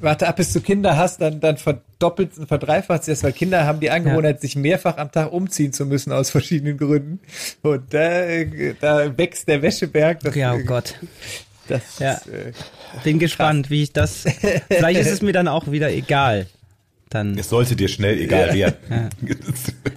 Warte 0.00 0.26
ab, 0.26 0.36
bis 0.36 0.52
du 0.52 0.60
Kinder 0.60 0.96
hast, 0.96 1.20
dann, 1.20 1.38
dann 1.38 1.58
verdoppelt 1.58 2.36
und 2.36 2.48
verdreifacht 2.48 3.04
sich 3.04 3.12
das, 3.12 3.22
weil 3.22 3.32
Kinder 3.32 3.66
haben 3.66 3.78
die 3.78 3.90
Angewohnheit, 3.90 4.40
sich 4.40 4.56
mehrfach 4.56 4.96
am 4.96 5.12
Tag 5.12 5.32
umziehen 5.32 5.72
zu 5.72 5.86
müssen 5.86 6.10
aus 6.12 6.30
verschiedenen 6.30 6.76
Gründen. 6.76 7.20
Und 7.62 7.94
da, 7.94 8.22
da 8.80 9.16
wächst 9.16 9.46
der 9.46 9.62
Wäscheberg. 9.62 10.18
Das, 10.20 10.34
Ja, 10.34 10.54
oh 10.54 10.64
Gott. 10.66 10.94
Das 11.68 12.00
Ja. 12.00 12.14
ist, 12.14 12.26
äh, 12.26 12.52
Bin 13.04 13.20
gespannt, 13.20 13.70
wie 13.70 13.84
ich 13.84 13.92
das. 13.92 14.24
Vielleicht 14.68 14.98
ist 15.00 15.10
es 15.10 15.22
mir 15.22 15.32
dann 15.32 15.46
auch 15.46 15.70
wieder 15.70 15.92
egal. 15.92 16.46
Dann. 17.08 17.38
es 17.38 17.50
sollte 17.50 17.76
dir 17.76 17.88
schnell 17.88 18.18
egal 18.18 18.54
werden. 18.54 19.10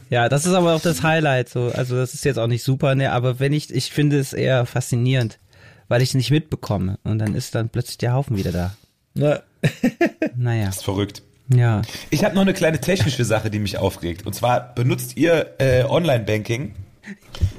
Ja, 0.09 0.27
das 0.27 0.45
ist 0.45 0.51
aber 0.53 0.75
auch 0.75 0.81
das 0.81 1.01
Highlight. 1.01 1.47
So, 1.47 1.71
also 1.73 1.95
das 1.95 2.13
ist 2.13 2.25
jetzt 2.25 2.37
auch 2.37 2.47
nicht 2.47 2.61
super, 2.63 2.93
ne? 2.93 3.11
Aber 3.13 3.39
wenn 3.39 3.53
ich, 3.53 3.73
ich 3.73 3.91
finde 3.91 4.19
es 4.19 4.33
eher 4.33 4.65
faszinierend, 4.65 5.39
weil 5.87 6.01
ich 6.01 6.09
es 6.09 6.15
nicht 6.15 6.31
mitbekomme 6.31 6.97
und 7.03 7.19
dann 7.19 7.35
ist 7.35 7.55
dann 7.55 7.69
plötzlich 7.69 7.97
der 7.97 8.13
Haufen 8.13 8.37
wieder 8.37 8.51
da. 8.51 8.75
ne, 9.13 9.41
Naja, 10.35 10.65
Das 10.67 10.77
ist 10.77 10.83
verrückt. 10.83 11.21
ja. 11.49 11.81
Ich 12.09 12.23
habe 12.23 12.35
noch 12.35 12.41
eine 12.41 12.53
kleine 12.53 12.79
technische 12.79 13.25
Sache, 13.25 13.49
die 13.49 13.59
mich 13.59 13.77
aufregt. 13.77 14.25
Und 14.25 14.33
zwar 14.33 14.73
benutzt 14.75 15.17
ihr 15.17 15.55
äh, 15.59 15.83
Online-Banking? 15.83 16.73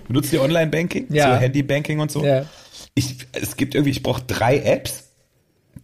Benutzt 0.08 0.32
ihr 0.32 0.42
Online-Banking? 0.42 1.06
Ja. 1.10 1.34
So 1.34 1.40
Handy-Banking 1.40 2.00
und 2.00 2.10
so? 2.10 2.24
ja. 2.24 2.44
Ich, 2.94 3.16
es 3.32 3.56
gibt 3.56 3.74
irgendwie, 3.74 3.90
ich 3.90 4.02
brauche 4.02 4.22
drei 4.26 4.58
Apps 4.60 5.04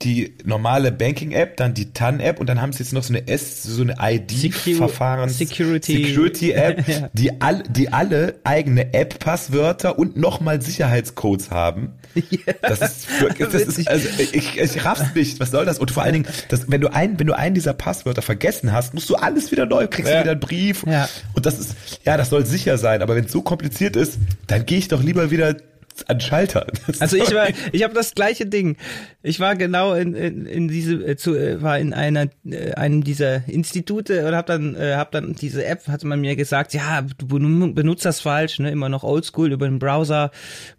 die 0.00 0.34
normale 0.44 0.90
Banking-App, 0.90 1.56
dann 1.58 1.74
die 1.74 1.92
TAN-App 1.92 2.40
und 2.40 2.48
dann 2.48 2.60
haben 2.60 2.72
sie 2.72 2.80
jetzt 2.82 2.92
noch 2.92 3.02
so 3.04 3.12
eine 3.12 3.28
S, 3.28 3.62
so 3.62 3.82
eine 3.82 3.94
ID-Verfahren, 4.00 5.28
Security. 5.28 6.06
Security-App, 6.06 6.88
Ja. 6.88 7.10
die, 7.12 7.40
all, 7.40 7.62
die 7.64 7.92
alle 7.92 8.36
eigene 8.44 8.94
App-Passwörter 8.94 9.98
und 9.98 10.16
nochmal 10.16 10.60
Sicherheitscodes 10.62 11.50
haben. 11.50 11.92
Das 12.62 12.80
ist, 12.80 13.06
das 13.38 13.54
ist 13.54 13.88
also 13.88 14.08
ich, 14.18 14.58
ich 14.58 14.84
raff's 14.84 15.14
nicht. 15.14 15.40
Was 15.40 15.50
soll 15.50 15.64
das? 15.64 15.78
Und 15.78 15.90
vor 15.90 16.02
allen 16.02 16.12
Dingen, 16.12 16.26
das, 16.48 16.70
wenn 16.70 16.80
du 16.80 16.92
ein, 16.92 17.18
wenn 17.18 17.26
du 17.26 17.36
einen 17.36 17.54
dieser 17.54 17.72
Passwörter 17.72 18.22
vergessen 18.22 18.72
hast, 18.72 18.94
musst 18.94 19.08
du 19.10 19.14
alles 19.16 19.50
wieder 19.50 19.66
neu, 19.66 19.86
kriegst 19.88 20.10
Ja. 20.12 20.20
wieder 20.20 20.32
einen 20.32 20.40
Brief. 20.40 20.84
Ja. 20.86 21.08
Und 21.34 21.46
das 21.46 21.58
ist, 21.58 21.74
ja, 22.04 22.16
das 22.16 22.30
soll 22.30 22.44
sicher 22.46 22.78
sein. 22.78 23.02
Aber 23.02 23.16
wenn 23.16 23.24
es 23.24 23.32
so 23.32 23.42
kompliziert 23.42 23.96
ist, 23.96 24.18
dann 24.46 24.66
gehe 24.66 24.78
ich 24.78 24.88
doch 24.88 25.02
lieber 25.02 25.30
wieder 25.30 25.54
an 26.08 26.20
Schalter. 26.20 26.66
Das 26.86 27.00
Also 27.00 27.16
ich 27.16 27.34
war, 27.34 27.48
ich 27.72 27.82
habe 27.84 27.94
das 27.94 28.14
gleiche 28.14 28.46
Ding. 28.46 28.76
Ich 29.22 29.40
war 29.40 29.56
genau 29.56 29.94
in, 29.94 30.14
in, 30.14 30.46
in 30.46 30.68
diese, 30.68 30.94
äh, 30.94 31.16
zu, 31.16 31.34
äh, 31.36 31.62
war 31.62 31.78
in 31.78 31.92
einer, 31.94 32.28
äh, 32.44 32.72
einem 32.74 33.04
dieser 33.04 33.48
Institute 33.48 34.26
und 34.26 34.34
habe 34.34 34.46
dann, 34.46 34.74
äh, 34.74 34.94
hab 34.96 35.12
dann 35.12 35.34
diese 35.34 35.64
App, 35.64 35.86
hatte 35.88 36.06
man 36.06 36.20
mir 36.20 36.34
gesagt, 36.36 36.74
ja, 36.74 37.02
du 37.02 37.26
benu- 37.26 37.74
benutzt 37.74 38.04
das 38.04 38.20
falsch, 38.20 38.58
ne, 38.58 38.70
immer 38.70 38.88
noch 38.88 39.04
Oldschool 39.04 39.52
über 39.52 39.66
den 39.68 39.78
Browser, 39.78 40.30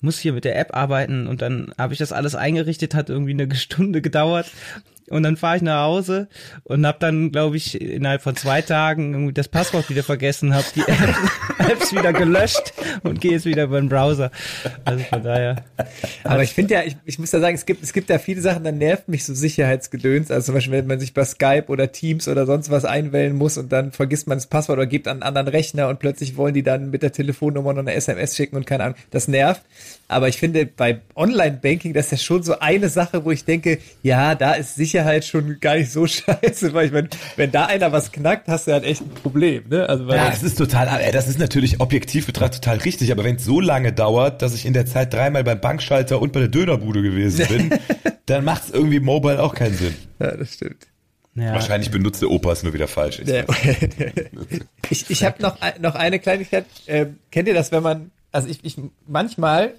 muss 0.01 0.19
hier 0.19 0.33
mit 0.33 0.45
der 0.45 0.57
App 0.59 0.75
arbeiten 0.75 1.27
und 1.27 1.41
dann 1.41 1.73
habe 1.77 1.93
ich 1.93 1.99
das 1.99 2.11
alles 2.11 2.35
eingerichtet, 2.35 2.95
hat 2.95 3.09
irgendwie 3.09 3.31
eine 3.31 3.53
Stunde 3.55 4.01
gedauert. 4.01 4.51
Und 5.13 5.21
dann 5.23 5.37
fahre 5.37 5.57
ich 5.57 5.61
nach 5.61 5.83
Hause 5.83 6.27
und 6.63 6.87
habe 6.87 6.97
dann, 6.99 7.31
glaube 7.31 7.55
ich, 7.55 7.79
innerhalb 7.79 8.23
von 8.23 8.35
zwei 8.35 8.63
Tagen 8.63 9.13
irgendwie 9.13 9.33
das 9.33 9.47
Passwort 9.47 9.87
wieder 9.89 10.01
vergessen, 10.01 10.55
habe 10.55 10.65
die 10.75 10.81
Apps, 10.81 11.17
Apps 11.71 11.91
wieder 11.93 12.13
gelöscht 12.13 12.73
und 13.03 13.21
gehe 13.21 13.33
jetzt 13.33 13.45
wieder 13.45 13.65
über 13.65 13.79
den 13.79 13.89
Browser. 13.89 14.31
Also 14.85 15.03
von 15.03 15.21
daher. 15.21 15.63
Aber 16.23 16.41
ich 16.41 16.53
finde 16.53 16.73
ja, 16.73 16.83
ich, 16.83 16.97
ich 17.05 17.19
muss 17.19 17.31
ja 17.31 17.39
sagen, 17.39 17.53
es 17.53 17.67
gibt, 17.67 17.83
es 17.83 17.93
gibt 17.93 18.09
ja 18.09 18.17
viele 18.17 18.41
Sachen, 18.41 18.63
da 18.63 18.71
nervt 18.71 19.07
mich 19.07 19.23
so 19.23 19.35
Sicherheitsgedöns. 19.35 20.31
Also 20.31 20.47
zum 20.47 20.55
Beispiel, 20.55 20.73
wenn 20.73 20.87
man 20.87 20.99
sich 20.99 21.13
bei 21.13 21.25
Skype 21.25 21.65
oder 21.67 21.91
Teams 21.91 22.27
oder 22.27 22.47
sonst 22.47 22.71
was 22.71 22.83
einwählen 22.83 23.35
muss 23.35 23.59
und 23.59 23.71
dann 23.71 23.91
vergisst 23.91 24.27
man 24.27 24.37
das 24.37 24.47
Passwort 24.47 24.79
oder 24.79 24.87
gibt 24.87 25.07
an 25.07 25.21
einen 25.21 25.23
anderen 25.23 25.49
Rechner 25.49 25.89
und 25.89 25.99
plötzlich 25.99 26.37
wollen 26.37 26.55
die 26.55 26.63
dann 26.63 26.89
mit 26.89 27.03
der 27.03 27.11
Telefonnummer 27.11 27.73
noch 27.73 27.81
eine 27.81 27.93
SMS 27.93 28.35
schicken 28.35 28.55
und 28.55 28.65
keine 28.65 28.83
Ahnung. 28.85 28.97
Das 29.11 29.27
nervt. 29.27 29.61
Aber 30.07 30.27
ich 30.27 30.37
finde, 30.37 30.65
bei 30.65 31.01
Online-Banking, 31.15 31.93
das 31.93 32.05
ist 32.07 32.11
ja 32.11 32.17
schon 32.17 32.43
so 32.43 32.59
eine 32.59 32.89
Sache, 32.89 33.25
wo 33.25 33.31
ich 33.31 33.45
denke, 33.45 33.79
ja, 34.01 34.35
da 34.35 34.53
ist 34.53 34.75
Sicherheit 34.75 35.02
schon 35.27 35.59
gar 35.59 35.75
nicht 35.75 35.91
so 35.91 36.05
scheiße, 36.07 36.73
weil 36.73 36.87
ich 36.87 36.91
meine, 36.91 37.09
wenn 37.35 37.51
da 37.51 37.65
einer 37.65 37.91
was 37.91 38.11
knackt, 38.11 38.47
hast 38.47 38.67
du 38.67 38.71
halt 38.73 38.83
echt 38.83 39.01
ein 39.01 39.09
Problem, 39.09 39.63
ne? 39.69 39.87
Also, 39.89 40.07
weil 40.07 40.17
Ja, 40.17 40.29
das 40.29 40.43
ist 40.43 40.57
total, 40.57 40.87
äh, 41.01 41.11
das 41.11 41.27
ist 41.27 41.39
natürlich 41.39 41.79
objektiv 41.79 42.25
betrachtet 42.25 42.63
total 42.63 42.77
richtig, 42.79 43.11
aber 43.11 43.23
wenn 43.23 43.35
es 43.37 43.45
so 43.45 43.59
lange 43.59 43.93
dauert, 43.93 44.41
dass 44.41 44.53
ich 44.53 44.65
in 44.65 44.73
der 44.73 44.85
Zeit 44.85 45.13
dreimal 45.13 45.43
beim 45.43 45.59
Bankschalter 45.61 46.21
und 46.21 46.33
bei 46.33 46.39
der 46.39 46.49
Dönerbude 46.49 47.01
gewesen 47.01 47.45
bin, 47.49 47.79
dann 48.25 48.43
macht 48.45 48.63
es 48.65 48.69
irgendwie 48.71 48.99
mobile 48.99 49.41
auch 49.41 49.53
keinen 49.55 49.75
Sinn. 49.75 49.95
ja, 50.19 50.31
das 50.35 50.53
stimmt. 50.53 50.87
Ja. 51.35 51.53
Wahrscheinlich 51.53 51.89
benutzt 51.89 52.21
der 52.21 52.29
Opa 52.29 52.51
es 52.51 52.61
nur 52.61 52.73
wieder 52.73 52.87
falsch. 52.87 53.17
Der- 53.25 53.45
ich 54.89 55.09
ich 55.09 55.23
habe 55.23 55.41
noch, 55.41 55.57
noch 55.79 55.95
eine 55.95 56.19
Kleinigkeit. 56.19 56.65
Ähm, 56.87 57.17
kennt 57.31 57.47
ihr 57.47 57.53
das, 57.53 57.71
wenn 57.71 57.81
man, 57.83 58.11
also 58.31 58.47
ich, 58.47 58.59
ich 58.63 58.77
manchmal 59.07 59.73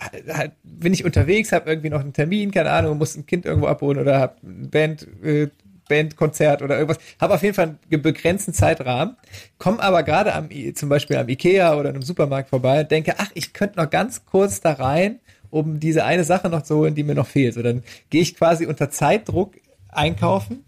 halt, 0.00 0.52
bin 0.62 0.92
ich 0.92 1.04
unterwegs, 1.04 1.52
habe 1.52 1.70
irgendwie 1.70 1.90
noch 1.90 2.00
einen 2.00 2.12
Termin, 2.12 2.50
keine 2.50 2.70
Ahnung, 2.70 2.98
muss 2.98 3.16
ein 3.16 3.26
Kind 3.26 3.44
irgendwo 3.46 3.66
abholen 3.68 3.98
oder 3.98 4.18
habe 4.18 4.36
ein 4.42 4.70
Band, 4.70 5.06
äh, 5.22 5.48
Bandkonzert 5.88 6.62
oder 6.62 6.78
irgendwas, 6.78 6.98
habe 7.20 7.34
auf 7.34 7.42
jeden 7.42 7.54
Fall 7.54 7.76
einen 7.90 8.02
begrenzten 8.02 8.54
Zeitrahmen, 8.54 9.16
komme 9.58 9.80
aber 9.80 10.02
gerade 10.02 10.34
am 10.34 10.48
zum 10.74 10.88
Beispiel 10.88 11.16
am 11.16 11.28
Ikea 11.28 11.76
oder 11.76 11.90
einem 11.90 12.02
Supermarkt 12.02 12.50
vorbei, 12.50 12.84
denke, 12.84 13.14
ach, 13.18 13.30
ich 13.34 13.52
könnte 13.52 13.78
noch 13.78 13.90
ganz 13.90 14.24
kurz 14.24 14.60
da 14.60 14.72
rein, 14.72 15.20
um 15.50 15.78
diese 15.80 16.04
eine 16.04 16.24
Sache 16.24 16.48
noch 16.48 16.62
zu 16.62 16.76
holen, 16.76 16.94
die 16.94 17.04
mir 17.04 17.14
noch 17.14 17.26
fehlt. 17.26 17.54
So, 17.54 17.62
dann 17.62 17.82
gehe 18.10 18.22
ich 18.22 18.34
quasi 18.34 18.66
unter 18.66 18.90
Zeitdruck 18.90 19.54
einkaufen 19.88 20.64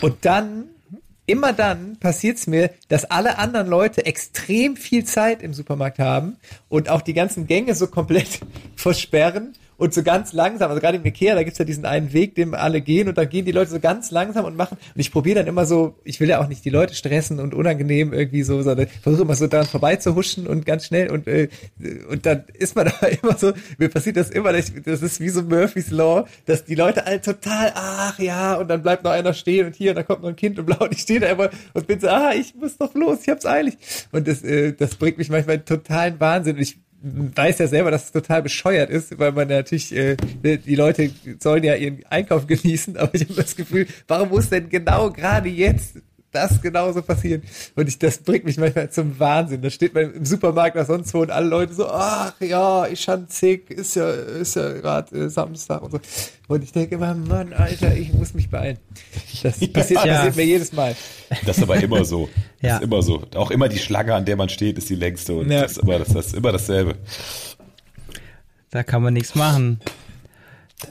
und 0.00 0.16
dann, 0.22 0.64
immer 1.30 1.52
dann 1.52 1.96
passiert 1.96 2.38
es 2.38 2.46
mir, 2.46 2.70
dass 2.88 3.04
alle 3.04 3.38
anderen 3.38 3.68
Leute 3.68 4.04
extrem 4.04 4.76
viel 4.76 5.04
Zeit 5.04 5.42
im 5.42 5.54
Supermarkt 5.54 5.98
haben 5.98 6.36
und 6.68 6.88
auch 6.88 7.00
die 7.00 7.14
ganzen 7.14 7.46
Gänge 7.46 7.74
so 7.74 7.86
komplett 7.86 8.40
versperren 8.76 9.54
und 9.80 9.94
so 9.94 10.02
ganz 10.02 10.32
langsam, 10.32 10.68
also 10.68 10.80
gerade 10.80 10.98
im 10.98 11.04
Ikea, 11.06 11.34
da 11.34 11.42
gibt's 11.42 11.58
ja 11.58 11.64
diesen 11.64 11.86
einen 11.86 12.12
Weg, 12.12 12.34
den 12.34 12.54
alle 12.54 12.82
gehen 12.82 13.08
und 13.08 13.16
dann 13.16 13.28
gehen 13.28 13.46
die 13.46 13.52
Leute 13.52 13.70
so 13.70 13.80
ganz 13.80 14.10
langsam 14.10 14.44
und 14.44 14.54
machen 14.56 14.76
und 14.94 15.00
ich 15.00 15.10
probiere 15.10 15.40
dann 15.40 15.46
immer 15.46 15.64
so, 15.64 15.96
ich 16.04 16.20
will 16.20 16.28
ja 16.28 16.40
auch 16.40 16.48
nicht 16.48 16.64
die 16.64 16.70
Leute 16.70 16.94
stressen 16.94 17.40
und 17.40 17.54
unangenehm 17.54 18.12
irgendwie 18.12 18.42
so, 18.42 18.60
sondern 18.62 18.86
versuche 18.88 19.22
immer 19.22 19.34
so 19.34 19.46
daran 19.46 19.66
vorbeizuhuschen 19.66 20.46
und 20.46 20.66
ganz 20.66 20.84
schnell 20.86 21.10
und 21.10 21.26
äh, 21.26 21.48
und 22.10 22.26
dann 22.26 22.44
ist 22.54 22.76
man 22.76 22.92
da 23.00 23.06
immer 23.06 23.38
so, 23.38 23.52
mir 23.78 23.88
passiert 23.88 24.16
das 24.16 24.30
immer, 24.30 24.52
das 24.52 24.70
ist 24.70 25.20
wie 25.20 25.30
so 25.30 25.42
Murphy's 25.42 25.90
Law, 25.90 26.26
dass 26.44 26.64
die 26.64 26.74
Leute 26.74 27.06
alle 27.06 27.22
total, 27.22 27.72
ach 27.74 28.18
ja, 28.18 28.54
und 28.56 28.68
dann 28.68 28.82
bleibt 28.82 29.02
noch 29.04 29.12
einer 29.12 29.32
stehen 29.32 29.66
und 29.66 29.74
hier, 29.74 29.92
und 29.92 29.96
dann 29.96 30.06
kommt 30.06 30.22
noch 30.22 30.28
ein 30.28 30.36
Kind 30.36 30.58
und 30.58 30.66
blau 30.66 30.78
und 30.80 30.92
ich 30.92 31.00
stehe 31.00 31.20
da 31.20 31.28
immer 31.28 31.48
und 31.72 31.86
bin 31.86 31.98
so, 32.00 32.08
ah, 32.08 32.32
ich 32.34 32.54
muss 32.54 32.76
doch 32.76 32.94
los, 32.94 33.20
ich 33.22 33.28
hab's 33.30 33.46
eilig. 33.46 33.78
Und 34.12 34.28
das, 34.28 34.42
äh, 34.42 34.72
das 34.72 34.96
bringt 34.96 35.18
mich 35.18 35.30
manchmal 35.30 35.56
in 35.56 35.64
totalen 35.64 36.20
Wahnsinn. 36.20 36.56
Und 36.56 36.62
ich 36.62 36.78
weiß 37.02 37.58
ja 37.58 37.66
selber, 37.66 37.90
dass 37.90 38.04
es 38.04 38.12
total 38.12 38.42
bescheuert 38.42 38.90
ist, 38.90 39.18
weil 39.18 39.32
man 39.32 39.48
natürlich, 39.48 39.94
äh, 39.94 40.16
die 40.16 40.74
Leute 40.74 41.10
sollen 41.38 41.64
ja 41.64 41.74
ihren 41.74 42.04
Einkauf 42.10 42.46
genießen, 42.46 42.96
aber 42.96 43.14
ich 43.14 43.22
habe 43.22 43.34
das 43.34 43.56
Gefühl, 43.56 43.86
warum 44.06 44.28
muss 44.28 44.50
denn 44.50 44.68
genau 44.68 45.10
gerade 45.10 45.48
jetzt 45.48 45.96
das 46.32 46.60
genauso 46.62 47.02
passieren? 47.02 47.42
Und 47.76 47.88
ich, 47.88 47.98
das 47.98 48.18
bringt 48.18 48.44
mich 48.44 48.56
manchmal 48.58 48.90
zum 48.90 49.18
Wahnsinn. 49.18 49.62
Da 49.62 49.70
steht 49.70 49.94
man 49.94 50.12
im 50.14 50.24
Supermarkt 50.24 50.76
oder 50.76 50.84
sonst 50.84 51.12
wo 51.14 51.20
und 51.20 51.30
alle 51.30 51.46
Leute 51.48 51.74
so, 51.74 51.88
ach 51.88 52.34
ja, 52.40 52.86
ich 52.86 53.00
schon 53.00 53.28
zick, 53.28 53.70
ist 53.70 53.96
ja, 53.96 54.10
ist 54.10 54.56
ja 54.56 54.72
gerade 54.72 55.16
äh, 55.16 55.28
Samstag 55.28 55.82
und 55.82 55.90
so. 55.92 56.00
Und 56.48 56.64
ich 56.64 56.72
denke 56.72 56.96
immer, 56.96 57.14
Mann, 57.14 57.52
Alter, 57.52 57.94
ich 57.96 58.12
muss 58.12 58.34
mich 58.34 58.48
beeilen. 58.50 58.78
Das 59.42 59.58
passiert, 59.72 60.04
Ja. 60.04 60.16
passiert 60.16 60.36
mir 60.36 60.44
jedes 60.46 60.72
Mal. 60.72 60.96
Das 61.46 61.56
ist 61.58 61.62
aber 61.62 61.76
immer 61.82 62.04
so. 62.04 62.28
Das 62.62 62.68
Ja. 62.68 62.76
ist 62.76 62.82
immer 62.84 63.02
so. 63.02 63.22
Auch 63.36 63.50
immer 63.50 63.68
die 63.70 63.78
Schlange, 63.78 64.14
an 64.14 64.26
der 64.26 64.36
man 64.36 64.50
steht, 64.50 64.76
ist 64.76 64.90
die 64.90 64.94
längste 64.94 65.34
und 65.34 65.50
Ja. 65.50 65.62
das, 65.62 65.72
ist 65.72 65.78
immer, 65.78 65.98
das, 65.98 66.08
das 66.08 66.26
ist 66.26 66.34
immer 66.34 66.52
dasselbe. 66.52 66.96
Da 68.70 68.82
kann 68.82 69.02
man 69.02 69.14
nichts 69.14 69.34
machen. 69.34 69.80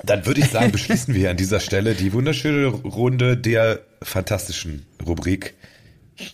Dann 0.04 0.26
würde 0.26 0.42
ich 0.42 0.48
sagen, 0.50 0.72
beschließen 0.72 1.14
wir 1.14 1.30
an 1.32 1.38
dieser 1.38 1.60
Stelle 1.60 1.96
die 1.96 2.14
wunderschöne 2.14 2.68
Runde 2.68 3.38
der 3.38 3.82
fantastischen 4.02 4.86
Rubrik 5.06 5.56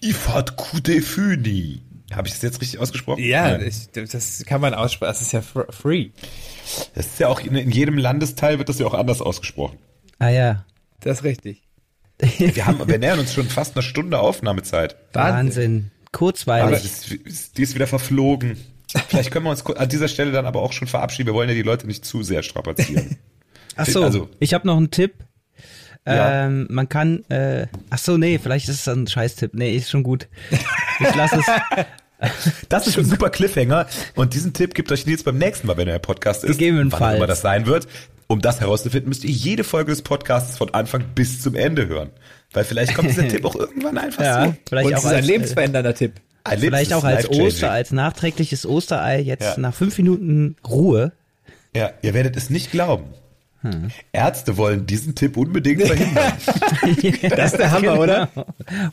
Ifat 0.02 0.58
Kudefuni. 0.58 1.82
Habe 2.14 2.28
ich 2.28 2.34
das 2.34 2.44
jetzt 2.44 2.62
richtig 2.62 2.80
ausgesprochen? 2.80 3.24
Ja, 3.24 3.58
ich, 3.60 3.90
das 3.92 4.44
kann 4.46 4.62
man 4.62 4.74
aussprechen. 4.74 5.10
Das 5.12 5.22
ist 5.22 5.32
ja 5.32 5.40
fr- 5.40 5.72
free. 5.72 6.10
Das 6.94 7.06
ist 7.08 7.20
ja 7.20 7.28
auch 7.30 7.40
in, 7.40 7.56
in 7.56 7.72
jedem 7.72 7.98
Landesteil 7.98 8.58
wird 8.58 8.70
das 8.70 8.80
ja 8.80 8.86
auch 8.86 8.94
anders 8.94 9.22
ausgesprochen. 9.22 9.78
Ah 10.20 10.30
ja. 10.30 10.66
Das 11.00 11.20
ist 11.20 11.24
richtig. 11.24 11.62
Wir 12.38 12.66
haben, 12.66 12.88
wir 12.88 12.98
nähern 13.00 13.20
uns 13.20 13.34
schon 13.34 13.48
fast 13.50 13.76
eine 13.76 13.84
Stunde 13.84 14.20
Aufnahmezeit. 14.20 14.96
Wahnsinn. 15.14 15.92
Aber 16.06 16.10
Kurzweilig. 16.12 16.82
das 16.82 17.12
ist, 17.26 17.58
die 17.58 17.62
ist 17.64 17.76
wieder 17.76 17.88
verflogen. 17.88 18.58
Vielleicht 19.10 19.32
können 19.32 19.46
wir 19.46 19.50
uns 19.50 19.66
an 19.66 19.90
dieser 19.90 20.08
Stelle 20.08 20.32
dann 20.32 20.46
aber 20.46 20.62
auch 20.62 20.72
schon 20.72 20.88
verabschieden. 20.88 21.28
Wir 21.28 21.34
wollen 21.34 21.50
ja 21.50 21.56
die 21.56 21.62
Leute 21.64 21.88
nicht 21.88 22.06
zu 22.06 22.24
sehr 22.24 22.42
strapazieren. 22.44 23.18
Ach 23.76 23.86
so, 23.86 24.04
also- 24.04 24.30
ich 24.40 24.54
habe 24.54 24.68
noch 24.68 24.78
einen 24.78 24.92
Tipp. 24.92 25.14
Ja. 26.08 26.46
Ähm, 26.46 26.68
man 26.70 26.88
kann, 26.88 27.24
äh, 27.30 27.66
ach 27.90 27.98
so, 27.98 28.16
nee, 28.18 28.38
vielleicht 28.38 28.70
ist 28.70 28.82
es 28.82 28.88
ein 28.88 29.08
Scheißtipp. 29.08 29.56
Nee, 29.56 29.76
ist 29.76 29.90
schon 29.90 30.04
gut. 30.04 30.28
Ich 31.00 31.16
lasse 31.16 31.38
es. 31.40 31.46
Das 32.70 32.88
ist 32.88 32.94
schon 32.94 33.04
ein 33.04 33.10
super 33.10 33.30
Cliffhanger. 33.30 33.88
Und 34.16 34.34
diesen 34.34 34.54
Tipp 34.54 34.74
gibt 34.74 34.90
euch 34.92 35.06
Nils 35.06 35.24
beim 35.24 35.38
nächsten 35.38 35.68
Mal, 35.68 35.76
wenn 35.78 35.88
er 35.90 36.00
Podcast 36.00 36.44
ist. 36.46 36.52
Gegebenenfalls. 36.58 37.02
Wann 37.02 37.16
immer 37.18 37.28
das 37.28 37.42
sein 37.42 37.66
wird. 37.66 37.88
Um 38.28 38.42
das 38.42 38.62
herauszufinden, 38.62 39.10
müsst 39.10 39.26
ihr 39.26 39.30
jede 39.32 39.64
Folge 39.66 39.92
des 39.92 40.02
Podcasts 40.02 40.58
von 40.58 40.74
Anfang 40.74 41.04
bis 41.14 41.42
zum 41.42 41.56
Ende 41.56 41.88
hören. 41.88 42.12
Weil 42.54 42.64
vielleicht 42.64 42.96
kommt 42.96 43.10
dieser 43.10 43.28
Tipp 43.28 43.44
auch 43.44 43.56
irgendwann 43.56 43.98
einfach 43.98 44.24
Ja, 44.24 44.46
so. 44.46 44.56
vielleicht 44.68 44.88
Und 44.88 44.94
es 44.94 45.00
auch 45.00 45.04
ist 45.04 45.10
ein 45.12 45.16
als, 45.18 45.28
lebensverändernder 45.28 45.94
Tipp. 45.94 46.14
Ein 46.46 46.60
vielleicht 46.60 46.94
auch 46.94 47.04
als. 47.04 47.30
Oster, 47.30 47.72
als 47.72 47.92
nachträgliches 47.92 48.66
Osterei 48.66 49.20
jetzt 49.20 49.44
Ja. 49.44 49.58
nach 49.58 49.74
fünf 49.76 49.98
Minuten 49.98 50.56
Ruhe. 50.68 51.12
Ja, 51.76 51.92
ihr 52.02 52.14
werdet 52.14 52.38
es 52.38 52.50
nicht 52.50 52.72
glauben. 52.72 53.04
Hm. 53.66 53.90
Ärzte 54.12 54.58
wollen 54.58 54.86
diesen 54.86 55.16
Tipp 55.16 55.38
unbedingt 55.38 55.84
verhindern. 55.84 56.34
Das 57.36 57.54
ist 57.54 57.60
der 57.60 57.72
Hammer, 57.72 58.00
oder? 58.00 58.30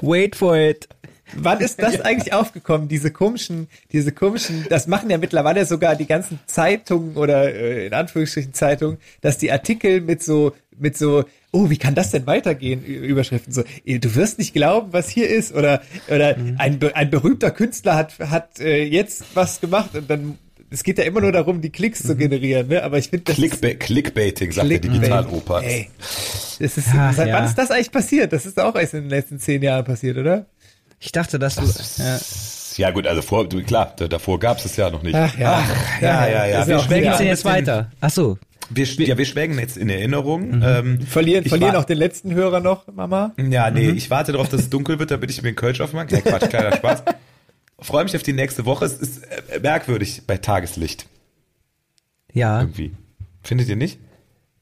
Wait 0.01 0.37
for 0.37 0.57
it. 0.57 0.89
Wann 1.35 1.61
ist 1.61 1.81
das 1.81 2.01
eigentlich 2.01 2.35
aufgekommen? 2.35 2.89
Diese 2.89 3.11
komischen, 3.11 3.69
diese 3.93 4.13
komischen, 4.13 4.67
das 4.69 4.87
machen 4.87 5.09
ja 5.09 5.17
mittlerweile 5.17 5.65
sogar 5.65 5.97
die 5.97 6.07
ganzen 6.07 6.39
Zeitungen 6.47 7.17
oder 7.17 7.55
äh, 7.55 7.87
in 7.87 7.95
Anführungsstrichen 7.95 8.53
Zeitungen, 8.53 8.99
dass 9.23 9.39
die 9.39 9.51
Artikel 9.51 10.03
mit 10.03 10.23
so, 10.23 10.53
mit 10.79 10.99
so, 10.99 11.25
oh, 11.51 11.71
wie 11.71 11.79
kann 11.79 11.95
das 11.95 12.11
denn 12.11 12.27
weitergehen? 12.27 12.85
Überschriften 12.85 13.51
so, 13.53 13.63
eh, 13.87 13.99
du 13.99 14.15
wirst 14.15 14.39
nicht 14.39 14.53
glauben, 14.53 14.93
was 14.93 15.09
hier 15.09 15.29
ist 15.31 15.55
oder 15.55 15.81
oder 16.09 16.37
ein, 16.59 16.79
be- 16.79 16.95
ein 16.97 17.09
berühmter 17.11 17.51
Künstler 17.51 17.95
hat 17.95 18.19
hat 18.19 18.61
äh, 18.61 18.85
jetzt 18.85 19.25
was 19.35 19.61
gemacht 19.63 19.95
und 19.95 20.11
dann 20.11 20.37
es 20.73 20.83
geht 20.83 20.99
ja 20.99 21.05
immer 21.05 21.21
nur 21.21 21.33
darum, 21.33 21.61
die 21.61 21.71
Klicks 21.71 22.03
zu 22.03 22.17
generieren, 22.17 22.69
ne? 22.69 22.83
Aber 22.83 22.99
ich 22.99 23.09
finde 23.11 23.25
das 23.27 23.39
ist- 23.39 23.61
Clickba 23.61 23.75
Clickbaiting, 23.85 24.53
sagt 24.53 24.67
Clickbait. 24.69 24.93
der 24.93 25.01
Digitaloper. 25.01 25.63
Ey, 25.63 25.89
das 26.59 26.79
ist, 26.79 26.87
Ach, 26.97 27.13
seit 27.13 27.29
ja. 27.29 27.35
wann 27.35 27.45
ist 27.45 27.57
das 27.57 27.71
eigentlich 27.71 27.93
passiert? 27.93 28.33
Das 28.33 28.47
ist 28.47 28.59
auch 28.59 28.75
erst 28.75 28.95
in 28.95 29.03
den 29.03 29.11
letzten 29.11 29.39
zehn 29.39 29.63
Jahren 29.63 29.85
passiert, 29.85 30.17
oder? 30.17 30.47
Ich 31.01 31.13
dachte, 31.13 31.39
dass 31.39 31.57
du. 31.57 31.63
Ja. 32.03 32.19
Ja 32.77 32.91
gut, 32.91 33.07
also 33.07 33.21
vor, 33.21 33.47
du- 33.49 33.63
klar, 33.63 33.93
da- 33.97 34.09
davor 34.09 34.39
gab 34.41 34.59
es 34.59 34.65
es 34.65 34.77
ja 34.77 34.89
noch 34.89 35.03
nicht. 35.03 35.15
Ach 35.15 35.37
ja. 35.37 35.63
ja, 36.01 36.27
ja, 36.29 36.47
ja. 36.47 36.65
Das 36.65 36.69
ist 36.83 36.89
Wir 36.91 36.97
Ja, 36.99 37.03
geht's 37.03 37.19
denn 37.19 37.27
ein 37.27 37.31
jetzt 37.33 37.45
weiter? 37.45 37.91
Ach 38.01 38.11
so. 38.11 38.39
Wir, 38.71 38.87
ja, 38.87 39.19
wir 39.19 39.27
schwelgen 39.27 39.59
jetzt 39.59 39.77
in 39.77 39.91
Erinnerung. 39.91 40.57
Mhm. 40.57 40.63
Ähm, 40.65 41.01
verlieren 41.03 41.45
verlieren 41.45 41.77
auch 41.77 41.85
den 41.85 41.99
letzten 41.99 42.33
Hörer 42.33 42.61
noch, 42.61 42.87
Mama. 42.87 43.33
Ja, 43.37 43.71
nee, 43.71 43.89
Mhm. 43.91 43.97
ich 43.99 44.09
warte 44.09 44.33
darauf, 44.33 44.49
dass 44.49 44.63
es 44.63 44.71
dunkel 44.71 44.99
wird, 44.99 45.11
damit 45.11 45.31
ich 45.31 45.43
mir 45.43 45.49
einen 45.49 45.57
Kölsch 45.57 45.81
aufmache. 45.83 46.07
Ja, 46.11 46.21
Quatsch, 46.23 46.49
kleiner 46.49 46.75
Spaß. 46.77 47.03
Freue 47.83 48.05
mich 48.05 48.17
auf 48.17 48.23
die 48.23 48.33
nächste 48.33 48.65
Woche. 48.65 48.85
Es 48.85 48.95
ist 48.95 49.23
äh, 49.51 49.59
merkwürdig 49.61 50.23
bei 50.27 50.37
Tageslicht 50.39 51.07
Ja. 52.33 52.61
irgendwie. 52.61 52.93
Findet 53.43 53.69
ihr 53.69 53.77
nicht? 53.77 53.99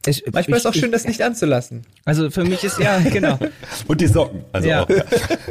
Ich, 0.07 0.25
Manchmal 0.33 0.57
ist 0.59 0.65
ich- 0.65 0.71
auch 0.71 0.75
schön, 0.75 0.87
ich, 0.87 0.91
das 0.93 1.05
nicht 1.05 1.21
anzulassen. 1.23 1.83
Also 2.07 2.31
für 2.31 2.45
mich 2.45 2.65
ist 2.65 2.79
ja, 2.79 2.99
genau. 3.01 3.39
Und 3.87 4.01
die 4.01 4.07
Socken. 4.07 4.45
Also 4.53 4.69
Ja. 4.69 4.85
auch. 4.85 4.89
Ja. 4.89 5.05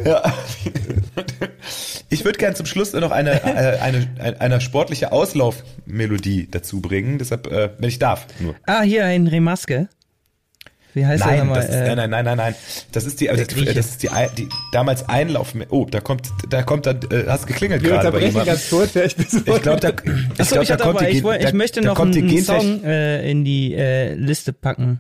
ja. 0.05 0.33
Ich 2.09 2.25
würde 2.25 2.39
gerne 2.39 2.55
zum 2.55 2.65
Schluss 2.65 2.93
noch 2.93 3.11
eine, 3.11 3.43
äh, 3.43 3.77
eine, 3.79 4.07
eine, 4.17 4.41
eine 4.41 4.61
sportliche 4.61 5.11
Auslaufmelodie 5.11 6.47
dazu 6.49 6.81
bringen. 6.81 7.19
Deshalb, 7.19 7.45
äh, 7.47 7.69
wenn 7.77 7.89
ich 7.89 7.99
darf. 7.99 8.25
Nur. 8.39 8.55
Ah, 8.65 8.81
hier 8.81 9.05
Henry 9.05 9.39
Maske. 9.39 9.87
Wie 10.95 11.05
heißt 11.05 11.21
er 11.23 11.27
Nein, 11.27 11.39
nochmal? 11.39 11.55
das 11.61 11.65
ist, 11.69 11.75
Äh, 11.75 11.87
nein, 11.87 11.97
nein, 11.97 12.09
nein, 12.09 12.25
nein, 12.25 12.37
nein. 12.37 12.55
Das 12.91 13.05
ist 13.05 13.21
die, 13.21 13.29
also, 13.29 13.43
Der 13.43 13.53
Grieche. 13.55 13.73
das 13.75 13.85
ist 13.89 14.03
die, 14.03 14.09
die 14.37 14.49
damals 14.71 15.07
Einlauf. 15.07 15.53
Oh, 15.69 15.85
da 15.89 15.99
kommt, 16.01 16.29
da 16.49 16.63
kommt 16.63 16.85
dann, 16.87 16.99
äh, 17.11 17.25
hast 17.27 17.45
geklingelt 17.47 17.83
Wir 17.83 17.89
gerade 17.91 18.11
bei 18.11 18.17
unterbrechen 18.17 18.29
jemandem. 18.31 18.53
ganz 18.55 18.69
kurz. 18.69 18.93
Ja, 18.95 19.03
ich 19.03 19.15
bin 19.15 19.27
so 19.29 19.37
Ich 19.37 19.61
glaube, 19.61 19.79
da, 19.79 19.89
ich 20.33 20.39
Achso, 20.39 20.53
glaub, 20.55 20.63
ich, 20.63 20.69
da 20.69 20.77
kommt 20.77 20.97
aber, 20.99 21.05
die, 21.05 21.17
ich, 21.17 21.23
woll- 21.23 21.37
da, 21.37 21.47
ich 21.47 21.53
möchte 21.53 21.81
da 21.81 21.89
noch 21.89 21.99
einen, 21.99 22.11
die 22.11 22.19
einen 22.21 22.43
Song 22.43 22.83
äh, 22.83 23.29
in 23.29 23.45
die 23.45 23.75
äh, 23.75 24.13
Liste 24.15 24.51
packen. 24.53 24.99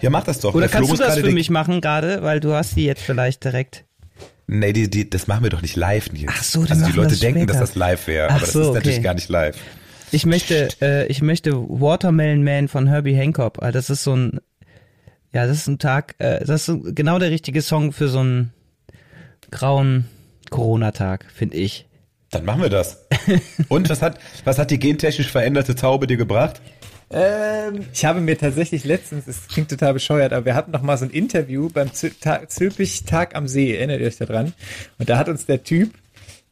Ja, 0.00 0.10
mach 0.10 0.24
das 0.24 0.40
doch. 0.40 0.54
Oder 0.54 0.66
Der 0.66 0.78
Flo 0.78 0.86
kannst 0.88 1.00
du 1.00 1.04
das 1.04 1.18
für 1.18 1.30
mich 1.30 1.50
machen 1.50 1.80
gerade, 1.80 2.22
weil 2.22 2.40
du 2.40 2.52
hast 2.54 2.74
die 2.76 2.84
jetzt 2.84 3.02
vielleicht 3.02 3.44
direkt. 3.44 3.84
Nee, 4.46 4.72
die, 4.72 4.88
die, 4.90 5.08
das 5.08 5.26
machen 5.26 5.42
wir 5.44 5.50
doch 5.50 5.60
nicht 5.62 5.76
live, 5.76 6.10
Nils. 6.10 6.32
Ach 6.34 6.42
so, 6.42 6.64
dann 6.64 6.78
Also 6.78 6.90
die 6.90 6.96
Leute 6.96 7.10
das 7.10 7.20
denken, 7.20 7.46
dass 7.46 7.58
das 7.58 7.74
live 7.74 8.06
wäre, 8.06 8.30
aber 8.30 8.40
das 8.40 8.54
ist 8.54 8.72
natürlich 8.72 9.02
gar 9.02 9.14
nicht 9.14 9.28
live. 9.28 9.56
Ich 10.10 10.24
möchte, 10.24 10.68
äh, 10.80 11.06
ich 11.08 11.20
möchte 11.20 11.52
Watermelon 11.54 12.42
Man 12.42 12.66
von 12.68 12.86
Herbie 12.86 13.14
Hancock. 13.14 13.58
Ah, 13.60 13.70
Das 13.72 13.90
ist 13.90 14.04
so 14.04 14.16
ein, 14.16 14.40
ja, 15.32 15.46
das 15.46 15.58
ist 15.58 15.66
ein 15.66 15.78
Tag, 15.78 16.14
äh, 16.18 16.44
das 16.44 16.68
ist 16.68 16.94
genau 16.96 17.18
der 17.18 17.30
richtige 17.30 17.62
Song 17.62 17.92
für 17.92 18.08
so 18.08 18.20
einen 18.20 18.52
grauen 19.50 20.06
Corona-Tag, 20.50 21.26
finde 21.34 21.56
ich. 21.56 21.86
Dann 22.30 22.44
machen 22.44 22.62
wir 22.62 22.68
das. 22.70 23.06
Und 23.68 23.88
was 23.88 24.02
hat, 24.02 24.18
was 24.44 24.58
hat 24.58 24.70
die 24.70 24.78
gentechnisch 24.78 25.30
veränderte 25.30 25.74
Taube 25.74 26.06
dir 26.06 26.16
gebracht? 26.18 26.60
Ähm, 27.10 27.86
ich 27.94 28.04
habe 28.04 28.20
mir 28.20 28.36
tatsächlich 28.36 28.84
letztens, 28.84 29.26
es 29.26 29.48
klingt 29.48 29.70
total 29.70 29.94
bescheuert, 29.94 30.34
aber 30.34 30.44
wir 30.44 30.54
hatten 30.54 30.72
noch 30.72 30.82
mal 30.82 30.98
so 30.98 31.06
ein 31.06 31.10
Interview 31.10 31.70
beim 31.70 31.88
Zü- 31.88 32.12
Tag- 32.20 32.50
Zülpich 32.50 33.04
Tag 33.04 33.34
am 33.34 33.48
See, 33.48 33.74
erinnert 33.74 34.00
ihr 34.00 34.06
euch 34.08 34.18
daran? 34.18 34.52
Und 34.98 35.08
da 35.08 35.16
hat 35.16 35.30
uns 35.30 35.46
der 35.46 35.62
Typ 35.64 35.94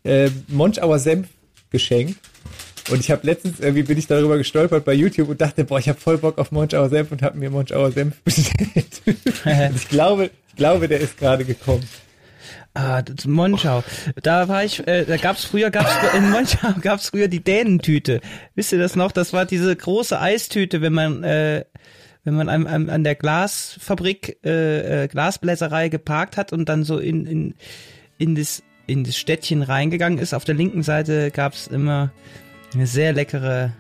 äh, 0.05 0.31
Monschauer 0.49 0.99
Senf 0.99 1.29
geschenkt. 1.71 2.17
Und 2.89 3.01
ich 3.01 3.11
habe 3.11 3.27
letztens, 3.27 3.61
irgendwie 3.61 3.83
bin 3.83 3.99
ich 3.99 4.07
darüber 4.07 4.39
gestolpert 4.39 4.85
bei 4.85 4.95
YouTube 4.95 5.29
und 5.29 5.41
dachte, 5.41 5.65
boah, 5.65 5.79
ich 5.79 5.89
habe 5.89 6.01
voll 6.01 6.19
Bock 6.19 6.39
auf 6.39 6.53
Monschauer 6.53 6.89
Senf 6.89 7.11
und 7.11 7.23
habe 7.23 7.39
mir 7.39 7.51
Monschauer 7.51 7.93
Senf 7.93 8.21
bestellt. 8.25 9.03
Ich 9.77 9.89
glaube, 9.89 10.31
ich 10.49 10.57
glaube, 10.57 10.89
der 10.89 11.01
ist 11.01 11.19
gerade 11.19 11.45
gekommen. 11.45 11.85
Ah, 12.75 13.03
Monschau. 13.25 13.83
Da 14.23 14.49
war 14.49 14.63
ich, 14.63 14.87
äh, 14.87 15.05
da 15.05 15.17
gab's 15.17 15.45
früher, 15.45 15.71
gab's 15.71 15.93
in 16.15 16.31
Monschau 16.31 16.75
gab's 16.83 17.09
früher 17.09 17.27
die 17.27 17.43
Dänentüte. 17.43 18.21
Wisst 18.55 18.73
ihr 18.73 18.79
das 18.79 18.97
noch? 18.97 19.13
Das 19.13 19.33
war 19.33 19.47
diese 19.47 19.75
große 19.75 20.21
Eistüte, 20.21 20.83
wenn 20.83 20.93
man, 20.93 21.25
äh, 21.25 21.65
wenn 22.25 22.35
man 22.35 22.51
an, 22.51 22.67
an, 22.67 22.91
an 22.91 23.03
der 23.03 23.15
Glasfabrik, 23.15 24.39
äh, 24.45 25.05
äh, 25.05 25.09
Glasbläserei 25.09 25.89
geparkt 25.89 26.37
hat 26.37 26.53
und 26.53 26.69
dann 26.69 26.85
so 26.85 26.99
in, 26.99 27.25
in, 27.25 27.55
in 28.19 28.35
das, 28.35 28.63
in 28.87 29.05
das 29.05 29.17
Städtchen 29.17 29.63
reingegangen 29.63 30.19
ist. 30.19 30.35
Auf 30.35 30.45
der 30.45 30.55
linken 30.55 30.83
Seite 30.83 31.31
gab's 31.31 31.69
immer 31.69 32.13
eine 32.77 32.87
sehr 32.87 33.13
leckere 33.13 33.73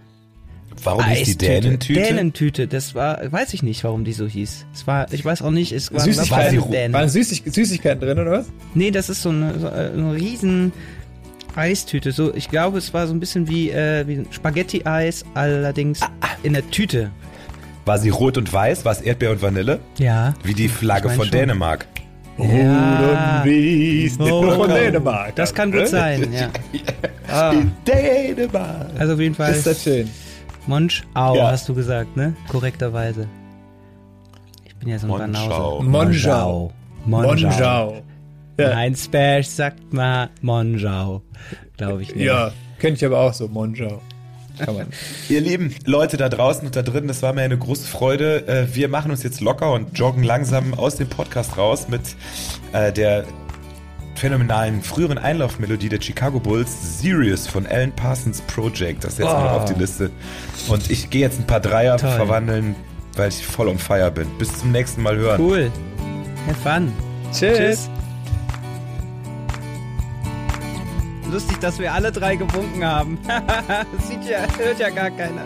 Warum 0.83 1.05
ist 1.11 1.27
die. 1.27 1.37
Dänentüte? 1.39 2.01
Dänentüte, 2.01 2.67
das 2.69 2.95
war, 2.95 3.21
weiß 3.33 3.55
ich 3.55 3.63
nicht, 3.63 3.83
warum 3.85 4.05
die 4.05 4.13
so 4.13 4.27
hieß. 4.27 4.67
Es 4.75 4.87
war, 4.87 5.11
ich 5.13 5.25
weiß 5.25 5.43
auch 5.43 5.51
nicht, 5.51 5.73
es 5.73 5.93
war 5.93 6.01
Süßigkeiten, 6.01 6.61
war 6.61 6.69
Dänen. 6.69 6.93
waren 6.93 7.09
Süßig 7.09 7.45
Süßigkeiten 7.47 8.01
drin, 8.01 8.19
oder 8.19 8.31
was? 8.33 8.47
Nee, 8.75 8.91
das 8.91 9.09
ist 9.09 9.23
so 9.23 9.31
eine, 9.31 9.59
so 9.59 9.67
äh, 9.69 9.71
eine 9.71 10.15
riesen 10.15 10.73
Eistüte. 11.55 12.13
So, 12.13 12.35
ich 12.35 12.51
glaube, 12.51 12.77
es 12.79 12.93
war 12.93 13.07
so 13.07 13.15
ein 13.15 13.21
bisschen 13.21 13.49
wie, 13.49 13.71
äh, 13.71 14.07
wie 14.07 14.15
ein 14.17 14.27
Spaghetti-Eis, 14.31 15.25
allerdings 15.35 16.03
Ah, 16.03 16.09
in 16.43 16.53
der 16.53 16.71
Tüte. 16.71 17.11
War 17.87 17.99
sie 17.99 18.11
rot 18.11 18.37
und 18.37 18.53
weiß? 18.53 18.85
War 18.85 18.93
es 18.93 19.01
Erdbeer 19.01 19.31
und 19.31 19.41
Vanille? 19.41 19.79
Ja. 19.97 20.35
Wie 20.43 20.55
die 20.55 20.69
Flagge 20.69 21.07
Ich 21.07 21.11
mein 21.13 21.17
von 21.19 21.27
schon. 21.29 21.39
Dänemark. 21.39 21.87
Ja. 22.39 23.45
Oh, 24.20 24.51
von 24.51 24.68
Dänemark. 24.68 25.34
Das 25.37 25.55
kann 25.55 25.72
gut 25.72 25.89
sein, 25.89 26.32
ja. 26.32 26.49
Ah, 27.28 27.53
Dänemark. 27.87 28.87
also 28.99 29.14
auf 29.14 29.20
jeden 29.20 29.34
Fall. 29.34 29.53
Ist 29.53 29.66
das 29.66 29.82
schön. 29.82 30.09
Monschau, 30.66 31.34
Ja. 31.37 31.51
hast 31.51 31.68
du 31.68 31.74
gesagt, 31.74 32.16
ne? 32.16 32.34
Korrekterweise. 32.49 33.26
Ich 34.64 34.76
bin 34.76 34.89
ja 34.91 34.99
so 34.99 35.12
ein. 35.14 35.32
Banause. 35.32 35.82
Monschau. 35.84 36.72
Monschau. 37.05 38.03
Ja. 38.59 38.70
Ein 38.70 38.95
Sperch 38.95 39.51
sagt 39.51 39.93
mal 39.93 40.30
Monschau. 40.41 41.22
Glaube 41.76 42.03
ich 42.03 42.14
nicht. 42.14 42.24
Ja, 42.24 42.53
könnte 42.78 42.97
ich 42.97 43.05
aber 43.05 43.18
auch 43.20 43.32
so, 43.34 43.49
Monschau. 43.49 44.01
Ihr 45.29 45.41
lieben 45.41 45.75
Leute 45.85 46.17
da 46.17 46.29
draußen 46.29 46.67
und 46.67 46.77
da 46.77 46.83
drin, 46.83 47.09
das 47.09 47.23
war 47.23 47.33
mir 47.33 47.43
eine 47.43 47.59
große 47.59 47.87
Freude. 47.87 48.47
Äh, 48.49 48.75
Wir 48.75 48.89
machen 48.89 49.11
uns 49.11 49.23
jetzt 49.23 49.41
locker 49.41 49.73
und 49.73 49.99
joggen 49.99 50.23
langsam 50.23 50.75
aus 50.75 50.97
dem 50.97 51.09
Podcast 51.09 51.57
raus 51.59 51.89
mit 51.89 52.01
äh, 52.73 52.93
der 52.93 53.25
phänomenalen 54.15 54.83
früheren 54.83 55.19
Einlaufmelodie 55.19 55.91
der 55.91 56.01
Chicago 56.01 56.41
Bulls, 56.41 57.01
Serious 57.01 57.47
von 57.47 57.67
Alan 57.67 57.93
Parsons 57.95 58.41
Project. 58.43 59.05
Das 59.05 59.17
setzen 59.17 59.31
wir 59.31 59.41
noch 59.45 59.53
auf 59.63 59.65
die 59.67 59.79
Liste. 59.79 60.11
Und 60.69 60.91
ich 60.91 61.11
gehe 61.11 61.21
jetzt 61.21 61.39
ein 61.39 61.47
paar 61.47 61.61
Dreier 61.61 61.99
Toll. 61.99 62.13
verwandeln, 62.13 62.75
weil 63.15 63.29
ich 63.29 63.47
voll 63.47 63.69
on 63.69 63.79
fire 63.79 64.11
bin. 64.11 64.27
Bis 64.39 64.59
zum 64.59 64.73
nächsten 64.73 65.03
Mal 65.03 65.17
hören. 65.17 65.39
Cool. 65.41 65.71
Have 66.47 66.57
fun. 66.63 66.93
Tschüss. 67.31 67.59
Tschüss. 67.59 67.91
Lustig, 71.31 71.59
dass 71.61 71.79
wir 71.79 71.93
alle 71.93 72.12
drei 72.12 72.37
gewunken 72.37 72.85
haben. 72.85 73.18
das 73.27 74.09
sieht 74.09 74.24
ja, 74.24 74.41
hört 74.59 74.79
ja 74.79 74.91
gar 74.91 75.11
keiner. 75.11 75.45